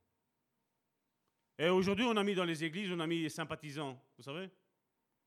Et 1.57 1.69
aujourd'hui, 1.69 2.05
on 2.05 2.15
a 2.17 2.23
mis 2.23 2.35
dans 2.35 2.45
les 2.45 2.63
églises, 2.63 2.91
on 2.91 2.99
a 2.99 3.07
mis 3.07 3.21
les 3.21 3.29
sympathisants. 3.29 4.01
Vous 4.17 4.23
savez? 4.23 4.49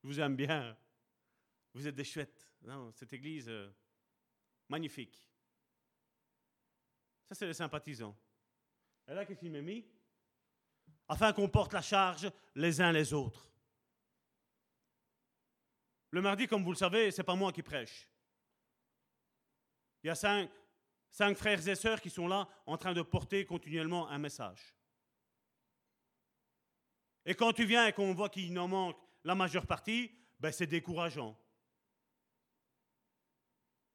Je 0.03 0.09
vous 0.09 0.20
aime 0.20 0.36
bien. 0.36 0.77
Vous 1.74 1.86
êtes 1.86 1.94
des 1.94 2.05
chouettes. 2.05 2.51
Cette 2.94 3.12
église, 3.12 3.49
euh, 3.49 3.70
Magnifique. 4.73 5.28
Ça, 7.28 7.35
c'est 7.35 7.47
les 7.47 7.53
sympathisants. 7.53 8.16
Et 9.07 9.12
là, 9.12 9.27
qu'est-ce 9.27 9.40
qu'il 9.40 9.53
m'a 9.53 9.61
mis? 9.61 9.85
Afin 11.07 11.35
qu'on 11.35 11.51
porte 11.51 11.74
la 11.74 11.82
charge 11.82 12.31
les 12.55 12.81
uns 12.81 12.90
les 12.90 13.12
autres. 13.12 13.52
Le 16.13 16.21
mardi, 16.21 16.47
comme 16.47 16.63
vous 16.63 16.73
le 16.73 16.77
savez, 16.77 17.11
c'est 17.11 17.25
pas 17.25 17.35
moi 17.35 17.53
qui 17.53 17.63
prêche. 17.63 18.07
Il 20.05 20.09
y 20.09 20.11
a 20.11 20.15
cinq, 20.15 20.51
frères 21.37 21.67
et 21.67 21.75
sœurs 21.75 22.01
qui 22.01 22.11
sont 22.11 22.29
là 22.29 22.47
en 22.67 22.77
train 22.77 22.93
de 22.93 23.01
porter 23.01 23.47
continuellement 23.47 24.09
un 24.09 24.19
message. 24.19 24.75
Et 27.25 27.35
quand 27.35 27.53
tu 27.53 27.65
viens 27.65 27.87
et 27.87 27.93
qu'on 27.93 28.13
voit 28.13 28.29
qu'il 28.29 28.59
en 28.59 28.69
manque 28.69 28.99
la 29.25 29.35
majeure 29.35 29.67
partie, 29.67 30.13
ben 30.39 30.53
c'est 30.53 30.67
décourageant. 30.67 31.39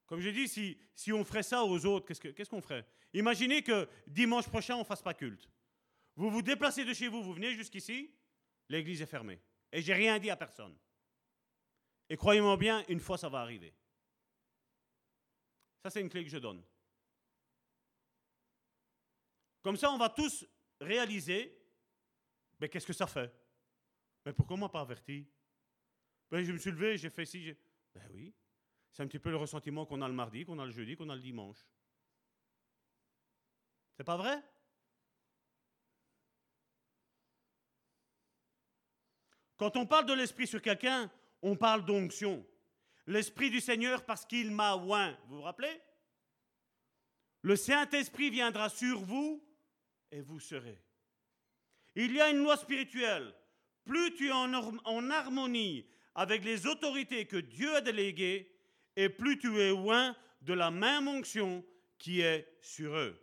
Comme 0.07 0.21
je 0.21 0.29
dis, 0.29 0.47
si, 0.95 1.13
on 1.13 1.23
ferait 1.23 1.43
ça 1.43 1.63
aux 1.63 1.85
autres, 1.85 2.07
qu'est-ce 2.13 2.49
qu'on 2.49 2.61
ferait? 2.61 2.87
Imaginez 3.13 3.61
que 3.61 3.87
dimanche 4.07 4.47
prochain, 4.47 4.75
on 4.75 4.79
ne 4.79 4.85
fasse 4.85 5.01
pas 5.03 5.13
culte. 5.13 5.47
Vous 6.15 6.31
vous 6.31 6.41
déplacez 6.41 6.83
de 6.83 6.93
chez 6.93 7.09
vous, 7.09 7.21
vous 7.21 7.33
venez 7.33 7.53
jusqu'ici, 7.53 8.11
l'église 8.69 9.01
est 9.03 9.05
fermée. 9.05 9.39
Et 9.71 9.81
j'ai 9.81 9.93
rien 9.93 10.17
dit 10.17 10.31
à 10.31 10.35
personne. 10.35 10.75
Et 12.09 12.17
croyez-moi 12.17 12.55
bien, 12.57 12.85
une 12.87 12.99
fois, 12.99 13.17
ça 13.17 13.29
va 13.29 13.39
arriver. 13.41 13.73
Ça, 15.83 15.89
c'est 15.89 16.01
une 16.01 16.09
clé 16.09 16.23
que 16.23 16.29
je 16.29 16.37
donne. 16.37 16.63
Comme 19.61 19.75
ça, 19.77 19.91
on 19.91 19.97
va 19.97 20.09
tous 20.09 20.45
réaliser, 20.79 21.57
mais 22.59 22.69
qu'est-ce 22.69 22.87
que 22.87 22.93
ça 22.93 23.07
fait? 23.07 23.33
Mais 24.25 24.33
pourquoi 24.33 24.55
on 24.55 24.59
m'a 24.59 24.69
pas 24.69 24.81
averti? 24.81 25.27
Ben, 26.29 26.43
Je 26.43 26.51
me 26.51 26.57
suis 26.57 26.71
levé, 26.71 26.97
j'ai 26.97 27.09
fait 27.09 27.25
ci. 27.25 27.41
j'ai- 27.43 27.57
Ben 27.93 28.07
oui, 28.13 28.33
c'est 28.91 29.03
un 29.03 29.07
petit 29.07 29.19
peu 29.19 29.29
le 29.29 29.37
ressentiment 29.37 29.85
qu'on 29.85 30.01
a 30.01 30.07
le 30.07 30.13
mardi, 30.13 30.45
qu'on 30.45 30.59
a 30.59 30.65
le 30.65 30.71
jeudi, 30.71 30.95
qu'on 30.95 31.09
a 31.09 31.15
le 31.15 31.21
dimanche. 31.21 31.57
C'est 33.95 34.03
pas 34.03 34.17
vrai? 34.17 34.41
Quand 39.57 39.75
on 39.75 39.87
parle 39.87 40.05
de 40.05 40.13
l'Esprit 40.13 40.45
sur 40.47 40.61
quelqu'un, 40.61 41.11
on 41.41 41.55
parle 41.55 41.85
d'onction. 41.85 42.45
L'Esprit 43.05 43.49
du 43.49 43.61
Seigneur 43.61 44.05
parce 44.05 44.25
qu'il 44.25 44.51
m'a 44.51 44.75
oint. 44.75 45.17
Vous 45.27 45.37
vous 45.37 45.41
rappelez? 45.43 45.81
Le 47.41 47.55
Saint-Esprit 47.55 48.29
viendra 48.29 48.69
sur 48.69 48.99
vous 48.99 49.43
et 50.11 50.21
vous 50.21 50.39
serez. 50.39 50.81
Il 51.95 52.13
y 52.13 52.21
a 52.21 52.29
une 52.29 52.43
loi 52.43 52.57
spirituelle. 52.57 53.33
Plus 53.85 54.13
tu 54.15 54.27
es 54.27 54.31
en, 54.31 55.09
harmonie 55.09 55.87
avec 56.13 56.43
les 56.43 56.67
autorités 56.67 57.25
que 57.25 57.37
Dieu 57.37 57.75
a 57.75 57.81
déléguées, 57.81 58.53
et 58.95 59.07
plus 59.07 59.37
tu 59.37 59.59
es 59.61 59.71
oint 59.71 60.15
de 60.41 60.53
la 60.53 60.71
même 60.71 61.07
onction 61.07 61.63
qui 61.97 62.21
est 62.21 62.57
sur 62.61 62.95
eux. 62.95 63.17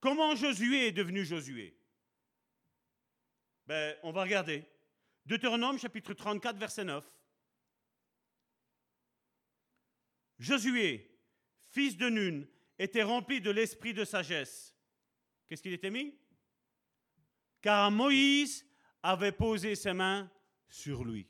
Comment 0.00 0.34
Josué 0.34 0.88
est 0.88 0.92
devenu 0.92 1.24
Josué? 1.24 1.76
Ben, 3.66 3.96
On 4.02 4.12
va 4.12 4.22
regarder. 4.22 4.64
Deutéronome 5.26 5.78
chapitre 5.78 6.14
34, 6.14 6.56
verset 6.56 6.84
9. 6.84 7.04
Josué, 10.44 11.10
fils 11.70 11.96
de 11.96 12.08
Nun, 12.10 12.46
était 12.78 13.02
rempli 13.02 13.40
de 13.40 13.50
l'esprit 13.50 13.94
de 13.94 14.04
sagesse. 14.04 14.76
Qu'est-ce 15.46 15.62
qu'il 15.62 15.72
était 15.72 15.90
mis? 15.90 16.14
Car 17.62 17.90
Moïse 17.90 18.66
avait 19.02 19.32
posé 19.32 19.74
ses 19.74 19.94
mains 19.94 20.30
sur 20.68 21.02
lui. 21.04 21.26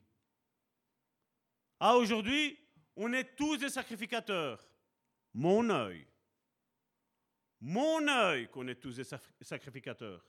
Ah, 1.78 1.96
aujourd'hui, 1.96 2.58
on 2.96 3.12
est 3.12 3.36
tous 3.36 3.56
des 3.56 3.68
sacrificateurs. 3.68 4.68
Mon 5.32 5.68
œil. 5.70 6.06
Mon 7.60 8.06
œil 8.08 8.48
qu'on 8.48 8.66
est 8.68 8.80
tous 8.80 8.96
des 8.96 9.04
sacri- 9.04 9.32
sacrificateurs. 9.40 10.24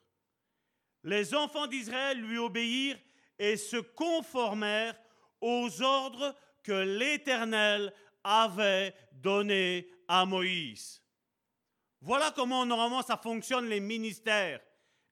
Les 1.03 1.33
enfants 1.33 1.67
d'Israël 1.67 2.19
lui 2.21 2.37
obéirent 2.37 2.99
et 3.39 3.57
se 3.57 3.77
conformèrent 3.77 4.99
aux 5.41 5.81
ordres 5.81 6.35
que 6.63 6.97
l'Éternel 6.97 7.93
avait 8.25 8.93
donnés 9.13 9.87
à 10.07 10.25
Moïse. 10.25 11.01
Voilà 12.01 12.31
comment 12.31 12.65
normalement 12.65 13.01
ça 13.01 13.17
fonctionne 13.17 13.69
les 13.69 13.79
ministères. 13.79 14.59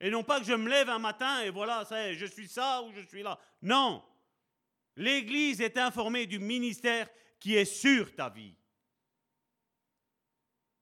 Et 0.00 0.10
non 0.10 0.22
pas 0.22 0.40
que 0.40 0.46
je 0.46 0.52
me 0.52 0.68
lève 0.68 0.90
un 0.90 0.98
matin 0.98 1.40
et 1.42 1.50
voilà, 1.50 1.84
ça 1.84 2.12
je 2.12 2.26
suis 2.26 2.48
ça 2.48 2.82
ou 2.82 2.92
je 2.92 3.00
suis 3.00 3.22
là. 3.22 3.38
Non. 3.62 4.04
L'Église 4.96 5.60
est 5.60 5.78
informée 5.78 6.26
du 6.26 6.38
ministère 6.38 7.08
qui 7.40 7.54
est 7.56 7.64
sur 7.64 8.14
ta 8.14 8.28
vie. 8.28 8.54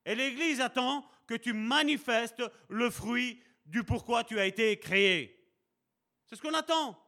Et 0.05 0.15
l'Église 0.15 0.61
attend 0.61 1.07
que 1.27 1.35
tu 1.35 1.53
manifestes 1.53 2.43
le 2.69 2.91
fruit 2.91 3.43
du 3.65 3.85
pourquoi 3.85 4.25
tu 4.25 4.39
as 4.41 4.47
été 4.47 4.79
créé. 4.79 5.49
C'est 6.27 6.37
ce 6.37 6.43
qu'on 6.43 6.55
attend. 6.55 6.99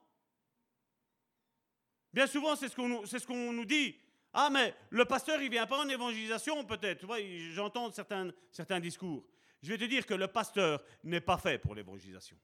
Bien 2.12 2.26
souvent, 2.26 2.54
c'est 2.54 2.68
ce 2.68 2.76
qu'on 2.76 3.04
ce 3.04 3.26
qu'on 3.26 3.52
nous 3.52 3.64
dit. 3.64 3.98
Ah, 4.34 4.50
mais 4.50 4.74
le 4.90 5.04
pasteur, 5.04 5.40
il 5.40 5.50
vient 5.50 5.66
pas 5.66 5.78
en 5.78 5.88
évangélisation, 5.88 6.64
peut-être. 6.64 7.06
J'entends 7.52 7.92
certains, 7.92 8.30
certains 8.50 8.80
discours. 8.80 9.24
Je 9.62 9.70
vais 9.70 9.78
te 9.78 9.84
dire 9.84 10.04
que 10.04 10.14
le 10.14 10.26
pasteur 10.26 10.82
n'est 11.04 11.20
pas 11.20 11.38
fait 11.38 11.58
pour 11.58 11.74
l'évangélisation. 11.74 12.36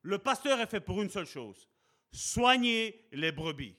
Le 0.00 0.18
pasteur 0.18 0.58
est 0.58 0.66
fait 0.66 0.80
pour 0.80 1.00
une 1.02 1.10
seule 1.10 1.26
chose 1.26 1.68
soigner 2.12 3.06
les 3.12 3.32
brebis. 3.32 3.76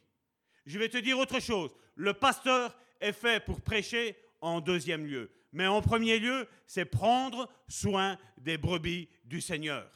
Je 0.65 0.79
vais 0.79 0.89
te 0.89 0.97
dire 0.97 1.19
autre 1.19 1.39
chose. 1.39 1.75
Le 1.95 2.13
pasteur 2.13 2.75
est 2.99 3.13
fait 3.13 3.43
pour 3.43 3.61
prêcher 3.61 4.17
en 4.41 4.59
deuxième 4.59 5.05
lieu. 5.05 5.31
Mais 5.51 5.67
en 5.67 5.81
premier 5.81 6.19
lieu, 6.19 6.47
c'est 6.65 6.85
prendre 6.85 7.47
soin 7.67 8.17
des 8.37 8.57
brebis 8.57 9.07
du 9.23 9.39
Seigneur. 9.39 9.89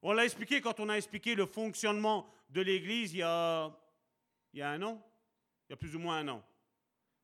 On 0.00 0.12
l'a 0.12 0.24
expliqué 0.24 0.60
quand 0.60 0.80
on 0.80 0.88
a 0.88 0.94
expliqué 0.94 1.34
le 1.34 1.44
fonctionnement 1.44 2.26
de 2.50 2.62
l'Église 2.62 3.12
il 3.12 3.18
il 4.54 4.60
y 4.60 4.62
a 4.62 4.70
un 4.70 4.82
an, 4.82 5.02
il 5.68 5.72
y 5.72 5.74
a 5.74 5.76
plus 5.76 5.94
ou 5.94 5.98
moins 5.98 6.18
un 6.18 6.28
an. 6.28 6.44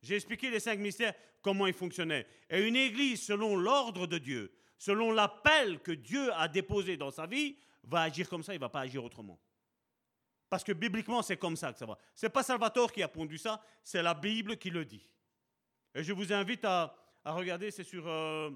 J'ai 0.03 0.17
expliqué 0.17 0.51
les 0.51 0.61
cinq 0.61 0.79
mystères, 0.79 1.15
comment 1.41 1.67
ils 1.67 1.75
fonctionnaient. 1.75 2.27
Et 2.51 2.67
une 2.67 2.77
Église, 2.77 3.23
selon 3.23 3.57
l'ordre 3.57 4.07
de 4.07 4.19
Dieu, 4.19 4.53
selon 4.77 5.13
l'appel 5.13 5.81
que 5.81 5.93
Dieu 5.93 6.33
a 6.35 6.47
déposé 6.47 6.97
dans 6.97 7.11
sa 7.11 7.27
vie, 7.27 7.57
va 7.85 8.03
agir 8.03 8.29
comme 8.29 8.43
ça, 8.43 8.53
il 8.53 8.57
ne 8.57 8.61
va 8.61 8.69
pas 8.69 8.81
agir 8.81 9.03
autrement. 9.03 9.41
Parce 10.51 10.63
que 10.63 10.73
bibliquement, 10.73 11.23
c'est 11.23 11.37
comme 11.37 11.57
ça 11.57 11.73
que 11.73 11.79
ça 11.79 11.87
va. 11.87 11.99
Ce 12.15 12.27
n'est 12.27 12.31
pas 12.31 12.43
Salvatore 12.43 12.93
qui 12.93 13.03
a 13.03 13.09
pondu 13.09 13.39
ça, 13.39 13.63
c'est 13.83 14.03
la 14.03 14.15
Bible 14.15 14.57
qui 14.57 14.71
le 14.71 14.85
dit. 14.85 15.09
Et 15.95 16.03
je 16.03 16.13
vous 16.13 16.33
invite 16.33 16.65
à, 16.65 16.95
regarder, 17.25 17.71
c'est 17.71 17.85
sur, 17.85 18.07
euh, 18.07 18.51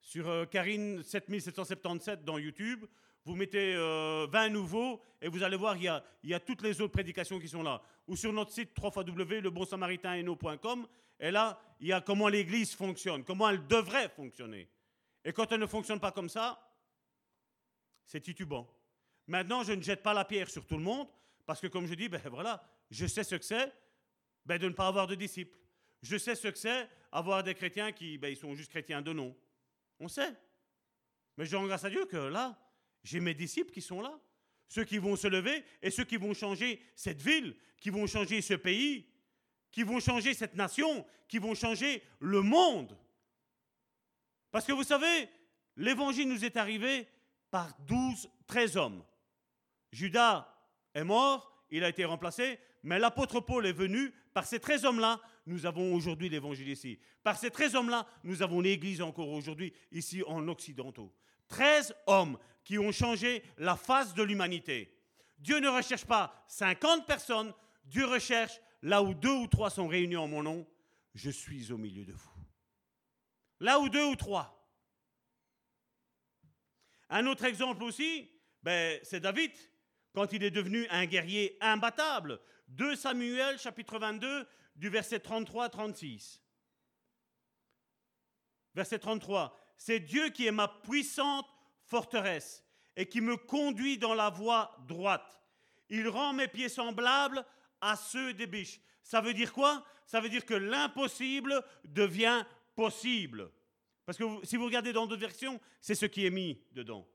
sur 0.00 0.28
euh, 0.28 0.46
Karine 0.46 1.02
7777 1.02 2.24
dans 2.24 2.38
YouTube. 2.38 2.86
Vous 3.24 3.34
mettez 3.34 3.74
euh, 3.74 4.28
20 4.30 4.50
nouveaux 4.50 5.02
et 5.20 5.26
vous 5.28 5.42
allez 5.42 5.56
voir, 5.56 5.76
il 5.76 5.82
y, 6.24 6.34
a, 6.34 6.40
toutes 6.40 6.62
les 6.62 6.80
autres 6.80 6.92
prédications 6.92 7.40
qui 7.40 7.48
sont 7.48 7.62
là. 7.62 7.82
Ou 8.06 8.16
sur 8.16 8.32
notre 8.32 8.52
site 8.52 8.70
www.lebonsamaritaineno.com. 8.78 10.86
Et 11.20 11.30
là, 11.30 11.58
il 11.80 11.86
y 11.88 11.92
a 11.92 12.02
comment 12.02 12.28
l'Église 12.28 12.74
fonctionne, 12.74 13.24
comment 13.24 13.48
elle 13.48 13.66
devrait 13.66 14.10
fonctionner. 14.10 14.68
Et 15.24 15.32
quand 15.32 15.50
elle 15.52 15.60
ne 15.60 15.66
fonctionne 15.66 16.00
pas 16.00 16.12
comme 16.12 16.28
ça, 16.28 16.70
c'est 18.04 18.20
titubant. 18.20 18.68
Maintenant, 19.26 19.62
je 19.62 19.72
ne 19.72 19.80
jette 19.80 20.02
pas 20.02 20.12
la 20.12 20.26
pierre 20.26 20.50
sur 20.50 20.66
tout 20.66 20.76
le 20.76 20.82
monde, 20.82 21.08
parce 21.46 21.60
que 21.60 21.68
comme 21.68 21.86
je 21.86 21.94
dis, 21.94 22.10
ben 22.10 22.20
voilà, 22.30 22.62
je 22.90 23.06
sais 23.06 23.24
ce 23.24 23.36
que 23.36 23.44
c'est 23.44 23.72
ben, 24.44 24.58
de 24.58 24.68
ne 24.68 24.74
pas 24.74 24.88
avoir 24.88 25.06
de 25.06 25.14
disciples. 25.14 25.56
Je 26.02 26.18
sais 26.18 26.34
ce 26.34 26.48
que 26.48 26.58
c'est 26.58 26.86
avoir 27.10 27.42
des 27.42 27.54
chrétiens 27.54 27.92
qui 27.92 28.18
ben, 28.18 28.28
ils 28.28 28.36
sont 28.36 28.54
juste 28.54 28.70
chrétiens 28.70 29.00
de 29.00 29.14
nom. 29.14 29.34
On 30.00 30.08
sait. 30.08 30.34
Mais 31.38 31.46
je 31.46 31.56
rends 31.56 31.66
grâce 31.66 31.84
à 31.84 31.90
Dieu 31.90 32.04
que 32.04 32.16
là, 32.16 32.58
j'ai 33.04 33.20
mes 33.20 33.34
disciples 33.34 33.70
qui 33.70 33.82
sont 33.82 34.00
là. 34.00 34.18
Ceux 34.66 34.84
qui 34.84 34.98
vont 34.98 35.14
se 35.14 35.28
lever 35.28 35.62
et 35.82 35.90
ceux 35.90 36.04
qui 36.04 36.16
vont 36.16 36.34
changer 36.34 36.80
cette 36.96 37.22
ville, 37.22 37.54
qui 37.78 37.90
vont 37.90 38.06
changer 38.06 38.40
ce 38.40 38.54
pays, 38.54 39.06
qui 39.70 39.82
vont 39.82 40.00
changer 40.00 40.34
cette 40.34 40.54
nation, 40.54 41.06
qui 41.28 41.38
vont 41.38 41.54
changer 41.54 42.02
le 42.18 42.40
monde. 42.40 42.98
Parce 44.50 44.64
que 44.64 44.72
vous 44.72 44.84
savez, 44.84 45.28
l'évangile 45.76 46.28
nous 46.28 46.44
est 46.44 46.56
arrivé 46.56 47.06
par 47.50 47.76
12, 47.80 48.28
13 48.46 48.76
hommes. 48.76 49.04
Judas 49.92 50.48
est 50.94 51.04
mort, 51.04 51.64
il 51.70 51.84
a 51.84 51.88
été 51.88 52.04
remplacé, 52.04 52.58
mais 52.82 52.98
l'apôtre 52.98 53.40
Paul 53.40 53.66
est 53.66 53.72
venu. 53.72 54.12
Par 54.32 54.46
ces 54.46 54.60
13 54.60 54.84
hommes-là, 54.84 55.20
nous 55.46 55.66
avons 55.66 55.94
aujourd'hui 55.94 56.28
l'évangile 56.28 56.68
ici. 56.68 56.98
Par 57.22 57.36
ces 57.36 57.50
13 57.50 57.74
hommes-là, 57.74 58.06
nous 58.24 58.42
avons 58.42 58.60
l'église 58.60 59.02
encore 59.02 59.28
aujourd'hui 59.28 59.72
ici 59.92 60.22
en 60.26 60.48
Occidentaux. 60.48 61.12
13 61.48 61.94
hommes 62.06 62.38
qui 62.64 62.78
ont 62.78 62.92
changé 62.92 63.42
la 63.58 63.76
face 63.76 64.14
de 64.14 64.22
l'humanité. 64.22 64.96
Dieu 65.38 65.60
ne 65.60 65.68
recherche 65.68 66.06
pas 66.06 66.44
50 66.48 67.06
personnes, 67.06 67.52
Dieu 67.84 68.06
recherche 68.06 68.60
là 68.82 69.02
où 69.02 69.14
deux 69.14 69.34
ou 69.34 69.46
trois 69.46 69.70
sont 69.70 69.88
réunis 69.88 70.16
en 70.16 70.28
mon 70.28 70.42
nom, 70.42 70.66
je 71.14 71.30
suis 71.30 71.72
au 71.72 71.78
milieu 71.78 72.04
de 72.04 72.12
vous. 72.12 72.30
Là 73.60 73.78
où 73.78 73.88
deux 73.88 74.04
ou 74.04 74.16
trois. 74.16 74.68
Un 77.08 77.26
autre 77.26 77.44
exemple 77.44 77.82
aussi, 77.82 78.30
ben, 78.62 78.98
c'est 79.02 79.20
David, 79.20 79.52
quand 80.14 80.32
il 80.32 80.42
est 80.42 80.50
devenu 80.50 80.86
un 80.88 81.06
guerrier 81.06 81.56
imbattable. 81.60 82.40
2 82.68 82.96
Samuel 82.96 83.58
chapitre 83.58 83.98
22 83.98 84.48
du 84.76 84.88
verset 84.88 85.20
33 85.20 85.64
à 85.64 85.68
36. 85.68 86.42
Verset 88.74 88.98
33. 88.98 89.56
C'est 89.76 90.00
Dieu 90.00 90.30
qui 90.30 90.46
est 90.46 90.52
ma 90.52 90.68
puissante 90.68 91.46
forteresse 91.84 92.64
et 92.96 93.06
qui 93.06 93.20
me 93.20 93.36
conduit 93.36 93.98
dans 93.98 94.14
la 94.14 94.30
voie 94.30 94.76
droite. 94.88 95.40
Il 95.90 96.08
rend 96.08 96.32
mes 96.32 96.48
pieds 96.48 96.68
semblables 96.68 97.44
à 97.80 97.96
ceux 97.96 98.32
des 98.32 98.46
biches. 98.46 98.80
Ça 99.02 99.20
veut 99.20 99.34
dire 99.34 99.52
quoi? 99.52 99.84
Ça 100.06 100.20
veut 100.20 100.28
dire 100.28 100.46
que 100.46 100.54
l'impossible 100.54 101.62
devient 101.84 102.44
possible. 102.74 103.50
Parce 104.06 104.18
que 104.18 104.24
si 104.42 104.56
vous 104.56 104.64
regardez 104.64 104.92
dans 104.92 105.06
d'autres 105.06 105.20
versions, 105.20 105.60
c'est 105.80 105.94
ce 105.94 106.06
qui 106.06 106.26
est 106.26 106.30
mis 106.30 106.60
dedans. 106.72 107.06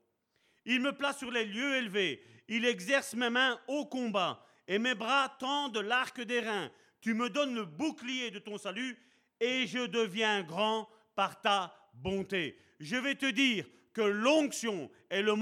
Il 0.66 0.82
me 0.82 0.92
place 0.92 1.20
sur 1.20 1.32
les 1.32 1.46
lieux 1.46 1.76
élevés. 1.78 2.24
Il 2.48 2.66
exerce 2.66 3.14
mes 3.14 3.30
mains 3.30 3.60
au 3.68 3.86
combat 3.86 4.46
et 4.68 4.80
mes 4.80 4.96
bras 4.96 5.36
tendent 5.40 5.78
l'arc 5.78 6.22
des 6.22 6.40
reins. 6.40 6.72
Tu 7.02 7.14
me 7.14 7.30
donnes 7.30 7.56
le 7.56 7.66
bouclier 7.66 8.32
de 8.32 8.40
ton 8.40 8.58
salut 8.58 8.98
et 9.40 9.66
je 9.68 9.86
deviens 9.86 10.44
grand 10.44 10.90
par 11.16 11.42
ta 11.42 11.74
bonté. 12.02 12.58
Je 12.80 12.96
vais 12.96 13.16
te 13.16 13.30
dire 13.30 13.66
que 13.94 14.02
l'onction 14.02 14.90
et 15.12 15.22
le, 15.22 15.36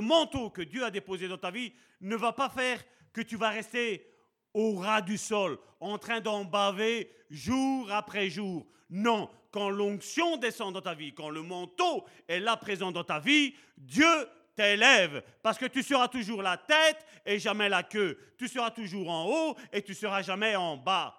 manteau 0.00 0.50
que 0.50 0.62
Dieu 0.62 0.84
a 0.84 0.90
déposé 0.90 1.28
dans 1.28 1.38
ta 1.38 1.50
vie 1.50 1.72
ne 2.00 2.16
va 2.16 2.32
pas 2.32 2.48
faire 2.48 2.82
que 3.12 3.20
tu 3.20 3.36
vas 3.36 3.50
rester 3.50 4.06
au 4.54 4.74
ras 4.76 5.00
du 5.00 5.16
sol, 5.16 5.58
en 5.80 5.98
train 5.98 6.20
d'en 6.20 6.44
baver 6.44 7.10
jour 7.30 7.90
après 7.90 8.28
jour. 8.28 8.66
Non, 8.90 9.30
quand 9.50 9.70
l'onction 9.70 10.36
descend 10.36 10.74
dans 10.74 10.80
ta 10.80 10.94
vie, 10.94 11.14
quand 11.14 11.30
le 11.30 11.42
manteau 11.42 12.04
est 12.28 12.40
là 12.40 12.56
présent 12.56 12.92
dans 12.92 13.04
ta 13.04 13.18
vie, 13.18 13.54
Dieu 13.76 14.28
t'élève, 14.54 15.22
parce 15.42 15.58
que 15.58 15.66
tu 15.66 15.82
seras 15.82 16.08
toujours 16.08 16.42
la 16.42 16.56
tête 16.56 17.06
et 17.24 17.38
jamais 17.38 17.68
la 17.68 17.82
queue. 17.82 18.18
Tu 18.38 18.48
seras 18.48 18.70
toujours 18.70 19.08
en 19.08 19.26
haut 19.26 19.56
et 19.72 19.82
tu 19.82 19.94
seras 19.94 20.22
jamais 20.22 20.56
en 20.56 20.76
bas. 20.76 21.16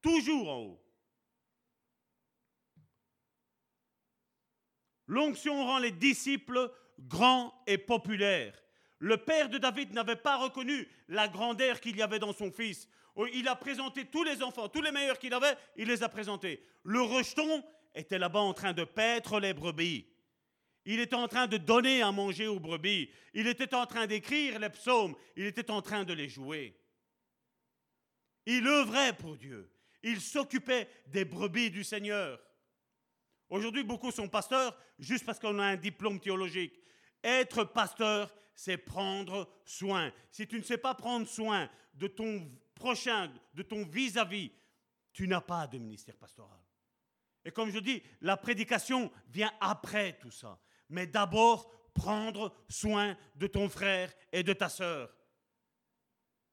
Toujours 0.00 0.48
en 0.48 0.58
haut. 0.60 0.85
L'onction 5.06 5.64
rend 5.64 5.78
les 5.78 5.92
disciples 5.92 6.70
grands 6.98 7.52
et 7.66 7.78
populaires. 7.78 8.54
Le 8.98 9.18
père 9.18 9.48
de 9.48 9.58
David 9.58 9.92
n'avait 9.92 10.16
pas 10.16 10.36
reconnu 10.36 10.88
la 11.08 11.28
grandeur 11.28 11.80
qu'il 11.80 11.96
y 11.96 12.02
avait 12.02 12.18
dans 12.18 12.32
son 12.32 12.50
fils. 12.50 12.88
Oh, 13.14 13.26
Il 13.32 13.48
a 13.48 13.56
présenté 13.56 14.06
tous 14.06 14.24
les 14.24 14.42
enfants, 14.42 14.68
tous 14.68 14.82
les 14.82 14.92
meilleurs 14.92 15.18
qu'il 15.18 15.34
avait, 15.34 15.56
il 15.76 15.88
les 15.88 16.02
a 16.02 16.08
présentés. 16.08 16.64
Le 16.82 17.00
rejeton 17.00 17.62
était 17.94 18.18
là-bas 18.18 18.40
en 18.40 18.54
train 18.54 18.72
de 18.72 18.84
paître 18.84 19.40
les 19.40 19.54
brebis. 19.54 20.06
Il 20.84 21.00
était 21.00 21.16
en 21.16 21.26
train 21.26 21.46
de 21.46 21.56
donner 21.56 22.00
à 22.00 22.12
manger 22.12 22.46
aux 22.46 22.60
brebis. 22.60 23.10
Il 23.34 23.48
était 23.48 23.74
en 23.74 23.86
train 23.86 24.06
d'écrire 24.06 24.58
les 24.58 24.70
psaumes. 24.70 25.16
Il 25.36 25.44
était 25.46 25.70
en 25.70 25.82
train 25.82 26.04
de 26.04 26.12
les 26.12 26.28
jouer. 26.28 26.78
Il 28.46 28.66
œuvrait 28.68 29.16
pour 29.16 29.36
Dieu. 29.36 29.68
Il 30.04 30.20
s'occupait 30.20 30.88
des 31.08 31.24
brebis 31.24 31.70
du 31.70 31.82
Seigneur. 31.82 32.40
Aujourd'hui, 33.48 33.84
beaucoup 33.84 34.10
sont 34.10 34.28
pasteurs 34.28 34.76
juste 34.98 35.24
parce 35.24 35.38
qu'on 35.38 35.58
a 35.58 35.64
un 35.64 35.76
diplôme 35.76 36.18
théologique. 36.18 36.80
Être 37.22 37.64
pasteur, 37.64 38.34
c'est 38.54 38.78
prendre 38.78 39.48
soin. 39.64 40.12
Si 40.30 40.46
tu 40.46 40.58
ne 40.58 40.62
sais 40.62 40.78
pas 40.78 40.94
prendre 40.94 41.26
soin 41.26 41.68
de 41.94 42.06
ton 42.08 42.50
prochain, 42.74 43.32
de 43.54 43.62
ton 43.62 43.84
vis-à-vis, 43.84 44.50
tu 45.12 45.28
n'as 45.28 45.40
pas 45.40 45.66
de 45.66 45.78
ministère 45.78 46.16
pastoral. 46.16 46.58
Et 47.44 47.52
comme 47.52 47.70
je 47.70 47.78
dis, 47.78 48.02
la 48.20 48.36
prédication 48.36 49.10
vient 49.28 49.52
après 49.60 50.14
tout 50.18 50.30
ça. 50.30 50.58
Mais 50.88 51.06
d'abord, 51.06 51.70
prendre 51.94 52.54
soin 52.68 53.16
de 53.36 53.46
ton 53.46 53.68
frère 53.68 54.12
et 54.32 54.42
de 54.42 54.52
ta 54.52 54.68
sœur. 54.68 55.10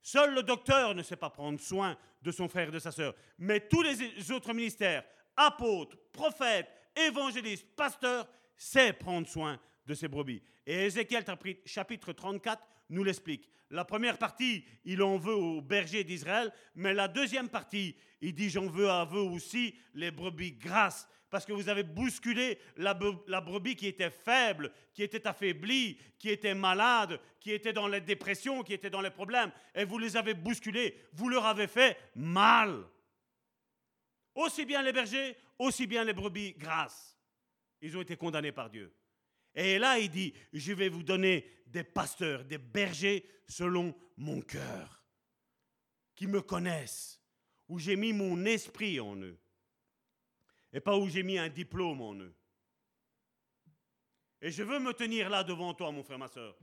Seul 0.01 0.35
le 0.35 0.43
docteur 0.43 0.93
ne 0.93 1.01
sait 1.01 1.15
pas 1.15 1.29
prendre 1.29 1.59
soin 1.59 1.97
de 2.21 2.31
son 2.31 2.47
frère 2.47 2.69
et 2.69 2.71
de 2.71 2.79
sa 2.79 2.91
sœur. 2.91 3.15
Mais 3.37 3.67
tous 3.67 3.81
les 3.81 4.31
autres 4.31 4.53
ministères, 4.53 5.03
apôtres, 5.35 5.97
prophètes, 6.11 6.69
évangélistes, 6.95 7.67
pasteurs, 7.75 8.27
sait 8.55 8.93
prendre 8.93 9.27
soin 9.27 9.59
de 9.85 9.93
ses 9.93 10.07
brebis. 10.07 10.41
Et 10.65 10.85
Ézéchiel 10.85 11.25
chapitre 11.65 12.13
34 12.13 12.63
nous 12.89 13.03
l'explique. 13.03 13.49
La 13.69 13.85
première 13.85 14.17
partie, 14.17 14.63
il 14.85 15.01
en 15.01 15.17
veut 15.17 15.33
aux 15.33 15.61
bergers 15.61 16.03
d'Israël, 16.03 16.53
mais 16.75 16.93
la 16.93 17.07
deuxième 17.07 17.49
partie, 17.49 17.95
il 18.21 18.33
dit 18.33 18.49
j'en 18.49 18.67
veux 18.67 18.89
à 18.89 19.03
vous 19.03 19.17
aussi 19.17 19.75
les 19.95 20.11
brebis 20.11 20.53
grasses, 20.53 21.07
parce 21.29 21.45
que 21.45 21.53
vous 21.53 21.69
avez 21.69 21.81
bousculé 21.81 22.59
la 22.77 22.93
brebis 22.93 23.75
qui 23.75 23.87
était 23.87 24.11
faible, 24.11 24.71
qui 24.93 25.01
était 25.01 25.25
affaiblie, 25.27 25.97
qui 26.19 26.29
était 26.29 26.53
malade, 26.53 27.19
qui 27.39 27.51
était 27.51 27.73
dans 27.73 27.87
les 27.87 28.01
dépressions, 28.01 28.61
qui 28.61 28.73
était 28.73 28.91
dans 28.91 29.01
les 29.01 29.09
problèmes, 29.09 29.51
et 29.73 29.85
vous 29.85 29.97
les 29.97 30.15
avez 30.15 30.35
bousculés, 30.35 30.95
vous 31.13 31.29
leur 31.29 31.45
avez 31.47 31.67
fait 31.67 31.97
mal. 32.15 32.85
Aussi 34.35 34.65
bien 34.65 34.83
les 34.83 34.93
bergers, 34.93 35.35
aussi 35.59 35.87
bien 35.87 36.03
les 36.03 36.13
brebis 36.13 36.53
grasses. 36.53 37.17
Ils 37.81 37.97
ont 37.97 38.01
été 38.01 38.15
condamnés 38.15 38.51
par 38.51 38.69
Dieu. 38.69 38.95
Et 39.55 39.77
là, 39.77 39.99
il 39.99 40.09
dit, 40.09 40.33
je 40.51 40.73
vais 40.73 40.89
vous 40.89 41.03
donner 41.03 41.47
des 41.67 41.83
pasteurs, 41.83 42.43
des 42.45 42.57
bergers 42.57 43.25
selon 43.47 43.95
mon 44.17 44.41
cœur, 44.41 45.03
qui 46.15 46.27
me 46.27 46.41
connaissent, 46.41 47.21
où 47.67 47.77
j'ai 47.79 47.95
mis 47.95 48.13
mon 48.13 48.45
esprit 48.45 48.99
en 48.99 49.15
eux, 49.17 49.37
et 50.71 50.79
pas 50.79 50.97
où 50.97 51.07
j'ai 51.07 51.23
mis 51.23 51.37
un 51.37 51.49
diplôme 51.49 52.01
en 52.01 52.15
eux. 52.15 52.35
Et 54.41 54.51
je 54.51 54.63
veux 54.63 54.79
me 54.79 54.93
tenir 54.93 55.29
là 55.29 55.43
devant 55.43 55.73
toi, 55.73 55.91
mon 55.91 56.03
frère, 56.03 56.19
ma 56.19 56.27
soeur, 56.27 56.57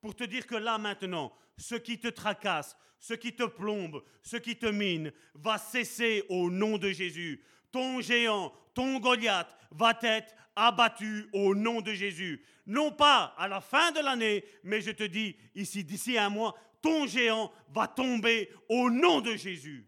pour 0.00 0.14
te 0.16 0.24
dire 0.24 0.46
que 0.46 0.56
là 0.56 0.78
maintenant, 0.78 1.32
ce 1.56 1.76
qui 1.76 1.98
te 1.98 2.08
tracasse, 2.08 2.76
ce 2.98 3.14
qui 3.14 3.34
te 3.34 3.44
plombe, 3.44 4.02
ce 4.22 4.36
qui 4.36 4.56
te 4.56 4.66
mine, 4.66 5.12
va 5.34 5.58
cesser 5.58 6.24
au 6.28 6.50
nom 6.50 6.76
de 6.78 6.90
Jésus. 6.90 7.44
Ton 7.72 8.00
géant, 8.00 8.52
ton 8.74 9.00
Goliath 9.00 9.56
va 9.70 9.98
être 10.02 10.34
abattu 10.54 11.26
au 11.32 11.54
nom 11.54 11.80
de 11.80 11.92
Jésus. 11.92 12.44
Non 12.66 12.92
pas 12.92 13.34
à 13.36 13.48
la 13.48 13.60
fin 13.60 13.90
de 13.92 14.00
l'année, 14.00 14.44
mais 14.62 14.80
je 14.80 14.90
te 14.90 15.04
dis 15.04 15.36
ici, 15.54 15.82
d'ici 15.82 16.16
un 16.16 16.28
mois, 16.28 16.54
ton 16.80 17.06
géant 17.06 17.50
va 17.70 17.88
tomber 17.88 18.50
au 18.68 18.90
nom 18.90 19.20
de 19.20 19.34
Jésus. 19.34 19.86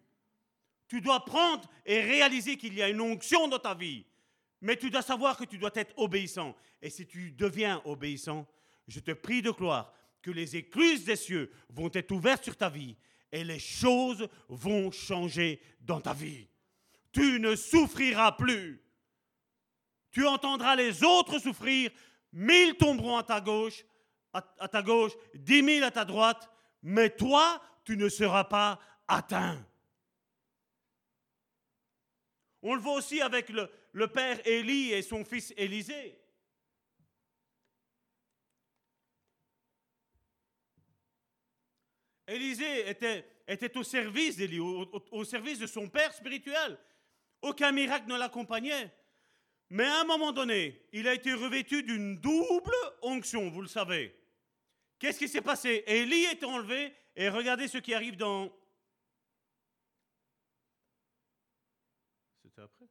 Tu 0.88 1.00
dois 1.00 1.24
prendre 1.24 1.68
et 1.84 2.00
réaliser 2.00 2.56
qu'il 2.56 2.74
y 2.74 2.82
a 2.82 2.88
une 2.88 3.00
onction 3.00 3.48
dans 3.48 3.58
ta 3.58 3.74
vie. 3.74 4.04
Mais 4.60 4.76
tu 4.76 4.90
dois 4.90 5.02
savoir 5.02 5.36
que 5.36 5.44
tu 5.44 5.58
dois 5.58 5.70
être 5.74 5.92
obéissant. 5.98 6.56
Et 6.80 6.90
si 6.90 7.06
tu 7.06 7.32
deviens 7.32 7.82
obéissant, 7.84 8.46
je 8.88 9.00
te 9.00 9.10
prie 9.10 9.42
de 9.42 9.50
gloire 9.50 9.92
que 10.22 10.30
les 10.30 10.56
écluses 10.56 11.04
des 11.04 11.16
cieux 11.16 11.52
vont 11.68 11.90
être 11.92 12.12
ouvertes 12.12 12.44
sur 12.44 12.56
ta 12.56 12.70
vie 12.70 12.96
et 13.30 13.44
les 13.44 13.58
choses 13.58 14.28
vont 14.48 14.90
changer 14.90 15.60
dans 15.80 16.00
ta 16.00 16.14
vie. 16.14 16.48
Tu 17.14 17.38
ne 17.38 17.54
souffriras 17.54 18.32
plus. 18.32 18.82
Tu 20.10 20.26
entendras 20.26 20.74
les 20.74 21.04
autres 21.04 21.38
souffrir. 21.38 21.90
Mille 22.32 22.76
tomberont 22.76 23.16
à 23.16 23.22
ta 23.22 23.40
gauche, 23.40 23.84
à, 24.32 24.68
ta 24.68 24.82
gauche, 24.82 25.12
dix 25.34 25.62
mille 25.62 25.84
à 25.84 25.92
ta 25.92 26.04
droite, 26.04 26.50
mais 26.82 27.10
toi, 27.10 27.62
tu 27.84 27.96
ne 27.96 28.08
seras 28.08 28.44
pas 28.44 28.80
atteint. 29.06 29.64
On 32.62 32.74
le 32.74 32.80
voit 32.80 32.94
aussi 32.94 33.20
avec 33.20 33.48
le, 33.50 34.08
père 34.08 34.44
Élie 34.44 34.92
et 34.92 35.02
son 35.02 35.24
fils 35.24 35.54
Élisée. 35.56 36.18
Élisée 42.26 42.88
était, 42.90 43.76
au 43.76 43.84
service 43.84 44.36
d'Élie, 44.36 44.58
au 44.58 45.24
service 45.24 45.60
de 45.60 45.66
son 45.68 45.88
père 45.88 46.12
spirituel. 46.12 46.76
Aucun 47.44 47.72
miracle 47.72 48.08
ne 48.08 48.16
l'accompagnait. 48.16 48.90
Mais 49.68 49.84
à 49.84 50.00
un 50.00 50.04
moment 50.04 50.32
donné, 50.32 50.88
il 50.92 51.06
a 51.06 51.12
été 51.12 51.34
revêtu 51.34 51.82
d'une 51.82 52.18
double 52.18 52.74
onction, 53.02 53.50
vous 53.50 53.60
le 53.60 53.68
savez. 53.68 54.18
Qu'est-ce 54.98 55.18
qui 55.18 55.28
s'est 55.28 55.42
passé? 55.42 55.84
Élie 55.86 56.24
est 56.24 56.42
enlevé 56.42 56.94
et 57.14 57.28
regardez 57.28 57.68
ce 57.68 57.76
qui 57.76 57.92
arrive 57.92 58.16
dans... 58.16 58.50
C'était 62.42 62.62
après? 62.62 62.86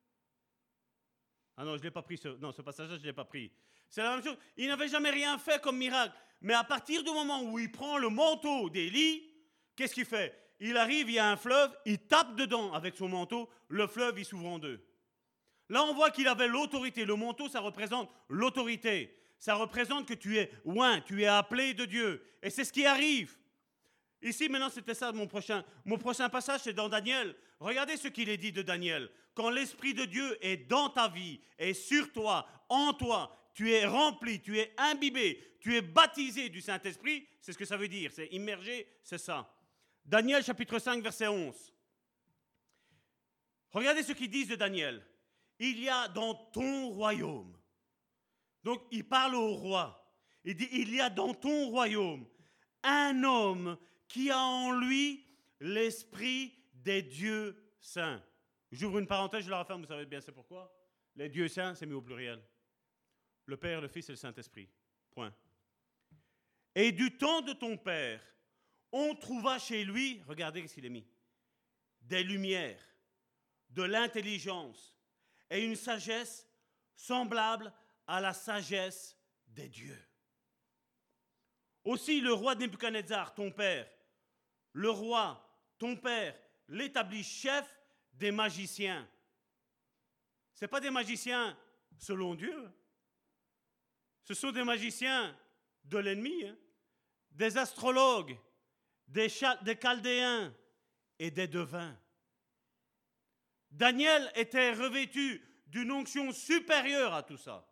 Ah 1.57 1.65
non, 1.65 1.75
je 1.75 1.81
l'ai 1.81 1.89
pas 1.89 2.03
pris. 2.03 2.19
Ce... 2.19 2.27
Non, 2.27 2.51
ce 2.51 2.61
passage-là, 2.61 2.97
je 2.97 3.01
ne 3.01 3.07
l'ai 3.07 3.13
pas 3.13 3.25
pris. 3.25 3.51
C'est 3.89 4.03
la 4.03 4.15
même 4.15 4.23
chose. 4.23 4.37
Il 4.57 4.67
n'avait 4.67 4.87
jamais 4.87 5.09
rien 5.09 5.39
fait 5.39 5.59
comme 5.63 5.77
miracle. 5.77 6.15
Mais 6.41 6.53
à 6.53 6.63
partir 6.63 7.03
du 7.03 7.09
moment 7.09 7.41
où 7.41 7.57
il 7.57 7.71
prend 7.71 7.97
le 7.97 8.09
manteau 8.09 8.69
d'Élie, 8.69 9.33
qu'est-ce 9.75 9.95
qu'il 9.95 10.05
fait? 10.05 10.42
Il 10.65 10.77
arrive, 10.77 11.09
il 11.09 11.15
y 11.15 11.19
a 11.19 11.29
un 11.29 11.35
fleuve, 11.35 11.77
il 11.85 11.99
tape 11.99 12.37
dedans 12.37 12.71
avec 12.71 12.95
son 12.95 13.09
manteau, 13.09 13.49
le 13.67 13.85
fleuve, 13.85 14.17
il 14.17 14.23
s'ouvre 14.23 14.47
en 14.47 14.59
deux. 14.59 14.81
Là, 15.67 15.83
on 15.83 15.93
voit 15.93 16.09
qu'il 16.09 16.25
avait 16.25 16.47
l'autorité. 16.47 17.03
Le 17.03 17.17
manteau, 17.17 17.49
ça 17.49 17.59
représente 17.59 18.09
l'autorité. 18.29 19.13
Ça 19.39 19.55
représente 19.55 20.07
que 20.07 20.13
tu 20.13 20.37
es 20.37 20.49
loin, 20.63 21.01
tu 21.01 21.21
es 21.21 21.25
appelé 21.25 21.73
de 21.73 21.83
Dieu. 21.83 22.25
Et 22.41 22.49
c'est 22.49 22.63
ce 22.63 22.71
qui 22.71 22.85
arrive. 22.85 23.35
Ici, 24.21 24.47
maintenant, 24.47 24.69
c'était 24.69 24.93
ça 24.93 25.11
mon 25.11 25.27
prochain. 25.27 25.65
Mon 25.83 25.97
prochain 25.97 26.29
passage, 26.29 26.61
c'est 26.61 26.71
dans 26.71 26.87
Daniel. 26.87 27.35
Regardez 27.59 27.97
ce 27.97 28.07
qu'il 28.07 28.29
est 28.29 28.37
dit 28.37 28.53
de 28.53 28.61
Daniel. 28.61 29.09
Quand 29.35 29.49
l'Esprit 29.49 29.93
de 29.93 30.05
Dieu 30.05 30.37
est 30.39 30.69
dans 30.69 30.87
ta 30.87 31.09
vie, 31.09 31.41
est 31.57 31.73
sur 31.73 32.09
toi, 32.13 32.47
en 32.69 32.93
toi, 32.93 33.35
tu 33.53 33.69
es 33.73 33.85
rempli, 33.85 34.39
tu 34.39 34.59
es 34.59 34.73
imbibé, 34.77 35.57
tu 35.59 35.75
es 35.75 35.81
baptisé 35.81 36.47
du 36.47 36.61
Saint-Esprit, 36.61 37.27
c'est 37.41 37.51
ce 37.51 37.57
que 37.57 37.65
ça 37.65 37.75
veut 37.75 37.89
dire. 37.89 38.11
C'est 38.13 38.27
immergé, 38.27 38.87
c'est 39.03 39.17
ça. 39.17 39.53
Daniel 40.05 40.43
chapitre 40.43 40.79
5, 40.79 41.01
verset 41.01 41.27
11. 41.27 41.73
Regardez 43.71 44.03
ce 44.03 44.11
qu'ils 44.11 44.29
disent 44.29 44.49
de 44.49 44.55
Daniel. 44.55 45.05
il 45.59 45.81
y 45.81 45.89
a 45.89 46.07
dans 46.09 46.35
ton 46.35 46.89
royaume. 46.89 47.57
Donc 48.63 48.81
il 48.91 49.07
parle 49.07 49.35
au 49.35 49.53
roi. 49.55 49.99
Il 50.43 50.55
dit, 50.55 50.67
il 50.71 50.93
y 50.93 51.01
a 51.01 51.09
dans 51.09 51.33
ton 51.33 51.69
royaume 51.69 52.27
un 52.83 53.23
homme 53.23 53.77
qui 54.07 54.29
a 54.29 54.39
en 54.39 54.71
lui 54.71 55.25
l'esprit 55.59 56.53
des 56.73 57.01
dieux 57.01 57.55
saints. 57.79 58.21
J'ouvre 58.71 58.99
une 58.99 59.07
parenthèse, 59.07 59.45
je 59.45 59.49
la 59.49 59.59
referme, 59.59 59.81
vous 59.81 59.87
savez 59.87 60.05
bien 60.05 60.19
c'est 60.19 60.31
pourquoi. 60.31 60.75
Les 61.15 61.29
dieux 61.29 61.47
saints, 61.47 61.75
c'est 61.75 61.85
mis 61.85 61.93
au 61.93 62.01
pluriel. 62.01 62.43
Le 63.45 63.57
Père, 63.57 63.81
le 63.81 63.87
Fils 63.87 64.09
et 64.09 64.13
le 64.13 64.17
Saint-Esprit. 64.17 64.69
Point. 65.11 65.33
Et 66.75 66.91
du 66.91 67.17
temps 67.17 67.41
de 67.41 67.53
ton 67.53 67.77
Père, 67.77 68.21
on 68.93 69.15
trouva 69.15 69.57
chez 69.57 69.83
lui, 69.83 70.21
regardez 70.27 70.65
ce 70.67 70.75
qu'il 70.75 70.85
est 70.85 70.89
mis, 70.89 71.05
des 71.99 72.23
lumières, 72.23 72.79
de 73.71 73.81
l'intelligence 73.81 74.95
et 75.49 75.65
une 75.65 75.75
sagesse 75.75 76.47
semblable 76.95 77.73
à 78.05 78.21
la 78.21 78.33
sagesse 78.33 79.17
des 79.47 79.67
dieux. 79.67 80.07
Aussi 81.83 82.21
le 82.21 82.33
roi 82.33 82.55
Nebuchadnezzar, 82.55 83.33
ton 83.33 83.51
père, 83.51 83.89
le 84.73 84.91
roi, 84.91 85.43
ton 85.79 85.95
père, 85.95 86.39
l'établit 86.67 87.23
chef 87.23 87.67
des 88.13 88.31
magiciens. 88.31 89.09
Ce 90.53 90.65
pas 90.65 90.79
des 90.79 90.91
magiciens 90.91 91.57
selon 91.97 92.35
Dieu. 92.35 92.71
Ce 94.23 94.35
sont 94.35 94.51
des 94.51 94.63
magiciens 94.63 95.35
de 95.83 95.97
l'ennemi, 95.97 96.45
hein. 96.45 96.55
des 97.31 97.57
astrologues, 97.57 98.37
des, 99.07 99.29
chaldéens 99.29 100.53
et 101.19 101.31
des 101.31 101.47
devins. 101.47 101.97
Daniel 103.71 104.31
était 104.35 104.73
revêtu 104.73 105.43
d'une 105.67 105.91
onction 105.91 106.31
supérieure 106.31 107.13
à 107.13 107.23
tout 107.23 107.37
ça. 107.37 107.67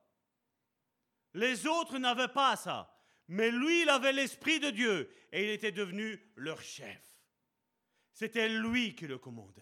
Les 1.34 1.68
autres 1.68 1.98
n'avaient 1.98 2.28
pas 2.28 2.56
ça. 2.56 2.91
Mais 3.28 3.49
lui, 3.49 3.84
il 3.84 3.90
avait 3.90 4.12
l'Esprit 4.12 4.60
de 4.60 4.72
Dieu 4.72 5.10
et 5.32 5.44
il 5.44 5.49
était 5.52 5.72
devenu 5.72 6.20
leur 6.36 6.62
chef. 6.62 7.02
C'était 8.12 8.49
lui 8.49 8.95
qui 8.95 9.08
le 9.08 9.18
commandait. 9.18 9.62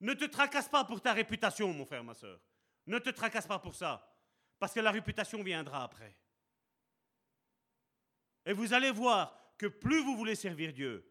Ne 0.00 0.14
te 0.14 0.24
tracasse 0.24 0.68
pas 0.68 0.84
pour 0.84 1.02
ta 1.02 1.12
réputation, 1.12 1.72
mon 1.72 1.84
frère, 1.84 2.04
ma 2.04 2.14
soeur. 2.14 2.40
Ne 2.86 2.98
te 2.98 3.10
tracasse 3.10 3.46
pas 3.46 3.58
pour 3.58 3.74
ça, 3.74 4.16
parce 4.58 4.72
que 4.72 4.80
la 4.80 4.90
réputation 4.90 5.42
viendra 5.42 5.82
après. 5.82 6.16
Et 8.46 8.52
vous 8.52 8.72
allez 8.72 8.90
voir 8.90 9.37
que 9.58 9.66
plus 9.66 10.02
vous 10.02 10.16
voulez 10.16 10.34
servir 10.34 10.72
Dieu, 10.72 11.04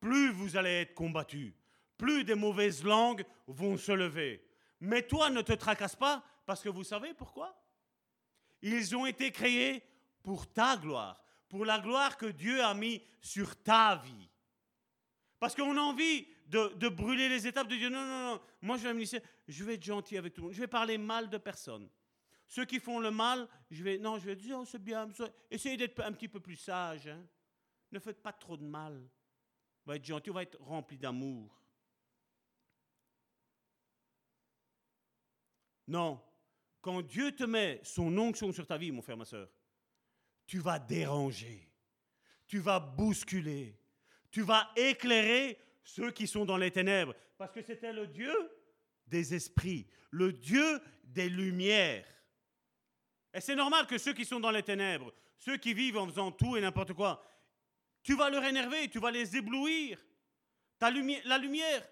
plus 0.00 0.30
vous 0.30 0.56
allez 0.56 0.80
être 0.80 0.94
combattu, 0.94 1.54
plus 1.96 2.24
des 2.24 2.34
mauvaises 2.34 2.82
langues 2.82 3.24
vont 3.46 3.76
se 3.76 3.92
lever. 3.92 4.42
Mais 4.80 5.02
toi, 5.02 5.28
ne 5.28 5.42
te 5.42 5.52
tracasse 5.52 5.94
pas, 5.94 6.24
parce 6.46 6.62
que 6.62 6.70
vous 6.70 6.84
savez 6.84 7.12
pourquoi? 7.14 7.62
Ils 8.62 8.96
ont 8.96 9.06
été 9.06 9.30
créés 9.30 9.82
pour 10.22 10.50
ta 10.50 10.76
gloire, 10.76 11.22
pour 11.48 11.64
la 11.64 11.78
gloire 11.78 12.16
que 12.16 12.26
Dieu 12.26 12.62
a 12.64 12.72
mis 12.74 13.02
sur 13.20 13.62
ta 13.62 13.96
vie. 13.96 14.28
Parce 15.38 15.54
qu'on 15.54 15.76
a 15.76 15.80
envie 15.80 16.26
de, 16.46 16.88
brûler 16.88 17.28
les 17.28 17.46
étapes, 17.46 17.68
de 17.68 17.76
dire 17.76 17.90
non, 17.90 18.04
non, 18.04 18.24
non, 18.32 18.40
moi 18.62 18.76
je 18.76 18.88
vais 18.88 18.94
me 18.94 19.04
je 19.48 19.64
vais 19.64 19.74
être 19.74 19.84
gentil 19.84 20.16
avec 20.16 20.34
tout 20.34 20.40
le 20.40 20.46
monde, 20.48 20.54
je 20.54 20.60
vais 20.60 20.66
parler 20.66 20.98
mal 20.98 21.28
de 21.30 21.38
personne. 21.38 21.88
Ceux 22.46 22.64
qui 22.64 22.80
font 22.80 22.98
le 22.98 23.10
mal, 23.10 23.46
je 23.70 23.82
vais, 23.84 23.98
non, 23.98 24.18
je 24.18 24.26
vais 24.26 24.34
dire, 24.34 24.58
oh, 24.58 24.64
c'est 24.64 24.82
bien, 24.82 25.08
essayez 25.50 25.76
d'être 25.76 26.00
un 26.00 26.12
petit 26.12 26.26
peu 26.26 26.40
plus 26.40 26.56
sage. 26.56 27.06
Hein. 27.06 27.24
Ne 27.92 27.98
faites 27.98 28.22
pas 28.22 28.32
trop 28.32 28.56
de 28.56 28.64
mal. 28.64 29.08
On 29.84 29.90
va 29.90 29.96
être 29.96 30.04
gentil, 30.04 30.30
on 30.30 30.34
va 30.34 30.42
être 30.42 30.60
rempli 30.60 30.98
d'amour. 30.98 31.60
Non, 35.88 36.22
quand 36.80 37.02
Dieu 37.02 37.32
te 37.32 37.44
met 37.44 37.80
son 37.82 38.16
onction 38.16 38.52
sur 38.52 38.66
ta 38.66 38.78
vie, 38.78 38.92
mon 38.92 39.02
frère, 39.02 39.16
ma 39.16 39.24
soeur, 39.24 39.48
tu 40.46 40.58
vas 40.58 40.78
déranger, 40.78 41.68
tu 42.46 42.58
vas 42.58 42.78
bousculer, 42.78 43.76
tu 44.30 44.42
vas 44.42 44.70
éclairer 44.76 45.58
ceux 45.82 46.12
qui 46.12 46.26
sont 46.26 46.44
dans 46.44 46.56
les 46.56 46.70
ténèbres. 46.70 47.14
Parce 47.36 47.52
que 47.52 47.62
c'était 47.62 47.92
le 47.92 48.06
Dieu 48.06 48.32
des 49.06 49.34
esprits, 49.34 49.88
le 50.10 50.32
Dieu 50.32 50.80
des 51.04 51.28
lumières. 51.28 52.06
Et 53.34 53.40
c'est 53.40 53.56
normal 53.56 53.86
que 53.86 53.98
ceux 53.98 54.12
qui 54.12 54.24
sont 54.24 54.40
dans 54.40 54.50
les 54.50 54.62
ténèbres, 54.62 55.12
ceux 55.38 55.56
qui 55.56 55.74
vivent 55.74 55.98
en 55.98 56.06
faisant 56.06 56.30
tout 56.30 56.56
et 56.56 56.60
n'importe 56.60 56.92
quoi, 56.92 57.24
tu 58.02 58.16
vas 58.16 58.30
leur 58.30 58.44
énerver, 58.44 58.88
tu 58.88 58.98
vas 58.98 59.10
les 59.10 59.36
éblouir. 59.36 59.98
La 60.80 60.90
lumière. 60.90 61.88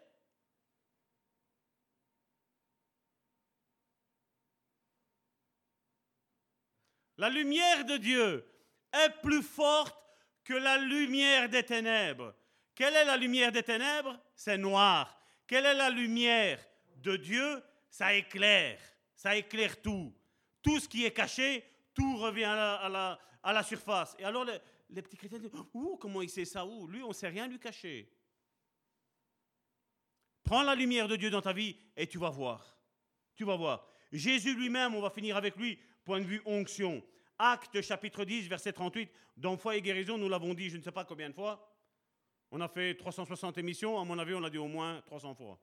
La 7.19 7.29
lumière 7.29 7.85
de 7.85 7.97
Dieu 7.97 8.47
est 8.93 9.11
plus 9.23 9.43
forte 9.43 9.97
que 10.45 10.55
la 10.55 10.79
lumière 10.79 11.49
des 11.49 11.65
ténèbres. 11.65 12.35
Quelle 12.75 12.95
est 12.95 13.05
la 13.05 13.17
lumière 13.17 13.51
des 13.51 13.65
ténèbres? 13.65 14.19
C'est 14.35 14.57
noir. 14.57 15.21
Quelle 15.47 15.67
est 15.67 15.75
la 15.75 15.91
lumière 15.91 16.59
de 16.97 17.17
Dieu? 17.17 17.63
Ça 17.91 18.15
éclaire. 18.15 18.79
Ça 19.15 19.35
éclaire 19.35 19.83
tout. 19.83 20.15
Tout 20.63 20.79
ce 20.79 20.89
qui 20.89 21.05
est 21.05 21.11
caché, 21.11 21.65
tout 21.93 22.17
revient 22.17 22.45
à 22.45 23.19
la, 23.45 23.63
surface. 23.65 24.15
Et 24.21 24.25
alors 24.25 24.47
petits 25.03 25.17
chrétiens 25.17 25.39
disent, 25.39 25.51
ouh, 25.75 25.97
comment 25.97 26.23
il 26.23 26.31
sait 26.31 26.45
ça? 26.45 26.65
Ouh, 26.65 26.87
lui, 26.87 27.03
on 27.03 27.09
ne 27.09 27.13
sait 27.13 27.29
rien 27.29 27.47
lui 27.47 27.59
cacher. 27.59 28.11
Prends 30.43 30.63
la 30.63 30.75
lumière 30.75 31.09
de 31.09 31.17
Dieu 31.17 31.31
dans 31.31 31.43
ta 31.43 31.53
vie 31.53 31.77
et 31.97 32.07
tu 32.07 32.19
vas 32.19 32.31
voir. 32.31 32.79
Tu 33.37 33.45
vas 33.45 33.57
voir. 33.57 33.87
Jésus 34.13 34.55
lui-même, 34.55 34.95
on 34.95 35.01
va 35.01 35.11
finir 35.11 35.37
avec 35.37 35.57
lui, 35.57 35.79
point 36.05 36.21
de 36.21 36.25
vue 36.25 36.41
onction. 36.47 37.05
Acte 37.39 37.81
chapitre 37.83 38.25
10, 38.25 38.49
verset 38.49 38.73
38, 38.73 39.11
dans 39.37 39.57
Foi 39.57 39.77
et 39.77 39.83
guérison, 39.83 40.19
nous 40.19 40.29
l'avons 40.29 40.55
dit 40.55 40.71
je 40.71 40.77
ne 40.77 40.83
sais 40.83 40.91
pas 40.91 41.05
combien 41.05 41.29
de 41.29 41.35
fois. 41.35 41.77
On 42.51 42.61
a 42.61 42.69
fait 42.69 42.95
360 42.95 43.59
émissions, 43.59 44.01
à 44.01 44.05
mon 44.05 44.19
avis, 44.19 44.35
on 44.35 44.41
l'a 44.41 44.51
dit 44.51 44.59
au 44.59 44.69
moins 44.69 45.03
300 45.03 45.35
fois. 45.35 45.61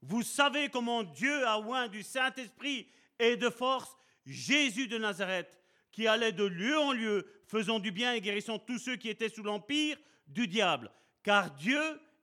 Vous 0.00 0.22
savez 0.22 0.68
comment 0.68 1.02
Dieu 1.02 1.46
a 1.46 1.58
oint 1.58 1.88
du 1.88 2.02
Saint-Esprit 2.02 2.88
et 3.18 3.36
de 3.36 3.50
force 3.50 3.96
Jésus 4.24 4.86
de 4.86 4.98
Nazareth, 4.98 5.60
qui 5.96 6.06
allait 6.06 6.32
de 6.32 6.44
lieu 6.44 6.78
en 6.78 6.92
lieu, 6.92 7.26
faisant 7.46 7.78
du 7.78 7.90
bien 7.90 8.12
et 8.12 8.20
guérissant 8.20 8.58
tous 8.58 8.78
ceux 8.78 8.96
qui 8.96 9.08
étaient 9.08 9.30
sous 9.30 9.42
l'empire 9.42 9.96
du 10.26 10.46
diable, 10.46 10.90
car 11.22 11.54
Dieu 11.54 11.80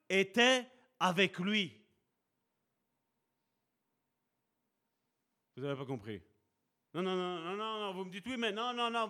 était 0.08 0.68
avec 1.00 1.40
lui. 1.40 1.74
Vous 5.58 5.64
n'avez 5.64 5.76
pas 5.76 5.88
compris 5.88 6.22
non, 6.94 7.02
non, 7.02 7.16
non, 7.16 7.56
non, 7.56 7.80
non, 7.80 7.94
vous 7.94 8.06
me 8.06 8.12
dites 8.12 8.28
oui, 8.28 8.38
mais 8.38 8.52
non, 8.52 8.74
non, 8.74 8.92
non. 8.92 9.10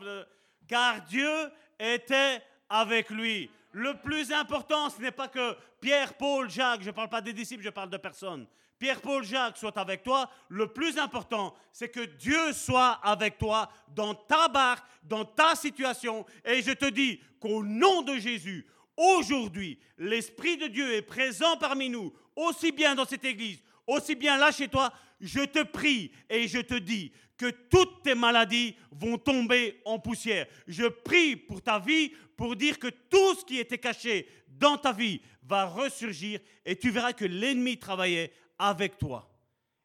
Car 0.65 1.03
Dieu 1.03 1.29
était 1.77 2.41
avec 2.69 3.09
lui. 3.09 3.49
Le 3.73 3.99
plus 4.01 4.31
important, 4.31 4.89
ce 4.89 5.01
n'est 5.01 5.11
pas 5.11 5.27
que 5.27 5.57
Pierre, 5.81 6.13
Paul, 6.13 6.49
Jacques, 6.49 6.83
je 6.83 6.87
ne 6.87 6.93
parle 6.93 7.09
pas 7.09 7.19
des 7.19 7.33
disciples, 7.33 7.63
je 7.63 7.69
parle 7.69 7.89
de 7.89 7.97
personnes. 7.97 8.47
Pierre, 8.79 9.01
Paul, 9.01 9.23
Jacques 9.23 9.57
soient 9.57 9.77
avec 9.79 10.03
toi. 10.03 10.29
Le 10.49 10.67
plus 10.67 10.97
important, 10.97 11.55
c'est 11.71 11.89
que 11.89 12.01
Dieu 12.01 12.53
soit 12.53 12.99
avec 13.03 13.37
toi 13.37 13.71
dans 13.87 14.13
ta 14.13 14.47
barque, 14.47 14.85
dans 15.03 15.25
ta 15.25 15.55
situation. 15.55 16.25
Et 16.45 16.61
je 16.61 16.71
te 16.71 16.89
dis 16.89 17.21
qu'au 17.39 17.63
nom 17.63 18.01
de 18.01 18.17
Jésus, 18.17 18.65
aujourd'hui, 18.97 19.79
l'Esprit 19.97 20.57
de 20.57 20.67
Dieu 20.67 20.93
est 20.93 21.01
présent 21.01 21.57
parmi 21.57 21.89
nous, 21.89 22.13
aussi 22.35 22.71
bien 22.71 22.95
dans 22.95 23.05
cette 23.05 23.25
église, 23.25 23.61
aussi 23.87 24.15
bien 24.15 24.37
là 24.37 24.51
chez 24.51 24.67
toi. 24.67 24.91
Je 25.21 25.41
te 25.41 25.63
prie 25.63 26.11
et 26.29 26.47
je 26.47 26.59
te 26.59 26.75
dis 26.75 27.11
que 27.37 27.49
toutes 27.69 28.03
tes 28.03 28.15
maladies 28.15 28.75
vont 28.91 29.17
tomber 29.17 29.81
en 29.85 29.99
poussière. 29.99 30.47
Je 30.67 30.85
prie 30.85 31.35
pour 31.35 31.61
ta 31.61 31.79
vie 31.79 32.11
pour 32.35 32.55
dire 32.55 32.79
que 32.79 32.87
tout 32.87 33.35
ce 33.35 33.45
qui 33.45 33.59
était 33.59 33.77
caché 33.77 34.27
dans 34.47 34.77
ta 34.77 34.91
vie 34.91 35.21
va 35.43 35.65
ressurgir 35.65 36.39
et 36.65 36.75
tu 36.75 36.89
verras 36.89 37.13
que 37.13 37.25
l'ennemi 37.25 37.77
travaillait 37.77 38.31
avec 38.57 38.97
toi. 38.97 39.29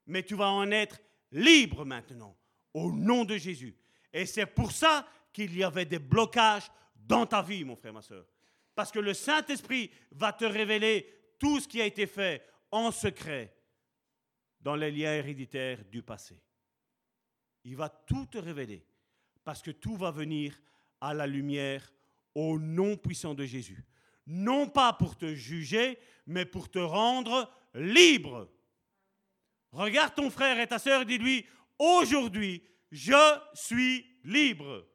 Mais 0.06 0.22
tu 0.22 0.34
vas 0.34 0.50
en 0.50 0.70
être 0.70 1.00
libre 1.32 1.84
maintenant, 1.84 2.36
au 2.74 2.92
nom 2.92 3.24
de 3.24 3.36
Jésus. 3.36 3.76
Et 4.12 4.26
c'est 4.26 4.46
pour 4.46 4.72
ça 4.72 5.06
qu'il 5.32 5.56
y 5.56 5.62
avait 5.62 5.84
des 5.84 5.98
blocages 5.98 6.70
dans 6.94 7.26
ta 7.26 7.42
vie, 7.42 7.64
mon 7.64 7.76
frère, 7.76 7.92
ma 7.92 8.02
soeur. 8.02 8.26
Parce 8.74 8.90
que 8.92 8.98
le 8.98 9.14
Saint-Esprit 9.14 9.90
va 10.12 10.32
te 10.32 10.44
révéler 10.44 11.12
tout 11.38 11.60
ce 11.60 11.68
qui 11.68 11.80
a 11.80 11.86
été 11.86 12.06
fait 12.06 12.44
en 12.70 12.90
secret 12.90 13.54
dans 14.60 14.76
les 14.76 14.90
liens 14.90 15.14
héréditaires 15.14 15.84
du 15.84 16.02
passé. 16.02 16.40
Il 17.64 17.76
va 17.76 17.88
tout 17.88 18.26
te 18.26 18.38
révéler 18.38 18.84
parce 19.44 19.62
que 19.62 19.70
tout 19.70 19.96
va 19.96 20.10
venir 20.10 20.60
à 21.00 21.14
la 21.14 21.26
lumière 21.26 21.92
au 22.34 22.58
nom 22.58 22.96
puissant 22.96 23.34
de 23.34 23.44
Jésus. 23.44 23.84
Non 24.26 24.68
pas 24.68 24.92
pour 24.92 25.16
te 25.16 25.34
juger, 25.34 25.98
mais 26.26 26.44
pour 26.44 26.70
te 26.70 26.78
rendre 26.78 27.50
libre. 27.74 28.50
Regarde 29.72 30.14
ton 30.14 30.30
frère 30.30 30.58
et 30.58 30.66
ta 30.66 30.78
sœur 30.78 31.02
et 31.02 31.04
dis-lui, 31.04 31.46
aujourd'hui, 31.78 32.62
je 32.90 33.38
suis 33.54 34.06
libre. 34.24 34.86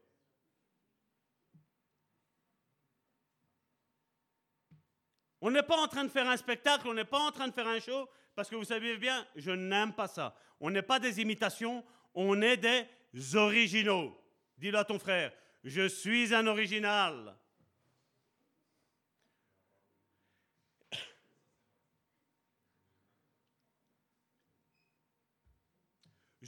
On 5.42 5.52
n'est 5.52 5.64
pas 5.64 5.78
en 5.78 5.88
train 5.88 6.06
de 6.06 6.10
faire 6.10 6.30
un 6.30 6.38
spectacle, 6.38 6.88
on 6.88 6.94
n'est 6.94 7.04
pas 7.04 7.20
en 7.20 7.32
train 7.32 7.48
de 7.48 7.54
faire 7.54 7.68
un 7.68 7.80
show, 7.80 8.10
parce 8.34 8.50
que 8.50 8.56
vous 8.56 8.64
savez 8.64 8.98
bien, 8.98 9.28
je 9.36 9.52
n'aime 9.52 9.94
pas 9.94 10.08
ça. 10.08 10.36
On 10.60 10.70
n'est 10.70 10.82
pas 10.82 11.00
des 11.00 11.20
imitations, 11.20 11.84
on 12.14 12.42
est 12.42 12.58
des 12.58 13.36
originaux. 13.36 14.18
Dis-le 14.58 14.78
à 14.78 14.86
ton 14.86 15.00
frère, 15.00 15.34
je 15.64 15.88
suis 15.88 16.34
un 16.34 16.48
original. 16.48 17.38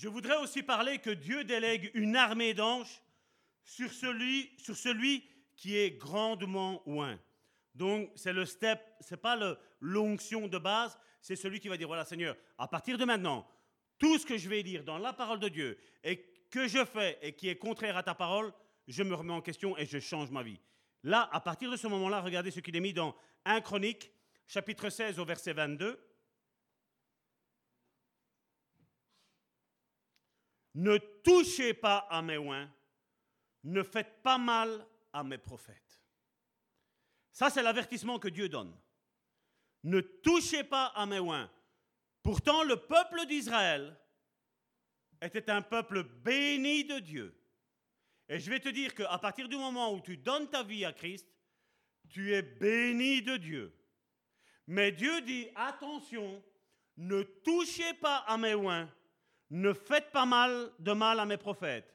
Je 0.06 0.10
voudrais 0.12 0.38
aussi 0.38 0.62
parler 0.62 1.00
que 1.00 1.10
Dieu 1.10 1.44
délègue 1.46 1.90
une 1.96 2.16
armée 2.16 2.54
d'anges 2.54 3.02
sur 3.64 3.92
celui, 3.92 4.52
sur 4.56 4.76
celui 4.76 5.24
qui 5.56 5.76
est 5.78 5.98
grandement 5.98 6.84
oint. 6.88 7.20
Donc, 7.74 8.12
c'est 8.14 8.32
le 8.32 8.46
step, 8.46 8.80
c'est 9.00 9.20
pas 9.20 9.36
l'onction 9.82 10.48
de 10.48 10.60
base, 10.60 10.96
c'est 11.22 11.36
celui 11.36 11.60
qui 11.60 11.70
va 11.70 11.78
dire 11.78 11.88
voilà, 11.88 12.06
Seigneur, 12.06 12.38
à 12.60 12.68
partir 12.68 13.00
de 13.00 13.04
maintenant, 13.04 13.48
tout 13.98 14.20
ce 14.20 14.28
que 14.28 14.38
je 14.38 14.48
vais 14.48 14.62
dire 14.62 14.84
dans 14.84 15.00
la 15.00 15.12
parole 15.12 15.40
de 15.40 15.50
Dieu 15.50 15.76
et 16.04 16.24
que 16.52 16.68
je 16.68 16.86
fais 16.86 17.18
et 17.24 17.34
qui 17.34 17.50
est 17.50 17.56
contraire 17.56 17.98
à 17.98 18.04
ta 18.04 18.14
parole, 18.14 18.54
je 18.88 19.02
me 19.02 19.16
remets 19.16 19.34
en 19.34 19.42
question 19.42 19.76
et 19.76 19.88
je 19.88 19.98
change 19.98 20.30
ma 20.30 20.44
vie. 20.44 20.60
Là, 21.02 21.28
à 21.32 21.42
partir 21.42 21.72
de 21.72 21.78
ce 21.78 21.88
moment-là, 21.88 22.22
regardez 22.22 22.52
ce 22.52 22.60
qu'il 22.60 22.76
est 22.76 22.80
mis 22.80 22.94
dans 22.94 23.16
1 23.46 23.60
Chronique, 23.62 24.12
chapitre 24.46 24.92
16 24.92 25.18
au 25.18 25.26
verset 25.26 25.54
22. 25.54 26.00
Ne 30.76 30.98
touchez 30.98 31.74
pas 31.74 32.00
à 32.10 32.22
mes 32.22 32.38
oins, 32.38 32.70
ne 33.64 33.82
faites 33.82 34.22
pas 34.22 34.38
mal 34.38 34.86
à 35.14 35.24
mes 35.24 35.38
prophètes. 35.38 36.04
Ça, 37.32 37.50
c'est 37.50 37.64
l'avertissement 37.64 38.20
que 38.20 38.28
Dieu 38.28 38.50
donne. 38.50 38.76
Ne 39.84 40.02
touchez 40.02 40.64
pas 40.64 40.88
à 40.88 41.06
mes 41.06 41.20
oins. 41.20 41.50
Pourtant, 42.24 42.64
le 42.64 42.76
peuple 42.76 43.26
d'Israël 43.26 43.98
était 45.22 45.50
un 45.50 45.62
peuple 45.62 46.04
béni 46.04 46.84
de 46.84 47.00
Dieu. 47.00 47.38
Et 48.28 48.40
je 48.40 48.50
vais 48.50 48.60
te 48.60 48.70
dire 48.70 48.94
qu'à 48.96 49.18
partir 49.18 49.48
du 49.48 49.56
moment 49.56 49.94
où 49.94 50.02
tu 50.02 50.18
donnes 50.18 50.50
ta 50.50 50.64
vie 50.64 50.84
à 50.84 50.92
Christ, 50.92 51.28
tu 52.10 52.34
es 52.34 52.42
béni 52.42 53.22
de 53.22 53.38
Dieu. 53.38 53.74
Mais 54.68 54.92
Dieu 54.92 55.22
dit, 55.22 55.48
attention, 55.56 56.44
ne 56.98 57.22
touchez 57.22 57.94
pas 57.94 58.18
à 58.28 58.38
mes 58.38 58.56
oins, 58.56 58.90
ne 59.50 59.74
faites 59.74 60.12
pas 60.12 60.26
mal 60.26 60.72
de 60.80 60.92
mal 60.92 61.20
à 61.20 61.26
mes 61.26 61.38
prophètes. 61.38 61.94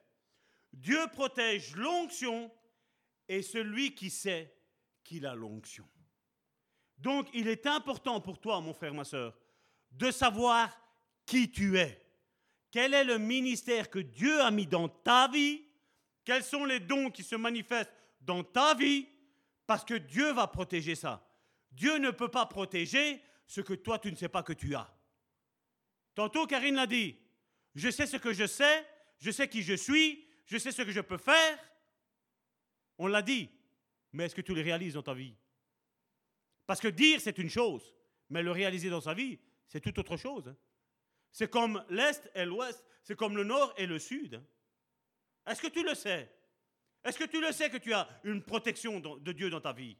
Dieu 0.72 1.00
protège 1.12 1.74
l'onction 1.76 2.50
et 3.28 3.42
celui 3.42 3.94
qui 3.94 4.10
sait 4.10 4.54
qu'il 5.02 5.26
a 5.26 5.34
l'onction. 5.34 5.88
Donc 6.98 7.28
il 7.32 7.48
est 7.48 7.66
important 7.66 8.20
pour 8.20 8.40
toi, 8.40 8.60
mon 8.60 8.72
frère, 8.72 8.94
ma 8.94 9.04
soeur, 9.04 9.36
de 9.90 10.10
savoir 10.10 10.70
qui 11.26 11.50
tu 11.50 11.78
es. 11.78 12.06
Quel 12.70 12.94
est 12.94 13.04
le 13.04 13.18
ministère 13.18 13.90
que 13.90 13.98
Dieu 13.98 14.40
a 14.40 14.50
mis 14.50 14.66
dans 14.66 14.88
ta 14.88 15.28
vie? 15.28 15.64
Quels 16.24 16.44
sont 16.44 16.64
les 16.64 16.78
dons 16.78 17.10
qui 17.10 17.24
se 17.24 17.34
manifestent 17.34 17.92
dans 18.20 18.44
ta 18.44 18.74
vie? 18.74 19.08
Parce 19.66 19.84
que 19.84 19.94
Dieu 19.94 20.32
va 20.32 20.46
protéger 20.46 20.94
ça. 20.94 21.26
Dieu 21.72 21.98
ne 21.98 22.10
peut 22.10 22.28
pas 22.28 22.46
protéger 22.46 23.22
ce 23.46 23.60
que 23.60 23.74
toi, 23.74 23.98
tu 23.98 24.10
ne 24.10 24.16
sais 24.16 24.28
pas 24.28 24.42
que 24.42 24.52
tu 24.52 24.74
as. 24.74 24.92
Tantôt, 26.14 26.46
Karine 26.46 26.76
l'a 26.76 26.86
dit, 26.86 27.16
je 27.74 27.90
sais 27.90 28.06
ce 28.06 28.16
que 28.16 28.32
je 28.32 28.46
sais, 28.46 28.86
je 29.18 29.30
sais 29.30 29.48
qui 29.48 29.62
je 29.62 29.74
suis, 29.74 30.26
je 30.46 30.58
sais 30.58 30.72
ce 30.72 30.82
que 30.82 30.90
je 30.90 31.00
peux 31.00 31.18
faire. 31.18 31.58
On 32.98 33.06
l'a 33.06 33.22
dit, 33.22 33.50
mais 34.12 34.24
est-ce 34.24 34.34
que 34.34 34.40
tu 34.40 34.54
le 34.54 34.62
réalises 34.62 34.94
dans 34.94 35.02
ta 35.02 35.14
vie? 35.14 35.34
Parce 36.66 36.80
que 36.80 36.88
dire, 36.88 37.20
c'est 37.20 37.38
une 37.38 37.50
chose, 37.50 37.94
mais 38.28 38.42
le 38.42 38.50
réaliser 38.50 38.90
dans 38.90 39.00
sa 39.00 39.14
vie, 39.14 39.38
c'est 39.66 39.80
tout 39.80 39.98
autre 39.98 40.16
chose. 40.16 40.48
hein. 40.48 40.56
C'est 41.32 41.50
comme 41.50 41.84
l'Est 41.90 42.30
et 42.34 42.44
l'Ouest, 42.44 42.84
c'est 43.02 43.16
comme 43.16 43.36
le 43.36 43.44
Nord 43.44 43.72
et 43.76 43.86
le 43.86 43.98
Sud. 43.98 44.34
hein. 44.34 44.44
Est-ce 45.46 45.62
que 45.62 45.68
tu 45.68 45.82
le 45.82 45.94
sais? 45.94 46.30
Est-ce 47.04 47.18
que 47.18 47.24
tu 47.24 47.40
le 47.40 47.52
sais 47.52 47.70
que 47.70 47.78
tu 47.78 47.92
as 47.94 48.08
une 48.24 48.42
protection 48.42 49.00
de 49.00 49.32
Dieu 49.32 49.48
dans 49.48 49.60
ta 49.60 49.72
vie? 49.72 49.96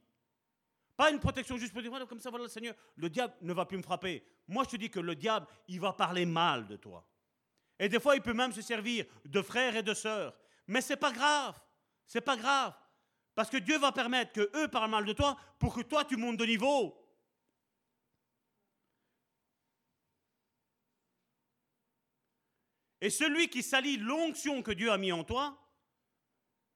Pas 0.96 1.10
une 1.10 1.18
protection 1.18 1.56
juste 1.56 1.72
pour 1.72 1.80
dire, 1.80 2.06
comme 2.06 2.20
ça, 2.20 2.28
voilà, 2.28 2.44
le 2.44 2.50
Seigneur, 2.50 2.74
le 2.96 3.08
diable 3.08 3.32
ne 3.40 3.54
va 3.54 3.64
plus 3.64 3.78
me 3.78 3.82
frapper. 3.82 4.22
Moi, 4.46 4.64
je 4.64 4.70
te 4.70 4.76
dis 4.76 4.90
que 4.90 5.00
le 5.00 5.14
diable, 5.14 5.46
il 5.68 5.80
va 5.80 5.94
parler 5.94 6.26
mal 6.26 6.66
de 6.66 6.76
toi. 6.76 7.08
Et 7.80 7.88
des 7.88 7.98
fois, 7.98 8.14
il 8.14 8.20
peut 8.20 8.34
même 8.34 8.52
se 8.52 8.60
servir 8.60 9.06
de 9.24 9.40
frères 9.40 9.74
et 9.74 9.82
de 9.82 9.94
sœurs. 9.94 10.38
Mais 10.66 10.82
c'est 10.82 10.98
pas 10.98 11.12
grave. 11.12 11.58
C'est 12.06 12.20
pas 12.20 12.36
grave. 12.36 12.74
Parce 13.34 13.48
que 13.48 13.56
Dieu 13.56 13.78
va 13.78 13.90
permettre 13.90 14.32
que 14.32 14.50
eux 14.54 14.68
parlent 14.68 14.90
mal 14.90 15.06
de 15.06 15.14
toi 15.14 15.34
pour 15.58 15.74
que 15.74 15.80
toi, 15.80 16.04
tu 16.04 16.18
montes 16.18 16.36
de 16.36 16.44
niveau. 16.44 16.94
Et 23.00 23.08
celui 23.08 23.48
qui 23.48 23.62
salit 23.62 23.96
l'onction 23.96 24.62
que 24.62 24.72
Dieu 24.72 24.92
a 24.92 24.98
mis 24.98 25.10
en 25.10 25.24
toi, 25.24 25.58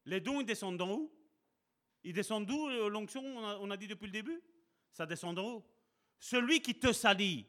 les 0.06 0.20
dons, 0.20 0.40
ils 0.40 0.46
descendent 0.46 0.78
d'en 0.78 0.90
haut. 0.90 1.14
Ils 2.02 2.14
descendent 2.14 2.46
d'où 2.46 2.68
euh, 2.68 2.88
l'onction 2.88 3.22
on 3.22 3.46
a, 3.46 3.58
on 3.58 3.70
a 3.70 3.76
dit 3.76 3.88
depuis 3.88 4.06
le 4.06 4.12
début? 4.12 4.42
Ça 4.90 5.04
descend 5.04 5.36
d'en 5.36 5.44
haut. 5.44 5.70
Celui 6.18 6.62
qui 6.62 6.78
te 6.78 6.94
salit, 6.94 7.46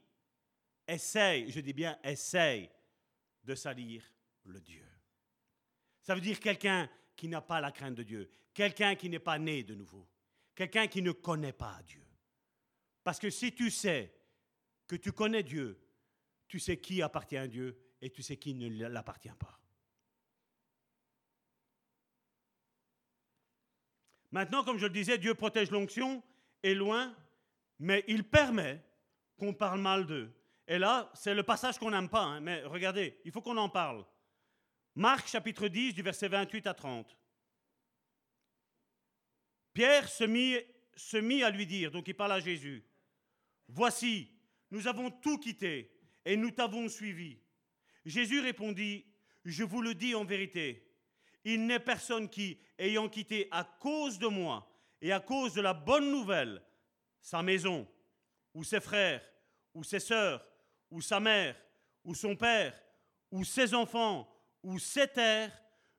essaye, 0.85 1.49
je 1.49 1.61
dis 1.61 1.73
bien 1.73 1.97
essaye, 2.03 2.69
de 3.45 3.55
salir 3.55 4.03
le 4.43 4.59
Dieu. 4.59 4.85
Ça 6.01 6.15
veut 6.15 6.21
dire 6.21 6.39
quelqu'un 6.39 6.89
qui 7.15 7.27
n'a 7.27 7.41
pas 7.41 7.61
la 7.61 7.71
crainte 7.71 7.95
de 7.95 8.03
Dieu, 8.03 8.29
quelqu'un 8.53 8.95
qui 8.95 9.09
n'est 9.09 9.19
pas 9.19 9.39
né 9.39 9.63
de 9.63 9.75
nouveau, 9.75 10.07
quelqu'un 10.53 10.87
qui 10.87 11.01
ne 11.01 11.11
connaît 11.11 11.53
pas 11.53 11.81
Dieu. 11.83 12.05
Parce 13.03 13.19
que 13.19 13.29
si 13.29 13.53
tu 13.53 13.69
sais 13.71 14.13
que 14.87 14.95
tu 14.95 15.11
connais 15.11 15.43
Dieu, 15.43 15.79
tu 16.47 16.59
sais 16.59 16.77
qui 16.77 17.01
appartient 17.01 17.37
à 17.37 17.47
Dieu 17.47 17.77
et 18.01 18.09
tu 18.09 18.21
sais 18.21 18.37
qui 18.37 18.53
ne 18.53 18.87
l'appartient 18.87 19.29
pas. 19.29 19.59
Maintenant, 24.31 24.63
comme 24.63 24.77
je 24.77 24.85
le 24.85 24.93
disais, 24.93 25.17
Dieu 25.17 25.33
protège 25.33 25.71
l'onction 25.71 26.21
est 26.61 26.73
loin, 26.73 27.15
mais 27.79 28.03
il 28.07 28.23
permet 28.23 28.83
qu'on 29.37 29.53
parle 29.53 29.79
mal 29.79 30.05
d'eux. 30.05 30.31
Et 30.67 30.77
là, 30.79 31.11
c'est 31.13 31.33
le 31.33 31.43
passage 31.43 31.77
qu'on 31.77 31.91
n'aime 31.91 32.09
pas, 32.09 32.23
hein, 32.23 32.39
mais 32.39 32.63
regardez, 32.63 33.19
il 33.23 33.31
faut 33.31 33.41
qu'on 33.41 33.57
en 33.57 33.69
parle. 33.69 34.05
Marc 34.95 35.27
chapitre 35.27 35.67
10 35.67 35.93
du 35.93 36.01
verset 36.01 36.27
28 36.27 36.67
à 36.67 36.73
30. 36.73 37.15
Pierre 39.73 40.07
se 40.07 40.23
mit, 40.23 40.57
se 40.95 41.17
mit 41.17 41.43
à 41.43 41.49
lui 41.49 41.67
dire, 41.67 41.91
donc 41.91 42.07
il 42.07 42.15
parle 42.15 42.31
à 42.31 42.39
Jésus, 42.39 42.83
Voici, 43.67 44.31
nous 44.71 44.87
avons 44.87 45.09
tout 45.09 45.37
quitté 45.37 45.91
et 46.23 46.37
nous 46.37 46.51
t'avons 46.51 46.87
suivi. 46.87 47.39
Jésus 48.05 48.39
répondit, 48.39 49.05
Je 49.43 49.63
vous 49.63 49.81
le 49.81 49.93
dis 49.93 50.15
en 50.15 50.23
vérité, 50.23 50.87
il 51.43 51.65
n'est 51.65 51.79
personne 51.79 52.29
qui, 52.29 52.59
ayant 52.77 53.09
quitté 53.09 53.47
à 53.51 53.63
cause 53.63 54.17
de 54.17 54.27
moi 54.27 54.71
et 55.01 55.11
à 55.11 55.19
cause 55.19 55.53
de 55.53 55.61
la 55.61 55.73
bonne 55.73 56.09
nouvelle, 56.09 56.63
sa 57.21 57.43
maison, 57.43 57.87
ou 58.53 58.63
ses 58.63 58.79
frères, 58.79 59.23
ou 59.73 59.83
ses 59.83 59.99
sœurs, 59.99 60.45
ou 60.95 61.01
sa 61.01 61.19
mère, 61.19 61.57
ou 62.05 62.15
son 62.15 62.37
père, 62.37 62.73
ou 63.29 63.43
ses 63.43 63.73
enfants, 63.73 64.33
ou 64.63 64.79
ses 64.79 65.09
terres, 65.09 65.51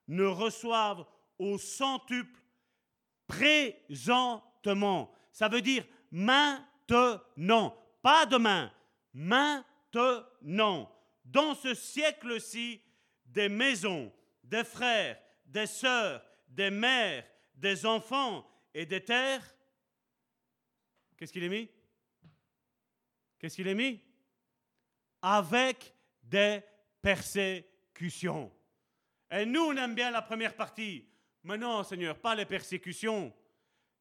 ne 0.07 0.23
reçoivent 0.23 1.05
au 1.37 1.59
centuple 1.59 2.41
présentement. 3.27 5.13
Ça 5.31 5.49
veut 5.49 5.61
dire 5.61 5.85
maintenant, 6.09 7.77
pas 8.01 8.25
demain, 8.25 8.73
maintenant. 9.13 10.91
Dans 11.23 11.53
ce 11.53 11.75
siècle-ci, 11.75 12.81
des 13.23 13.49
maisons, 13.49 14.11
des 14.43 14.63
frères, 14.63 15.21
des 15.45 15.67
sœurs, 15.67 16.25
des 16.47 16.71
mères, 16.71 17.23
des 17.53 17.85
enfants 17.85 18.49
et 18.73 18.87
des 18.87 19.05
terres. 19.05 19.43
Qu'est-ce 21.17 21.31
qu'il 21.31 21.43
est 21.43 21.49
mis? 21.49 21.69
Qu'est-ce 23.37 23.57
qu'il 23.57 23.67
est 23.67 23.75
mis? 23.75 24.06
Avec 25.21 25.93
des 26.23 26.61
persécutions. 27.01 28.51
Et 29.31 29.45
nous, 29.45 29.61
on 29.61 29.75
aime 29.75 29.95
bien 29.95 30.11
la 30.11 30.21
première 30.21 30.55
partie. 30.55 31.07
Mais 31.43 31.57
non, 31.57 31.83
Seigneur, 31.83 32.17
pas 32.17 32.35
les 32.35 32.45
persécutions. 32.45 33.33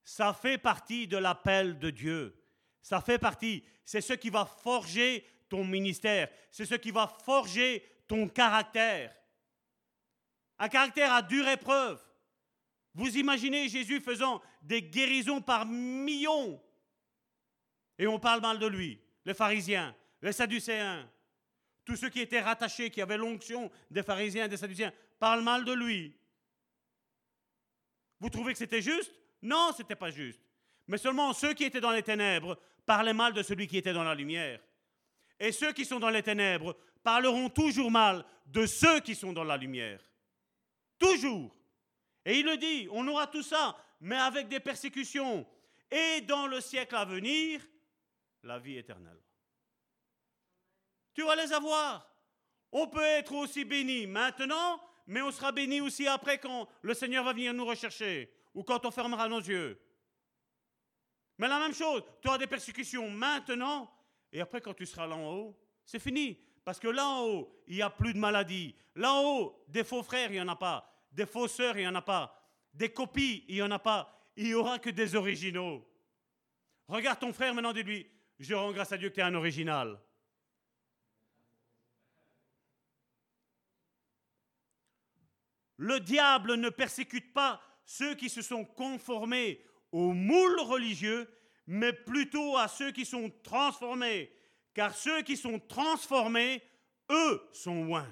Ça 0.04 0.32
fait 0.32 0.58
partie 0.58 1.08
de 1.08 1.16
l'appel 1.16 1.78
de 1.78 1.90
Dieu. 1.90 2.36
Ça 2.82 3.00
fait 3.00 3.18
partie. 3.18 3.64
C'est 3.84 4.00
ce 4.00 4.12
qui 4.12 4.30
va 4.30 4.46
forger 4.46 5.26
ton 5.48 5.64
ministère. 5.64 6.28
C'est 6.50 6.64
ce 6.64 6.74
qui 6.74 6.90
va 6.90 7.06
forger 7.24 7.84
ton 8.06 8.28
caractère. 8.28 9.14
Un 10.58 10.68
caractère 10.68 11.12
à 11.12 11.22
dure 11.22 11.48
épreuve. 11.48 12.02
Vous 12.94 13.18
imaginez 13.18 13.68
Jésus 13.68 14.00
faisant 14.00 14.40
des 14.62 14.82
guérisons 14.82 15.42
par 15.42 15.66
millions. 15.66 16.60
Et 17.98 18.06
on 18.06 18.18
parle 18.18 18.40
mal 18.40 18.58
de 18.58 18.66
lui. 18.66 19.00
Les 19.24 19.34
pharisiens, 19.34 19.94
les 20.26 20.32
sadducéens, 20.32 21.08
tous 21.84 21.94
ceux 21.94 22.08
qui 22.08 22.20
étaient 22.20 22.40
rattachés, 22.40 22.90
qui 22.90 23.00
avaient 23.00 23.16
l'onction 23.16 23.70
des 23.92 24.02
pharisiens 24.02 24.46
et 24.46 24.48
des 24.48 24.56
sadducéens, 24.56 24.92
parlent 25.20 25.44
mal 25.44 25.64
de 25.64 25.72
lui. 25.72 26.16
Vous 28.18 28.28
trouvez 28.28 28.52
que 28.52 28.58
c'était 28.58 28.82
juste? 28.82 29.14
Non, 29.40 29.70
ce 29.72 29.82
n'était 29.82 29.94
pas 29.94 30.10
juste. 30.10 30.40
Mais 30.88 30.98
seulement 30.98 31.32
ceux 31.32 31.54
qui 31.54 31.62
étaient 31.62 31.80
dans 31.80 31.92
les 31.92 32.02
ténèbres 32.02 32.58
parlaient 32.84 33.14
mal 33.14 33.34
de 33.34 33.42
celui 33.44 33.68
qui 33.68 33.76
était 33.76 33.92
dans 33.92 34.02
la 34.02 34.16
lumière. 34.16 34.60
Et 35.38 35.52
ceux 35.52 35.72
qui 35.72 35.84
sont 35.84 36.00
dans 36.00 36.10
les 36.10 36.24
ténèbres 36.24 36.76
parleront 37.04 37.48
toujours 37.48 37.92
mal 37.92 38.24
de 38.46 38.66
ceux 38.66 38.98
qui 38.98 39.14
sont 39.14 39.32
dans 39.32 39.44
la 39.44 39.56
lumière. 39.56 40.00
Toujours. 40.98 41.54
Et 42.24 42.40
il 42.40 42.46
le 42.46 42.56
dit, 42.56 42.88
on 42.90 43.06
aura 43.06 43.28
tout 43.28 43.44
ça, 43.44 43.76
mais 44.00 44.16
avec 44.16 44.48
des 44.48 44.58
persécutions. 44.58 45.46
Et 45.88 46.20
dans 46.22 46.48
le 46.48 46.60
siècle 46.60 46.96
à 46.96 47.04
venir, 47.04 47.60
la 48.42 48.58
vie 48.58 48.76
éternelle. 48.76 49.20
Tu 51.16 51.22
vas 51.22 51.34
les 51.34 51.50
avoir. 51.50 52.06
On 52.70 52.86
peut 52.88 53.02
être 53.02 53.32
aussi 53.32 53.64
béni 53.64 54.06
maintenant, 54.06 54.78
mais 55.06 55.22
on 55.22 55.30
sera 55.30 55.50
béni 55.50 55.80
aussi 55.80 56.06
après 56.06 56.36
quand 56.36 56.68
le 56.82 56.92
Seigneur 56.92 57.24
va 57.24 57.32
venir 57.32 57.54
nous 57.54 57.64
rechercher 57.64 58.30
ou 58.52 58.62
quand 58.62 58.84
on 58.84 58.90
fermera 58.90 59.26
nos 59.26 59.40
yeux. 59.40 59.80
Mais 61.38 61.48
la 61.48 61.58
même 61.58 61.72
chose, 61.72 62.02
tu 62.20 62.28
auras 62.28 62.36
des 62.36 62.46
persécutions 62.46 63.08
maintenant, 63.08 63.90
et 64.30 64.42
après 64.42 64.60
quand 64.60 64.74
tu 64.74 64.84
seras 64.84 65.06
là 65.06 65.16
en 65.16 65.32
haut, 65.32 65.58
c'est 65.86 65.98
fini. 65.98 66.38
Parce 66.66 66.78
que 66.78 66.88
là 66.88 67.06
en 67.06 67.22
haut, 67.24 67.62
il 67.66 67.76
n'y 67.76 67.82
a 67.82 67.88
plus 67.88 68.12
de 68.12 68.18
maladie. 68.18 68.74
Là 68.94 69.14
en 69.14 69.24
haut, 69.24 69.64
des 69.68 69.84
faux 69.84 70.02
frères, 70.02 70.30
il 70.30 70.34
n'y 70.34 70.40
en 70.42 70.48
a 70.48 70.56
pas. 70.56 70.92
Des 71.12 71.24
faux 71.24 71.48
sœurs, 71.48 71.78
il 71.78 71.82
n'y 71.82 71.88
en 71.88 71.94
a 71.94 72.02
pas. 72.02 72.46
Des 72.74 72.90
copies, 72.90 73.46
il 73.48 73.54
n'y 73.54 73.62
en 73.62 73.70
a 73.70 73.78
pas. 73.78 74.30
Il 74.36 74.44
n'y 74.44 74.54
aura 74.54 74.78
que 74.78 74.90
des 74.90 75.14
originaux. 75.14 75.82
Regarde 76.88 77.20
ton 77.20 77.32
frère 77.32 77.54
maintenant, 77.54 77.72
dis-lui, 77.72 78.06
je 78.38 78.54
rends 78.54 78.72
grâce 78.72 78.92
à 78.92 78.98
Dieu 78.98 79.08
que 79.08 79.14
tu 79.14 79.20
es 79.20 79.24
un 79.24 79.34
original. 79.34 79.98
Le 85.76 86.00
diable 86.00 86.54
ne 86.54 86.70
persécute 86.70 87.32
pas 87.32 87.60
ceux 87.84 88.14
qui 88.14 88.28
se 88.28 88.42
sont 88.42 88.64
conformés 88.64 89.62
au 89.92 90.12
moule 90.12 90.60
religieux, 90.60 91.28
mais 91.66 91.92
plutôt 91.92 92.56
à 92.56 92.68
ceux 92.68 92.92
qui 92.92 93.04
sont 93.04 93.30
transformés. 93.42 94.32
Car 94.74 94.94
ceux 94.94 95.22
qui 95.22 95.36
sont 95.36 95.58
transformés, 95.58 96.62
eux 97.10 97.48
sont 97.52 97.84
loin. 97.84 98.06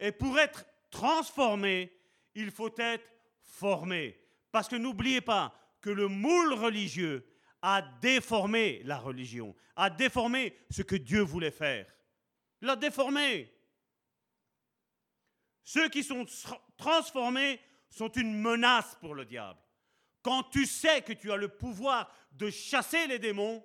Et 0.00 0.12
pour 0.12 0.38
être 0.38 0.64
transformé, 0.90 1.92
il 2.34 2.50
faut 2.50 2.74
être 2.78 3.06
formé. 3.42 4.18
Parce 4.50 4.68
que 4.68 4.76
n'oubliez 4.76 5.20
pas 5.20 5.54
que 5.80 5.90
le 5.90 6.08
moule 6.08 6.54
religieux 6.54 7.26
a 7.62 7.82
déformé 8.00 8.82
la 8.84 8.98
religion, 8.98 9.54
a 9.76 9.90
déformé 9.90 10.56
ce 10.70 10.82
que 10.82 10.96
Dieu 10.96 11.20
voulait 11.20 11.50
faire. 11.50 11.86
Il 12.60 12.66
l'a 12.66 12.76
déformé. 12.76 13.52
Ceux 15.64 15.88
qui 15.88 16.02
sont 16.02 16.26
transformés 16.78 17.60
sont 17.90 18.08
une 18.12 18.40
menace 18.40 18.96
pour 19.00 19.14
le 19.14 19.26
diable. 19.26 19.58
Quand 20.22 20.44
tu 20.44 20.64
sais 20.64 21.02
que 21.02 21.12
tu 21.12 21.30
as 21.30 21.36
le 21.36 21.48
pouvoir 21.48 22.10
de 22.32 22.50
chasser 22.50 23.06
les 23.06 23.18
démons, 23.18 23.62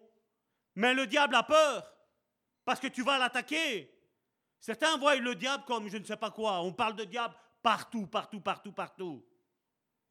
mais 0.75 0.93
le 0.93 1.07
diable 1.07 1.35
a 1.35 1.43
peur 1.43 1.89
parce 2.65 2.79
que 2.79 2.87
tu 2.87 3.03
vas 3.03 3.17
l'attaquer. 3.17 3.89
Certains 4.59 4.97
voient 4.97 5.15
le 5.15 5.35
diable 5.35 5.63
comme 5.65 5.89
je 5.89 5.97
ne 5.97 6.03
sais 6.03 6.17
pas 6.17 6.31
quoi. 6.31 6.61
On 6.61 6.73
parle 6.73 6.95
de 6.95 7.03
diable 7.03 7.35
partout, 7.61 8.07
partout, 8.07 8.39
partout, 8.39 8.71
partout. 8.71 9.25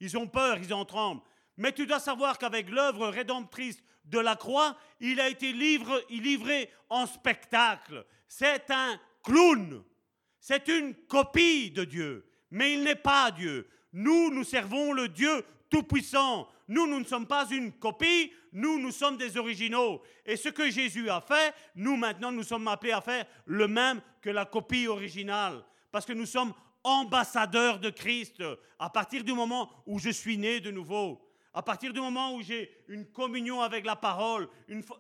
Ils 0.01 0.16
ont 0.19 0.27
peur, 0.27 0.59
ils 0.59 0.74
en 0.74 0.85
tremblent. 0.85 1.23
Mais 1.57 1.73
tu 1.73 1.87
dois 1.87 2.01
savoir 2.01 2.39
qu'avec 2.39 2.69
l'œuvre 2.70 3.09
rédemptrice 3.09 3.83
de 4.05 4.19
la 4.19 4.37
croix, 4.37 4.77
il 5.01 5.20
a 5.20 5.29
été 5.29 5.53
livré, 5.53 6.05
livré 6.11 6.70
en 6.89 7.07
spectacle. 7.07 8.05
C'est 8.29 8.70
un 8.70 9.01
clown. 9.23 9.85
C'est 10.41 10.69
une 10.69 10.95
copie 11.07 11.70
de 11.70 11.85
Dieu. 11.85 12.31
Mais 12.53 12.74
il 12.74 12.85
n'est 12.85 12.95
pas 12.95 13.31
Dieu. 13.31 13.66
Nous, 13.93 14.31
nous 14.31 14.45
servons 14.45 14.93
le 14.93 15.09
Dieu 15.09 15.45
Tout-Puissant. 15.70 16.47
Nous, 16.69 16.87
nous 16.87 17.01
ne 17.01 17.05
sommes 17.05 17.27
pas 17.27 17.47
une 17.51 17.73
copie, 17.73 18.31
nous, 18.53 18.79
nous 18.79 18.93
sommes 18.93 19.16
des 19.16 19.37
originaux. 19.37 20.03
Et 20.24 20.37
ce 20.37 20.51
que 20.51 20.70
Jésus 20.70 21.11
a 21.11 21.20
fait, 21.20 21.55
nous, 21.74 21.97
maintenant, 21.97 22.31
nous 22.31 22.43
sommes 22.43 22.69
appelés 22.69 22.93
à 22.93 23.01
faire 23.01 23.27
le 23.47 23.66
même 23.66 24.01
que 24.20 24.31
la 24.31 24.45
copie 24.45 24.87
originale. 24.87 25.65
Parce 25.91 26.07
que 26.07 26.12
nous 26.12 26.27
sommes 26.27 26.53
ambassadeurs 26.85 27.79
de 27.79 27.91
Christ 27.91 28.43
à 28.79 28.91
partir 28.91 29.24
du 29.24 29.33
moment 29.33 29.70
où 29.87 29.99
je 29.99 30.11
suis 30.11 30.37
né 30.37 30.61
de 30.61 30.70
nouveau. 30.70 31.20
À 31.55 31.62
partir 31.62 31.93
du 31.93 32.01
moment 32.01 32.35
où 32.35 32.43
j'ai 32.43 32.70
une 32.89 33.05
communion 33.07 33.61
avec 33.61 33.85
la 33.85 33.95
parole, 33.95 34.49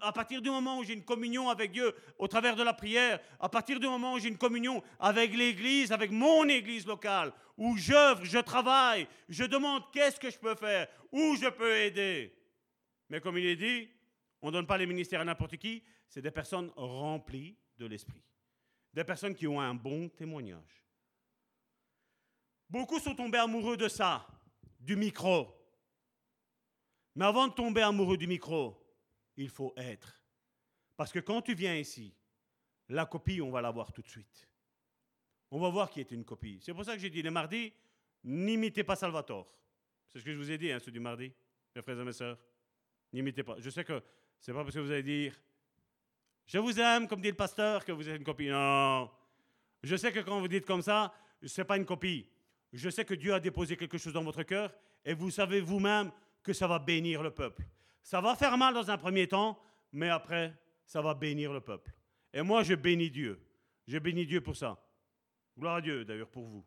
à 0.02 0.12
partir 0.12 0.42
du 0.42 0.50
moment 0.50 0.78
où 0.78 0.84
j'ai 0.84 0.92
une 0.92 1.04
communion 1.04 1.48
avec 1.48 1.72
Dieu 1.72 1.94
au 2.18 2.28
travers 2.28 2.56
de 2.56 2.62
la 2.62 2.74
prière, 2.74 3.20
à 3.40 3.48
partir 3.48 3.80
du 3.80 3.86
moment 3.86 4.14
où 4.14 4.18
j'ai 4.18 4.28
une 4.28 4.36
communion 4.36 4.82
avec 5.00 5.34
l'Église, 5.34 5.92
avec 5.92 6.10
mon 6.10 6.46
Église 6.48 6.86
locale, 6.86 7.32
où 7.56 7.76
j'œuvre, 7.78 8.24
je 8.24 8.38
travaille, 8.38 9.08
je 9.30 9.44
demande 9.44 9.82
qu'est-ce 9.92 10.20
que 10.20 10.30
je 10.30 10.38
peux 10.38 10.54
faire, 10.54 10.88
où 11.10 11.36
je 11.36 11.48
peux 11.48 11.74
aider. 11.74 12.34
Mais 13.08 13.20
comme 13.20 13.38
il 13.38 13.46
est 13.46 13.56
dit, 13.56 13.88
on 14.42 14.48
ne 14.48 14.52
donne 14.52 14.66
pas 14.66 14.76
les 14.76 14.86
ministères 14.86 15.22
à 15.22 15.24
n'importe 15.24 15.56
qui, 15.56 15.82
c'est 16.06 16.20
des 16.20 16.30
personnes 16.30 16.70
remplies 16.76 17.56
de 17.78 17.86
l'Esprit, 17.86 18.22
des 18.92 19.04
personnes 19.04 19.34
qui 19.34 19.46
ont 19.46 19.60
un 19.60 19.74
bon 19.74 20.10
témoignage. 20.10 20.84
Beaucoup 22.68 22.98
sont 22.98 23.14
tombés 23.14 23.38
amoureux 23.38 23.78
de 23.78 23.88
ça, 23.88 24.26
du 24.80 24.96
micro. 24.96 25.61
Mais 27.14 27.24
avant 27.24 27.48
de 27.48 27.52
tomber 27.52 27.82
amoureux 27.82 28.16
du 28.16 28.26
micro, 28.26 28.78
il 29.36 29.48
faut 29.48 29.72
être. 29.76 30.22
Parce 30.96 31.12
que 31.12 31.18
quand 31.18 31.42
tu 31.42 31.54
viens 31.54 31.76
ici, 31.76 32.14
la 32.88 33.06
copie, 33.06 33.40
on 33.40 33.50
va 33.50 33.60
la 33.60 33.70
voir 33.70 33.92
tout 33.92 34.02
de 34.02 34.08
suite. 34.08 34.48
On 35.50 35.60
va 35.60 35.68
voir 35.68 35.90
qui 35.90 36.00
est 36.00 36.10
une 36.10 36.24
copie. 36.24 36.58
C'est 36.62 36.72
pour 36.72 36.84
ça 36.84 36.94
que 36.94 37.00
j'ai 37.00 37.10
dit 37.10 37.22
les 37.22 37.30
mardis, 37.30 37.72
n'imitez 38.24 38.84
pas 38.84 38.96
Salvatore. 38.96 39.52
C'est 40.10 40.18
ce 40.20 40.24
que 40.24 40.32
je 40.32 40.38
vous 40.38 40.50
ai 40.50 40.58
dit, 40.58 40.70
hein, 40.70 40.78
ceux 40.78 40.90
du 40.90 41.00
mardi, 41.00 41.32
mes 41.74 41.82
frères 41.82 41.98
et 41.98 42.04
mes 42.04 42.12
sœurs. 42.12 42.38
N'imitez 43.12 43.42
pas. 43.42 43.56
Je 43.58 43.70
sais 43.70 43.84
que 43.84 44.02
c'est 44.40 44.52
pas 44.52 44.62
parce 44.62 44.74
que 44.74 44.80
vous 44.80 44.90
allez 44.90 45.02
dire 45.02 45.38
je 46.46 46.58
vous 46.58 46.78
aime, 46.78 47.08
comme 47.08 47.20
dit 47.20 47.28
le 47.28 47.34
pasteur, 47.34 47.84
que 47.84 47.92
vous 47.92 48.08
êtes 48.08 48.16
une 48.16 48.24
copie. 48.24 48.48
Non. 48.48 49.10
Je 49.82 49.96
sais 49.96 50.12
que 50.12 50.20
quand 50.20 50.40
vous 50.40 50.48
dites 50.48 50.66
comme 50.66 50.82
ça, 50.82 51.14
ce 51.42 51.60
n'est 51.60 51.64
pas 51.64 51.76
une 51.76 51.86
copie. 51.86 52.28
Je 52.72 52.88
sais 52.88 53.04
que 53.04 53.14
Dieu 53.14 53.32
a 53.34 53.40
déposé 53.40 53.76
quelque 53.76 53.98
chose 53.98 54.12
dans 54.12 54.24
votre 54.24 54.42
cœur 54.42 54.72
et 55.04 55.14
vous 55.14 55.30
savez 55.30 55.60
vous-même 55.60 56.10
que 56.42 56.52
ça 56.52 56.66
va 56.66 56.78
bénir 56.78 57.22
le 57.22 57.30
peuple. 57.30 57.64
Ça 58.02 58.20
va 58.20 58.34
faire 58.34 58.56
mal 58.58 58.74
dans 58.74 58.90
un 58.90 58.98
premier 58.98 59.28
temps, 59.28 59.60
mais 59.92 60.08
après, 60.08 60.54
ça 60.84 61.00
va 61.00 61.14
bénir 61.14 61.52
le 61.52 61.60
peuple. 61.60 61.92
Et 62.32 62.42
moi, 62.42 62.62
je 62.62 62.74
bénis 62.74 63.10
Dieu. 63.10 63.40
Je 63.86 63.98
bénis 63.98 64.26
Dieu 64.26 64.40
pour 64.40 64.56
ça. 64.56 64.82
Gloire 65.58 65.76
à 65.76 65.80
Dieu, 65.80 66.04
d'ailleurs, 66.04 66.30
pour 66.30 66.46
vous. 66.46 66.64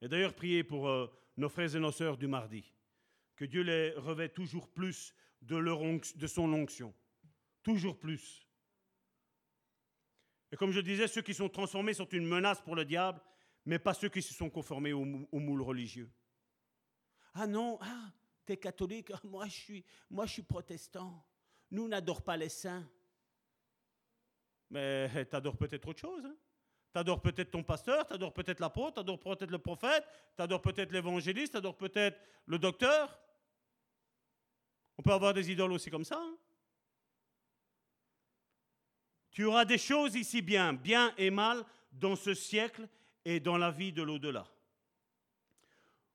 Et 0.00 0.08
d'ailleurs, 0.08 0.34
priez 0.34 0.64
pour 0.64 0.88
euh, 0.88 1.06
nos 1.36 1.48
frères 1.48 1.74
et 1.74 1.80
nos 1.80 1.92
sœurs 1.92 2.16
du 2.16 2.26
mardi. 2.26 2.72
Que 3.36 3.44
Dieu 3.44 3.62
les 3.62 3.92
revêt 3.92 4.28
toujours 4.28 4.68
plus 4.68 5.14
de, 5.42 5.56
leur 5.56 5.80
de 5.80 6.26
son 6.26 6.52
onction. 6.52 6.94
Toujours 7.62 7.98
plus. 7.98 8.46
Et 10.52 10.56
comme 10.56 10.72
je 10.72 10.80
disais, 10.80 11.06
ceux 11.06 11.22
qui 11.22 11.34
sont 11.34 11.48
transformés 11.48 11.94
sont 11.94 12.08
une 12.08 12.26
menace 12.26 12.60
pour 12.60 12.74
le 12.74 12.84
diable, 12.84 13.20
mais 13.66 13.78
pas 13.78 13.94
ceux 13.94 14.08
qui 14.08 14.22
se 14.22 14.34
sont 14.34 14.50
conformés 14.50 14.92
au, 14.92 15.06
au 15.30 15.38
moule 15.38 15.62
religieux. 15.62 16.10
Ah 17.34 17.46
non, 17.46 17.78
ah, 17.80 18.12
t'es 18.44 18.56
catholique, 18.56 19.12
moi, 19.24 19.46
je 19.46 19.52
suis, 19.52 19.84
moi 20.10 20.26
je 20.26 20.32
suis 20.32 20.42
protestant. 20.42 21.24
Nous, 21.70 21.86
n'adorons 21.88 22.20
pas 22.20 22.36
les 22.36 22.48
saints. 22.48 22.88
Mais 24.70 25.24
t'adores 25.26 25.56
peut-être 25.56 25.88
autre 25.88 26.00
chose. 26.00 26.24
Hein? 26.24 26.36
T'adores 26.92 27.20
peut-être 27.20 27.52
ton 27.52 27.62
pasteur, 27.62 28.06
t'adores 28.06 28.32
peut-être 28.32 28.58
l'apôtre, 28.58 28.94
t'adores 28.94 29.20
peut-être 29.20 29.50
le 29.50 29.58
prophète, 29.58 30.04
t'adores 30.36 30.60
peut-être 30.60 30.90
l'évangéliste, 30.92 31.52
t'adores 31.52 31.76
peut-être 31.76 32.20
le 32.46 32.58
docteur. 32.58 33.20
On 34.98 35.02
peut 35.02 35.12
avoir 35.12 35.32
des 35.32 35.50
idoles 35.50 35.72
aussi 35.72 35.88
comme 35.88 36.04
ça. 36.04 36.18
Hein? 36.20 36.36
Tu 39.30 39.44
auras 39.44 39.64
des 39.64 39.78
choses 39.78 40.16
ici 40.16 40.42
bien, 40.42 40.72
bien 40.72 41.14
et 41.16 41.30
mal, 41.30 41.64
dans 41.92 42.16
ce 42.16 42.34
siècle 42.34 42.88
et 43.24 43.38
dans 43.38 43.56
la 43.56 43.70
vie 43.70 43.92
de 43.92 44.02
l'au-delà. 44.02 44.46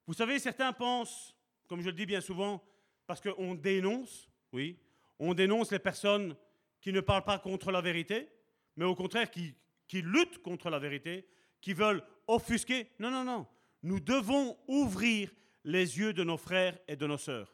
Vous 0.07 0.13
savez, 0.13 0.39
certains 0.39 0.73
pensent, 0.73 1.35
comme 1.67 1.81
je 1.81 1.87
le 1.87 1.93
dis 1.93 2.05
bien 2.05 2.21
souvent, 2.21 2.63
parce 3.07 3.21
qu'on 3.21 3.55
dénonce, 3.55 4.29
oui, 4.51 4.77
on 5.19 5.33
dénonce 5.33 5.71
les 5.71 5.79
personnes 5.79 6.35
qui 6.81 6.91
ne 6.91 7.01
parlent 7.01 7.23
pas 7.23 7.39
contre 7.39 7.71
la 7.71 7.81
vérité, 7.81 8.29
mais 8.75 8.85
au 8.85 8.95
contraire 8.95 9.31
qui, 9.31 9.55
qui 9.87 10.01
luttent 10.01 10.41
contre 10.41 10.69
la 10.69 10.79
vérité, 10.79 11.27
qui 11.61 11.73
veulent 11.73 12.03
offusquer. 12.27 12.91
Non, 12.99 13.09
non, 13.09 13.23
non. 13.23 13.47
Nous 13.83 13.99
devons 13.99 14.57
ouvrir 14.67 15.31
les 15.63 15.97
yeux 15.97 16.13
de 16.13 16.23
nos 16.23 16.37
frères 16.37 16.77
et 16.87 16.95
de 16.95 17.07
nos 17.07 17.17
sœurs. 17.17 17.53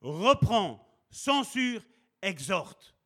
Reprends, 0.00 0.84
censure, 1.10 1.82
exhorte, 2.20 2.96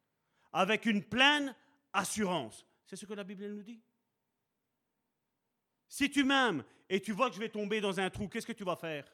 avec 0.52 0.86
une 0.86 1.04
pleine 1.04 1.54
assurance. 1.92 2.66
C'est 2.86 2.96
ce 2.96 3.04
que 3.04 3.14
la 3.14 3.24
Bible 3.24 3.46
nous 3.48 3.62
dit. 3.62 3.82
Si 5.96 6.10
tu 6.10 6.24
m'aimes 6.24 6.62
et 6.90 7.00
tu 7.00 7.12
vois 7.12 7.30
que 7.30 7.36
je 7.36 7.40
vais 7.40 7.48
tomber 7.48 7.80
dans 7.80 7.98
un 7.98 8.10
trou, 8.10 8.28
qu'est-ce 8.28 8.46
que 8.46 8.52
tu 8.52 8.64
vas 8.64 8.76
faire? 8.76 9.10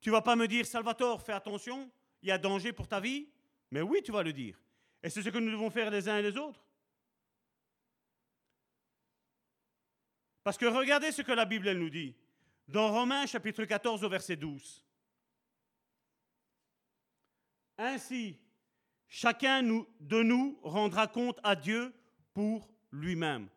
Tu 0.00 0.10
vas 0.10 0.22
pas 0.22 0.34
me 0.34 0.48
dire, 0.48 0.64
Salvatore, 0.64 1.20
fais 1.20 1.34
attention, 1.34 1.90
il 2.22 2.30
y 2.30 2.32
a 2.32 2.38
danger 2.38 2.72
pour 2.72 2.88
ta 2.88 3.00
vie? 3.00 3.28
Mais 3.70 3.82
oui, 3.82 4.00
tu 4.02 4.10
vas 4.10 4.22
le 4.22 4.32
dire. 4.32 4.58
Et 5.02 5.10
c'est 5.10 5.20
ce 5.20 5.28
que 5.28 5.36
nous 5.36 5.50
devons 5.50 5.68
faire 5.68 5.90
les 5.90 6.08
uns 6.08 6.16
et 6.16 6.22
les 6.22 6.38
autres. 6.38 6.64
Parce 10.42 10.56
que 10.56 10.64
regardez 10.64 11.12
ce 11.12 11.20
que 11.20 11.32
la 11.32 11.44
Bible 11.44 11.70
nous 11.72 11.90
dit. 11.90 12.16
Dans 12.66 12.90
Romains 12.90 13.26
chapitre 13.26 13.66
14 13.66 14.02
au 14.02 14.08
verset 14.08 14.36
12. 14.36 14.82
Ainsi, 17.76 18.38
chacun 19.06 19.62
de 19.62 20.22
nous 20.22 20.58
rendra 20.62 21.08
compte 21.08 21.38
à 21.42 21.54
Dieu 21.54 21.92
pour 22.32 22.70
lui-même. 22.90 23.50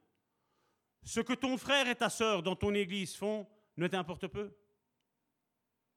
Ce 1.03 1.19
que 1.19 1.33
ton 1.33 1.57
frère 1.57 1.87
et 1.87 1.95
ta 1.95 2.09
sœur 2.09 2.43
dans 2.43 2.55
ton 2.55 2.73
église 2.73 3.15
font 3.15 3.47
ne 3.77 3.87
t'importe 3.87 4.27
peu. 4.27 4.51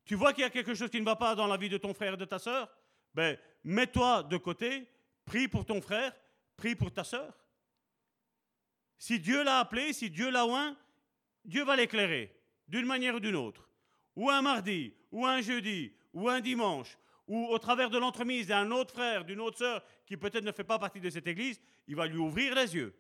Tu 0.04 0.14
vois 0.14 0.32
qu'il 0.32 0.42
y 0.42 0.46
a 0.46 0.50
quelque 0.50 0.74
chose 0.74 0.90
qui 0.90 1.00
ne 1.00 1.04
va 1.04 1.16
pas 1.16 1.34
dans 1.34 1.46
la 1.46 1.56
vie 1.56 1.68
de 1.68 1.78
ton 1.78 1.94
frère 1.94 2.14
et 2.14 2.16
de 2.16 2.24
ta 2.24 2.38
sœur? 2.38 2.70
Ben, 3.14 3.36
mets-toi 3.64 4.22
de 4.24 4.36
côté, 4.36 4.88
prie 5.24 5.48
pour 5.48 5.64
ton 5.64 5.80
frère, 5.80 6.14
prie 6.56 6.76
pour 6.76 6.92
ta 6.92 7.04
sœur. 7.04 7.34
Si 8.98 9.18
Dieu 9.18 9.42
l'a 9.42 9.60
appelé, 9.60 9.92
si 9.92 10.10
Dieu 10.10 10.30
l'a 10.30 10.46
oint, 10.46 10.76
Dieu 11.44 11.64
va 11.64 11.76
l'éclairer 11.76 12.34
d'une 12.68 12.86
manière 12.86 13.16
ou 13.16 13.20
d'une 13.20 13.36
autre. 13.36 13.68
Ou 14.14 14.30
un 14.30 14.42
mardi, 14.42 14.94
ou 15.12 15.26
un 15.26 15.40
jeudi, 15.40 15.92
ou 16.12 16.28
un 16.28 16.40
dimanche, 16.40 16.96
ou 17.26 17.46
au 17.48 17.58
travers 17.58 17.90
de 17.90 17.98
l'entremise 17.98 18.46
d'un 18.46 18.70
autre 18.70 18.94
frère, 18.94 19.24
d'une 19.24 19.40
autre 19.40 19.58
sœur 19.58 19.84
qui 20.06 20.16
peut-être 20.16 20.44
ne 20.44 20.52
fait 20.52 20.64
pas 20.64 20.78
partie 20.78 21.00
de 21.00 21.10
cette 21.10 21.26
église, 21.26 21.60
il 21.86 21.96
va 21.96 22.06
lui 22.06 22.16
ouvrir 22.16 22.54
les 22.54 22.74
yeux. 22.74 22.94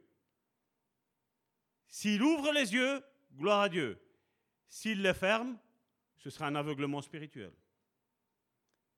S'il 1.88 2.22
ouvre 2.22 2.52
les 2.52 2.72
yeux, 2.72 3.02
gloire 3.36 3.62
à 3.62 3.68
Dieu. 3.68 3.98
S'il 4.68 5.02
les 5.02 5.14
ferme, 5.14 5.58
ce 6.18 6.30
sera 6.30 6.46
un 6.46 6.54
aveuglement 6.54 7.00
spirituel. 7.00 7.52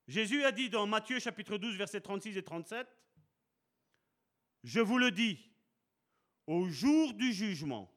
Jésus 0.06 0.42
a 0.44 0.52
dit 0.52 0.70
dans 0.70 0.86
Matthieu 0.86 1.18
chapitre 1.20 1.58
12, 1.58 1.76
versets 1.76 2.00
36 2.00 2.36
et 2.38 2.42
37, 2.42 2.86
Je 4.64 4.80
vous 4.80 4.98
le 4.98 5.10
dis, 5.10 5.38
au 6.46 6.68
jour 6.68 7.12
du 7.12 7.32
jugement, 7.32 7.92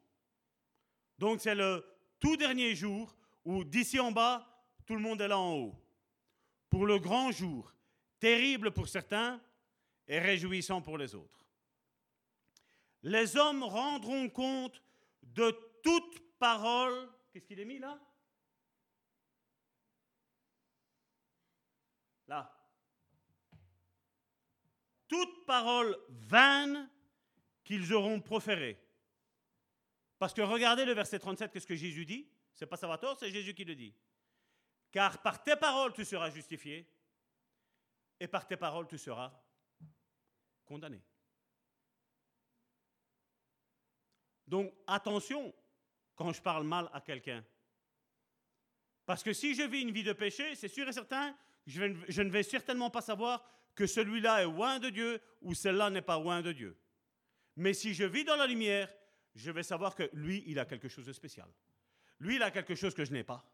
donc 1.17 1.39
c'est 1.39 1.55
le 1.55 1.85
tout 2.19 2.35
dernier 2.35 2.75
jour 2.75 3.15
où 3.45 3.63
d'ici 3.63 3.99
en 3.99 4.11
bas, 4.11 4.47
tout 4.85 4.95
le 4.95 5.01
monde 5.01 5.21
est 5.21 5.27
là 5.27 5.37
en 5.37 5.53
haut. 5.53 5.75
Pour 6.69 6.85
le 6.85 6.99
grand 6.99 7.31
jour, 7.31 7.73
terrible 8.19 8.71
pour 8.71 8.87
certains 8.87 9.41
et 10.07 10.19
réjouissant 10.19 10.81
pour 10.81 10.97
les 10.97 11.15
autres. 11.15 11.40
Les 13.03 13.35
hommes 13.37 13.63
rendront 13.63 14.29
compte 14.29 14.81
de 15.23 15.51
toute 15.83 16.37
parole. 16.37 17.09
Qu'est-ce 17.31 17.45
qu'il 17.45 17.59
est 17.59 17.65
mis 17.65 17.79
là? 17.79 17.99
Là. 22.27 22.57
Toute 25.07 25.45
parole 25.45 25.97
vaine 26.09 26.89
qu'ils 27.63 27.93
auront 27.93 28.21
proférée. 28.21 28.79
Parce 30.19 30.33
que 30.33 30.41
regardez 30.41 30.85
le 30.85 30.93
verset 30.93 31.19
37, 31.19 31.51
qu'est-ce 31.51 31.67
que 31.67 31.75
Jésus 31.75 32.05
dit? 32.05 32.29
C'est 32.53 32.67
pas 32.67 32.77
Salvatore, 32.77 33.17
c'est 33.17 33.31
Jésus 33.31 33.53
qui 33.53 33.65
le 33.65 33.75
dit. 33.75 33.93
Car 34.91 35.21
par 35.21 35.43
tes 35.43 35.55
paroles 35.55 35.93
tu 35.93 36.05
seras 36.05 36.29
justifié, 36.29 36.87
et 38.19 38.27
par 38.27 38.45
tes 38.45 38.57
paroles 38.57 38.87
tu 38.87 38.97
seras 38.97 39.33
condamné. 40.65 41.01
Donc 44.51 44.73
attention 44.85 45.53
quand 46.15 46.33
je 46.33 46.41
parle 46.41 46.65
mal 46.65 46.89
à 46.91 46.99
quelqu'un. 46.99 47.41
Parce 49.05 49.23
que 49.23 49.31
si 49.31 49.55
je 49.55 49.63
vis 49.63 49.81
une 49.81 49.91
vie 49.91 50.03
de 50.03 50.11
péché, 50.11 50.55
c'est 50.55 50.67
sûr 50.67 50.87
et 50.89 50.91
certain, 50.91 51.33
je, 51.65 51.81
ne 52.21 52.29
vais 52.29 52.43
certainement 52.43 52.89
pas 52.89 53.01
savoir 53.01 53.49
que 53.73 53.87
celui-là 53.87 54.41
est 54.41 54.45
loin 54.45 54.77
de 54.77 54.89
Dieu 54.89 55.21
ou 55.41 55.53
celle-là 55.53 55.89
n'est 55.89 56.01
pas 56.01 56.19
loin 56.19 56.41
de 56.41 56.51
Dieu. 56.51 56.77
Mais 57.55 57.73
si 57.73 57.93
je 57.93 58.03
vis 58.03 58.25
dans 58.25 58.35
la 58.35 58.45
lumière, 58.45 58.93
je 59.35 59.49
vais 59.51 59.63
savoir 59.63 59.95
que 59.95 60.09
lui, 60.11 60.43
il 60.45 60.59
a 60.59 60.65
quelque 60.65 60.89
chose 60.89 61.05
de 61.05 61.13
spécial. 61.13 61.47
Lui, 62.19 62.35
il 62.35 62.43
a 62.43 62.51
quelque 62.51 62.75
chose 62.75 62.93
que 62.93 63.05
je 63.05 63.13
n'ai 63.13 63.23
pas. 63.23 63.49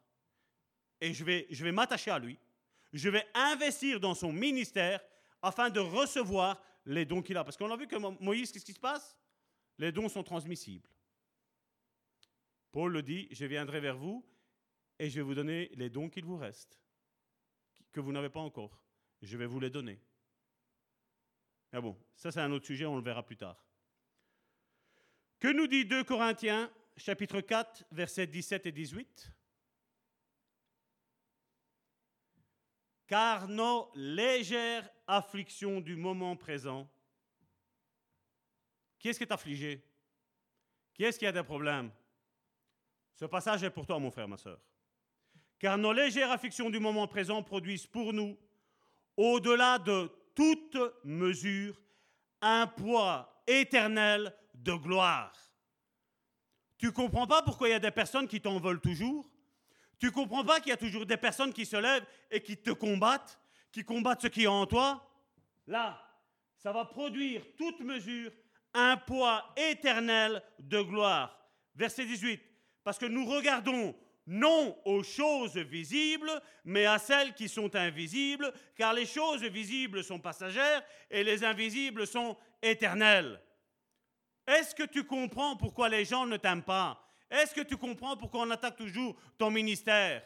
Et 1.00 1.14
je 1.14 1.24
vais, 1.24 1.46
je 1.52 1.64
vais 1.64 1.72
m'attacher 1.72 2.10
à 2.10 2.18
lui. 2.18 2.40
Je 2.92 3.10
vais 3.10 3.26
investir 3.36 4.00
dans 4.00 4.16
son 4.16 4.34
ministère 4.34 5.00
afin 5.44 5.70
de 5.70 5.80
recevoir 5.80 6.60
les 6.86 7.06
dons 7.06 7.22
qu'il 7.22 7.38
a. 7.38 7.44
Parce 7.44 7.56
qu'on 7.56 7.72
a 7.72 7.78
vu 7.78 7.88
que 7.88 7.96
Mo- 7.98 8.18
Moïse, 8.20 8.52
qu'est-ce 8.52 8.66
qui 8.66 8.74
se 8.74 8.80
passe? 8.80 9.16
Les 9.78 9.92
dons 9.92 10.10
sont 10.10 10.24
transmissibles. 10.24 10.90
Paul 12.72 12.92
le 12.92 13.02
dit, 13.02 13.28
je 13.32 13.46
viendrai 13.46 13.80
vers 13.80 13.98
vous 13.98 14.26
et 15.00 15.10
je 15.10 15.16
vais 15.16 15.22
vous 15.22 15.36
donner 15.36 15.70
les 15.76 15.90
dons 15.90 16.10
qu'il 16.10 16.26
vous 16.26 16.38
reste, 16.38 16.80
que 17.92 18.00
vous 18.00 18.12
n'avez 18.12 18.30
pas 18.30 18.40
encore. 18.40 18.80
Je 19.22 19.38
vais 19.38 19.46
vous 19.46 19.60
les 19.60 19.70
donner. 19.70 20.00
Mais 21.74 21.82
bon, 21.82 21.98
ça 22.16 22.32
c'est 22.32 22.42
un 22.42 22.52
autre 22.52 22.66
sujet, 22.66 22.86
on 22.86 22.96
le 22.96 23.04
verra 23.04 23.24
plus 23.24 23.38
tard. 23.38 23.68
Que 25.40 25.50
nous 25.50 25.68
dit 25.68 25.86
2 25.86 26.04
Corinthiens, 26.04 26.72
chapitre 26.96 27.42
4, 27.42 27.86
versets 27.92 28.28
17 28.28 28.66
et 28.66 28.72
18 28.72 29.32
Car 33.08 33.48
nos 33.48 33.90
légères 33.96 34.90
afflictions 35.08 35.80
du 35.80 35.96
moment 35.96 36.36
présent, 36.36 36.90
qui 39.00 39.10
est-ce 39.10 39.18
qui 39.18 39.24
est 39.24 39.32
affligé? 39.32 39.84
Qui 40.94 41.04
est-ce 41.04 41.20
qui 41.20 41.26
a 41.26 41.32
des 41.32 41.44
problèmes? 41.44 41.92
Ce 43.14 43.26
passage 43.26 43.64
est 43.64 43.70
pour 43.70 43.86
toi, 43.86 44.00
mon 44.00 44.12
frère, 44.12 44.28
ma 44.28 44.38
soeur. 44.38 44.60
Car 45.60 45.78
nos 45.78 45.94
légères 45.94 46.32
afflictions 46.32 46.70
du 46.70 46.80
moment 46.80 47.08
présent 47.08 47.42
produisent 47.42 47.88
pour 47.88 48.14
nous, 48.14 48.38
au-delà 49.16 49.80
de 49.80 50.12
toute 50.36 50.78
mesure, 51.04 51.82
un 52.42 52.68
poids 52.68 53.44
éternel 53.48 54.36
de 54.54 54.74
gloire. 54.74 55.34
Tu 56.78 56.92
comprends 56.92 57.26
pas 57.26 57.42
pourquoi 57.42 57.70
il 57.70 57.72
y 57.72 57.76
a 57.76 57.80
des 57.80 57.92
personnes 57.92 58.28
qui 58.28 58.40
t'en 58.40 58.60
veulent 58.60 58.82
toujours? 58.82 59.28
Tu 60.00 60.12
comprends 60.12 60.46
pas 60.46 60.60
qu'il 60.60 60.70
y 60.70 60.74
a 60.74 60.78
toujours 60.78 61.08
des 61.08 61.18
personnes 61.18 61.52
qui 61.52 61.66
se 61.66 61.76
lèvent 61.76 62.06
et 62.30 62.42
qui 62.42 62.56
te 62.56 62.70
combattent, 62.70 63.40
qui 63.72 63.84
combattent 63.84 64.22
ce 64.22 64.28
qui 64.28 64.44
est 64.44 64.48
en 64.48 64.68
toi? 64.68 65.04
Là, 65.66 66.00
ça 66.56 66.72
va 66.72 66.86
produire 66.86 67.44
toute 67.58 67.80
mesure 67.80 68.32
un 68.74 68.98
poids 68.98 69.54
éternel 69.56 70.42
de 70.60 70.82
gloire. 70.82 71.38
Verset 71.76 72.06
18. 72.06 72.42
Parce 72.84 72.98
que 72.98 73.06
nous 73.06 73.26
regardons 73.26 73.96
non 74.28 74.78
aux 74.84 75.04
choses 75.04 75.58
visibles, 75.58 76.32
mais 76.66 76.86
à 76.86 77.00
celles 77.00 77.34
qui 77.34 77.48
sont 77.48 77.74
invisibles, 77.76 78.52
car 78.76 78.94
les 78.94 79.06
choses 79.06 79.44
visibles 79.44 80.04
sont 80.04 80.20
passagères 80.20 80.84
et 81.10 81.24
les 81.24 81.44
invisibles 81.44 82.06
sont 82.06 82.38
éternelles. 82.62 83.42
Est-ce 84.46 84.76
que 84.76 84.84
tu 84.84 85.06
comprends 85.06 85.56
pourquoi 85.56 85.90
les 85.90 86.06
gens 86.06 86.26
ne 86.26 86.38
t'aiment 86.38 86.64
pas? 86.64 87.02
Est-ce 87.30 87.54
que 87.54 87.62
tu 87.62 87.78
comprends 87.78 88.16
pourquoi 88.16 88.42
on 88.42 88.52
attaque 88.52 88.78
toujours 88.78 89.16
ton 89.38 89.50
ministère? 89.50 90.24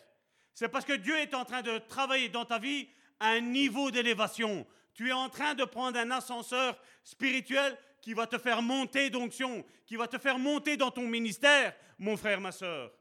C'est 0.54 0.70
parce 0.70 0.86
que 0.86 0.94
Dieu 0.94 1.18
est 1.18 1.34
en 1.34 1.46
train 1.46 1.62
de 1.62 1.78
travailler 1.78 2.30
dans 2.30 2.46
ta 2.46 2.60
vie 2.60 2.90
un 3.20 3.40
niveau 3.40 3.92
d'élévation. 3.92 4.66
Tu 4.94 5.10
es 5.10 5.14
en 5.14 5.30
train 5.30 5.54
de 5.54 5.64
prendre 5.64 5.98
un 5.98 6.12
ascenseur 6.12 6.78
spirituel 7.04 7.78
qui 8.02 8.14
va 8.14 8.28
te 8.28 8.38
faire 8.38 8.62
monter 8.62 9.10
d'onction, 9.10 9.64
qui 9.86 9.96
va 9.96 10.08
te 10.08 10.18
faire 10.18 10.40
monter 10.40 10.76
dans 10.76 10.92
ton 10.92 11.08
ministère, 11.08 11.76
mon 12.00 12.18
frère, 12.18 12.42
ma 12.42 12.52
soeur. 12.52 12.92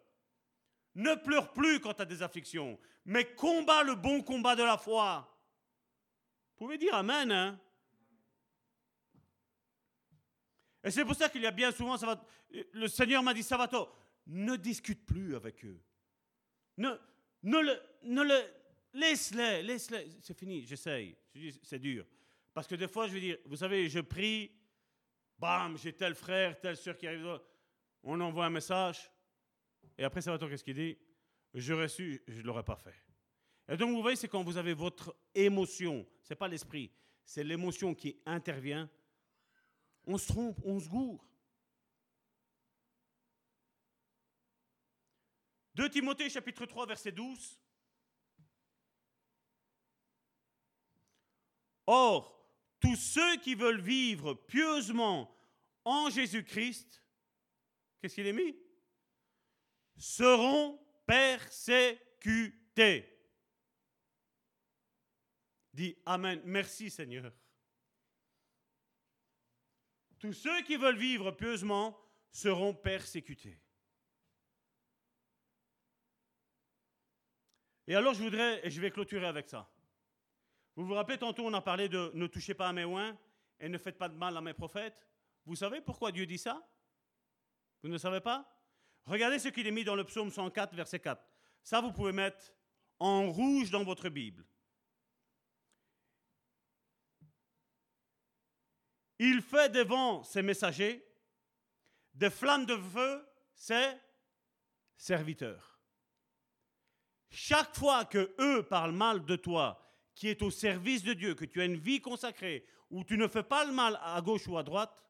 Ne 0.94 1.14
pleure 1.14 1.52
plus 1.52 1.80
quand 1.80 1.94
tu 1.94 2.02
as 2.02 2.06
des 2.06 2.22
afflictions, 2.22 2.78
mais 3.04 3.24
combat 3.34 3.82
le 3.82 3.94
bon 3.94 4.22
combat 4.22 4.54
de 4.54 4.62
la 4.62 4.76
foi. 4.76 5.26
Vous 6.52 6.66
pouvez 6.66 6.78
dire 6.78 6.94
Amen, 6.94 7.32
hein 7.32 7.60
Et 10.84 10.90
c'est 10.90 11.04
pour 11.04 11.14
ça 11.14 11.28
qu'il 11.28 11.42
y 11.42 11.46
a 11.46 11.50
bien 11.50 11.72
souvent, 11.72 11.96
le 12.72 12.88
Seigneur 12.88 13.22
m'a 13.22 13.34
dit, 13.34 13.42
Savato, 13.42 13.88
ne 14.26 14.56
discute 14.56 15.04
plus 15.04 15.34
avec 15.36 15.64
eux. 15.64 15.80
Ne, 16.78 16.90
ne 17.42 17.58
le, 17.58 17.82
ne 18.04 18.22
le, 18.22 18.40
laisse-les, 18.94 19.62
laisse-les. 19.62 20.08
C'est 20.20 20.38
fini, 20.38 20.64
j'essaye. 20.64 21.16
C'est 21.62 21.78
dur. 21.78 22.06
Parce 22.52 22.66
que 22.66 22.74
des 22.74 22.88
fois, 22.88 23.06
je 23.06 23.12
vais 23.12 23.20
dire, 23.20 23.38
vous 23.44 23.56
savez, 23.56 23.88
je 23.88 24.00
prie, 24.00 24.50
bam, 25.40 25.78
j'ai 25.78 25.92
tel 25.92 26.14
frère, 26.14 26.60
telle 26.60 26.76
soeur 26.76 26.96
qui 26.96 27.06
arrive, 27.06 27.40
on 28.02 28.20
envoie 28.20 28.46
un 28.46 28.50
message, 28.50 29.10
et 29.96 30.04
après, 30.04 30.20
Savato, 30.20 30.48
qu'est-ce 30.48 30.64
qu'il 30.64 30.74
dit? 30.74 30.96
J'aurais 31.54 31.88
su, 31.88 32.22
je 32.28 32.40
ne 32.40 32.46
l'aurais 32.46 32.64
pas 32.64 32.76
fait. 32.76 32.94
Et 33.68 33.76
donc, 33.76 33.90
vous 33.90 34.02
voyez, 34.02 34.16
c'est 34.16 34.28
quand 34.28 34.42
vous 34.42 34.56
avez 34.56 34.74
votre 34.74 35.16
émotion, 35.34 36.06
c'est 36.22 36.34
pas 36.34 36.48
l'esprit, 36.48 36.92
c'est 37.24 37.44
l'émotion 37.44 37.94
qui 37.94 38.20
intervient 38.24 38.88
on 40.06 40.18
se 40.18 40.26
trompe, 40.28 40.58
on 40.64 40.80
se 40.80 40.88
gourre. 40.88 41.24
2 45.74 45.88
Timothée 45.88 46.28
chapitre 46.28 46.66
3 46.66 46.86
verset 46.86 47.12
12. 47.12 47.58
Or, 51.86 52.39
tous 52.80 52.96
ceux 52.96 53.36
qui 53.36 53.54
veulent 53.54 53.80
vivre 53.80 54.34
pieusement 54.34 55.36
en 55.84 56.10
Jésus-Christ, 56.10 57.02
qu'est-ce 58.00 58.14
qu'il 58.14 58.26
est 58.26 58.32
mis? 58.32 58.56
Seront 59.96 60.80
persécutés. 61.06 62.56
Dis 65.72 65.96
Amen. 66.06 66.40
Merci 66.44 66.90
Seigneur. 66.90 67.32
Tous 70.18 70.32
ceux 70.32 70.62
qui 70.62 70.76
veulent 70.76 70.98
vivre 70.98 71.30
pieusement 71.30 71.98
seront 72.32 72.74
persécutés. 72.74 73.58
Et 77.86 77.94
alors 77.94 78.14
je 78.14 78.22
voudrais, 78.22 78.64
et 78.66 78.70
je 78.70 78.80
vais 78.80 78.90
clôturer 78.90 79.26
avec 79.26 79.48
ça. 79.48 79.68
Vous 80.76 80.86
vous 80.86 80.94
rappelez, 80.94 81.18
tantôt 81.18 81.46
on 81.46 81.52
a 81.54 81.60
parlé 81.60 81.88
de 81.88 82.10
ne 82.14 82.26
touchez 82.26 82.54
pas 82.54 82.68
à 82.68 82.72
mes 82.72 82.84
oins 82.84 83.16
et 83.58 83.68
ne 83.68 83.78
faites 83.78 83.98
pas 83.98 84.08
de 84.08 84.14
mal 84.14 84.36
à 84.36 84.40
mes 84.40 84.54
prophètes. 84.54 85.06
Vous 85.44 85.56
savez 85.56 85.80
pourquoi 85.80 86.12
Dieu 86.12 86.26
dit 86.26 86.38
ça? 86.38 86.66
Vous 87.82 87.88
ne 87.88 87.98
savez 87.98 88.20
pas? 88.20 88.46
Regardez 89.06 89.38
ce 89.38 89.48
qu'il 89.48 89.66
est 89.66 89.72
mis 89.72 89.84
dans 89.84 89.96
le 89.96 90.04
psaume 90.04 90.30
104, 90.30 90.74
verset 90.74 91.00
4. 91.00 91.22
Ça, 91.62 91.80
vous 91.80 91.92
pouvez 91.92 92.12
mettre 92.12 92.52
en 92.98 93.30
rouge 93.30 93.70
dans 93.70 93.84
votre 93.84 94.08
Bible. 94.08 94.44
Il 99.18 99.42
fait 99.42 99.70
devant 99.70 100.22
ses 100.22 100.42
messagers 100.42 101.04
des 102.14 102.30
flammes 102.30 102.66
de 102.66 102.76
feu 102.76 103.26
ses 103.54 103.90
serviteurs. 104.96 105.78
Chaque 107.28 107.76
fois 107.76 108.04
que 108.04 108.34
eux 108.38 108.62
parlent 108.62 108.92
mal 108.92 109.24
de 109.24 109.36
toi, 109.36 109.89
qui 110.14 110.28
est 110.28 110.42
au 110.42 110.50
service 110.50 111.02
de 111.02 111.12
Dieu, 111.12 111.34
que 111.34 111.44
tu 111.44 111.60
as 111.60 111.64
une 111.64 111.76
vie 111.76 112.00
consacrée, 112.00 112.66
où 112.90 113.04
tu 113.04 113.16
ne 113.16 113.28
fais 113.28 113.42
pas 113.42 113.64
le 113.64 113.72
mal 113.72 113.98
à 114.02 114.20
gauche 114.20 114.46
ou 114.48 114.58
à 114.58 114.62
droite, 114.62 115.04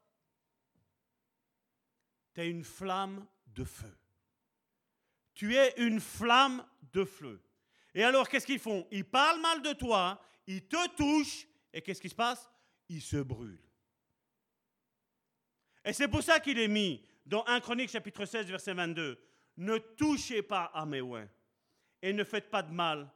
tu 2.34 2.40
es 2.40 2.50
une 2.50 2.64
flamme 2.64 3.26
de 3.46 3.64
feu. 3.64 3.96
Tu 5.34 5.56
es 5.56 5.74
une 5.78 6.00
flamme 6.00 6.64
de 6.92 7.04
feu. 7.04 7.42
Et 7.94 8.04
alors, 8.04 8.28
qu'est-ce 8.28 8.46
qu'ils 8.46 8.58
font? 8.58 8.86
Ils 8.90 9.04
parlent 9.04 9.40
mal 9.40 9.62
de 9.62 9.72
toi, 9.72 10.22
ils 10.46 10.66
te 10.66 10.88
touchent, 10.96 11.46
et 11.72 11.80
qu'est-ce 11.82 12.00
qui 12.00 12.08
se 12.08 12.14
passe? 12.14 12.48
Ils 12.88 13.02
se 13.02 13.16
brûlent. 13.16 13.64
Et 15.84 15.92
c'est 15.92 16.08
pour 16.08 16.22
ça 16.22 16.40
qu'il 16.40 16.58
est 16.58 16.68
mis 16.68 17.04
dans 17.24 17.44
1 17.46 17.60
Chronique 17.60 17.90
chapitre 17.90 18.26
16, 18.26 18.46
verset 18.46 18.74
22. 18.74 19.18
Ne 19.56 19.78
touchez 19.78 20.42
pas 20.42 20.64
à 20.74 20.84
mes 20.84 21.00
oins 21.00 21.28
et 22.02 22.12
ne 22.12 22.24
faites 22.24 22.50
pas 22.50 22.62
de 22.62 22.72
mal 22.72 23.10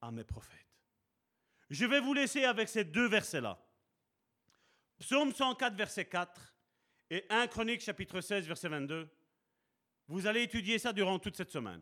à 0.00 0.10
mes 0.10 0.24
prophètes. 0.24 0.58
Je 1.72 1.86
vais 1.86 2.00
vous 2.00 2.12
laisser 2.12 2.44
avec 2.44 2.68
ces 2.68 2.84
deux 2.84 3.08
versets-là. 3.08 3.58
Psaume 4.98 5.32
104, 5.32 5.74
verset 5.74 6.04
4 6.04 6.54
et 7.08 7.24
1 7.30 7.46
Chronique 7.46 7.80
chapitre 7.80 8.20
16, 8.20 8.46
verset 8.46 8.68
22. 8.68 9.08
Vous 10.06 10.26
allez 10.26 10.42
étudier 10.42 10.78
ça 10.78 10.92
durant 10.92 11.18
toute 11.18 11.34
cette 11.34 11.50
semaine. 11.50 11.80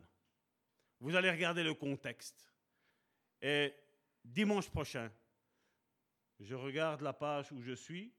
Vous 1.01 1.13
allez 1.13 1.29
regarder 1.29 1.61
le 1.61 1.73
contexte. 1.73 2.49
Et 3.41 3.73
dimanche 4.23 4.69
prochain, 4.69 5.11
je 6.39 6.55
regarde 6.55 7.01
la 7.01 7.11
page 7.11 7.51
où 7.51 7.61
je 7.61 7.73
suis. 7.73 8.13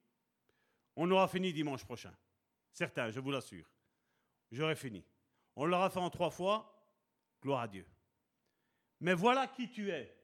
On 0.95 1.11
aura 1.11 1.27
fini 1.27 1.55
dimanche 1.55 1.87
prochain. 1.87 2.15
Certain, 2.71 3.09
je 3.09 3.19
vous 3.19 3.31
l'assure. 3.31 3.67
J'aurai 4.51 4.77
fini. 4.77 5.03
On 5.57 5.65
l'aura 5.65 5.89
fait 5.89 6.01
en 6.01 6.11
trois 6.11 6.31
fois. 6.31 6.87
Gloire 7.41 7.63
à 7.63 7.69
Dieu. 7.69 7.87
Mais 9.01 9.15
voilà 9.15 9.47
qui 9.47 9.71
tu 9.71 9.91
es. 9.91 10.22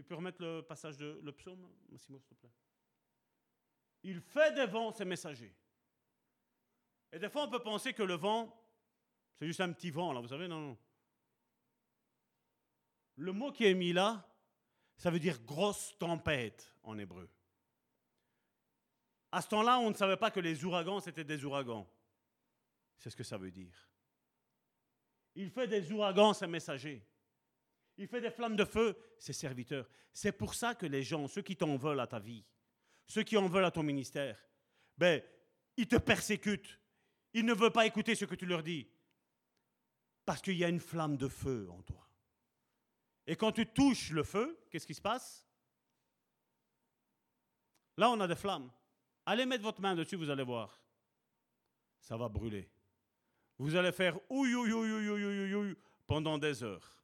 Tu 0.00 0.04
peux 0.04 0.14
remettre 0.14 0.40
le 0.40 0.62
passage 0.62 0.96
de 0.96 1.20
le 1.22 1.30
psaume, 1.32 1.70
Massimo, 1.90 2.18
s'il 2.18 2.28
te 2.30 2.34
plaît. 2.34 2.50
Il 4.02 4.22
fait 4.22 4.54
des 4.54 4.64
vents 4.64 4.90
ses 4.92 5.04
messagers. 5.04 5.54
Et 7.12 7.18
des 7.18 7.28
fois, 7.28 7.44
on 7.44 7.50
peut 7.50 7.62
penser 7.62 7.92
que 7.92 8.02
le 8.02 8.14
vent, 8.14 8.50
c'est 9.34 9.46
juste 9.46 9.60
un 9.60 9.70
petit 9.74 9.90
vent, 9.90 10.14
là, 10.14 10.20
vous 10.20 10.28
savez, 10.28 10.48
non, 10.48 10.58
non. 10.58 10.78
Le 13.16 13.32
mot 13.32 13.52
qui 13.52 13.66
est 13.66 13.74
mis 13.74 13.92
là, 13.92 14.26
ça 14.96 15.10
veut 15.10 15.18
dire 15.18 15.38
grosse 15.42 15.94
tempête 15.98 16.74
en 16.82 16.96
hébreu. 16.96 17.28
À 19.30 19.42
ce 19.42 19.48
temps-là, 19.48 19.80
on 19.80 19.90
ne 19.90 19.94
savait 19.94 20.16
pas 20.16 20.30
que 20.30 20.40
les 20.40 20.64
ouragans, 20.64 21.00
c'était 21.00 21.24
des 21.24 21.44
ouragans. 21.44 21.86
C'est 22.96 23.10
ce 23.10 23.16
que 23.16 23.22
ça 23.22 23.36
veut 23.36 23.50
dire. 23.50 23.90
Il 25.34 25.50
fait 25.50 25.68
des 25.68 25.92
ouragans, 25.92 26.32
ses 26.32 26.46
messagers. 26.46 27.06
Il 28.00 28.08
fait 28.08 28.22
des 28.22 28.30
flammes 28.30 28.56
de 28.56 28.64
feu, 28.64 28.96
ses 29.18 29.34
serviteurs. 29.34 29.86
C'est 30.10 30.32
pour 30.32 30.54
ça 30.54 30.74
que 30.74 30.86
les 30.86 31.02
gens, 31.02 31.28
ceux 31.28 31.42
qui 31.42 31.54
t'en 31.54 31.76
veulent 31.76 32.00
à 32.00 32.06
ta 32.06 32.18
vie, 32.18 32.46
ceux 33.06 33.22
qui 33.22 33.36
en 33.36 33.46
veulent 33.46 33.66
à 33.66 33.70
ton 33.70 33.82
ministère, 33.82 34.42
ben, 34.96 35.22
ils 35.76 35.86
te 35.86 35.96
persécutent. 35.96 36.80
Ils 37.34 37.44
ne 37.44 37.52
veulent 37.52 37.72
pas 37.72 37.84
écouter 37.84 38.14
ce 38.14 38.24
que 38.24 38.34
tu 38.34 38.46
leur 38.46 38.62
dis. 38.62 38.88
Parce 40.24 40.40
qu'il 40.40 40.56
y 40.56 40.64
a 40.64 40.70
une 40.70 40.80
flamme 40.80 41.18
de 41.18 41.28
feu 41.28 41.68
en 41.70 41.82
toi. 41.82 42.08
Et 43.26 43.36
quand 43.36 43.52
tu 43.52 43.66
touches 43.66 44.12
le 44.12 44.22
feu, 44.22 44.58
qu'est-ce 44.70 44.86
qui 44.86 44.94
se 44.94 45.02
passe 45.02 45.46
Là, 47.98 48.08
on 48.10 48.18
a 48.20 48.26
des 48.26 48.34
flammes. 48.34 48.72
Allez 49.26 49.44
mettre 49.44 49.62
votre 49.62 49.82
main 49.82 49.94
dessus, 49.94 50.16
vous 50.16 50.30
allez 50.30 50.42
voir. 50.42 50.82
Ça 52.00 52.16
va 52.16 52.30
brûler. 52.30 52.70
Vous 53.58 53.76
allez 53.76 53.92
faire 53.92 54.18
ouïe, 54.30 54.54
ouïe, 54.54 54.72
ouïe, 54.72 54.90
ouïe, 55.10 55.24
ouïe, 55.26 55.54
ouïe 55.54 55.76
pendant 56.06 56.38
des 56.38 56.62
heures. 56.62 56.99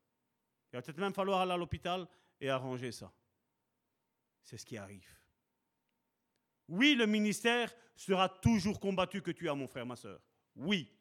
Il 0.73 0.77
va 0.77 0.83
peut-être 0.83 0.99
même 0.99 1.15
falloir 1.15 1.41
aller 1.41 1.53
à 1.53 1.57
l'hôpital 1.57 2.07
et 2.41 2.51
arranger 2.51 2.93
ça. 2.93 3.13
C'est 4.43 4.59
ce 4.59 4.67
qui 4.67 4.77
arrive. 4.77 5.09
Oui, 6.69 6.95
le 6.95 7.07
ministère 7.07 7.73
sera 7.95 8.29
toujours 8.29 8.81
combattu 8.81 9.23
que 9.23 9.31
tu 9.31 9.49
as, 9.49 9.55
mon 9.55 9.69
frère, 9.69 9.87
ma 9.87 9.97
soeur. 9.97 10.21
Oui. 10.57 10.93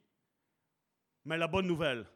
Mais 1.25 1.37
la 1.37 1.47
bonne 1.47 1.67
nouvelle, 1.67 2.07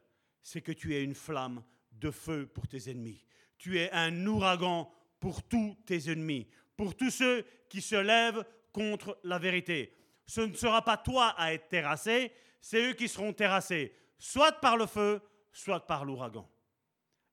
c'est 0.42 0.62
que 0.62 0.72
tu 0.72 0.94
es 0.94 1.02
une 1.02 1.14
flamme 1.14 1.62
de 1.92 2.10
feu 2.10 2.46
pour 2.46 2.68
tes 2.68 2.90
ennemis. 2.90 3.24
Tu 3.58 3.78
es 3.78 3.90
un 3.92 4.26
ouragan 4.26 4.90
pour 5.18 5.42
tous 5.42 5.76
tes 5.84 6.10
ennemis, 6.10 6.48
pour 6.76 6.96
tous 6.96 7.10
ceux 7.10 7.44
qui 7.68 7.82
se 7.82 7.96
lèvent 7.96 8.44
contre 8.72 9.18
la 9.24 9.38
vérité. 9.38 9.96
Ce 10.26 10.40
ne 10.40 10.54
sera 10.54 10.82
pas 10.82 10.96
toi 10.96 11.34
à 11.36 11.52
être 11.52 11.68
terrassé, 11.68 12.32
c'est 12.60 12.90
eux 12.90 12.94
qui 12.94 13.08
seront 13.08 13.32
terrassés, 13.32 13.94
soit 14.18 14.52
par 14.60 14.76
le 14.76 14.86
feu, 14.86 15.20
soit 15.52 15.86
par 15.86 16.04
l'ouragan. 16.04 16.48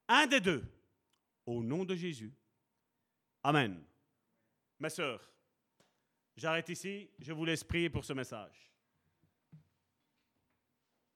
Un 0.07 0.27
des 0.27 0.39
deux, 0.39 0.63
au 1.45 1.61
nom 1.63 1.83
de 1.83 1.95
Jésus. 1.95 2.33
Amen. 3.43 3.83
Mes 4.79 4.89
sœurs, 4.89 5.31
j'arrête 6.35 6.69
ici, 6.69 7.09
je 7.19 7.33
vous 7.33 7.45
laisse 7.45 7.63
prier 7.63 7.89
pour 7.89 8.05
ce 8.05 8.13
message. 8.13 8.66